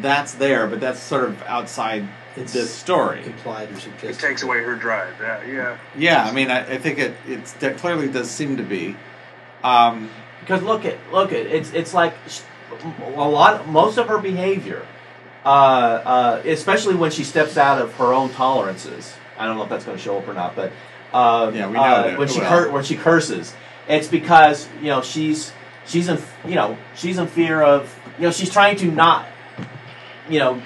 that's 0.00 0.34
there, 0.34 0.66
but 0.66 0.80
that's 0.80 1.00
sort 1.00 1.24
of 1.24 1.42
outside 1.44 2.06
It's 2.36 2.52
this 2.52 2.70
story. 2.72 3.24
implied 3.24 3.70
or 3.72 3.80
suggested. 3.80 4.10
It 4.10 4.18
takes 4.18 4.42
away 4.42 4.62
her 4.62 4.74
drive. 4.76 5.14
Yeah, 5.20 5.44
yeah. 5.46 5.78
Yeah, 5.96 6.24
I 6.24 6.32
mean, 6.32 6.50
I, 6.50 6.74
I 6.74 6.78
think 6.78 6.98
it 6.98 7.14
it's 7.26 7.52
that 7.54 7.78
clearly 7.78 8.08
does 8.08 8.30
seem 8.30 8.56
to 8.58 8.62
be. 8.62 8.96
Um, 9.64 10.10
Because 10.40 10.62
look 10.62 10.84
at 10.84 10.98
look 11.12 11.32
at 11.32 11.46
it's 11.46 11.72
it's 11.72 11.94
like 11.94 12.14
a 13.16 13.28
lot 13.28 13.68
most 13.68 13.96
of 13.98 14.08
her 14.08 14.18
behavior, 14.18 14.82
uh, 15.44 15.48
uh, 15.48 16.42
especially 16.44 16.94
when 16.94 17.10
she 17.10 17.24
steps 17.24 17.56
out 17.56 17.80
of 17.80 17.92
her 17.94 18.12
own 18.12 18.30
tolerances. 18.30 19.14
I 19.38 19.46
don't 19.46 19.56
know 19.56 19.64
if 19.64 19.68
that's 19.68 19.84
going 19.84 19.96
to 19.96 20.02
show 20.02 20.18
up 20.18 20.28
or 20.28 20.34
not, 20.34 20.54
but 20.54 20.72
uh, 21.12 21.50
Yeah, 21.54 21.66
we 21.68 21.74
know 21.74 21.82
uh, 21.82 22.16
when 22.16 22.28
she 22.28 22.40
cur- 22.40 22.70
when 22.70 22.84
she 22.84 22.96
curses, 22.96 23.54
it's 23.88 24.08
because 24.08 24.68
you 24.80 24.86
know 24.88 25.02
she's 25.02 25.52
she's 25.86 26.08
in 26.08 26.18
you 26.46 26.54
know 26.54 26.78
she's 26.94 27.18
in 27.18 27.26
fear 27.26 27.60
of 27.62 27.92
you 28.18 28.24
know 28.24 28.30
she's 28.30 28.50
trying 28.50 28.76
to 28.76 28.90
not 28.90 29.26
you 30.28 30.38
know 30.38 30.62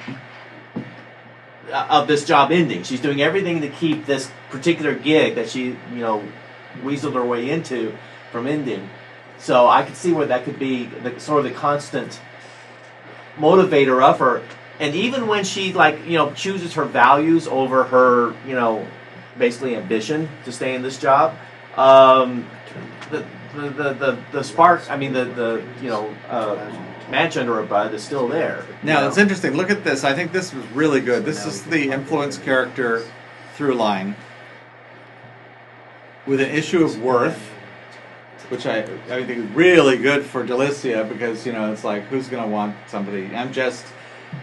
of 1.72 2.06
this 2.06 2.24
job 2.24 2.52
ending. 2.52 2.82
She's 2.82 3.00
doing 3.00 3.20
everything 3.22 3.60
to 3.62 3.68
keep 3.68 4.06
this 4.06 4.30
particular 4.50 4.94
gig 4.94 5.34
that 5.36 5.48
she 5.48 5.64
you 5.64 5.76
know 6.00 6.22
weaseled 6.82 7.14
her 7.14 7.24
way 7.24 7.50
into 7.50 7.96
from 8.30 8.46
ending. 8.46 8.88
So 9.38 9.66
I 9.68 9.82
could 9.82 9.96
see 9.96 10.12
where 10.12 10.26
that 10.26 10.44
could 10.44 10.58
be 10.58 10.86
the 10.86 11.18
sort 11.20 11.44
of 11.44 11.52
the 11.52 11.58
constant 11.58 12.20
motivator 13.38 14.02
of 14.02 14.18
her. 14.18 14.42
And 14.78 14.94
even 14.94 15.26
when 15.26 15.44
she 15.44 15.72
like 15.72 16.06
you 16.06 16.18
know 16.18 16.32
chooses 16.32 16.74
her 16.74 16.84
values 16.84 17.46
over 17.46 17.84
her 17.84 18.34
you 18.46 18.54
know 18.54 18.86
basically 19.38 19.76
ambition 19.76 20.28
to 20.44 20.52
stay 20.52 20.74
in 20.74 20.82
this 20.82 20.98
job, 20.98 21.34
um, 21.76 22.46
the, 23.10 23.24
the, 23.54 23.70
the 23.70 23.92
the 23.94 24.18
the 24.32 24.44
spark. 24.44 24.90
I 24.90 24.96
mean 24.96 25.12
the 25.12 25.24
the 25.24 25.64
you 25.80 25.88
know 25.88 26.14
uh, 26.28 26.56
match 27.10 27.36
under 27.36 27.54
her 27.54 27.62
bud 27.62 27.94
is 27.94 28.02
still 28.02 28.28
there. 28.28 28.64
now 28.82 29.00
know? 29.00 29.08
it's 29.08 29.18
interesting. 29.18 29.54
Look 29.54 29.70
at 29.70 29.84
this. 29.84 30.04
I 30.04 30.14
think 30.14 30.32
this 30.32 30.52
was 30.52 30.66
really 30.68 31.00
good. 31.00 31.24
This 31.24 31.46
is 31.46 31.62
the 31.64 31.90
influence 31.90 32.38
character 32.38 33.04
through 33.54 33.74
line 33.74 34.16
with 36.26 36.40
an 36.40 36.50
issue 36.50 36.84
of 36.84 37.00
worth, 37.00 37.38
which 38.48 38.66
I 38.66 38.80
I 39.08 39.24
think 39.24 39.30
is 39.30 39.50
really 39.52 39.96
good 39.96 40.24
for 40.24 40.44
Delicia 40.44 41.08
because 41.08 41.46
you 41.46 41.52
know 41.52 41.72
it's 41.72 41.84
like 41.84 42.04
who's 42.04 42.28
gonna 42.28 42.48
want 42.48 42.76
somebody? 42.88 43.34
I'm 43.34 43.52
just 43.52 43.86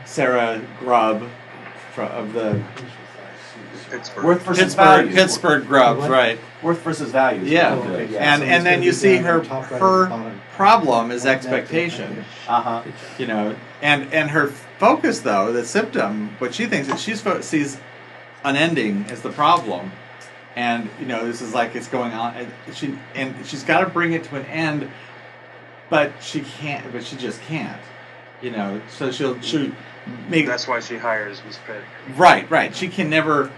Sarah 0.06 0.62
Grubb 0.80 1.28
fro- 1.94 2.08
of 2.08 2.34
the 2.34 2.62
Pittsburgh. 3.90 4.24
worth 4.26 4.42
versus 4.44 4.64
Pittsburgh 4.64 4.86
values. 4.86 5.16
Pittsburgh 5.16 5.68
Grubbs, 5.68 6.10
right? 6.10 6.40
Worth 6.64 6.80
versus 6.82 7.12
values. 7.12 7.48
Yeah. 7.50 7.76
Oh, 7.76 7.82
okay. 7.94 8.18
And 8.18 8.42
So 8.42 8.48
and 8.48 8.66
then 8.66 8.82
you 8.82 8.92
see 8.92 9.18
her 9.18 9.40
right 9.40 9.64
her 9.66 10.36
problem 10.56 11.12
is 11.12 11.26
expectation. 11.26 12.26
Uh 12.48 12.62
huh. 12.62 12.84
you 13.18 13.28
know 13.28 13.56
and 13.82 14.12
and 14.14 14.30
her 14.32 14.48
focus 14.48 15.20
though 15.22 15.52
the 15.54 15.66
symptom 15.66 16.36
what 16.40 16.54
she 16.54 16.66
thinks 16.66 16.88
is 16.90 17.02
she 17.02 17.14
fo- 17.16 17.42
sees 17.42 17.78
unending 18.44 19.06
as 19.10 19.22
the 19.22 19.30
problem 19.32 19.92
and 20.56 20.90
you 21.00 21.06
know 21.06 21.26
this 21.26 21.42
is 21.42 21.54
like 21.54 21.76
it's 21.76 21.88
going 21.88 22.12
on 22.14 22.36
and 22.36 22.52
she 22.76 22.98
and 23.16 23.34
she's 23.46 23.64
got 23.64 23.80
to 23.82 23.88
bring 23.90 24.14
it 24.14 24.24
to 24.26 24.36
an 24.36 24.46
end 24.46 24.90
but 25.90 26.12
she 26.22 26.42
can't 26.42 26.92
but 26.92 27.04
she 27.04 27.16
just 27.16 27.42
can't 27.44 27.82
you 28.44 28.52
know 28.52 28.80
so 28.89 29.10
she'll 29.12 29.39
she'll 29.41 29.72
make 30.30 30.46
That's 30.46 30.68
why 30.68 30.80
she 30.82 30.98
hires 30.98 31.41
Miss 31.48 31.58
Pettigrew. 31.66 32.16
right 32.16 32.48
right 32.52 32.76
she 32.76 32.88
can 32.89 33.10
never 33.10 33.52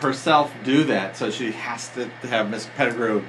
herself 0.00 0.52
do 0.64 0.84
that 0.84 1.16
so 1.16 1.30
she 1.30 1.52
has 1.52 1.88
to 1.90 2.06
have 2.28 2.50
miss 2.50 2.68
pettigrew 2.76 3.22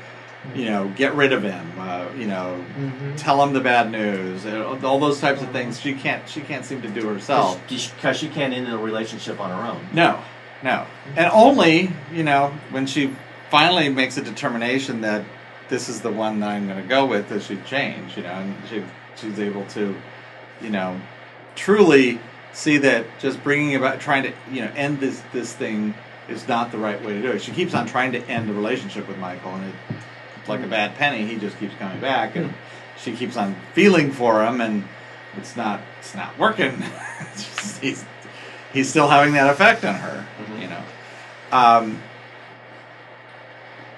you 0.55 0.65
know 0.65 0.91
get 0.95 1.13
rid 1.13 1.31
of 1.31 1.43
him 1.43 1.71
uh, 1.77 2.07
you 2.17 2.25
know 2.25 2.65
Mhm. 2.77 3.15
tell 3.15 3.41
him 3.43 3.53
the 3.53 3.61
bad 3.61 3.91
news 3.91 4.43
uh, 4.45 4.77
all 4.83 4.99
those 4.99 5.19
types 5.21 5.41
of 5.43 5.51
things 5.51 5.79
she 5.79 5.93
can't 5.93 6.27
she 6.27 6.41
can't 6.41 6.65
seem 6.65 6.81
to 6.81 6.89
do 6.89 7.07
herself 7.07 7.61
Because 7.69 8.17
she 8.17 8.27
can't 8.27 8.53
end 8.53 8.67
a 8.73 8.77
relationship 8.77 9.39
on 9.39 9.51
her 9.51 9.71
own. 9.71 9.85
no 9.93 10.19
no 10.63 10.85
and 11.15 11.29
only 11.31 11.91
you 12.11 12.23
know 12.23 12.51
when 12.71 12.87
she 12.87 13.13
finally 13.51 13.87
makes 13.89 14.17
a 14.17 14.21
determination 14.23 15.01
that 15.01 15.23
this 15.69 15.87
is 15.89 16.01
the 16.01 16.11
one 16.11 16.39
that 16.39 16.49
i'm 16.49 16.67
going 16.67 16.81
to 16.81 16.87
go 16.89 17.05
with 17.05 17.29
does 17.29 17.45
she 17.45 17.55
change 17.67 18.17
you 18.17 18.23
know 18.23 18.29
and 18.31 18.55
she 18.67 18.83
she's 19.15 19.39
able 19.39 19.63
to 19.67 19.95
you 20.63 20.69
know 20.69 20.99
truly 21.55 22.19
see 22.53 22.77
that 22.77 23.05
just 23.19 23.43
bringing 23.43 23.75
about 23.75 23.99
trying 23.99 24.23
to 24.23 24.33
you 24.51 24.61
know 24.61 24.71
end 24.75 24.99
this 24.99 25.21
this 25.33 25.53
thing 25.53 25.93
is 26.29 26.47
not 26.47 26.71
the 26.71 26.77
right 26.77 27.03
way 27.03 27.13
to 27.13 27.21
do 27.21 27.31
it 27.31 27.41
she 27.41 27.51
keeps 27.51 27.73
on 27.73 27.85
trying 27.85 28.11
to 28.13 28.19
end 28.27 28.47
the 28.49 28.53
relationship 28.53 29.07
with 29.07 29.17
michael 29.17 29.51
and 29.55 29.65
it, 29.69 29.75
like 30.47 30.61
a 30.61 30.67
bad 30.67 30.95
penny 30.95 31.25
he 31.25 31.35
just 31.37 31.57
keeps 31.59 31.73
coming 31.75 31.99
back 31.99 32.35
and 32.35 32.53
she 32.97 33.13
keeps 33.15 33.35
on 33.37 33.55
feeling 33.73 34.11
for 34.11 34.43
him 34.45 34.61
and 34.61 34.83
it's 35.37 35.55
not 35.55 35.81
it's 35.99 36.15
not 36.15 36.37
working 36.39 36.71
It's 37.33 37.43
just- 37.55 37.81
he's 37.81 38.05
he's 38.71 38.89
still 38.89 39.07
having 39.09 39.33
that 39.33 39.49
effect 39.49 39.83
on 39.85 39.95
her 39.95 40.25
Mhm. 40.41 40.61
you 40.61 40.67
know 40.69 40.83
um 41.51 42.01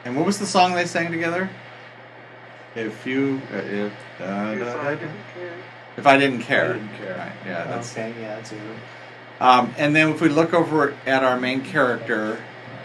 and 0.03 0.15
what 0.15 0.25
was 0.25 0.37
the 0.39 0.45
song 0.45 0.73
they 0.75 0.85
sang 0.85 1.11
together 1.11 1.49
if 2.75 3.05
you 3.07 3.41
uh, 3.53 3.57
if, 3.57 3.93
da, 4.19 4.51
If 4.51 4.59
da, 4.59 4.65
I 4.65 4.73
da, 4.75 4.83
da. 4.83 4.89
didn't 4.91 5.11
care. 5.33 5.53
If 5.97 6.05
I 6.07 6.17
didn't 6.17 6.41
care, 6.41 6.71
I 6.71 6.73
didn't 6.73 6.97
care. 6.97 7.17
Right, 7.17 7.31
yeah 7.45 7.63
that's 7.65 7.91
Okay, 7.93 8.13
yeah, 8.21 8.35
that's 8.35 8.51
it. 8.51 8.59
um, 9.39 9.73
and 9.77 9.95
then 9.95 10.09
if 10.11 10.21
we 10.21 10.29
look 10.29 10.53
over 10.53 10.93
at 11.05 11.23
our 11.23 11.39
main 11.39 11.61
character 11.63 12.37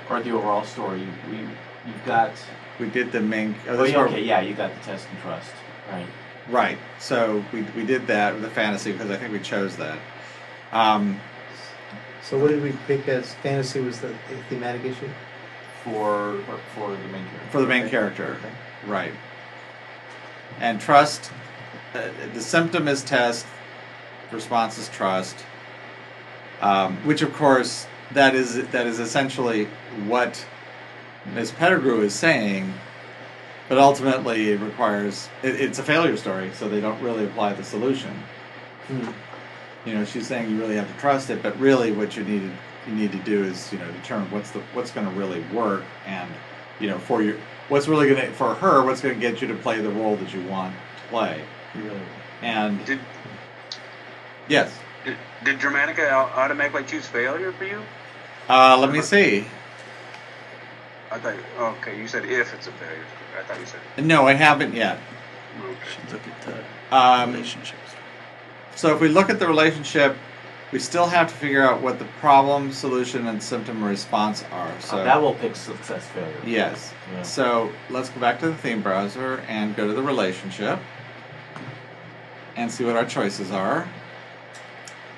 Or 0.08 0.20
the 0.22 0.30
overall 0.32 0.64
story. 0.64 1.00
You, 1.00 1.08
you, 1.36 1.48
you've 1.86 2.04
got. 2.04 2.32
we 2.78 2.88
did 2.88 3.12
the 3.12 3.20
main 3.20 3.54
oh, 3.68 3.78
Oh, 3.78 3.84
yeah, 3.84 3.96
where- 3.96 4.08
okay, 4.08 4.22
yeah, 4.22 4.40
you 4.40 4.54
got 4.54 4.74
the 4.74 4.80
test 4.84 5.06
and 5.10 5.20
trust. 5.20 5.50
Right. 5.90 6.06
Right. 6.48 6.78
So 6.98 7.44
we, 7.52 7.62
we 7.76 7.84
did 7.84 8.06
that 8.08 8.34
with 8.34 8.42
the 8.42 8.50
fantasy 8.50 8.92
because 8.92 9.10
I 9.10 9.16
think 9.16 9.32
we 9.32 9.38
chose 9.40 9.76
that. 9.76 9.98
Um, 10.72 11.20
So 12.22 12.38
what 12.38 12.48
did 12.48 12.62
we 12.62 12.72
pick 12.86 13.08
as 13.08 13.34
fantasy 13.42 13.80
was 13.80 14.00
the 14.00 14.12
thematic 14.48 14.84
issue? 14.84 15.08
For 15.84 16.38
for 16.74 16.90
the 16.90 16.96
main 17.08 17.24
character. 17.24 17.48
for 17.50 17.60
the 17.60 17.66
main 17.66 17.82
Okay. 17.82 17.90
character. 17.90 18.36
Okay. 18.38 18.54
Right. 18.86 19.12
And 20.60 20.80
trust, 20.80 21.30
uh, 21.94 22.08
the 22.34 22.40
symptom 22.40 22.88
is 22.88 23.02
test, 23.02 23.46
response 24.32 24.78
is 24.78 24.88
trust, 24.88 25.36
um, 26.60 26.96
which 27.06 27.22
of 27.22 27.32
course 27.32 27.86
that 28.12 28.34
is 28.34 28.66
that 28.68 28.86
is 28.86 28.98
essentially 28.98 29.66
what 30.06 30.44
Ms. 31.34 31.52
Pettigrew 31.52 32.00
is 32.00 32.14
saying, 32.14 32.72
but 33.68 33.78
ultimately 33.78 34.50
it 34.50 34.60
requires 34.60 35.28
it, 35.42 35.60
it's 35.60 35.78
a 35.78 35.82
failure 35.82 36.16
story, 36.16 36.50
so 36.54 36.68
they 36.68 36.80
don't 36.80 37.00
really 37.02 37.24
apply 37.24 37.52
the 37.52 37.64
solution. 37.64 38.12
Hmm. 38.86 39.10
You 39.86 39.94
know, 39.94 40.04
she's 40.04 40.26
saying 40.26 40.50
you 40.50 40.58
really 40.58 40.76
have 40.76 40.92
to 40.92 41.00
trust 41.00 41.30
it, 41.30 41.42
but 41.42 41.58
really 41.58 41.92
what 41.92 42.16
you 42.16 42.24
need 42.24 42.40
to, 42.40 42.90
you 42.90 42.94
need 42.94 43.12
to 43.12 43.18
do 43.18 43.44
is 43.44 43.72
you 43.72 43.78
know 43.78 43.90
determine 43.92 44.30
what's 44.30 44.50
the 44.50 44.60
what's 44.74 44.90
going 44.90 45.06
to 45.06 45.12
really 45.12 45.42
work, 45.52 45.84
and 46.06 46.30
you 46.80 46.88
know 46.88 46.98
for 46.98 47.22
your 47.22 47.36
what's 47.68 47.86
really 47.88 48.08
going 48.08 48.20
to 48.20 48.32
for 48.32 48.54
her 48.54 48.84
what's 48.84 49.00
going 49.00 49.14
to 49.14 49.20
get 49.20 49.40
you 49.40 49.48
to 49.48 49.54
play 49.54 49.80
the 49.80 49.90
role 49.90 50.16
that 50.16 50.34
you 50.34 50.42
want 50.46 50.74
to 50.74 51.08
play. 51.08 51.42
Really? 51.74 52.00
And 52.42 52.84
Did, 52.86 52.98
yes, 54.48 54.72
did, 55.04 55.16
did 55.44 55.58
Dramatica 55.58 56.10
automatically 56.12 56.84
choose 56.84 57.06
failure 57.06 57.52
for 57.52 57.64
you? 57.64 57.82
uh, 58.48 58.76
let 58.78 58.90
me 58.90 59.00
see. 59.02 59.44
I 61.12 61.18
thought, 61.18 61.34
okay, 61.58 61.98
you 61.98 62.06
said 62.08 62.24
if 62.24 62.54
it's 62.54 62.66
a 62.68 62.72
failure. 62.72 63.04
I 63.38 63.42
thought 63.42 63.58
you 63.60 63.66
said, 63.66 64.06
No, 64.06 64.26
I 64.28 64.32
haven't 64.34 64.74
yet. 64.74 64.98
okay. 65.60 65.74
Should 65.92 66.12
look 66.12 66.22
at 66.26 66.42
the 66.90 66.96
Um, 66.96 67.32
relationships. 67.32 67.78
So 68.76 68.94
if 68.94 69.00
we 69.00 69.08
look 69.08 69.28
at 69.28 69.38
the 69.40 69.46
relationship, 69.46 70.16
we 70.72 70.78
still 70.78 71.06
have 71.08 71.28
to 71.28 71.34
figure 71.34 71.62
out 71.62 71.80
what 71.82 71.98
the 71.98 72.04
problem, 72.20 72.72
solution, 72.72 73.26
and 73.26 73.42
symptom 73.42 73.82
response 73.82 74.44
are. 74.52 74.70
So 74.80 74.98
Uh, 74.98 75.04
that 75.04 75.20
will 75.20 75.34
pick 75.34 75.56
success 75.56 76.06
failure. 76.14 76.32
yes. 76.44 76.92
Yeah. 77.12 77.22
So 77.22 77.72
let's 77.90 78.08
go 78.08 78.20
back 78.20 78.38
to 78.40 78.46
the 78.48 78.54
theme 78.54 78.80
browser 78.80 79.42
and 79.48 79.74
go 79.76 79.88
to 79.88 79.92
the 79.92 80.02
relationship 80.02 80.78
and 82.60 82.70
see 82.70 82.84
what 82.84 82.94
our 82.94 83.06
choices 83.06 83.50
are. 83.50 83.88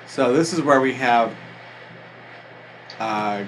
So 0.07 0.33
this 0.33 0.53
is 0.53 0.61
where 0.61 0.79
we 0.79 0.93
have 0.93 1.35
uh, 2.99 3.43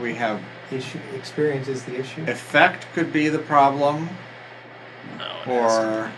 we 0.00 0.14
have 0.14 0.40
issue 0.72 0.98
experience 1.14 1.68
is 1.68 1.84
the 1.84 2.00
issue. 2.00 2.22
Effect 2.26 2.86
could 2.94 3.12
be 3.12 3.28
the 3.28 3.38
problem, 3.38 4.08
No. 5.18 5.30
or 5.46 6.10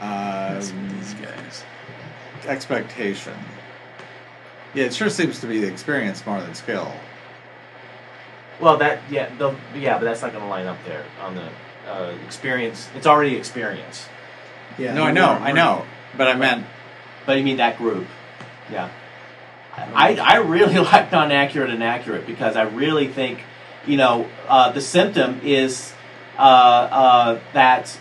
um, 0.00 0.88
these 0.98 1.14
guys. 1.14 1.64
expectation. 2.46 3.34
Yeah, 4.74 4.86
it 4.86 4.94
sure 4.94 5.10
seems 5.10 5.38
to 5.40 5.46
be 5.46 5.60
the 5.60 5.68
experience 5.68 6.26
more 6.26 6.40
than 6.40 6.54
skill. 6.54 6.92
Well, 8.60 8.76
that 8.78 9.00
yeah, 9.08 9.32
the, 9.36 9.54
yeah, 9.76 9.98
but 9.98 10.04
that's 10.04 10.22
not 10.22 10.32
going 10.32 10.42
to 10.42 10.50
line 10.50 10.66
up 10.66 10.78
there 10.86 11.04
on 11.22 11.36
the 11.36 11.48
uh, 11.88 12.14
experience. 12.24 12.88
It's 12.96 13.06
already 13.06 13.36
experience. 13.36 14.08
Yeah. 14.78 14.94
no, 14.94 15.04
I 15.04 15.12
know, 15.12 15.28
I 15.28 15.52
know, 15.52 15.84
but 16.16 16.26
I 16.28 16.34
meant 16.34 16.66
But 17.26 17.38
you 17.38 17.44
mean 17.44 17.56
that 17.58 17.78
group? 17.78 18.06
Yeah. 18.70 18.90
I, 19.76 20.16
I 20.16 20.36
really 20.36 20.78
like 20.92 21.10
non-accurate 21.10 21.70
and 21.70 21.82
accurate 21.82 22.26
because 22.26 22.56
I 22.56 22.62
really 22.62 23.08
think, 23.08 23.40
you 23.86 23.96
know, 23.96 24.28
uh, 24.48 24.70
the 24.72 24.80
symptom 24.80 25.40
is 25.44 25.92
uh, 26.38 26.40
uh, 26.42 27.40
that 27.52 27.96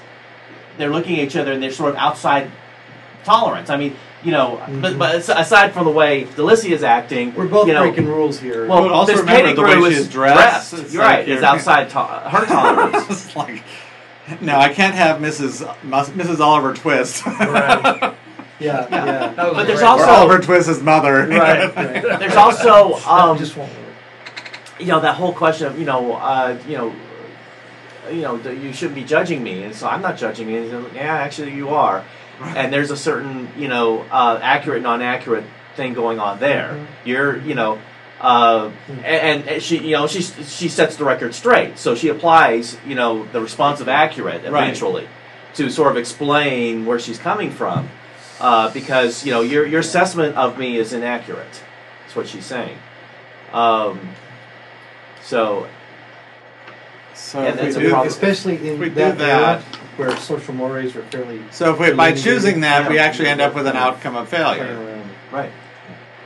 they're 0.78 0.89
looking 0.91 1.19
at 1.19 1.26
each 1.26 1.36
other 1.36 1.51
and 1.51 1.61
they're 1.61 1.71
sort 1.71 1.91
of 1.91 1.95
outside 1.97 2.49
tolerance. 3.24 3.69
I 3.69 3.78
mean, 3.78 3.95
you 4.24 4.32
know, 4.32 4.61
but, 4.82 4.93
Mhm. 4.93 4.99
but 4.99 5.15
as- 5.15 5.30
aside 5.30 5.74
from 5.74 5.86
the 5.86 5.91
way 5.91 6.26
Delicia 6.26 6.71
is 6.71 6.84
acting, 6.84 7.34
We're 7.36 7.47
both 7.47 7.67
you 7.67 7.74
know, 7.74 7.82
breaking 7.84 8.07
rules 8.07 8.39
here. 8.39 8.67
Well, 8.67 8.84
But 8.84 8.91
also 8.91 9.11
this 9.11 9.19
remember 9.21 9.53
the 9.53 9.61
Pettigrew 9.63 9.84
way 9.84 9.89
she 9.89 9.95
is 9.95 10.01
is 10.07 10.09
dressed. 10.09 10.74
You're 10.93 11.03
like 11.03 11.11
right. 11.17 11.28
Is 11.28 11.43
outside 11.43 11.89
to- 11.91 11.99
her 12.30 12.45
tolerance. 12.47 13.09
it's 13.09 13.36
like, 13.36 13.61
no, 14.41 14.57
I 14.57 14.74
can't 14.74 14.95
have 14.95 15.19
Mrs. 15.19 15.65
Mrs. 15.82 16.39
Oliver 16.39 16.74
Twist. 16.74 17.26
Right. 17.26 18.15
yeah, 18.59 18.88
yeah. 18.91 19.34
But 19.36 19.65
there's 19.67 19.82
or 19.82 19.86
also 19.86 20.05
Oliver 20.05 20.39
Twist's 20.39 20.82
mother. 20.82 21.28
Right. 21.28 21.76
Right. 21.76 22.01
there's 22.19 22.36
also 22.36 22.93
um, 23.07 23.38
just 23.38 23.57
won't 23.57 23.71
you 24.80 24.88
know 24.88 24.99
that 25.01 25.15
whole 25.15 25.34
question 25.34 25.67
of 25.67 25.78
you 25.80 25.86
know 25.86 26.13
uh, 26.13 26.57
you 26.67 26.78
know 26.78 26.95
you 28.11 28.21
know 28.21 28.38
th- 28.38 28.59
you 28.61 28.74
shouldn't 28.74 28.95
be 28.95 29.03
judging 29.03 29.41
me 29.41 29.63
and 29.63 29.74
so 29.74 29.88
i'm 29.88 30.01
not 30.01 30.17
judging 30.17 30.49
you 30.49 30.61
like, 30.63 30.93
yeah 30.93 31.15
actually 31.15 31.53
you 31.53 31.69
are 31.69 32.03
and 32.41 32.74
there's 32.74 32.91
a 32.91 32.97
certain 32.97 33.47
you 33.57 33.67
know 33.69 34.01
uh, 34.11 34.38
accurate 34.41 34.82
non-accurate 34.82 35.45
thing 35.76 35.93
going 35.93 36.19
on 36.19 36.38
there 36.39 36.74
Mhm. 36.74 36.86
you're 37.05 37.38
you 37.38 37.55
know 37.55 37.80
uh, 38.24 38.71
and, 39.03 39.47
and 39.47 39.61
she 39.61 39.78
you 39.80 39.91
know 39.91 40.07
she 40.07 40.21
she 40.21 40.69
sets 40.69 40.95
the 40.95 41.03
record 41.05 41.36
straight. 41.36 41.78
So 41.78 41.93
she 41.93 42.07
applies 42.07 42.78
you 42.88 42.95
know 42.95 43.26
the 43.26 43.41
responsive 43.41 43.88
accurate 43.89 44.41
Right. 44.43 44.63
eventually 44.63 45.07
to 45.55 45.69
sort 45.69 45.91
of 45.91 45.97
explain 45.97 46.86
where 46.86 46.97
she's 46.99 47.19
coming 47.19 47.51
from. 47.51 47.89
Uh, 48.39 48.71
because 48.74 49.26
you 49.26 49.32
know 49.32 49.41
your 49.41 49.65
your 49.67 49.82
assessment 49.82 50.36
of 50.36 50.57
me 50.57 50.78
is 50.78 50.91
inaccurate 50.93 51.63
that's 52.01 52.15
what 52.15 52.28
she's 52.28 52.45
saying. 52.45 52.78
Um, 53.53 54.09
so 55.21 55.67
So 57.13 57.41
Yeah, 57.41 57.49
if 57.49 57.55
that's 57.57 57.76
a 57.76 57.80
we 57.80 57.84
do, 57.86 57.89
problem. 57.91 58.07
Especially 58.07 58.67
in 58.67 58.80
we 58.80 58.89
do 58.89 58.95
that, 58.95 59.17
that- 59.19 59.61
era 59.61 59.63
where 59.97 60.17
social 60.17 60.53
mores 60.55 60.95
are 60.95 61.03
fairly 61.03 61.39
so 61.51 61.71
if 61.74 61.80
we, 61.80 61.91
by 61.93 62.11
choosing 62.11 62.61
that, 62.61 62.89
we 62.89 62.97
actually 62.97 63.28
end 63.28 63.39
up 63.41 63.53
with 63.53 63.67
an 63.67 63.76
outcome 63.76 64.15
of 64.15 64.28
failure, 64.28 65.03
right 65.32 65.51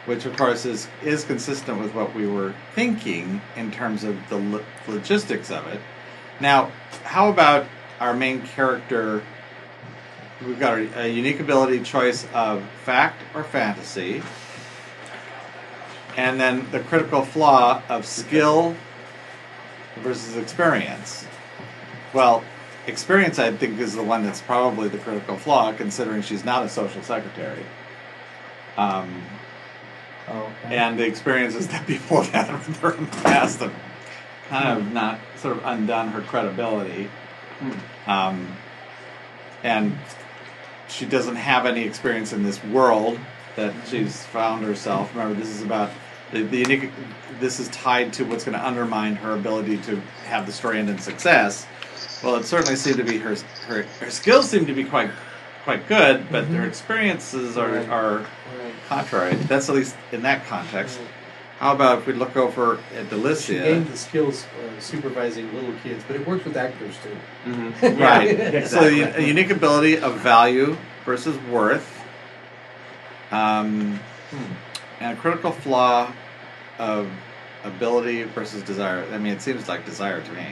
which 0.08 0.26
of 0.26 0.36
course 0.38 0.66
is 0.66 0.88
is 1.04 1.24
consistent 1.26 1.80
with 1.80 1.94
what 1.94 2.16
we 2.16 2.26
were 2.26 2.56
thinking 2.74 3.42
in 3.56 3.72
terms 3.72 4.04
of 4.04 4.18
the 4.30 4.38
lo- 4.38 4.64
logistics 4.88 5.52
of 5.52 5.68
it. 5.68 5.80
Now, 6.40 6.72
how 7.04 7.30
about 7.30 7.68
our 8.00 8.14
main 8.14 8.42
character? 8.42 9.22
We've 10.46 10.60
got 10.60 10.78
a, 10.78 11.02
a 11.02 11.08
unique 11.08 11.40
ability 11.40 11.82
choice 11.82 12.26
of 12.34 12.64
fact 12.86 13.22
or 13.36 13.44
fantasy, 13.44 14.24
and 16.16 16.40
then 16.40 16.66
the 16.72 16.80
critical 16.80 17.24
flaw 17.24 17.82
of 17.90 18.06
skill 18.06 18.76
versus 19.98 20.38
experience. 20.38 21.26
Well, 22.14 22.44
experience, 22.86 23.40
I 23.40 23.52
think, 23.52 23.80
is 23.80 23.94
the 23.94 24.04
one 24.04 24.24
that's 24.24 24.42
probably 24.42 24.88
the 24.88 25.00
critical 25.00 25.36
flaw, 25.36 25.74
considering 25.74 26.22
she's 26.22 26.46
not 26.46 26.64
a 26.64 26.70
social 26.70 27.02
secretary. 27.02 27.66
Um, 28.78 29.24
okay. 30.30 30.76
and 30.76 31.00
the 31.00 31.06
experiences 31.06 31.68
that 31.68 31.86
people 31.88 32.22
have 32.22 32.48
had 32.48 32.68
with 32.68 32.78
her 32.80 32.94
in 32.94 33.06
the 33.06 33.12
past 33.18 33.60
have 33.60 33.74
kind 34.50 34.80
of 34.80 34.92
not 34.92 35.20
sort 35.38 35.58
of 35.58 35.66
undone 35.66 36.10
her 36.10 36.22
credibility. 36.22 37.10
Um, 38.06 38.56
and 39.64 39.98
she 40.88 41.06
doesn't 41.06 41.36
have 41.36 41.66
any 41.66 41.84
experience 41.84 42.34
in 42.34 42.44
this 42.44 42.64
world 42.66 43.20
that 43.56 43.74
she's 43.88 44.26
found 44.28 44.64
herself. 44.64 45.14
Remember, 45.16 45.40
this 45.40 45.50
is 45.50 45.64
about 45.64 45.92
the, 46.32 46.44
the 46.44 46.58
unique. 46.58 46.92
This 47.40 47.60
is 47.60 47.68
tied 47.70 48.14
to 48.14 48.26
what's 48.26 48.44
going 48.44 48.58
to 48.58 48.66
undermine 48.66 49.16
her 49.16 49.34
ability 49.34 49.78
to 49.78 49.98
have 50.26 50.46
the 50.46 50.52
story 50.52 50.80
end 50.80 50.90
in 50.90 51.00
success. 51.00 51.68
Well, 52.24 52.36
it 52.36 52.46
certainly 52.46 52.76
seemed 52.76 52.98
to 52.98 53.04
be 53.04 53.18
her 53.18 53.36
her, 53.68 53.84
her 53.84 54.10
skills 54.10 54.50
seem 54.50 54.66
to 54.66 54.74
be 54.74 54.84
quite 54.84 55.12
quite 55.64 55.88
good, 55.88 56.28
but 56.32 56.46
her 56.46 56.66
experiences 56.66 57.58
are, 57.58 57.80
are. 57.92 58.26
Contrary. 58.88 59.36
That's 59.36 59.70
at 59.70 59.76
least 59.76 59.96
in 60.12 60.22
that 60.24 60.46
context. 60.46 61.00
How 61.60 61.74
about 61.74 62.00
if 62.00 62.06
we 62.08 62.14
look 62.14 62.38
over 62.38 62.76
at 62.96 63.10
Delicia? 63.10 63.42
She 63.48 63.54
Delicia? 63.56 63.64
gained 63.64 63.88
the 63.88 63.98
skills 63.98 64.46
uh, 64.46 64.80
supervising 64.80 65.52
little 65.56 65.74
kids, 65.82 66.04
but 66.08 66.16
it 66.16 66.28
works 66.28 66.46
with 66.46 66.56
actors 66.56 66.96
too. 67.04 67.50
mm-hmm. 67.50 68.00
Right. 68.02 68.68
So 68.68 68.82
the- 68.90 69.18
a 69.18 69.22
unique 69.22 69.50
ability 69.50 69.98
of 70.00 70.20
value 70.20 70.78
versus 71.04 71.36
worth, 71.50 72.00
um, 73.32 74.00
and 75.00 75.18
a 75.18 75.20
critical 75.20 75.52
flaw 75.52 76.12
of 76.78 77.10
ability 77.64 78.24
versus 78.24 78.62
desire. 78.64 79.06
I 79.12 79.18
mean, 79.18 79.34
it 79.34 79.42
seems 79.42 79.68
like 79.68 79.86
desire 79.86 80.22
to 80.22 80.32
me. 80.34 80.46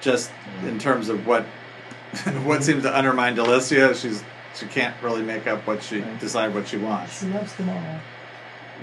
Just 0.00 0.32
in 0.66 0.78
terms 0.80 1.08
of 1.08 1.26
what 1.28 1.44
what 2.44 2.64
seems 2.64 2.82
to 2.82 2.96
undermine 2.96 3.36
Delicia, 3.36 3.94
she's 3.94 4.24
she 4.54 4.66
can't 4.66 4.94
really 5.02 5.22
make 5.22 5.46
up 5.46 5.66
what 5.66 5.82
she 5.82 6.00
Right. 6.00 6.20
decide 6.20 6.54
what 6.54 6.68
she 6.68 6.76
wants. 6.76 7.20
She 7.20 7.26
loves 7.26 7.54
them 7.54 7.68
all. 7.70 7.82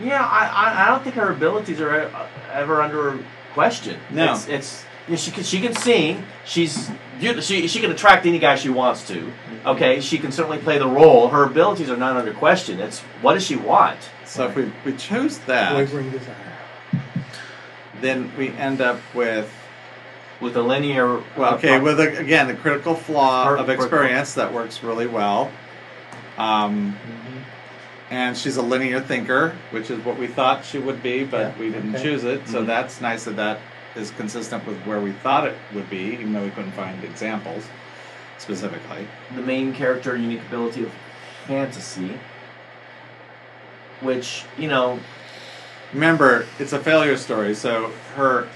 Yeah, 0.02 0.24
I, 0.24 0.46
I, 0.48 0.84
I 0.84 0.88
don't 0.88 1.04
think 1.04 1.16
her 1.16 1.32
abilities 1.32 1.82
are 1.82 2.08
e- 2.08 2.12
ever 2.54 2.82
under 2.82 3.20
question. 3.54 4.00
No. 4.10 4.34
it's, 4.34 4.48
it's 4.48 4.84
you 5.08 5.12
know, 5.14 5.18
she 5.18 5.32
can 5.32 5.44
she 5.44 5.60
can 5.60 5.76
sing. 5.76 6.24
She's 6.46 6.90
you- 7.20 7.42
she 7.42 7.68
she 7.68 7.80
can 7.82 7.92
attract 7.92 8.26
any 8.26 8.40
guy 8.40 8.56
she 8.56 8.70
wants 8.70 9.06
to. 9.08 9.16
Mm-hmm. 9.16 9.68
Okay, 9.68 10.00
she 10.00 10.18
can 10.18 10.32
certainly 10.32 10.58
play 10.60 10.78
the 10.78 10.88
role. 10.88 11.28
Her 11.30 11.44
abilities 11.44 11.90
are 11.90 11.98
not 11.98 12.16
under 12.16 12.34
question. 12.34 12.80
It's 12.80 13.00
what 13.22 13.34
does 13.34 13.46
she 13.46 13.58
want? 13.58 13.98
So 14.26 14.48
if 14.48 14.56
we, 14.56 14.72
we 14.86 14.96
choose 14.96 15.40
that, 15.40 15.90
then 18.02 18.32
we 18.38 18.50
end 18.50 18.80
up 18.82 19.00
with 19.14 19.52
With 20.42 20.56
a 20.56 20.62
linear. 20.62 21.22
Well, 21.38 21.56
okay, 21.56 21.76
pro- 21.78 21.84
with 21.84 22.00
a, 22.00 22.18
again 22.18 22.48
the 22.48 22.54
critical 22.56 22.96
flaw 22.96 23.46
Per- 23.48 23.58
of 23.58 23.66
per- 23.66 23.74
experience 23.74 24.34
that 24.36 24.54
works 24.54 24.82
really 24.84 25.08
well, 25.08 25.52
um, 26.38 26.98
and 28.10 28.38
she's 28.38 28.56
a 28.56 28.62
linear 28.62 29.02
thinker, 29.02 29.56
which 29.72 29.90
is 29.92 30.04
what 30.06 30.18
we 30.18 30.28
thought 30.28 30.64
she 30.64 30.80
would 30.80 31.04
be, 31.04 31.26
but 31.26 31.40
Yeah, 31.40 31.60
we 31.60 31.70
didn't 31.70 31.94
okay. 31.96 32.04
choose 32.04 32.24
it. 32.24 32.48
So 32.48 32.64
Mhm. 32.64 32.68
that's 32.68 33.02
nice 33.02 33.26
that 33.26 33.36
that 33.36 33.60
is 33.96 34.12
consistent 34.12 34.66
with 34.66 34.78
where 34.84 35.00
we 35.02 35.12
thought 35.12 35.46
it 35.46 35.58
would 35.74 35.90
be, 35.90 36.14
even 36.14 36.32
though 36.32 36.44
we 36.44 36.52
couldn't 36.52 36.72
find 36.72 37.04
examples 37.04 37.66
specifically. 38.38 39.08
the 39.36 39.42
main 39.42 39.74
character 39.74 40.16
unique 40.16 40.42
ability 40.48 40.84
of 40.84 40.92
fantasy, 41.48 42.18
which 44.00 44.46
you 44.58 44.70
know 44.70 45.00
Remember, 45.92 46.46
it's 46.60 46.72
a 46.72 46.78
failure 46.78 47.18
story, 47.18 47.56
so 47.56 47.92
her. 48.16 48.48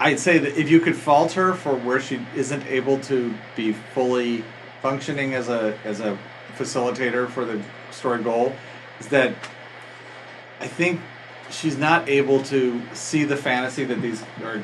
I'd 0.00 0.18
say 0.18 0.38
that 0.38 0.58
if 0.58 0.70
you 0.70 0.80
could 0.80 0.96
fault 0.96 1.32
her 1.32 1.52
for 1.54 1.74
where 1.74 2.00
she 2.00 2.20
isn't 2.34 2.66
able 2.66 2.98
to 3.00 3.34
be 3.54 3.72
fully 3.72 4.42
functioning 4.80 5.34
as 5.34 5.48
a 5.50 5.78
as 5.84 6.00
a 6.00 6.18
facilitator 6.56 7.28
for 7.28 7.44
the 7.44 7.62
story 7.90 8.22
goal, 8.22 8.54
is 8.98 9.08
that 9.08 9.34
I 10.58 10.66
think 10.66 11.00
she's 11.50 11.76
not 11.76 12.08
able 12.08 12.42
to 12.44 12.80
see 12.94 13.24
the 13.24 13.36
fantasy 13.36 13.84
that 13.84 14.00
these 14.00 14.22
or 14.42 14.62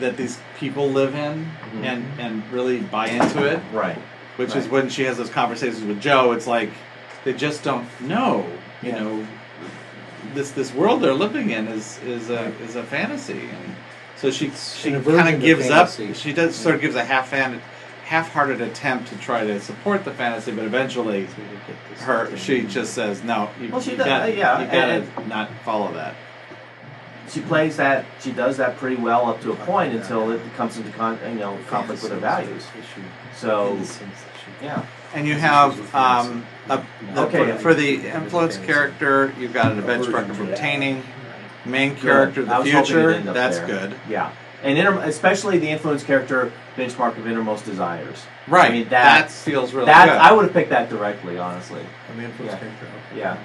that 0.00 0.16
these 0.16 0.38
people 0.58 0.88
live 0.90 1.14
in 1.14 1.44
mm-hmm. 1.44 1.84
and 1.84 2.20
and 2.20 2.52
really 2.52 2.80
buy 2.80 3.08
into 3.08 3.46
it. 3.46 3.60
right. 3.72 3.98
Which 4.36 4.56
is 4.56 4.66
when 4.68 4.88
she 4.88 5.02
has 5.04 5.18
those 5.18 5.28
conversations 5.30 5.84
with 5.84 6.00
Joe. 6.00 6.32
It's 6.32 6.46
like 6.46 6.70
they 7.24 7.34
just 7.34 7.62
don't 7.62 7.86
know. 8.00 8.46
You 8.82 8.88
Yeah. 8.90 9.00
know, 9.00 9.26
this 10.34 10.50
this 10.52 10.72
world 10.72 11.02
they're 11.02 11.14
living 11.14 11.50
in 11.50 11.68
is 11.68 12.00
is 12.04 12.30
a 12.30 12.46
is 12.62 12.74
a 12.74 12.82
fantasy, 12.82 13.40
and 13.40 13.76
so 14.20 14.30
she 14.30 14.50
she 14.50 14.90
kind 14.92 15.34
of 15.34 15.40
gives 15.40 15.70
up. 15.70 15.88
She 16.14 16.32
does 16.32 16.54
sort 16.54 16.74
of 16.74 16.80
gives 16.80 16.94
a 16.94 17.04
half 17.04 17.30
hand, 17.30 17.60
half-hearted 18.04 18.60
attempt 18.60 19.08
to 19.08 19.16
try 19.16 19.46
to 19.46 19.60
support 19.60 20.04
the 20.04 20.10
fantasy, 20.12 20.52
but 20.52 20.64
eventually, 20.64 21.26
So 21.26 21.32
you 21.38 21.58
get 21.66 21.76
this 21.90 22.00
her 22.02 22.36
she 22.36 22.62
just 22.62 22.92
says 22.94 23.22
no. 23.24 23.48
You, 23.60 23.70
Well, 23.70 23.80
she 23.80 23.92
you 23.92 23.96
does- 23.96 24.06
gotta, 24.06 24.32
yeah, 24.36 24.60
you 24.60 24.66
gotta 24.66 24.92
and- 25.16 25.28
not 25.28 25.50
follow 25.64 25.92
that. 25.94 26.14
She 27.28 27.40
plays 27.40 27.76
that. 27.76 28.04
She 28.20 28.32
does 28.32 28.56
that 28.56 28.76
pretty 28.76 28.96
well 28.96 29.26
up 29.30 29.40
to 29.42 29.52
a 29.52 29.56
point 29.56 29.94
until 29.94 30.32
it 30.32 30.40
comes 30.56 30.76
into 30.76 30.90
con, 30.90 31.18
you 31.28 31.34
know 31.38 31.56
conflict 31.68 32.02
with 32.02 32.12
her 32.12 32.18
values. 32.18 32.64
So 33.36 33.68
in 33.72 33.78
the 33.80 33.86
sense 33.86 33.98
that 34.00 34.32
she- 34.60 34.66
yeah. 34.66 34.84
And 35.14 35.26
you 35.26 35.34
have 35.34 35.94
um, 35.94 36.44
a, 36.68 36.84
the, 37.14 37.22
Okay. 37.22 37.52
for, 37.52 37.58
for 37.58 37.74
the 37.74 38.06
influence 38.08 38.58
character, 38.58 39.32
you've 39.38 39.52
got 39.52 39.72
a 39.76 39.82
benchmark 39.82 40.28
of 40.30 40.40
obtaining. 40.40 41.02
Main 41.64 41.96
character, 41.96 42.40
of 42.42 42.48
the 42.48 42.64
future. 42.64 43.10
it'd 43.10 43.16
end 43.20 43.28
up 43.28 43.34
That's 43.34 43.58
there. 43.58 43.66
good. 43.66 43.94
Yeah, 44.08 44.32
and 44.62 44.78
inter- 44.78 45.00
especially 45.00 45.58
the 45.58 45.68
influence 45.68 46.02
character 46.02 46.52
benchmark 46.76 47.18
of 47.18 47.26
innermost 47.26 47.64
desires. 47.64 48.22
Right. 48.48 48.70
I 48.70 48.72
mean, 48.72 48.88
that, 48.90 49.28
that- 49.28 49.30
feels 49.30 49.72
really 49.72 49.86
that 49.86 50.06
good. 50.08 50.16
I 50.18 50.32
would 50.32 50.44
have 50.44 50.52
picked 50.54 50.70
that 50.70 50.88
directly, 50.88 51.38
honestly. 51.38 51.82
I 52.10 52.14
mean, 52.16 52.26
influence 52.26 52.52
Yeah. 52.54 52.58
character. 52.58 52.86
okay. 53.12 53.18
Yeah. 53.20 53.36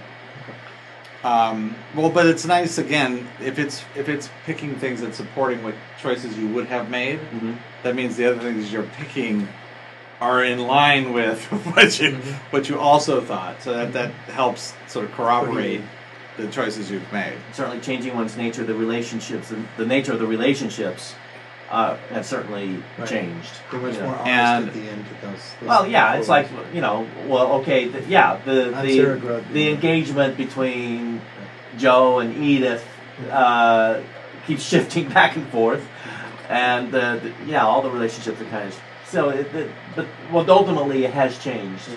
Um, 1.24 1.76
well, 1.96 2.12
but 2.12 2.28
it's 2.28 2.46
nice 2.46 2.78
again 2.78 3.28
if 3.42 3.58
it's 3.58 3.84
if 3.96 4.10
it's 4.10 4.30
picking 4.46 4.76
things 4.76 5.02
and 5.02 5.14
supporting 5.14 5.64
what 5.64 5.74
choices 6.00 6.38
you 6.38 6.48
would 6.50 6.68
have 6.68 6.90
made. 6.92 7.18
hmm 7.20 7.54
That 7.82 7.96
means 7.96 8.16
the 8.16 8.26
other 8.30 8.40
things 8.40 8.72
you're 8.72 8.84
picking 8.84 9.48
are 10.22 10.44
in 10.44 10.60
line 10.60 11.14
with 11.14 11.44
what 11.74 12.00
you 12.00 12.18
what 12.52 12.70
you 12.70 12.78
also 12.80 13.22
thought. 13.22 13.62
So 13.64 13.74
that 13.74 13.94
that 13.94 14.12
helps 14.30 14.74
sort 14.88 15.06
of 15.06 15.12
corroborate 15.14 15.82
the 16.38 16.48
choices 16.48 16.92
you've 16.92 17.12
made. 17.14 17.34
Certainly, 17.54 17.80
changing 17.82 18.16
one's 18.16 18.36
nature, 18.38 18.64
the 18.64 18.74
relationships, 18.76 19.52
and 19.52 19.68
the 19.78 19.86
nature 19.86 20.12
of 20.14 20.20
the 20.20 20.28
relationships 20.28 21.16
uh, 21.72 21.98
have 22.12 22.26
certainly 22.26 22.84
Right. 22.98 23.08
changed. 23.10 23.50
They're 23.72 23.80
much 23.80 23.96
you 23.96 24.02
know. 24.02 24.06
more 24.08 24.16
honest 24.18 24.30
And- 24.30 24.68
at 24.68 24.74
the 24.74 24.82
end 24.82 25.06
to 25.08 25.26
those. 25.28 25.40
those 25.60 25.68
Well, 25.70 25.88
yeah, 25.88 26.14
it's 26.16 26.30
like 26.30 26.48
you 26.74 26.82
know, 26.82 27.08
well, 27.28 27.54
okay, 27.62 27.88
the, 27.88 28.04
yeah, 28.04 28.38
the 28.46 28.74
On 28.76 28.86
the, 28.86 28.96
Sarah 28.98 29.18
Grub, 29.18 29.44
the 29.52 29.62
yeah. 29.62 29.72
engagement 29.72 30.38
between 30.38 31.22
Joe 31.78 32.20
and 32.20 32.36
Edith 32.44 32.86
uh, 33.32 34.00
keeps 34.46 34.62
shifting 34.64 35.10
back 35.18 35.36
and 35.36 35.48
forth, 35.50 35.84
and 36.50 36.92
the, 36.92 37.20
the 37.24 37.32
yeah, 37.48 37.66
all 37.66 37.82
the 37.82 37.90
relationships 37.90 38.40
are 38.40 38.46
kind 38.46 38.68
of 38.68 38.80
so. 39.08 39.30
It, 39.30 39.52
the, 39.52 39.68
but 39.96 40.06
well, 40.32 40.50
ultimately, 40.50 41.04
it 41.06 41.14
has 41.14 41.38
changed. 41.40 41.90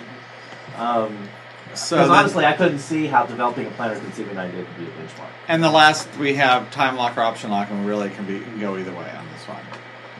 Um, 0.77 1.28
So 1.74 1.97
because 1.97 2.09
then- 2.09 2.19
honestly, 2.19 2.45
I 2.47 2.53
couldn't 2.55 2.78
see 2.81 3.07
how 3.07 3.27
developing 3.27 3.66
a 3.66 3.70
plan 3.70 3.93
or 3.93 4.01
conceiving 4.01 4.32
an 4.32 4.39
idea 4.39 4.65
could 4.65 4.78
be 4.78 4.85
a 4.85 4.89
benchmark. 4.95 5.28
and 5.49 5.62
the 5.62 5.70
last 5.70 6.09
we 6.19 6.35
have 6.35 6.70
time 6.70 6.97
lock 6.97 7.16
or 7.16 7.23
option 7.23 7.51
lock, 7.51 7.70
and 7.70 7.81
we 7.85 7.86
really 7.90 8.11
can 8.11 8.24
be 8.27 8.40
can 8.40 8.59
go 8.61 8.77
either 8.77 8.93
way 8.93 9.11
on 9.16 9.27
this 9.32 9.47
one. 9.49 9.59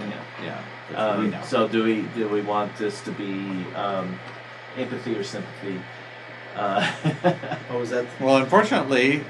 Yeah. 0.01 0.15
Yeah. 0.45 0.61
which 0.89 1.35
Um, 1.35 1.43
so 1.45 1.67
do 1.69 1.83
we 1.85 2.03
do 2.15 2.29
we 2.29 2.43
want 2.43 2.77
this 2.77 3.01
to 3.03 3.11
be 3.13 3.65
um, 3.75 4.19
empathy 4.77 5.17
or 5.17 5.25
sympathy? 5.25 5.81
Uh, 6.57 6.91
Oh, 7.71 7.79
was 7.79 7.91
that? 7.91 8.07
Well, 8.21 8.37
unfortunately, 8.39 9.25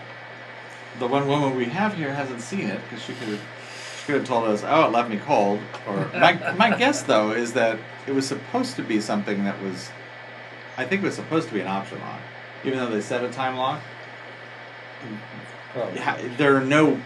the 0.99 1.07
one 1.07 1.27
woman 1.27 1.57
we 1.57 1.67
have 1.67 1.95
here 1.95 2.13
hasn't 2.15 2.41
seen 2.41 2.69
it 2.69 2.81
because 2.85 3.05
she 3.05 3.13
could 3.15 3.29
have 3.29 3.41
she 4.01 4.07
could 4.07 4.15
have 4.17 4.27
told 4.27 4.49
us, 4.49 4.63
"Oh, 4.67 4.87
it 4.87 4.93
left 4.93 5.11
me 5.11 5.17
cold." 5.19 5.61
Or 5.87 6.09
my 6.15 6.55
my 6.57 6.77
guess 6.83 7.03
though 7.03 7.33
is 7.33 7.53
that 7.55 7.79
it 8.07 8.13
was 8.13 8.27
supposed 8.27 8.77
to 8.77 8.83
be 8.83 9.01
something 9.01 9.45
that 9.45 9.61
was, 9.63 9.91
I 10.79 10.85
think 10.85 11.03
it 11.03 11.05
was 11.07 11.17
supposed 11.17 11.49
to 11.49 11.55
be 11.55 11.61
an 11.61 11.67
option 11.67 11.99
lock, 12.01 12.21
even 12.65 12.79
though 12.79 12.89
they 12.89 13.01
set 13.01 13.25
a 13.25 13.31
time 13.31 13.57
lock. 13.57 13.83
Probably. 15.73 15.97
Yeah, 15.97 16.19
there 16.37 16.57
are 16.57 16.65
no 16.65 17.01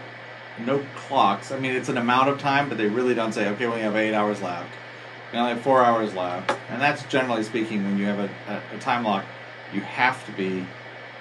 no 0.59 0.85
clocks. 0.95 1.51
I 1.51 1.57
mean, 1.59 1.75
it's 1.75 1.89
an 1.89 1.97
amount 1.97 2.29
of 2.29 2.39
time, 2.39 2.69
but 2.69 2.77
they 2.77 2.87
really 2.87 3.15
don't 3.15 3.33
say, 3.33 3.49
"Okay, 3.49 3.65
we 3.65 3.81
have 3.81 3.95
eight 3.95 4.13
hours 4.13 4.41
left." 4.41 4.69
We 5.31 5.39
only 5.39 5.53
have 5.53 5.61
four 5.61 5.83
hours 5.83 6.13
left, 6.13 6.55
and 6.69 6.79
that's 6.79 7.03
generally 7.05 7.41
speaking 7.41 7.83
when 7.83 7.97
you 7.97 8.05
have 8.05 8.19
a, 8.19 8.29
a, 8.47 8.75
a 8.75 8.79
time 8.79 9.03
lock, 9.03 9.25
you 9.73 9.81
have 9.81 10.23
to 10.27 10.31
be 10.33 10.63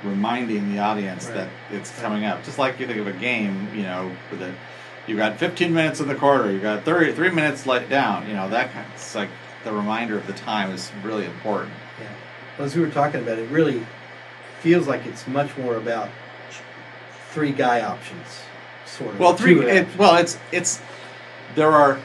reminding 0.05 0.71
the 0.75 0.81
audience 0.81 1.25
Right. 1.27 1.35
that 1.37 1.49
it's 1.71 1.99
coming 2.01 2.27
up. 2.27 2.45
Just 2.45 2.59
like 2.59 2.79
you 2.79 2.87
think 2.87 2.99
of 2.99 3.07
a 3.07 3.13
game, 3.15 3.69
you 3.75 3.85
know, 3.85 4.15
with 4.31 4.43
a 4.43 4.53
you 5.07 5.17
got 5.17 5.39
15 5.39 5.73
minutes 5.73 6.01
in 6.01 6.09
the 6.09 6.15
quarter, 6.15 6.53
you 6.53 6.61
got 6.61 6.85
30, 6.85 7.13
three 7.15 7.31
minutes 7.31 7.67
let 7.67 7.89
down, 7.89 8.29
you 8.29 8.35
know, 8.35 8.49
that 8.51 8.73
kind. 8.73 8.87
It's 8.95 9.15
like 9.15 9.31
the 9.65 9.73
reminder 9.73 10.19
of 10.19 10.27
the 10.27 10.33
time 10.35 10.71
is 10.71 10.93
really 11.03 11.25
important. 11.25 11.73
Yeah. 11.99 12.07
As 12.59 12.77
we 12.77 12.83
were 12.83 12.91
talking 12.91 13.21
about, 13.23 13.39
it 13.39 13.49
really 13.51 13.85
feels 14.61 14.87
like 14.87 15.07
it's 15.07 15.27
much 15.27 15.57
more 15.57 15.77
about 15.77 16.09
three 17.31 17.53
guy 17.53 17.81
options, 17.81 18.27
sort 18.87 19.11
of. 19.15 19.19
Well, 19.21 19.35
three. 19.37 19.59
It, 19.67 19.89
well, 19.97 20.17
it's 20.17 20.39
it's 20.53 20.81
there 21.55 21.71
are 21.73 21.99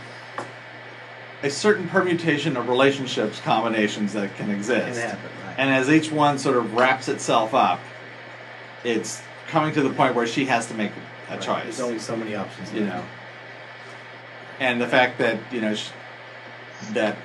a 1.43 1.49
certain 1.49 1.87
permutation 1.87 2.57
of 2.57 2.67
relationships 2.69 3.39
combinations 3.41 4.13
that 4.13 4.35
can 4.35 4.49
exist, 4.49 4.99
can 4.99 5.09
happen, 5.09 5.29
right? 5.45 5.55
and 5.59 5.69
as 5.69 5.89
each 5.89 6.11
one 6.11 6.37
sort 6.39 6.57
of 6.57 6.73
wraps 6.73 7.07
itself 7.07 7.53
up, 7.53 7.79
it's 8.83 9.21
coming 9.47 9.73
to 9.73 9.81
the 9.83 9.91
point 9.91 10.15
where 10.15 10.25
she 10.27 10.45
has 10.45 10.65
to 10.67 10.73
make 10.73 10.91
a 11.29 11.33
Right. 11.33 11.41
choice. 11.41 11.63
There's 11.63 11.79
only 11.81 11.99
so 11.99 12.15
many 12.15 12.35
options. 12.35 12.71
you 12.73 12.85
know, 12.85 13.03
and 14.61 14.81
the 14.81 14.87
fact 14.87 15.17
that 15.19 15.37
you 15.51 15.59
know 15.61 15.75
sh- 15.75 15.89
that 16.93 17.17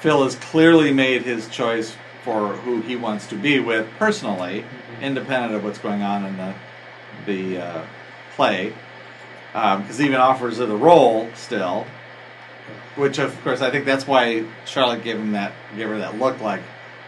Phil 0.00 0.22
has 0.24 0.36
clearly 0.36 0.92
made 0.92 1.22
his 1.22 1.48
choice 1.48 1.94
for 2.24 2.54
who 2.54 2.80
he 2.82 2.96
wants 2.96 3.26
to 3.28 3.34
be 3.36 3.58
with 3.60 3.88
personally, 3.98 4.64
independent 5.00 5.54
of 5.54 5.64
what's 5.64 5.78
going 5.78 6.02
on 6.02 6.24
in 6.24 6.36
the 6.36 6.54
the 7.26 7.58
uh, 7.58 7.84
play, 8.34 8.72
because 9.52 9.98
he 9.98 10.06
even 10.06 10.20
offers 10.20 10.58
her 10.58 10.66
the 10.66 10.76
role 10.76 11.28
still. 11.34 11.86
Which 12.96 13.18
of 13.18 13.38
course 13.42 13.60
I 13.62 13.70
think 13.70 13.84
that's 13.86 14.06
why 14.06 14.44
Charlotte 14.66 15.02
gave 15.02 15.16
him 15.16 15.32
that 15.32 15.52
gave 15.76 15.88
her 15.88 15.98
that 15.98 16.18
look 16.18 16.40
like, 16.40 16.62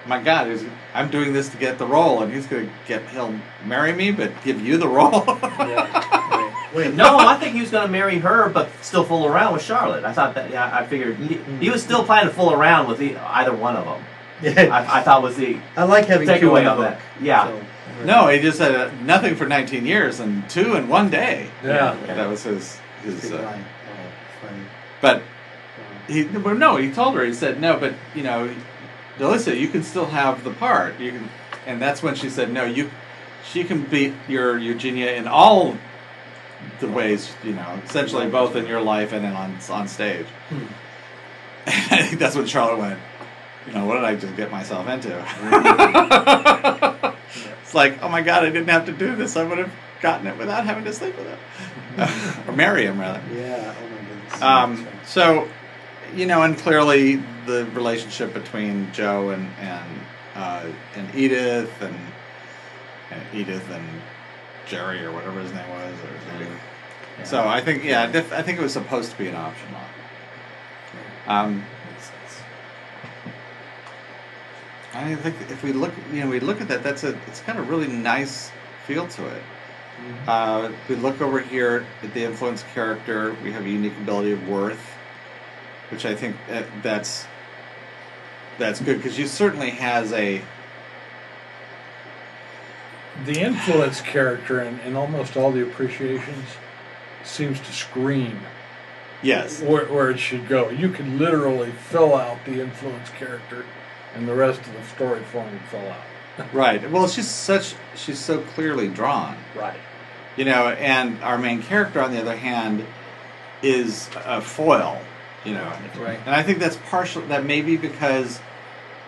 my 0.06 0.22
God, 0.22 0.48
he's, 0.48 0.64
I'm 0.94 1.10
doing 1.10 1.32
this 1.32 1.48
to 1.50 1.56
get 1.58 1.78
the 1.78 1.86
role, 1.86 2.22
and 2.22 2.32
he's 2.32 2.46
gonna 2.46 2.70
get 2.86 3.06
he'll 3.08 3.38
marry 3.66 3.92
me, 3.92 4.10
but 4.10 4.30
give 4.44 4.60
you 4.60 4.76
the 4.78 4.88
role. 4.88 5.24
Right. 5.64 6.50
Wait, 6.74 6.94
no, 6.94 7.18
I 7.18 7.36
think 7.36 7.54
he 7.54 7.60
was 7.60 7.70
going 7.70 7.86
to 7.86 7.92
marry 7.92 8.18
her, 8.18 8.48
but 8.48 8.68
still 8.82 9.04
fool 9.04 9.26
around 9.26 9.52
with 9.52 9.62
Charlotte. 9.62 10.04
I 10.04 10.12
thought 10.12 10.34
that. 10.34 10.50
Yeah, 10.50 10.76
I 10.76 10.84
figured 10.84 11.16
he, 11.18 11.36
he 11.64 11.70
was 11.70 11.80
still 11.84 12.02
planning 12.04 12.30
to 12.30 12.34
fool 12.34 12.52
around 12.52 12.88
with 12.88 13.00
e- 13.00 13.16
either 13.16 13.54
one 13.54 13.76
of 13.76 13.84
them. 13.84 14.04
Yeah. 14.42 14.68
I, 14.70 15.00
I 15.00 15.02
thought 15.02 15.22
was 15.22 15.36
the 15.36 15.58
I 15.76 15.84
like 15.84 16.06
having 16.06 16.26
two 16.26 16.34
takeaway 16.34 16.58
on 16.58 16.64
the 16.64 16.70
of 16.72 16.76
hook. 16.78 16.98
that. 17.18 17.22
Yeah. 17.24 17.46
So, 17.46 18.04
No, 18.04 18.28
he 18.28 18.40
just 18.40 18.58
said 18.58 18.74
uh, 18.74 18.90
nothing 19.02 19.36
for 19.36 19.46
19 19.46 19.86
years 19.86 20.20
and 20.20 20.48
two 20.50 20.74
in 20.74 20.88
one 20.88 21.08
day. 21.10 21.48
Yeah. 21.62 21.94
That 22.06 22.28
was 22.28 22.42
his. 22.42 22.78
Big 23.04 23.14
his 23.14 23.32
uh, 23.32 23.42
line. 23.42 23.64
Oh, 23.64 24.46
funny. 24.46 24.62
but 25.00 25.22
he, 26.08 26.24
but 26.24 26.54
no, 26.58 26.76
he 26.76 26.90
told 26.90 27.14
her. 27.14 27.24
He 27.24 27.32
said 27.32 27.60
no, 27.60 27.78
but 27.78 27.94
you 28.14 28.22
know, 28.22 28.54
Delicia, 29.18 29.58
you 29.58 29.68
can 29.68 29.82
still 29.82 30.06
have 30.06 30.42
the 30.44 30.50
part. 30.50 30.98
You 30.98 31.12
can, 31.12 31.28
and 31.66 31.80
that's 31.80 32.02
when 32.02 32.14
she 32.14 32.28
said 32.28 32.52
no. 32.52 32.64
You, 32.64 32.90
she 33.50 33.62
can 33.64 33.84
be 33.84 34.14
your 34.28 34.58
Eugenia 34.58 35.12
in 35.14 35.28
all 35.28 35.76
the 36.80 36.88
ways. 36.88 37.32
You 37.44 37.52
know, 37.52 37.80
essentially 37.84 38.26
both 38.28 38.56
in 38.56 38.66
your 38.66 38.80
life 38.80 39.12
and 39.12 39.24
then 39.24 39.34
on 39.34 39.56
on 39.70 39.86
stage. 39.88 40.26
Hmm. 40.48 40.64
I 41.66 42.02
think 42.02 42.18
that's 42.18 42.36
when 42.36 42.46
Charlotte 42.46 42.78
went. 42.78 42.98
You 43.66 43.72
know, 43.72 43.86
what 43.86 43.94
did 43.94 44.04
I 44.04 44.14
just 44.14 44.36
get 44.36 44.50
myself 44.50 44.88
into? 44.88 45.08
it's 47.62 47.74
like, 47.74 48.02
oh 48.02 48.08
my 48.08 48.22
god, 48.22 48.44
I 48.44 48.50
didn't 48.50 48.68
have 48.68 48.86
to 48.86 48.92
do 48.92 49.16
this. 49.16 49.36
I 49.36 49.44
would 49.44 49.58
have 49.58 49.72
gotten 50.00 50.26
it 50.26 50.36
without 50.36 50.66
having 50.66 50.84
to 50.84 50.92
sleep 50.92 51.16
with 51.16 51.26
him, 51.26 51.38
or 52.48 52.52
marry 52.52 52.84
him 52.84 53.00
rather. 53.00 53.22
Yeah. 53.32 53.74
Oh 53.76 53.88
my 53.88 54.08
goodness. 54.08 54.42
Um, 54.42 54.86
so, 55.06 55.48
you 56.14 56.26
know, 56.26 56.42
and 56.42 56.58
clearly 56.58 57.16
the 57.46 57.64
relationship 57.72 58.34
between 58.34 58.92
Joe 58.92 59.30
and 59.30 59.48
and 59.58 60.00
uh, 60.34 60.66
and 60.96 61.14
Edith 61.14 61.72
and, 61.80 61.96
and 63.10 63.22
Edith 63.32 63.68
and 63.70 63.84
Jerry 64.66 65.04
or 65.04 65.12
whatever 65.12 65.40
his 65.40 65.52
name 65.52 65.68
was. 65.70 65.94
Or 66.00 66.08
his 66.08 66.40
name. 66.40 66.58
So 67.24 67.46
I 67.46 67.60
think 67.60 67.84
yeah, 67.84 68.02
I 68.02 68.42
think 68.42 68.58
it 68.58 68.62
was 68.62 68.72
supposed 68.72 69.12
to 69.12 69.18
be 69.18 69.28
an 69.28 69.36
option. 69.36 69.68
Um, 71.26 71.64
Makes 71.90 72.04
sense. 72.04 72.42
I 74.94 75.16
think 75.16 75.36
if 75.50 75.62
we 75.62 75.72
look, 75.72 75.92
you 76.12 76.20
know, 76.20 76.30
we 76.30 76.40
look 76.40 76.60
at 76.60 76.68
that. 76.68 76.82
That's 76.82 77.04
a 77.04 77.18
it's 77.26 77.40
got 77.40 77.56
a 77.56 77.62
really 77.62 77.88
nice 77.88 78.50
feel 78.86 79.06
to 79.08 79.26
it. 79.26 79.42
Uh, 80.26 80.70
if 80.72 80.88
we 80.88 80.96
look 80.96 81.20
over 81.20 81.40
here 81.40 81.86
at 82.02 82.14
the 82.14 82.24
influence 82.24 82.64
character, 82.74 83.36
we 83.42 83.52
have 83.52 83.64
a 83.64 83.68
unique 83.68 83.96
ability 83.98 84.32
of 84.32 84.48
worth, 84.48 84.80
which 85.90 86.04
I 86.04 86.14
think 86.14 86.36
that, 86.48 86.66
that's 86.82 87.26
that's 88.58 88.80
good 88.80 88.96
because 88.98 89.18
you 89.18 89.26
certainly 89.26 89.70
has 89.70 90.12
a 90.12 90.42
The 93.24 93.40
influence 93.40 94.00
character 94.00 94.60
in, 94.60 94.78
in 94.80 94.96
almost 94.96 95.36
all 95.36 95.52
the 95.52 95.62
appreciations 95.62 96.46
seems 97.24 97.58
to 97.60 97.72
scream 97.72 98.40
yes, 99.22 99.62
where, 99.62 99.86
where 99.86 100.10
it 100.10 100.18
should 100.18 100.48
go. 100.48 100.68
You 100.70 100.90
can 100.90 101.18
literally 101.18 101.70
fill 101.70 102.14
out 102.14 102.44
the 102.44 102.60
influence 102.60 103.10
character, 103.10 103.64
and 104.14 104.28
the 104.28 104.34
rest 104.34 104.60
of 104.60 104.72
the 104.72 104.82
story 104.94 105.22
form 105.24 105.50
would 105.52 105.60
fill 105.70 105.88
out. 105.90 106.52
right. 106.52 106.90
Well, 106.90 107.06
she's 107.08 107.28
such 107.28 107.74
she's 107.96 108.18
so 108.18 108.40
clearly 108.40 108.88
drawn, 108.88 109.36
Right. 109.54 109.78
you 110.36 110.44
know, 110.44 110.68
and 110.70 111.22
our 111.22 111.38
main 111.38 111.62
character, 111.62 112.00
on 112.02 112.12
the 112.12 112.20
other 112.20 112.36
hand, 112.36 112.84
is 113.62 114.08
a 114.24 114.40
foil, 114.40 114.98
you 115.44 115.52
know, 115.54 115.72
Right. 115.98 116.18
And 116.26 116.34
I 116.34 116.42
think 116.42 116.58
that's 116.58 116.76
partial. 116.90 117.22
That 117.22 117.44
may 117.44 117.60
be 117.62 117.76
because 117.76 118.40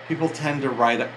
people 0.08 0.28
tend 0.28 0.62
to 0.62 0.70
write 0.70 1.08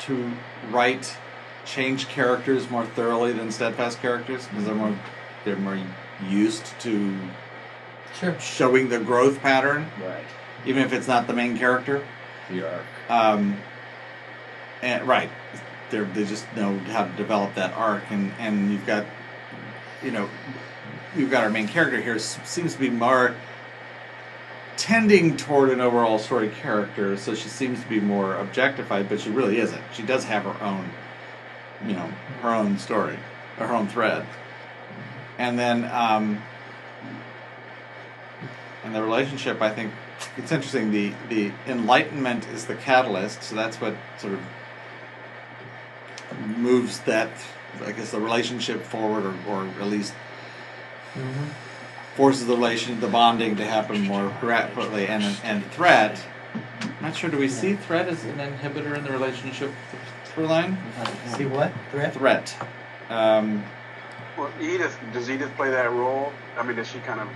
to 0.00 0.32
write 0.70 1.16
change 1.64 2.08
characters 2.08 2.68
more 2.68 2.84
thoroughly 2.84 3.32
than 3.32 3.50
steadfast 3.50 4.00
characters 4.02 4.46
because 4.46 4.64
they're 4.66 4.74
more 4.74 4.98
they're 5.44 5.56
more 5.56 5.78
used 6.28 6.66
to 6.80 7.16
Sure. 8.20 8.38
showing 8.38 8.88
the 8.90 8.98
growth 8.98 9.40
pattern, 9.40 9.90
Right. 10.00 10.24
even 10.66 10.82
if 10.82 10.92
it's 10.92 11.08
not 11.08 11.26
the 11.26 11.32
main 11.32 11.56
character. 11.58 12.02
The 12.50 12.64
arc. 12.66 12.82
Um, 13.08 13.58
and 14.82 15.06
right, 15.06 15.30
they 15.90 16.00
they 16.00 16.24
just 16.24 16.46
know 16.56 16.78
how 16.78 17.04
to 17.04 17.12
develop 17.12 17.54
that 17.54 17.72
arc, 17.74 18.04
and 18.10 18.32
and 18.38 18.70
you've 18.70 18.86
got 18.86 19.06
you 20.04 20.10
know, 20.10 20.28
we've 21.16 21.30
got 21.30 21.42
our 21.44 21.50
main 21.50 21.66
character 21.66 22.00
here 22.00 22.18
seems 22.18 22.74
to 22.74 22.80
be 22.80 22.90
more 22.90 23.34
tending 24.76 25.36
toward 25.36 25.70
an 25.70 25.80
overall 25.80 26.18
story 26.18 26.50
character, 26.50 27.16
so 27.16 27.34
she 27.34 27.48
seems 27.48 27.80
to 27.82 27.88
be 27.88 28.00
more 28.00 28.34
objectified, 28.36 29.08
but 29.08 29.20
she 29.20 29.30
really 29.30 29.58
isn't. 29.58 29.82
She 29.94 30.02
does 30.02 30.24
have 30.24 30.44
her 30.44 30.62
own, 30.62 30.90
you 31.86 31.94
know, 31.94 32.06
her 32.42 32.50
own 32.54 32.78
story, 32.78 33.18
her 33.56 33.72
own 33.72 33.88
thread. 33.88 34.26
And 35.38 35.58
then, 35.58 35.84
um, 35.86 36.42
and 38.84 38.94
the 38.94 39.02
relationship, 39.02 39.62
I 39.62 39.70
think, 39.70 39.92
it's 40.36 40.52
interesting. 40.52 40.90
The 40.90 41.12
the 41.28 41.52
enlightenment 41.66 42.48
is 42.48 42.66
the 42.66 42.74
catalyst, 42.74 43.42
so 43.42 43.54
that's 43.54 43.80
what 43.80 43.94
sort 44.18 44.34
of 44.34 44.40
moves 46.58 47.00
that, 47.00 47.30
I 47.84 47.92
guess, 47.92 48.10
the 48.10 48.20
relationship 48.20 48.82
forward, 48.82 49.24
or, 49.24 49.34
or 49.48 49.66
at 49.80 49.86
least 49.86 50.14
forces 52.16 52.46
the 52.46 52.54
relation, 52.54 53.00
the 53.00 53.08
bonding 53.08 53.56
to 53.56 53.64
happen 53.64 54.02
more 54.02 54.32
rapidly. 54.42 55.06
And 55.06 55.24
and 55.44 55.64
threat. 55.72 56.20
I'm 56.80 56.94
not 57.00 57.16
sure. 57.16 57.30
Do 57.30 57.38
we 57.38 57.48
see 57.48 57.74
threat 57.74 58.08
as 58.08 58.24
an 58.24 58.38
inhibitor 58.38 58.96
in 58.96 59.04
the 59.04 59.10
relationship 59.10 59.72
through 60.24 60.46
line? 60.46 60.78
See 61.36 61.46
what? 61.46 61.72
Threat? 61.90 62.14
Threat. 62.14 62.56
Um, 63.08 63.64
Well, 64.36 64.50
Edith, 64.60 64.98
does 65.12 65.30
Edith 65.30 65.54
play 65.56 65.70
that 65.70 65.90
role? 65.92 66.32
I 66.58 66.62
mean, 66.64 66.76
does 66.76 66.88
she 66.90 66.98
kind 67.00 67.20
of 67.20 67.28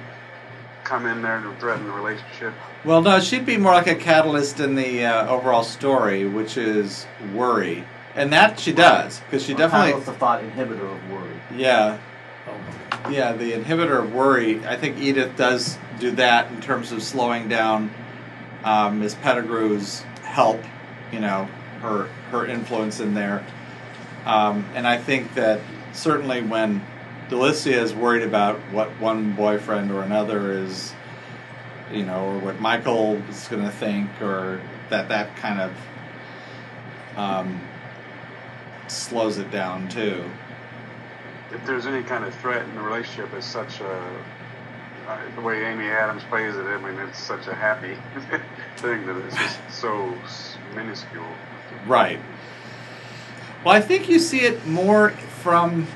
come 0.89 1.05
in 1.07 1.21
there 1.21 1.41
to 1.41 1.55
threaten 1.57 1.87
the 1.87 1.93
relationship? 1.93 2.55
well, 2.85 3.03
no, 3.03 3.21
she'd 3.21 3.45
be 3.45 3.57
more 3.59 3.73
like 3.73 3.87
a 3.87 3.95
catalyst 3.95 4.59
in 4.59 4.75
the 4.75 5.05
uh, 5.05 5.29
overall 5.29 5.63
story, 5.63 6.27
which 6.27 6.57
is 6.57 7.07
worry, 7.35 7.85
and 8.15 8.33
that 8.33 8.59
she 8.59 8.73
does 8.73 9.21
because 9.21 9.45
she 9.45 9.53
definitely. 9.55 9.93
What's 9.93 10.07
the 10.07 10.13
thought 10.15 10.43
inhibitor 10.43 10.91
of 10.95 11.11
worry? 11.11 11.37
Yeah, 11.55 11.99
Oh, 12.47 13.11
yeah. 13.11 13.33
The 13.33 13.53
inhibitor 13.53 14.03
of 14.03 14.15
worry. 14.15 14.65
I 14.67 14.77
think 14.77 14.99
Edith 14.99 15.37
does 15.37 15.77
do 16.01 16.11
that 16.13 16.51
in 16.51 16.61
terms 16.63 16.93
of 16.93 17.03
slowing 17.03 17.49
down 17.49 17.91
um, 18.65 19.01
Miss 19.01 19.15
Pettigrew's 19.15 20.01
help. 20.23 20.63
You 21.13 21.21
know, 21.21 21.49
her 21.83 22.05
her 22.31 22.47
influence 22.47 23.01
in 23.01 23.13
there, 23.15 23.45
um, 24.25 24.65
and 24.75 24.87
I 24.87 24.97
think 24.99 25.35
that 25.35 25.61
certainly 25.93 26.43
when 26.43 26.83
Delicia 27.29 27.73
is 27.73 27.95
worried 27.95 28.23
about 28.23 28.59
what 28.73 28.89
one 29.01 29.35
boyfriend 29.35 29.91
or 29.91 30.03
another 30.03 30.53
is, 30.53 30.95
you 31.93 32.05
know, 32.05 32.25
or 32.27 32.39
what 32.39 32.61
Michael 32.61 33.17
is 33.29 33.49
going 33.49 33.63
to 33.63 33.71
think, 33.71 34.09
or 34.23 34.61
that 34.89 35.09
that 35.09 35.37
kind 35.37 35.61
of 35.61 35.73
um, 37.17 37.61
slows 38.87 39.39
it 39.39 39.51
down 39.51 39.89
too. 39.89 40.25
If 41.53 41.65
there's 41.67 41.87
any 41.87 42.03
kind 42.03 42.25
of 42.25 42.35
threat 42.37 42.67
in 42.67 42.75
the 42.75 42.83
relationship, 42.83 43.33
it's 43.35 43.47
such 43.47 43.81
a 43.81 44.25
uh, 45.09 45.19
the 45.37 45.41
way 45.41 45.65
Amy 45.65 45.87
Adams 45.87 46.23
plays 46.25 46.55
it. 46.55 46.65
I 46.65 46.79
mean, 46.79 46.99
it's 47.01 47.19
such 47.19 47.47
a 47.47 47.55
happy 47.55 47.97
thing 48.77 49.07
that 49.07 49.17
it's 49.17 49.37
just 49.37 49.59
so 49.71 50.15
minuscule. 50.75 51.25
Right. 51.87 52.21
Well, 53.65 53.75
I 53.75 53.81
think 53.81 54.09
you 54.09 54.19
see 54.19 54.41
it 54.41 54.67
more 54.67 55.11
from. 55.11 55.87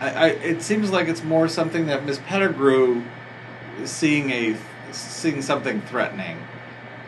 I, 0.00 0.10
I, 0.10 0.26
it 0.28 0.62
seems 0.62 0.90
like 0.90 1.08
it's 1.08 1.22
more 1.24 1.48
something 1.48 1.86
that 1.86 2.04
Miss 2.04 2.18
Pettigrew 2.26 3.02
is 3.80 3.90
seeing 3.90 4.30
a 4.30 4.56
seeing 4.92 5.42
something 5.42 5.80
threatening, 5.82 6.38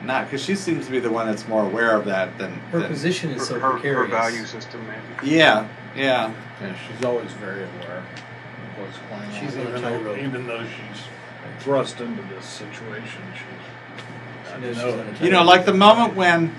not 0.02 0.24
because 0.26 0.42
she 0.44 0.54
seems 0.54 0.86
to 0.86 0.92
be 0.92 0.98
the 0.98 1.10
one 1.10 1.26
that's 1.26 1.46
more 1.48 1.64
aware 1.64 1.94
of 1.94 2.04
that 2.06 2.36
than 2.38 2.52
Her 2.72 2.80
than- 2.80 2.88
position 2.90 3.30
is 3.30 3.40
Her, 3.40 3.44
so 3.46 3.60
her, 3.60 3.78
her 3.78 4.06
value 4.06 4.44
system, 4.44 4.86
maybe. 4.86 5.30
Yeah, 5.36 5.68
yeah, 5.96 6.32
Yeah, 6.60 6.74
she's 6.86 7.04
always 7.04 7.30
very 7.32 7.62
aware 7.64 7.98
of 7.98 8.04
what's 8.78 8.98
going 8.98 9.40
She's 9.40 9.56
on. 9.56 9.66
on 9.66 9.66
a 9.66 9.70
even, 9.70 9.82
though, 9.82 9.90
tightrope. 9.98 10.18
even 10.18 10.46
though 10.46 10.64
she's 10.64 11.02
thrust 11.60 12.00
into 12.00 12.22
this 12.34 12.44
situation, 12.44 13.22
she's. 13.34 14.54
She 14.54 14.60
knows 14.60 14.76
know 14.78 15.00
on 15.00 15.16
you 15.24 15.30
know, 15.30 15.44
like 15.44 15.66
the 15.66 15.74
moment 15.74 16.14
when 16.14 16.54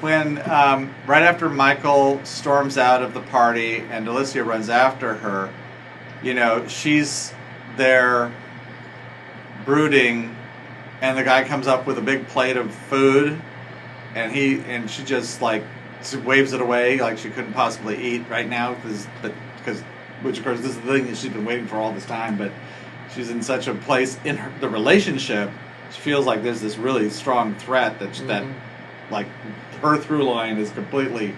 when 0.00 0.38
um, 0.50 0.92
right 1.06 1.22
after 1.22 1.48
Michael 1.48 2.20
storms 2.24 2.76
out 2.78 3.02
of 3.02 3.14
the 3.14 3.20
party 3.20 3.76
and 3.90 4.06
Delicia 4.06 4.44
runs 4.44 4.68
after 4.68 5.14
her, 5.14 5.48
you 6.22 6.34
know, 6.34 6.66
she's 6.68 7.32
there 7.76 8.32
brooding, 9.64 10.34
and 11.00 11.16
the 11.16 11.24
guy 11.24 11.44
comes 11.44 11.66
up 11.66 11.86
with 11.86 11.98
a 11.98 12.02
big 12.02 12.26
plate 12.28 12.56
of 12.56 12.72
food, 12.74 13.40
and 14.14 14.32
he 14.32 14.60
and 14.60 14.90
she 14.90 15.04
just 15.04 15.40
like 15.42 15.64
waves 16.24 16.52
it 16.52 16.60
away 16.60 16.98
like 17.00 17.16
she 17.16 17.30
couldn't 17.30 17.52
possibly 17.52 17.96
eat 17.96 18.24
right 18.28 18.48
now 18.48 18.74
because 18.74 19.06
because 19.58 19.80
which 20.22 20.38
of 20.38 20.44
course 20.44 20.60
this 20.60 20.70
is 20.70 20.76
the 20.80 20.92
thing 20.92 21.06
that 21.06 21.16
she's 21.16 21.32
been 21.32 21.44
waiting 21.44 21.66
for 21.66 21.76
all 21.76 21.92
this 21.92 22.06
time, 22.06 22.36
but 22.36 22.50
she's 23.14 23.30
in 23.30 23.42
such 23.42 23.68
a 23.68 23.74
place 23.74 24.18
in 24.24 24.36
her, 24.36 24.52
the 24.60 24.68
relationship. 24.68 25.50
She 25.92 26.00
feels 26.00 26.26
like 26.26 26.42
there's 26.42 26.60
this 26.60 26.76
really 26.76 27.08
strong 27.10 27.54
threat 27.54 27.98
that 28.00 28.14
that 28.26 28.42
Mhm. 28.42 28.52
like 29.10 29.26
her 29.80 29.96
through 29.96 30.24
line 30.24 30.58
is 30.58 30.70
completely, 30.70 31.34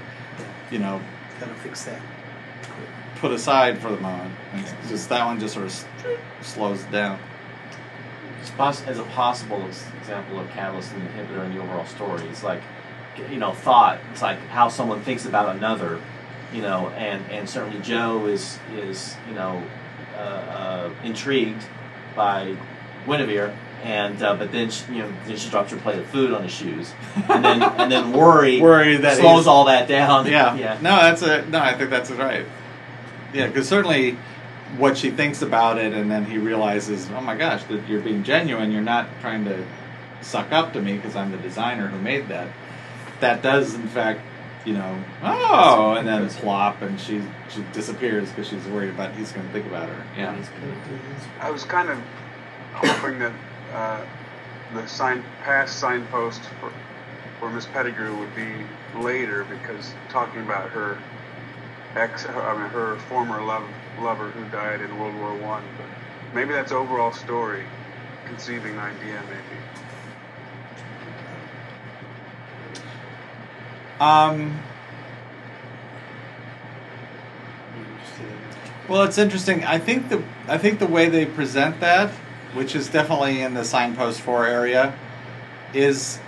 you 0.71 0.79
know, 0.79 1.01
Gotta 1.41 1.55
fix 1.55 1.83
that. 1.85 2.01
Put 3.25 3.33
aside 3.33 3.79
for 3.79 3.91
the 3.91 3.97
moment. 3.97 4.31
It's 4.53 4.91
just 4.91 5.09
that 5.09 5.25
one 5.25 5.41
just 5.41 5.55
sort 5.55 5.65
of 5.65 5.73
s- 5.73 5.87
slows 6.43 6.83
it 6.83 6.91
down. 6.91 7.19
As 8.59 8.99
a 8.99 9.03
possible 9.15 9.67
example 9.99 10.39
of 10.39 10.51
catalyst 10.51 10.93
and 10.93 11.09
inhibitor 11.09 11.43
in 11.47 11.55
the 11.55 11.63
overall 11.63 11.87
story. 11.87 12.21
It's 12.29 12.45
like, 12.45 12.61
you 13.31 13.39
know, 13.39 13.53
thought. 13.53 13.99
It's 14.13 14.21
like 14.21 14.39
how 14.49 14.69
someone 14.69 15.01
thinks 15.01 15.25
about 15.25 15.57
another, 15.57 16.03
you 16.53 16.61
know, 16.61 16.91
and, 16.91 17.25
and 17.31 17.49
certainly 17.49 17.81
Joe 17.81 18.27
is 18.27 18.59
is 18.75 19.17
you 19.27 19.35
know 19.35 19.63
uh, 20.17 20.21
uh, 20.21 20.91
intrigued 21.03 21.65
by 22.15 22.55
Guinevere, 23.07 23.57
and 23.83 24.23
uh, 24.23 24.35
but 24.37 24.53
then 24.53 24.71
she, 24.71 24.85
you 24.93 24.99
know 24.99 25.13
then 25.25 25.39
she 25.39 25.49
drops 25.49 25.73
her 25.73 25.79
plate 25.79 25.99
of 25.99 26.07
food 26.07 26.35
on 26.35 26.43
his 26.43 26.53
shoes, 26.53 26.93
and 27.31 27.43
then 27.43 27.63
and 27.63 27.91
then 27.91 28.13
worry 28.13 28.61
Worry 28.71 28.99
that 28.99 29.17
slows 29.17 29.47
all 29.47 29.65
that 29.65 29.89
down. 29.89 30.27
Yeah. 30.27 30.55
yeah. 30.65 30.75
No, 30.83 30.97
that's 30.97 31.23
a 31.23 31.47
no. 31.47 31.59
I 31.59 31.73
think 31.73 31.89
that's 31.89 32.11
right. 32.11 32.45
Yeah, 33.35 33.49
because 33.49 33.69
certainly 33.69 34.17
what 34.79 34.97
she 34.97 35.11
thinks 35.11 35.43
about 35.43 35.79
it, 35.79 35.93
and 35.93 36.11
then 36.11 36.25
he 36.25 36.39
realizes, 36.39 37.09
oh 37.11 37.21
my 37.21 37.37
gosh, 37.37 37.65
that 37.65 37.87
you're 37.89 38.01
being 38.01 38.23
genuine. 38.23 38.73
You're 38.73 38.83
not 38.83 39.09
trying 39.21 39.45
to 39.45 39.65
suck 40.21 40.53
up 40.53 40.73
to 40.73 40.81
me 40.81 40.97
because 40.97 41.17
I'm 41.17 41.31
the 41.31 41.39
designer 41.39 41.89
who 41.89 41.99
made 41.99 42.29
that. 42.29 42.49
That 43.21 43.43
does, 43.43 43.75
in 43.75 43.89
fact, 43.89 44.21
you 44.65 44.73
know, 44.73 45.05
oh, 45.23 45.95
and 45.99 46.09
then 46.09 46.29
plop, 46.31 46.81
and 46.81 46.99
she 46.99 47.23
she 47.49 47.63
disappears 47.73 48.31
because 48.31 48.49
she's 48.49 48.65
worried 48.67 48.91
about 48.91 49.15
he's 49.15 49.31
going 49.33 49.47
to 49.47 49.53
think 49.53 49.67
about 49.67 49.89
her. 49.89 50.05
Yeah. 50.17 50.37
I 51.41 51.51
was 51.51 51.65
kind 51.65 51.91
of 51.91 51.99
hoping 52.73 53.19
that 53.19 53.33
uh, 53.73 54.05
the 54.73 54.87
sign 54.87 55.23
past 55.43 55.79
signpost 55.79 56.41
for, 56.61 56.73
for 57.39 57.51
Miss 57.51 57.67
Pettigrew 57.67 58.17
would 58.17 58.35
be 58.35 58.49
later 58.99 59.45
because 59.45 59.93
talking 60.09 60.41
about 60.41 60.71
her 60.71 60.99
ex, 61.97 62.27
I 62.27 62.53
mean 62.59 62.71
her 62.71 62.97
former 63.09 63.43
love, 63.43 63.65
lover 64.01 64.31
who 64.31 64.45
died 64.51 64.81
in 64.81 64.99
World 64.99 65.15
War 65.17 65.35
One. 65.37 65.63
Maybe 66.35 66.53
that's 66.53 66.73
overall 66.73 67.13
story, 67.13 67.65
conceiving 68.27 68.79
idea 68.79 69.23
maybe. 69.29 69.61
Um. 74.01 74.61
Well, 78.89 79.05
it's 79.05 79.19
interesting. 79.19 79.65
I 79.65 79.79
think 79.79 80.09
the 80.09 80.23
I 80.49 80.59
think 80.59 80.79
the 80.79 80.87
way 80.87 81.09
they 81.09 81.25
present 81.25 81.81
that, 81.81 82.11
which 82.53 82.75
is 82.75 82.89
definitely 82.89 83.41
in 83.41 83.55
the 83.55 83.65
signpost 83.65 84.21
four 84.21 84.47
area, 84.47 84.95
is, 85.73 86.19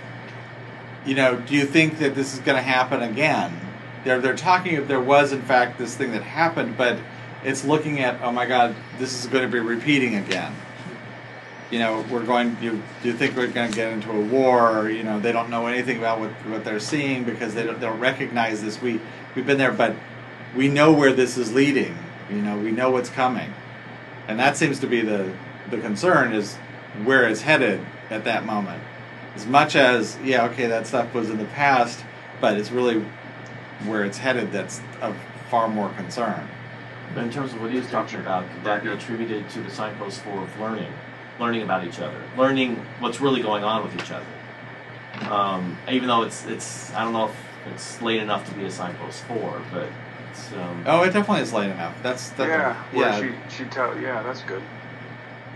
you 1.05 1.13
know, 1.13 1.35
do 1.35 1.53
you 1.53 1.65
think 1.65 1.99
that 1.99 2.15
this 2.15 2.33
is 2.33 2.39
going 2.39 2.55
to 2.55 2.63
happen 2.63 3.01
again? 3.03 3.66
They're 4.07 4.21
they're 4.21 4.37
talking 4.37 4.75
if 4.75 4.87
there 4.87 5.01
was 5.01 5.33
in 5.33 5.41
fact 5.41 5.77
this 5.77 5.97
thing 5.97 6.13
that 6.13 6.23
happened, 6.23 6.77
but 6.77 6.97
it's 7.43 7.65
looking 7.65 7.99
at 7.99 8.21
oh 8.21 8.31
my 8.31 8.45
God, 8.45 8.73
this 8.99 9.19
is 9.19 9.29
going 9.29 9.43
to 9.43 9.51
be 9.51 9.59
repeating 9.59 10.15
again. 10.15 10.55
You 11.71 11.79
know, 11.79 12.05
we're 12.09 12.23
going. 12.23 12.55
You 12.61 12.81
do 13.03 13.09
you 13.09 13.13
think 13.13 13.35
we're 13.35 13.47
going 13.47 13.69
to 13.69 13.75
get 13.75 13.91
into 13.91 14.09
a 14.11 14.21
war? 14.21 14.89
You 14.89 15.03
know, 15.03 15.19
they 15.19 15.33
don't 15.33 15.49
know 15.49 15.67
anything 15.67 15.97
about 15.97 16.21
what 16.21 16.29
what 16.47 16.63
they're 16.63 16.79
seeing 16.79 17.25
because 17.25 17.53
they 17.53 17.63
don't, 17.63 17.81
they 17.81 17.85
don't 17.85 17.99
recognize 17.99 18.63
this. 18.63 18.81
We 18.81 19.01
we've 19.35 19.45
been 19.45 19.57
there, 19.57 19.73
but 19.73 19.93
we 20.55 20.69
know 20.69 20.93
where 20.93 21.11
this 21.11 21.37
is 21.37 21.53
leading. 21.53 21.97
You 22.29 22.41
know, 22.41 22.57
we 22.57 22.71
know 22.71 22.91
what's 22.91 23.09
coming, 23.09 23.53
and 24.29 24.39
that 24.39 24.55
seems 24.55 24.79
to 24.79 24.87
be 24.87 25.01
the 25.01 25.33
the 25.69 25.79
concern 25.79 26.31
is 26.31 26.55
where 27.03 27.27
it's 27.27 27.41
headed 27.41 27.85
at 28.09 28.23
that 28.23 28.45
moment. 28.45 28.81
As 29.35 29.45
much 29.45 29.75
as 29.75 30.17
yeah, 30.23 30.45
okay, 30.45 30.67
that 30.67 30.87
stuff 30.87 31.13
was 31.13 31.29
in 31.29 31.37
the 31.37 31.45
past, 31.45 32.05
but 32.39 32.55
it's 32.57 32.71
really 32.71 33.03
where 33.85 34.03
it's 34.03 34.17
headed 34.17 34.51
that's 34.51 34.81
of 35.01 35.15
far 35.49 35.67
more 35.67 35.89
concern. 35.89 36.47
But 37.13 37.23
in 37.23 37.31
terms 37.31 37.53
of 37.53 37.61
what 37.61 37.71
he 37.71 37.77
was 37.77 37.89
talking 37.89 38.19
about, 38.19 38.49
could 38.51 38.63
that 38.63 38.83
be 38.83 38.89
attributed 38.89 39.49
to 39.51 39.61
the 39.61 39.69
signpost 39.71 40.21
for 40.21 40.43
of 40.43 40.59
learning, 40.59 40.91
learning 41.39 41.61
about 41.61 41.85
each 41.85 41.99
other, 41.99 42.21
learning 42.37 42.75
what's 42.99 43.21
really 43.21 43.41
going 43.41 43.63
on 43.63 43.83
with 43.83 43.95
each 43.95 44.11
other? 44.11 44.25
Um, 45.33 45.77
even 45.89 46.07
though 46.07 46.23
it's 46.23 46.45
it's 46.45 46.93
I 46.93 47.03
don't 47.03 47.13
know 47.13 47.25
if 47.29 47.35
it's 47.73 48.01
late 48.01 48.19
enough 48.21 48.47
to 48.49 48.55
be 48.55 48.65
a 48.65 48.71
signpost 48.71 49.23
for, 49.23 49.61
but 49.71 49.87
It's 50.31 50.51
um, 50.53 50.83
Oh, 50.85 51.01
it 51.03 51.13
definitely 51.13 51.41
is 51.41 51.53
late 51.53 51.71
enough. 51.71 51.95
That's 52.03 52.31
yeah, 52.37 52.75
where 52.91 53.07
yeah. 53.09 53.19
she 53.49 53.63
she 53.63 53.69
tell 53.69 53.97
yeah, 53.99 54.21
that's 54.21 54.41
good. 54.41 54.61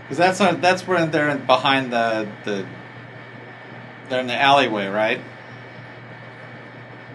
Because 0.02 0.18
that's 0.18 0.40
on, 0.40 0.60
that's 0.60 0.86
where 0.86 1.06
they're 1.06 1.28
in, 1.28 1.46
behind 1.46 1.92
the 1.92 2.28
the 2.44 2.66
they're 4.08 4.20
in 4.20 4.26
the 4.26 4.40
alleyway, 4.40 4.88
right? 4.88 5.20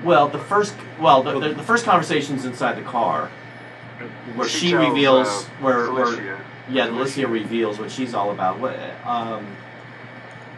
Well, 0.03 0.27
the 0.27 0.39
first 0.39 0.75
well 0.99 1.23
the, 1.23 1.39
the, 1.39 1.53
the 1.55 1.63
first 1.63 1.85
conversation's 1.85 2.45
inside 2.45 2.77
the 2.77 2.83
car 2.83 3.29
where 4.35 4.47
she, 4.47 4.71
tells, 4.71 4.89
reveals 4.89 5.27
uh, 5.27 5.49
where, 5.61 5.91
where 5.91 6.39
yeah, 6.69 6.89
Alicia 6.89 7.27
reveals 7.27 7.79
what 7.79 7.91
she's 7.91 8.13
all 8.13 8.31
about. 8.31 8.59
What 8.59 8.77
um, 9.05 9.55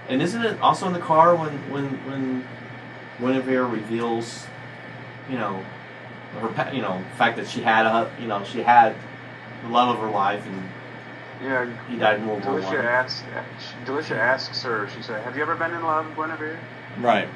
and 0.08 0.22
isn't 0.22 0.44
it 0.44 0.60
also 0.60 0.88
in 0.88 0.94
the 0.94 1.00
car 1.00 1.36
when 1.36 1.52
when 1.72 1.86
when 2.06 2.48
Guinevere 3.20 3.66
reveals, 3.66 4.48
you 5.30 5.38
know, 5.38 5.64
her 6.40 6.72
you 6.74 6.82
know 6.82 7.04
fact 7.16 7.38
that 7.38 7.48
she 7.48 7.62
had 7.62 7.86
a 7.86 8.12
you 8.20 8.28
know 8.28 8.44
she 8.44 8.62
had 8.62 8.96
the 9.64 9.70
love 9.70 9.96
of 9.96 10.02
her 10.02 10.10
life 10.10 10.46
and 10.46 10.70
Yeah, 11.44 11.72
he 11.88 11.98
died 11.98 12.20
in 12.20 12.28
World 12.28 12.46
War 12.46 12.60
Delicia 12.60 12.78
One. 12.78 12.86
asks 12.86 13.24
Delicia 13.86 14.18
asks 14.18 14.64
her. 14.64 14.90
She 14.96 15.02
said, 15.02 15.24
"Have 15.24 15.36
you 15.36 15.44
ever 15.44 15.56
been 15.56 15.74
in 15.74 15.84
love, 15.84 16.08
Guinevere?" 16.16 16.60
Right. 17.00 17.30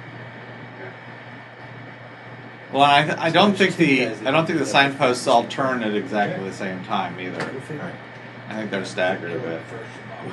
Well, 2.73 2.81
I, 2.81 3.15
I 3.19 3.29
don't 3.29 3.55
think 3.55 3.77
the 3.77 4.07
I 4.07 4.31
don't 4.31 4.47
think 4.47 4.57
the 4.57 4.65
signposts 4.65 5.27
all 5.27 5.45
turn 5.45 5.83
at 5.83 5.93
exactly 5.95 6.43
the 6.43 6.55
same 6.55 6.83
time 6.83 7.19
either. 7.19 7.39
I 8.49 8.55
think 8.55 8.71
they're 8.71 8.83
staggered 8.83 9.31
a 9.31 9.39
bit 9.39 9.61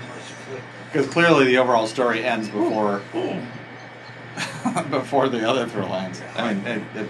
because 0.87 1.07
clearly 1.09 1.45
the 1.45 1.59
overall 1.59 1.87
story 1.87 2.25
ends 2.25 2.49
before 2.49 3.03
before 4.91 5.29
the 5.29 5.47
other 5.47 5.67
through 5.69 5.85
lines. 5.85 6.23
I 6.35 6.55
mean, 6.55 6.67
it, 6.67 6.83
it, 6.97 7.09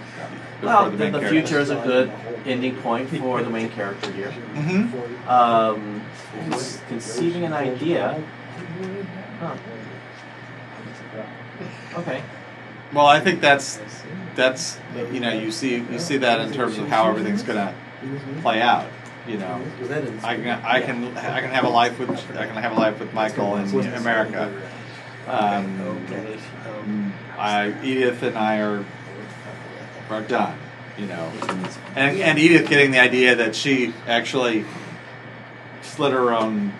before 0.59 0.69
Well, 0.69 0.91
the 0.91 0.97
the, 0.97 1.11
main 1.11 1.13
the 1.13 1.29
future 1.29 1.59
is 1.59 1.69
a 1.69 1.75
good 1.75 2.11
ending 2.45 2.75
point 2.77 3.09
for 3.09 3.41
the 3.41 3.49
main 3.49 3.69
character 3.69 4.11
here. 4.11 4.31
Mm-hmm. 4.53 5.29
Um, 5.29 6.01
con- 6.49 6.59
conceiving 6.89 7.45
an 7.45 7.53
idea. 7.53 8.21
Huh. 9.39 9.55
Okay. 11.99 12.21
Well, 12.93 13.07
I 13.07 13.21
think 13.21 13.39
that's 13.39 13.79
that's 14.35 14.79
you 15.11 15.19
know 15.19 15.31
you 15.31 15.51
see 15.51 15.77
you 15.77 15.99
see 15.99 16.17
that 16.17 16.39
in 16.41 16.53
terms 16.53 16.77
of 16.77 16.87
how 16.87 17.09
everything's 17.09 17.43
gonna 17.43 17.73
play 18.41 18.61
out. 18.61 18.87
You 19.27 19.37
know? 19.37 19.61
I 20.23 20.35
can 20.35 20.47
I 20.47 20.81
can 20.81 21.17
I 21.17 21.41
can 21.41 21.51
have 21.51 21.63
a 21.63 21.69
life 21.69 21.99
with 21.99 22.09
I 22.09 22.47
can 22.47 22.55
have 22.55 22.71
a 22.71 22.79
life 22.79 22.99
with 22.99 23.13
Michael 23.13 23.55
in 23.57 23.93
America. 23.93 24.51
Um, 25.27 27.13
I, 27.37 27.73
Edith 27.83 28.23
and 28.23 28.37
I 28.37 28.57
are 28.59 28.85
are 30.09 30.21
done. 30.21 30.57
You 30.97 31.05
know, 31.05 31.31
and 31.95 32.19
and 32.19 32.39
Edith 32.39 32.67
getting 32.67 32.91
the 32.91 32.99
idea 32.99 33.35
that 33.35 33.55
she 33.55 33.93
actually 34.07 34.65
slit 35.81 36.11
her 36.11 36.33
own 36.33 36.73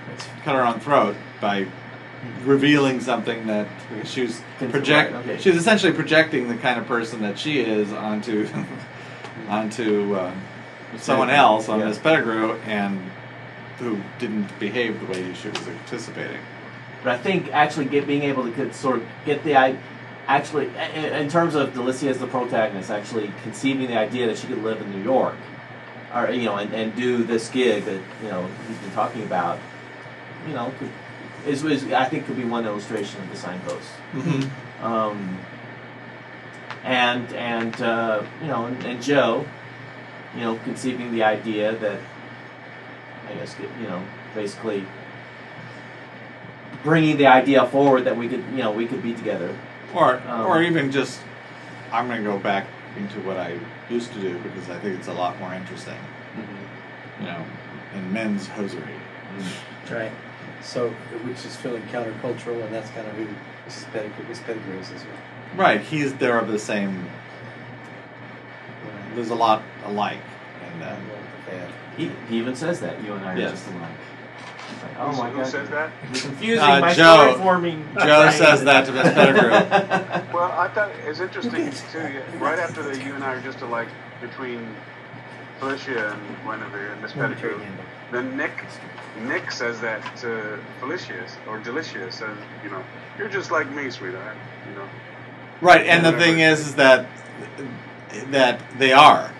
cut 0.44 0.56
her 0.56 0.66
own 0.66 0.80
throat 0.80 1.16
by 1.40 1.68
revealing 2.44 3.00
something 3.00 3.48
that 3.48 3.68
she 4.06 4.22
was 4.24 4.42
project 4.58 5.14
Right, 5.14 5.26
okay. 5.26 5.38
she 5.42 5.50
was 5.50 5.58
essentially 5.58 5.92
projecting 5.92 6.48
the 6.48 6.58
kind 6.58 6.80
of 6.80 6.86
person 6.86 7.22
that 7.22 7.38
she 7.40 7.60
is 7.60 7.92
onto 7.94 8.48
onto 9.50 10.16
uh, 10.16 10.34
someone 10.98 11.30
else 11.30 11.68
on 11.70 11.80
Yeah. 11.80 11.86
Miss 11.88 11.98
Pettigrew 11.98 12.58
and 12.66 13.00
who 13.80 14.00
didn't 14.20 14.48
behave 14.60 15.00
the 15.00 15.08
way 15.08 15.34
she 15.34 15.50
was 15.50 15.68
anticipating. 15.68 16.40
But 17.04 17.14
I 17.14 17.18
think 17.18 17.52
actually 17.52 17.86
get 17.86 18.06
being 18.06 18.24
able 18.24 18.44
to 18.44 18.52
get, 18.52 18.76
sort 18.76 18.98
of 18.98 19.08
get 19.26 19.44
the 19.44 19.56
I 19.58 19.78
actually 20.28 20.68
in, 20.68 21.30
terms 21.30 21.56
of 21.56 21.74
Delicia 21.74 22.10
as 22.10 22.20
the 22.20 22.28
protagonist, 22.28 22.92
actually 22.92 23.32
conceiving 23.42 23.88
the 23.88 23.98
idea 23.98 24.28
that 24.28 24.38
she 24.38 24.46
could 24.48 24.62
live 24.64 24.80
in 24.82 24.92
New 24.92 25.04
York, 25.04 25.36
or 26.14 26.30
you 26.30 26.44
know, 26.46 26.58
and, 26.58 26.72
and 26.74 26.96
do 26.96 27.24
this 27.24 27.50
gig 27.50 27.86
that 27.86 28.02
you 28.24 28.30
know 28.30 28.48
he's 28.68 28.78
been 28.78 28.92
talking 28.92 29.24
about, 29.24 29.58
you 30.48 30.54
know, 30.54 30.72
could, 30.78 30.92
is, 31.48 31.64
is 31.64 31.92
I 31.92 32.06
think 32.06 32.26
could 32.26 32.38
be 32.38 32.44
one 32.46 32.66
illustration 32.66 33.22
of 33.22 33.30
the 33.30 33.38
signpost. 33.38 33.90
Mm-hmm. 34.14 34.86
Um, 34.86 35.40
and 36.84 37.32
and 37.34 37.82
uh, 37.82 38.24
you 38.42 38.48
know, 38.48 38.66
and, 38.66 38.84
and 38.84 39.02
Joe, 39.02 39.46
you 40.36 40.42
know, 40.42 40.56
conceiving 40.64 41.12
the 41.12 41.24
idea 41.24 41.76
that 41.76 42.00
I 43.30 43.34
guess 43.36 43.56
you 43.80 43.88
know 43.88 44.04
basically 44.34 44.86
bringing 46.84 47.18
the 47.18 47.28
idea 47.28 47.66
forward 47.68 48.06
that 48.06 48.18
we 48.18 48.28
could 48.28 48.44
you 48.52 48.58
know 48.58 48.72
we 48.72 48.88
could 48.88 49.04
be 49.04 49.14
together. 49.14 49.56
Or, 49.94 50.22
Um, 50.28 50.46
or 50.46 50.64
even 50.64 50.90
just, 50.90 51.20
I'm 51.92 52.08
going 52.08 52.24
to 52.24 52.30
go 52.30 52.40
back 52.40 52.66
into 52.96 53.20
what 53.28 53.36
I 53.36 53.60
used 53.90 54.14
to 54.14 54.22
do 54.22 54.38
because 54.40 54.70
I 54.70 54.80
think 54.80 54.98
it's 54.98 55.10
a 55.10 55.14
lot 55.14 55.38
more 55.40 55.54
interesting, 55.54 55.98
you 57.20 57.26
know, 57.26 57.46
in 57.94 58.14
men's 58.14 58.48
hosiery. 58.48 58.96
Right. 59.92 60.12
So, 60.64 60.90
which 61.26 61.44
is 61.46 61.56
feeling 61.56 61.82
countercultural, 61.84 62.64
and 62.64 62.74
that's 62.74 62.90
kind 62.92 63.08
of 63.08 63.14
who 63.16 63.26
Mrs. 63.68 63.92
Pettigrew, 63.92 64.26
Miss 64.28 64.40
Pettigrew 64.40 64.78
is 64.80 64.92
as 64.92 65.04
well. 65.04 65.14
Right, 65.56 65.82
he's 65.82 66.14
there 66.16 66.40
of 66.40 66.48
the 66.50 66.60
same, 66.60 67.08
there's 69.16 69.30
a 69.30 69.36
lot 69.36 69.62
alike 69.86 70.20
in 70.74 70.80
that. 70.80 70.98
He, 71.98 72.10
he 72.30 72.38
even 72.38 72.56
says 72.56 72.80
that 72.80 73.04
you 73.04 73.14
and 73.14 73.26
I 73.26 73.34
are 73.34 73.38
Yes. 73.38 73.52
just 73.52 73.68
alike. 73.68 73.90
It's 74.74 74.84
like, 74.84 74.92
oh 75.00 75.06
Who's- 75.08 75.18
my 75.20 75.30
who 75.30 75.38
god, 75.38 75.48
says 75.48 75.70
that? 75.70 75.92
you're 76.14 76.22
confusing 76.22 76.64
Uh, 76.64 76.80
my 76.80 76.94
Joe- 76.94 77.34
story 77.36 77.82
for. 77.94 78.00
Joe 78.06 78.30
says 78.32 78.64
that 78.64 78.86
to 78.86 78.92
Miss 78.94 79.14
Pettigrew. 79.14 79.50
Well, 80.34 80.50
I 80.54 80.70
thought 80.70 80.92
it's 81.06 81.20
interesting 81.20 81.72
too. 81.92 82.22
Right 82.40 82.58
after 82.58 82.82
the 82.82 82.98
you 83.04 83.14
and 83.14 83.24
I 83.24 83.34
are 83.34 83.42
just 83.42 83.60
alike 83.60 83.90
between 84.22 84.74
Felicia 85.60 86.14
and 86.14 86.22
Guinevere 86.46 86.94
and 86.94 87.02
Miss 87.02 87.12
Pettigrew. 87.12 87.60
Then 88.14 88.38
Nick, 88.38 88.64
Nick 89.20 89.52
says 89.52 89.80
that 89.82 90.16
to 90.18 90.60
Felicia 90.80 91.28
or 91.48 91.60
Delicia 91.60 92.12
says, 92.12 92.38
you 92.64 92.70
know, 92.70 92.84
you're 93.18 93.30
just 93.30 93.52
like 93.52 93.70
me, 93.72 93.90
sweetheart. 93.90 94.38
You 94.70 94.76
know. 94.76 94.90
Right, 95.60 95.86
and 95.86 96.06
the 96.06 96.14
thing 96.14 96.40
is, 96.40 96.68
is 96.68 96.76
that 96.76 97.08
that 98.32 98.62
they 98.80 98.94
are. 98.94 99.32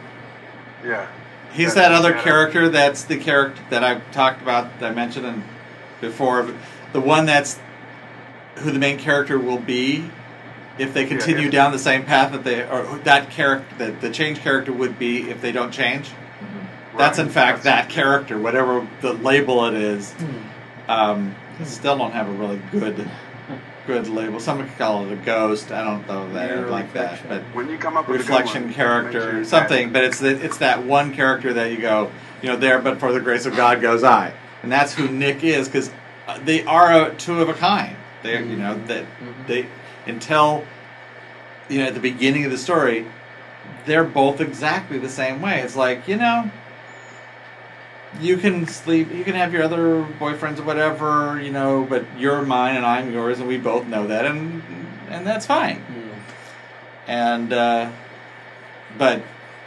Yeah. 0.84 1.08
He's 1.54 1.74
that 1.74 1.92
other 1.92 2.12
yeah. 2.12 2.22
character 2.22 2.70
that's 2.70 3.04
the 3.04 3.18
character 3.18 3.62
that 3.70 3.84
I've 3.84 4.10
talked 4.12 4.42
about, 4.42 4.80
that 4.80 4.92
I 4.92 4.96
mentioned 4.96 5.26
in, 5.26 5.44
before. 6.00 6.54
The 6.94 7.02
one 7.02 7.26
that's 7.26 7.60
who 8.58 8.72
the 8.72 8.80
main 8.80 8.98
character 8.98 9.40
will 9.40 9.60
be 9.60 10.10
if 10.78 10.94
they 10.94 11.06
continue 11.06 11.46
yeah. 11.46 11.52
down 11.52 11.72
the 11.72 11.80
same 11.80 12.04
path 12.04 12.32
that 12.32 12.44
they, 12.44 12.62
or 12.64 13.00
that 13.04 13.30
character, 13.30 13.76
that 13.78 14.02
the 14.02 14.10
change 14.10 14.40
character 14.40 14.72
would 14.72 14.98
be 14.98 15.30
if 15.30 15.42
they 15.42 15.52
don't 15.52 15.72
change. 15.72 16.12
That's 16.98 17.20
in 17.20 17.30
fact 17.30 17.64
that 17.64 17.90
character, 17.90 18.38
whatever 18.38 18.88
the 19.02 19.14
label 19.14 19.66
it 19.66 19.76
is. 19.76 20.12
Hmm. 20.12 20.92
Um, 20.92 21.36
still 21.64 21.98
don't 21.98 22.12
have 22.12 22.28
a 22.28 22.32
really 22.32 22.62
good, 22.72 23.10
good 23.88 24.08
label. 24.08 24.40
Some 24.40 24.68
could 24.68 24.78
call 24.78 25.06
it 25.06 25.14
a 25.14 25.16
ghost. 25.16 25.72
I 25.72 25.84
don't 25.84 26.08
know 26.08 26.32
that 26.34 26.50
Mirror 26.50 26.70
like 26.70 26.94
that, 26.94 27.22
but 27.28 27.42
When 27.54 27.70
you 27.70 27.78
come 27.78 27.98
up 27.98 28.08
with 28.08 28.20
reflection 28.20 28.58
a 28.58 28.60
good 28.60 28.66
one, 28.66 28.74
character, 28.74 29.20
make 29.20 29.32
sure 29.32 29.46
something. 29.46 29.92
But 29.92 30.04
it's 30.04 30.20
the, 30.20 30.44
it's 30.44 30.58
that 30.58 30.84
one 30.84 31.14
character 31.14 31.54
that 31.54 31.72
you 31.72 31.78
go, 31.78 32.12
you 32.42 32.50
know, 32.50 32.58
there. 32.58 32.80
But 32.80 33.00
for 33.00 33.14
the 33.14 33.20
grace 33.20 33.46
of 33.46 33.56
God 33.56 33.82
goes 33.82 34.04
I, 34.04 34.34
and 34.64 34.72
that's 34.72 34.94
who 34.94 35.08
Nick 35.08 35.44
is 35.44 35.68
because 35.68 35.92
they 36.44 36.64
are 36.66 37.08
a, 37.08 37.16
two 37.16 37.42
of 37.42 37.50
a 37.50 37.54
kind. 37.54 37.96
They, 38.24 38.38
you 38.40 38.58
know, 38.58 38.78
that 38.86 39.06
they 39.48 39.68
until 40.06 40.66
you 41.70 41.80
know 41.80 41.86
at 41.86 41.94
the 41.94 42.00
beginning 42.00 42.46
of 42.46 42.52
the 42.52 42.58
story, 42.58 43.06
they're 43.86 44.04
both 44.04 44.42
exactly 44.42 44.98
the 44.98 45.10
same 45.10 45.42
way. 45.42 45.62
It's 45.62 45.76
like 45.76 46.08
you 46.08 46.18
know. 46.18 46.52
You 48.20 48.38
can 48.38 48.68
sleep. 48.68 49.12
You 49.12 49.24
can 49.24 49.36
have 49.36 49.54
your 49.54 49.64
other 49.64 50.04
boyfriends 50.20 50.60
or 50.60 50.64
whatever, 50.64 51.40
you 51.42 51.52
know. 51.52 51.86
But 51.90 52.06
you're 52.18 52.42
mine 52.42 52.76
and 52.76 52.86
I'm 52.86 53.12
yours, 53.14 53.40
and 53.40 53.48
we 53.48 53.58
both 53.58 53.88
know 53.88 54.08
that, 54.08 54.26
and 54.26 54.62
and 55.10 55.26
that's 55.28 55.46
fine 55.46 55.78
Hmm. 55.78 56.10
and 57.12 57.54
uh, 57.54 57.92
but 58.98 59.24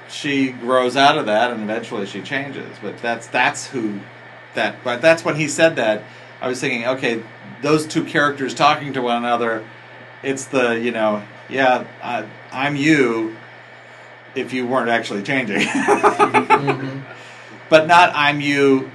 she 0.09 0.51
grows 0.51 0.97
out 0.97 1.19
of 1.19 1.27
that 1.27 1.51
and 1.51 1.62
eventually 1.62 2.07
she 2.07 2.21
changes 2.23 2.77
but 2.83 2.97
that's 2.99 3.27
that's 3.27 3.66
who 3.69 4.01
that 4.55 4.77
but 4.85 5.01
that's 5.03 5.25
when 5.25 5.37
he 5.37 5.49
said 5.49 5.77
that 5.77 6.03
i 6.41 6.47
was 6.49 6.61
thinking 6.61 6.87
okay 6.87 7.23
those 7.62 7.87
two 7.87 8.05
characters 8.05 8.55
talking 8.55 8.93
to 8.93 9.01
one 9.03 9.16
another 9.16 9.66
it's 10.23 10.45
the 10.47 10.79
you 10.81 10.91
know 10.91 11.23
yeah 11.49 11.85
I, 12.03 12.27
i'm 12.53 12.77
you 12.77 13.37
if 14.35 14.53
you 14.53 14.66
weren't 14.66 14.91
actually 14.91 15.23
changing 15.23 15.61
Mhm. 15.66 16.94
But 17.75 17.89
not 17.89 18.13
i'm 18.15 18.41
you 18.41 18.89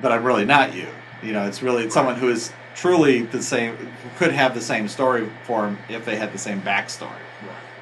but 0.00 0.12
i'm 0.12 0.22
really 0.22 0.44
not 0.44 0.72
you. 0.72 0.86
You 1.24 1.32
know 1.32 1.44
it's 1.48 1.60
really 1.60 1.82
it's 1.84 1.94
someone 1.94 2.14
who 2.14 2.28
is 2.28 2.52
truly 2.76 3.22
the 3.22 3.42
same 3.42 3.74
who 3.74 3.88
could 4.16 4.30
have 4.30 4.54
the 4.54 4.60
same 4.60 4.86
story 4.86 5.28
for 5.42 5.66
him 5.66 5.78
if 5.88 6.04
they 6.04 6.14
had 6.14 6.32
the 6.32 6.38
same 6.38 6.60
backstory. 6.62 7.24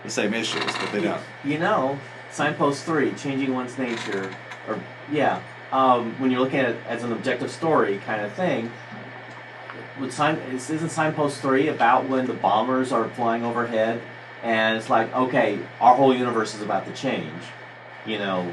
The 0.03 0.09
same 0.09 0.33
issues 0.33 0.65
but 0.65 0.93
they 0.93 1.03
don't. 1.03 1.21
You 1.45 1.59
know, 1.59 1.99
signpost 2.31 2.85
three, 2.85 3.13
changing 3.13 3.53
one's 3.53 3.77
nature, 3.77 4.31
or 4.67 4.81
yeah, 5.13 5.43
um, 5.73 6.15
when 6.19 6.31
you're 6.31 6.41
looking 6.41 6.61
at 6.61 6.71
it 6.71 6.77
as 6.89 7.03
an 7.05 7.13
objective 7.13 7.51
story 7.51 7.99
kind 8.07 8.23
of 8.23 8.33
thing. 8.33 8.71
Would 10.01 10.13
sign 10.13 10.37
is- 10.55 10.71
isn't 10.71 10.91
signpost 10.91 11.41
three 11.43 11.69
about 11.69 12.09
when 12.09 12.27
the 12.27 12.33
bombers 12.33 12.93
are 12.93 13.09
flying 13.11 13.45
overhead, 13.45 14.01
and 14.43 14.77
it's 14.79 14.89
like, 14.89 15.15
okay, 15.15 15.59
our 15.83 15.95
whole 15.95 16.15
universe 16.15 16.55
is 16.55 16.63
about 16.63 16.87
to 16.87 16.93
change, 16.93 17.43
You 18.07 18.19
know, 18.19 18.53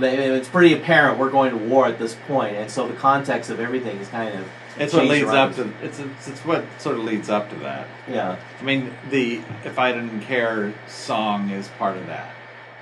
it's 0.00 0.48
pretty 0.48 0.74
apparent 0.74 1.18
we're 1.18 1.30
going 1.30 1.50
to 1.50 1.56
war 1.56 1.86
at 1.86 1.98
this 1.98 2.16
point, 2.26 2.56
and 2.56 2.70
so 2.70 2.86
the 2.88 2.94
context 2.94 3.50
of 3.50 3.60
everything 3.60 3.96
is 3.98 4.08
kind 4.08 4.36
of 4.38 4.48
It's 4.78 4.92
what 4.92 5.06
leads 5.06 5.24
around 5.28 5.50
up 5.50 5.56
to 5.56 5.72
it's, 5.82 5.98
it's 5.98 6.28
it's 6.28 6.40
what 6.44 6.64
sort 6.78 6.96
of 6.98 7.04
leads 7.04 7.28
up 7.30 7.48
to 7.50 7.56
that. 7.56 7.86
Yeah, 8.08 8.36
I 8.60 8.62
mean, 8.64 8.92
the 9.10 9.40
"If 9.64 9.78
I 9.78 9.92
Didn't 9.92 10.20
Care" 10.22 10.72
song 10.88 11.50
is 11.50 11.68
part 11.78 11.96
of 11.96 12.06
that. 12.06 12.34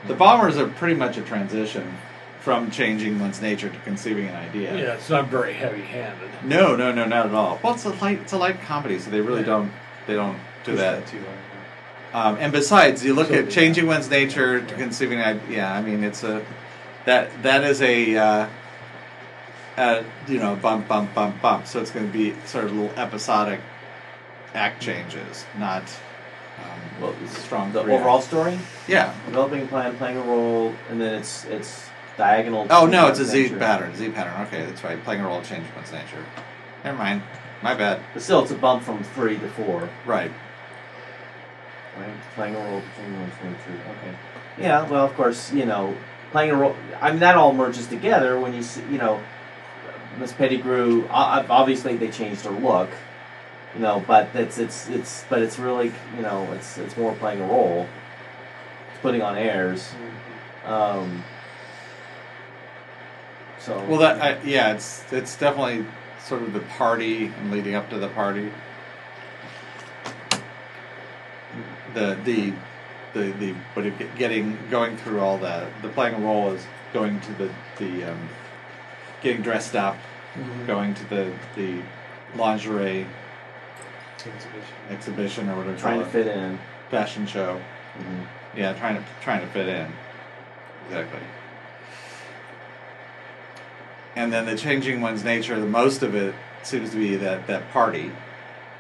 The 0.06 0.14
Bombers 0.14 0.56
are 0.56 0.66
pretty 0.66 0.94
much 0.94 1.18
a 1.18 1.22
transition 1.22 1.96
from 2.40 2.70
changing 2.70 3.18
one's 3.20 3.42
nature 3.42 3.68
to 3.68 3.78
conceiving 3.80 4.26
an 4.28 4.34
idea. 4.34 4.74
Yeah, 4.74 4.94
it's 4.94 5.10
not 5.10 5.28
very 5.28 5.52
heavy-handed. 5.52 6.30
No, 6.42 6.74
no, 6.74 6.90
no, 6.90 7.04
not 7.04 7.26
at 7.26 7.34
all. 7.34 7.60
Well, 7.62 7.74
it's 7.74 7.84
a 7.84 7.90
light, 7.90 8.18
it's 8.20 8.32
a 8.32 8.38
light 8.38 8.62
comedy, 8.62 8.98
so 8.98 9.10
they 9.10 9.20
really 9.20 9.40
Yeah. 9.40 9.46
don't, 9.46 9.72
they 10.06 10.14
don't 10.14 10.38
do 10.64 10.72
Push 10.72 10.80
that. 10.80 11.06
too 11.06 11.18
hard. 11.18 11.36
Um, 12.12 12.38
and 12.40 12.50
besides, 12.50 13.04
you 13.04 13.12
look 13.12 13.28
So 13.28 13.34
at 13.34 13.50
changing 13.50 13.86
one's 13.86 14.08
nature 14.08 14.62
to 14.62 14.74
conceiving 14.74 15.20
an 15.20 15.38
idea. 15.38 15.56
Yeah, 15.58 15.74
I 15.74 15.82
mean, 15.82 16.02
it's 16.02 16.24
a 16.24 16.42
that 17.06 17.42
that 17.42 17.64
is 17.64 17.80
a 17.82 18.16
uh, 18.16 18.48
uh, 19.76 20.02
you 20.28 20.38
know 20.38 20.56
bump, 20.56 20.88
bump, 20.88 21.14
bump, 21.14 21.40
bump. 21.40 21.66
So 21.66 21.80
it's 21.80 21.90
going 21.90 22.06
to 22.06 22.12
be 22.12 22.34
sort 22.46 22.64
of 22.64 22.72
little 22.72 22.90
episodic 22.98 23.60
act 24.54 24.82
changes, 24.82 25.44
not 25.58 25.82
um, 26.58 26.80
well, 27.00 27.14
strong. 27.28 27.72
the 27.72 27.80
overall 27.80 28.20
story, 28.20 28.58
Yeah. 28.88 29.14
developing 29.26 29.62
a 29.62 29.66
plan, 29.66 29.96
playing 29.96 30.18
a 30.18 30.22
role, 30.22 30.74
and 30.90 31.00
then 31.00 31.14
it's 31.14 31.44
it's 31.46 31.88
diagonal. 32.16 32.66
Oh 32.70 32.86
no, 32.86 33.06
it's 33.08 33.18
a 33.18 33.24
Z 33.24 33.44
adventure. 33.44 33.58
pattern. 33.64 33.94
Z 33.96 34.08
pattern. 34.10 34.46
Okay, 34.46 34.66
that's 34.66 34.84
right. 34.84 35.02
Playing 35.04 35.22
a 35.22 35.26
role 35.26 35.40
changes 35.42 35.74
one's 35.74 35.92
nature. 35.92 36.24
Never 36.84 36.98
mind. 36.98 37.22
My 37.62 37.74
bad. 37.74 38.00
But 38.14 38.22
still, 38.22 38.42
it's 38.42 38.50
a 38.50 38.54
bump 38.54 38.82
from 38.82 39.02
three 39.04 39.38
to 39.38 39.48
four. 39.50 39.88
Right. 40.06 40.30
Right, 41.98 42.14
playing 42.34 42.54
a 42.54 42.58
role 42.58 42.80
between 42.96 43.20
one 43.20 43.30
and 43.42 43.56
two. 43.66 43.72
Okay. 43.72 44.16
Yeah, 44.58 44.88
well, 44.88 45.04
of 45.04 45.14
course, 45.14 45.52
you 45.52 45.66
know, 45.66 45.94
playing 46.30 46.50
a 46.50 46.56
role. 46.56 46.76
I 47.00 47.10
mean, 47.10 47.20
that 47.20 47.36
all 47.36 47.52
merges 47.52 47.86
together 47.86 48.38
when 48.38 48.54
you 48.54 48.62
see, 48.62 48.82
you 48.90 48.98
know, 48.98 49.20
Miss 50.18 50.32
Pettigrew. 50.32 51.06
Obviously, 51.10 51.96
they 51.96 52.10
changed 52.10 52.44
her 52.44 52.50
look, 52.50 52.90
you 53.74 53.80
know, 53.80 54.02
but 54.06 54.28
it's 54.34 54.58
it's 54.58 54.88
it's 54.88 55.24
but 55.28 55.42
it's 55.42 55.58
really 55.58 55.92
you 56.16 56.22
know 56.22 56.50
it's 56.52 56.78
it's 56.78 56.96
more 56.96 57.14
playing 57.14 57.40
a 57.40 57.46
role, 57.46 57.88
it's 58.92 59.00
putting 59.02 59.22
on 59.22 59.36
airs. 59.36 59.92
Um, 60.64 61.24
so 63.58 63.82
Well, 63.86 64.00
that 64.00 64.20
I, 64.20 64.42
yeah, 64.42 64.74
it's 64.74 65.04
it's 65.12 65.36
definitely 65.36 65.86
sort 66.22 66.42
of 66.42 66.52
the 66.52 66.60
party 66.60 67.26
and 67.26 67.50
leading 67.50 67.74
up 67.74 67.90
to 67.90 67.98
the 67.98 68.08
party. 68.08 68.50
The 71.94 72.16
the 72.24 72.52
the 73.14 73.32
the 73.32 73.54
but 73.74 73.84
getting 74.16 74.56
going 74.70 74.96
through 74.96 75.20
all 75.20 75.38
that 75.38 75.68
the 75.82 75.88
playing 75.88 76.14
a 76.14 76.18
role 76.20 76.52
is 76.52 76.64
going 76.92 77.20
to 77.20 77.32
the 77.34 77.50
the 77.78 78.04
um, 78.04 78.28
getting 79.22 79.42
dressed 79.42 79.74
up, 79.76 79.96
Mhm. 80.36 80.66
going 80.66 80.94
to 80.94 81.04
the 81.10 81.32
the 81.56 81.82
lingerie 82.36 83.06
Exhibition. 84.16 84.74
exhibition 84.90 85.48
or 85.48 85.56
whatever 85.56 85.76
trying 85.78 86.00
to 86.00 86.06
it, 86.06 86.10
fit 86.12 86.26
in. 86.26 86.58
fashion 86.90 87.26
show. 87.26 87.60
Mhm. 87.98 88.26
Yeah, 88.56 88.72
trying 88.74 88.96
to 88.96 89.04
trying 89.22 89.40
to 89.40 89.46
fit 89.48 89.68
in. 89.68 89.92
Exactly. 90.88 91.20
And 94.16 94.32
then 94.32 94.44
the 94.46 94.56
changing 94.56 95.00
one's 95.00 95.24
nature, 95.24 95.58
the 95.58 95.66
most 95.66 96.02
of 96.02 96.14
it 96.14 96.34
seems 96.62 96.90
to 96.90 96.96
be 96.96 97.16
that 97.16 97.46
that 97.46 97.70
party 97.72 98.12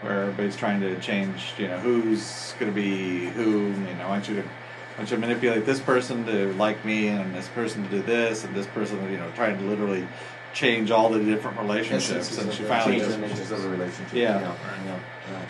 where 0.02 0.22
everybody's 0.22 0.56
trying 0.56 0.80
to 0.80 0.98
change, 1.00 1.52
you 1.58 1.68
know, 1.68 1.78
who's 1.78 2.54
going 2.58 2.72
to 2.72 2.74
be 2.74 3.26
who, 3.26 3.68
you 3.68 3.94
know, 3.94 4.04
I 4.04 4.08
want 4.08 4.28
you 4.28 4.36
to 4.36 4.42
I 4.42 4.98
want 4.98 5.10
you 5.10 5.16
to 5.16 5.20
manipulate 5.20 5.66
this 5.66 5.80
person 5.80 6.24
to 6.26 6.52
like 6.54 6.84
me 6.84 7.08
and 7.08 7.34
this 7.34 7.48
person 7.48 7.84
to 7.84 7.90
do 7.90 8.02
this 8.02 8.44
and 8.44 8.54
this 8.54 8.66
person, 8.68 9.10
you 9.10 9.18
know, 9.18 9.30
trying 9.32 9.58
to 9.58 9.64
literally 9.64 10.06
change 10.52 10.90
all 10.90 11.10
the 11.10 11.22
different 11.22 11.58
relationships 11.58 12.36
and 12.38 12.52
she 12.52 12.64
finally 12.64 12.98
just, 12.98 13.18
natures 13.18 13.50
of 13.50 13.62
the 13.62 13.68
relationship. 13.68 14.12
Yeah. 14.12 14.40
yeah, 14.40 14.54
yeah, 14.84 15.34
right. 15.34 15.48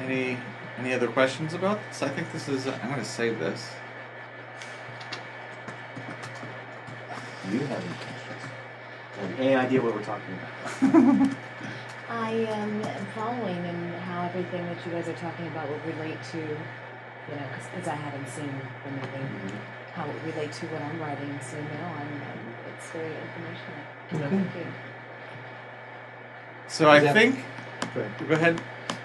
any 0.00 0.38
any 0.78 0.92
other 0.92 1.08
questions 1.08 1.54
about 1.54 1.78
this? 1.88 2.02
I 2.02 2.08
think 2.08 2.32
this 2.32 2.48
is 2.48 2.66
I'm 2.66 2.88
going 2.88 2.96
to 2.96 3.04
save 3.04 3.38
this. 3.38 3.70
Do 7.46 7.52
you 7.52 7.66
have 7.66 7.84
any 7.84 7.94
questions? 7.94 8.50
Have 9.20 9.40
any 9.40 9.54
idea 9.54 9.82
what 9.82 9.94
we're 9.94 10.02
talking 10.02 10.38
about? 10.80 11.36
I 12.14 12.30
am 12.30 12.82
following 13.14 13.58
and 13.66 13.94
how 14.02 14.22
everything 14.22 14.64
that 14.66 14.78
you 14.86 14.92
guys 14.92 15.08
are 15.08 15.14
talking 15.14 15.46
about 15.48 15.68
will 15.68 15.80
relate 15.94 16.18
to, 16.32 16.38
you 16.38 17.34
know, 17.34 17.46
because 17.74 17.88
I 17.88 17.94
haven't 17.96 18.28
seen 18.28 18.46
the 18.84 18.90
movie, 18.90 19.58
how 19.94 20.04
it 20.08 20.14
relate 20.24 20.52
to 20.52 20.66
what 20.66 20.80
I'm 20.82 21.00
writing. 21.00 21.38
So 21.42 21.56
no, 21.58 21.84
I'm, 21.84 22.12
um, 22.22 22.54
it's 22.76 22.88
very 22.90 23.10
informational. 23.10 23.82
Okay. 24.14 24.36
Thank 24.36 24.54
you. 24.56 24.72
So 26.68 26.88
I 26.88 26.98
Is 26.98 27.04
that- 27.04 27.14
think 27.14 27.44
Go 27.94 28.00
ahead. 28.00 28.28
go 28.28 28.34
ahead. 28.34 28.60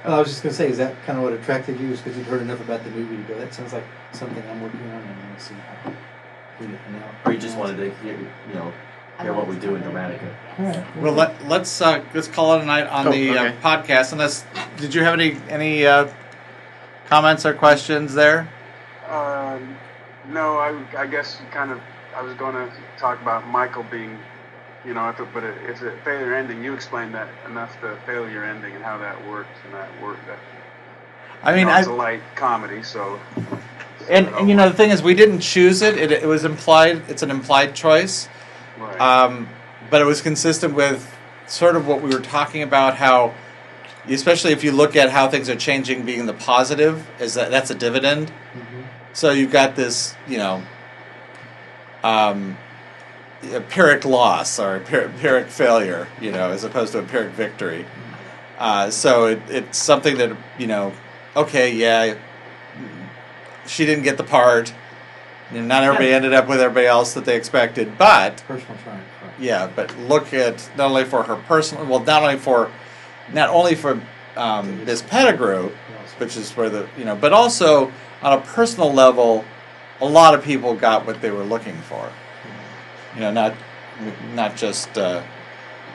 Well, 0.05 0.15
I 0.15 0.19
was 0.19 0.29
just 0.29 0.43
gonna 0.43 0.53
say, 0.55 0.69
is 0.69 0.77
that 0.77 0.93
kind 1.05 1.17
of 1.17 1.23
what 1.23 1.33
attracted 1.33 1.79
you? 1.79 1.89
Is 1.91 1.99
because 2.01 2.17
you'd 2.17 2.27
heard 2.27 2.41
enough 2.41 2.61
about 2.61 2.83
the 2.83 2.89
movie 2.91 3.17
to 3.17 3.23
go, 3.23 3.37
that 3.39 3.53
sounds 3.53 3.73
like 3.73 3.83
something 4.13 4.41
I'm 4.49 4.61
working 4.61 4.79
on 4.81 5.01
and 5.01 5.09
I 5.09 5.25
want 5.27 5.37
to 5.39 5.43
see 5.43 5.55
how 5.55 5.91
we 6.59 6.67
get 6.67 6.79
now. 6.91 7.09
Or 7.25 7.33
you 7.33 7.39
just 7.39 7.57
wanted 7.57 7.77
to 7.77 7.89
hear, 8.03 8.17
you 8.17 8.53
know, 8.53 8.71
I 8.71 8.88
hear 9.21 9.33
what 9.33 9.47
we 9.47 9.55
do 9.57 9.75
in 9.75 9.83
come 9.83 9.93
Dramatica. 9.93 10.19
hear 10.19 10.29
it, 10.29 10.35
All 10.59 10.65
yes. 10.65 10.75
right. 10.77 10.97
Well, 11.03 11.13
let, 11.13 11.45
let's 11.47 11.81
uh, 11.81 12.03
let's 12.13 12.27
call 12.27 12.55
it 12.55 12.61
a 12.61 12.65
night 12.65 12.87
on 12.87 13.07
Oh, 13.07 13.11
the 13.11 13.31
okay. 13.31 13.47
uh, 13.47 13.53
podcast. 13.61 14.11
Unless, 14.13 14.45
did 14.77 14.93
you 14.93 15.03
have 15.03 15.13
any 15.13 15.37
any 15.49 15.85
uh, 15.85 16.07
comments 17.07 17.45
or 17.45 17.53
questions 17.53 18.13
there? 18.13 18.49
Um, 19.09 19.75
no, 20.29 20.57
I, 20.57 20.75
I 20.97 21.07
guess 21.07 21.41
kind 21.51 21.71
of. 21.71 21.79
I 22.15 22.21
was 22.21 22.33
going 22.35 22.53
to 22.55 22.71
talk 22.97 23.21
about 23.21 23.47
Michael 23.47 23.83
being, 23.83 24.17
you 24.83 24.93
know, 24.93 25.07
if 25.09 25.19
it, 25.19 25.27
but 25.33 25.43
it, 25.43 25.55
it's 25.67 25.81
a 25.81 25.91
failure 26.03 26.33
ending. 26.33 26.63
You 26.63 26.73
explained 26.73 27.13
that 27.13 27.29
enough, 27.47 27.79
the 27.81 27.97
failure 28.05 28.43
ending 28.43 28.75
and 28.75 28.83
how 28.83 28.97
that 28.97 29.25
worked, 29.27 29.55
and 29.65 29.73
that 29.75 29.89
worked. 30.01 30.25
That, 30.27 30.39
I 31.43 31.51
you 31.51 31.57
mean, 31.57 31.67
know, 31.67 31.73
I, 31.73 31.79
it's 31.79 31.87
a 31.87 31.93
light 31.93 32.21
comedy, 32.35 32.83
so. 32.83 33.19
and, 34.09 34.27
and 34.29 34.49
you 34.49 34.55
know 34.55 34.67
the 34.67 34.75
thing 34.75 34.89
is, 34.89 35.01
we 35.01 35.13
didn't 35.13 35.39
choose 35.39 35.81
it. 35.81 35.97
It, 35.97 36.11
it 36.11 36.25
was 36.27 36.43
implied. 36.43 37.03
It's 37.07 37.21
an 37.23 37.31
implied 37.31 37.73
choice, 37.75 38.27
Right. 38.79 38.99
um, 39.01 39.49
but 39.89 40.01
it 40.01 40.05
was 40.05 40.21
consistent 40.21 40.73
with 40.73 41.13
sort 41.47 41.75
of 41.75 41.87
what 41.87 42.01
we 42.01 42.09
were 42.11 42.21
talking 42.21 42.63
about. 42.63 42.95
How, 42.95 43.33
especially 44.07 44.51
if 44.51 44.63
you 44.63 44.71
look 44.71 44.95
at 44.95 45.09
how 45.09 45.27
things 45.27 45.49
are 45.49 45.55
changing, 45.55 46.05
being 46.05 46.25
the 46.25 46.33
positive 46.33 47.07
is 47.19 47.33
that 47.33 47.51
that's 47.51 47.69
a 47.69 47.75
dividend. 47.75 48.31
Mhm. 48.55 48.83
So 49.13 49.31
you've 49.31 49.51
got 49.51 49.75
this, 49.75 50.15
you 50.27 50.37
know, 50.37 50.63
um, 52.03 52.57
a 53.53 53.61
Pyrrhic 53.61 54.05
loss 54.05 54.59
or 54.59 54.79
Pyrrhic 54.79 55.47
failure, 55.47 56.07
you 56.21 56.31
know, 56.31 56.51
as 56.51 56.63
opposed 56.63 56.91
to 56.93 56.99
a 56.99 57.03
Pyrrhic 57.03 57.31
victory. 57.31 57.85
Uh, 58.57 58.89
so 58.91 59.25
it, 59.27 59.41
it's 59.49 59.77
something 59.77 60.17
that, 60.17 60.35
you 60.57 60.67
know, 60.67 60.91
okay, 61.35 61.71
yeah, 61.73 62.15
she 63.65 63.85
didn't 63.85 64.03
get 64.03 64.17
the 64.17 64.23
part. 64.23 64.73
Not 65.51 65.83
everybody 65.83 66.11
ended 66.13 66.33
up 66.33 66.47
with 66.47 66.59
everybody 66.61 66.85
else 66.87 67.13
that 67.15 67.25
they 67.25 67.35
expected, 67.35 67.97
but 67.97 68.43
Personal 68.47 68.77
triumph. 68.83 69.03
right. 69.23 69.31
yeah, 69.39 69.67
but 69.75 69.97
look 69.97 70.33
at 70.33 70.69
not 70.77 70.89
only 70.91 71.05
for 71.05 71.23
her 71.23 71.35
personal, 71.35 71.85
well, 71.85 72.01
not 72.01 72.21
only 72.21 72.37
for, 72.37 72.71
not 73.33 73.49
only 73.49 73.73
for 73.75 73.99
um, 74.37 74.85
Miss 74.85 75.01
Pettigrew, 75.01 75.71
which 76.17 76.37
is 76.37 76.51
where 76.51 76.69
the 76.69 76.87
you 76.97 77.03
know, 77.05 77.15
but 77.15 77.33
also 77.33 77.91
on 78.21 78.37
a 78.37 78.41
personal 78.41 78.93
level, 78.93 79.43
a 80.01 80.05
lot 80.05 80.33
of 80.35 80.43
people 80.43 80.75
got 80.75 81.07
what 81.07 81.19
they 81.21 81.31
were 81.31 81.43
looking 81.43 81.75
for. 81.77 82.11
You 83.15 83.21
know, 83.21 83.31
not 83.31 83.55
not 84.35 84.55
just 84.55 84.95
uh, 84.97 85.23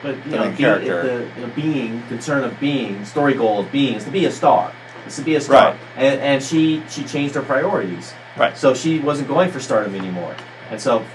But 0.03 0.17
you 0.17 0.31
The 0.31 0.37
know, 0.37 0.41
main 0.45 0.51
be, 0.51 0.57
character. 0.57 1.29
the, 1.35 1.41
the 1.41 1.47
being, 1.47 2.03
concern 2.07 2.43
of 2.43 2.59
being, 2.59 3.05
story 3.05 3.33
goal 3.35 3.59
of 3.61 3.71
being 3.71 3.93
is 3.95 4.03
to 4.03 4.11
be 4.11 4.25
a 4.25 4.31
star. 4.31 4.73
Is 5.07 5.15
to 5.15 5.21
be 5.21 5.35
a 5.35 5.41
star. 5.41 5.71
Right. 5.71 5.79
And, 5.95 6.19
and 6.19 6.43
she 6.43 6.83
she 6.89 7.03
changed 7.05 7.35
her 7.35 7.41
priorities. 7.41 8.13
Right. 8.37 8.57
So 8.57 8.73
she 8.73 8.99
wasn't 8.99 9.27
going 9.27 9.51
for 9.51 9.59
stardom 9.59 9.95
anymore. 9.95 10.35
And 10.69 10.79
so, 10.81 11.05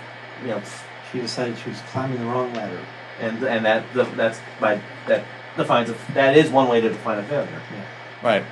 you 0.42 0.48
know, 0.48 0.62
She 1.12 1.20
decided 1.20 1.58
she 1.58 1.70
was 1.70 1.80
climbing 1.90 2.18
the 2.20 2.26
wrong 2.26 2.52
ladder. 2.54 2.78
and 3.20 3.42
and 3.42 3.64
that 3.66 3.84
that's 4.16 4.38
by 4.60 4.80
that 5.08 5.24
defines 5.56 5.90
a, 5.90 5.96
that 6.14 6.36
is 6.36 6.50
one 6.50 6.68
way 6.68 6.80
to 6.80 6.88
define 6.88 7.18
a 7.18 7.22
failure. 7.24 7.60
right. 8.22 8.44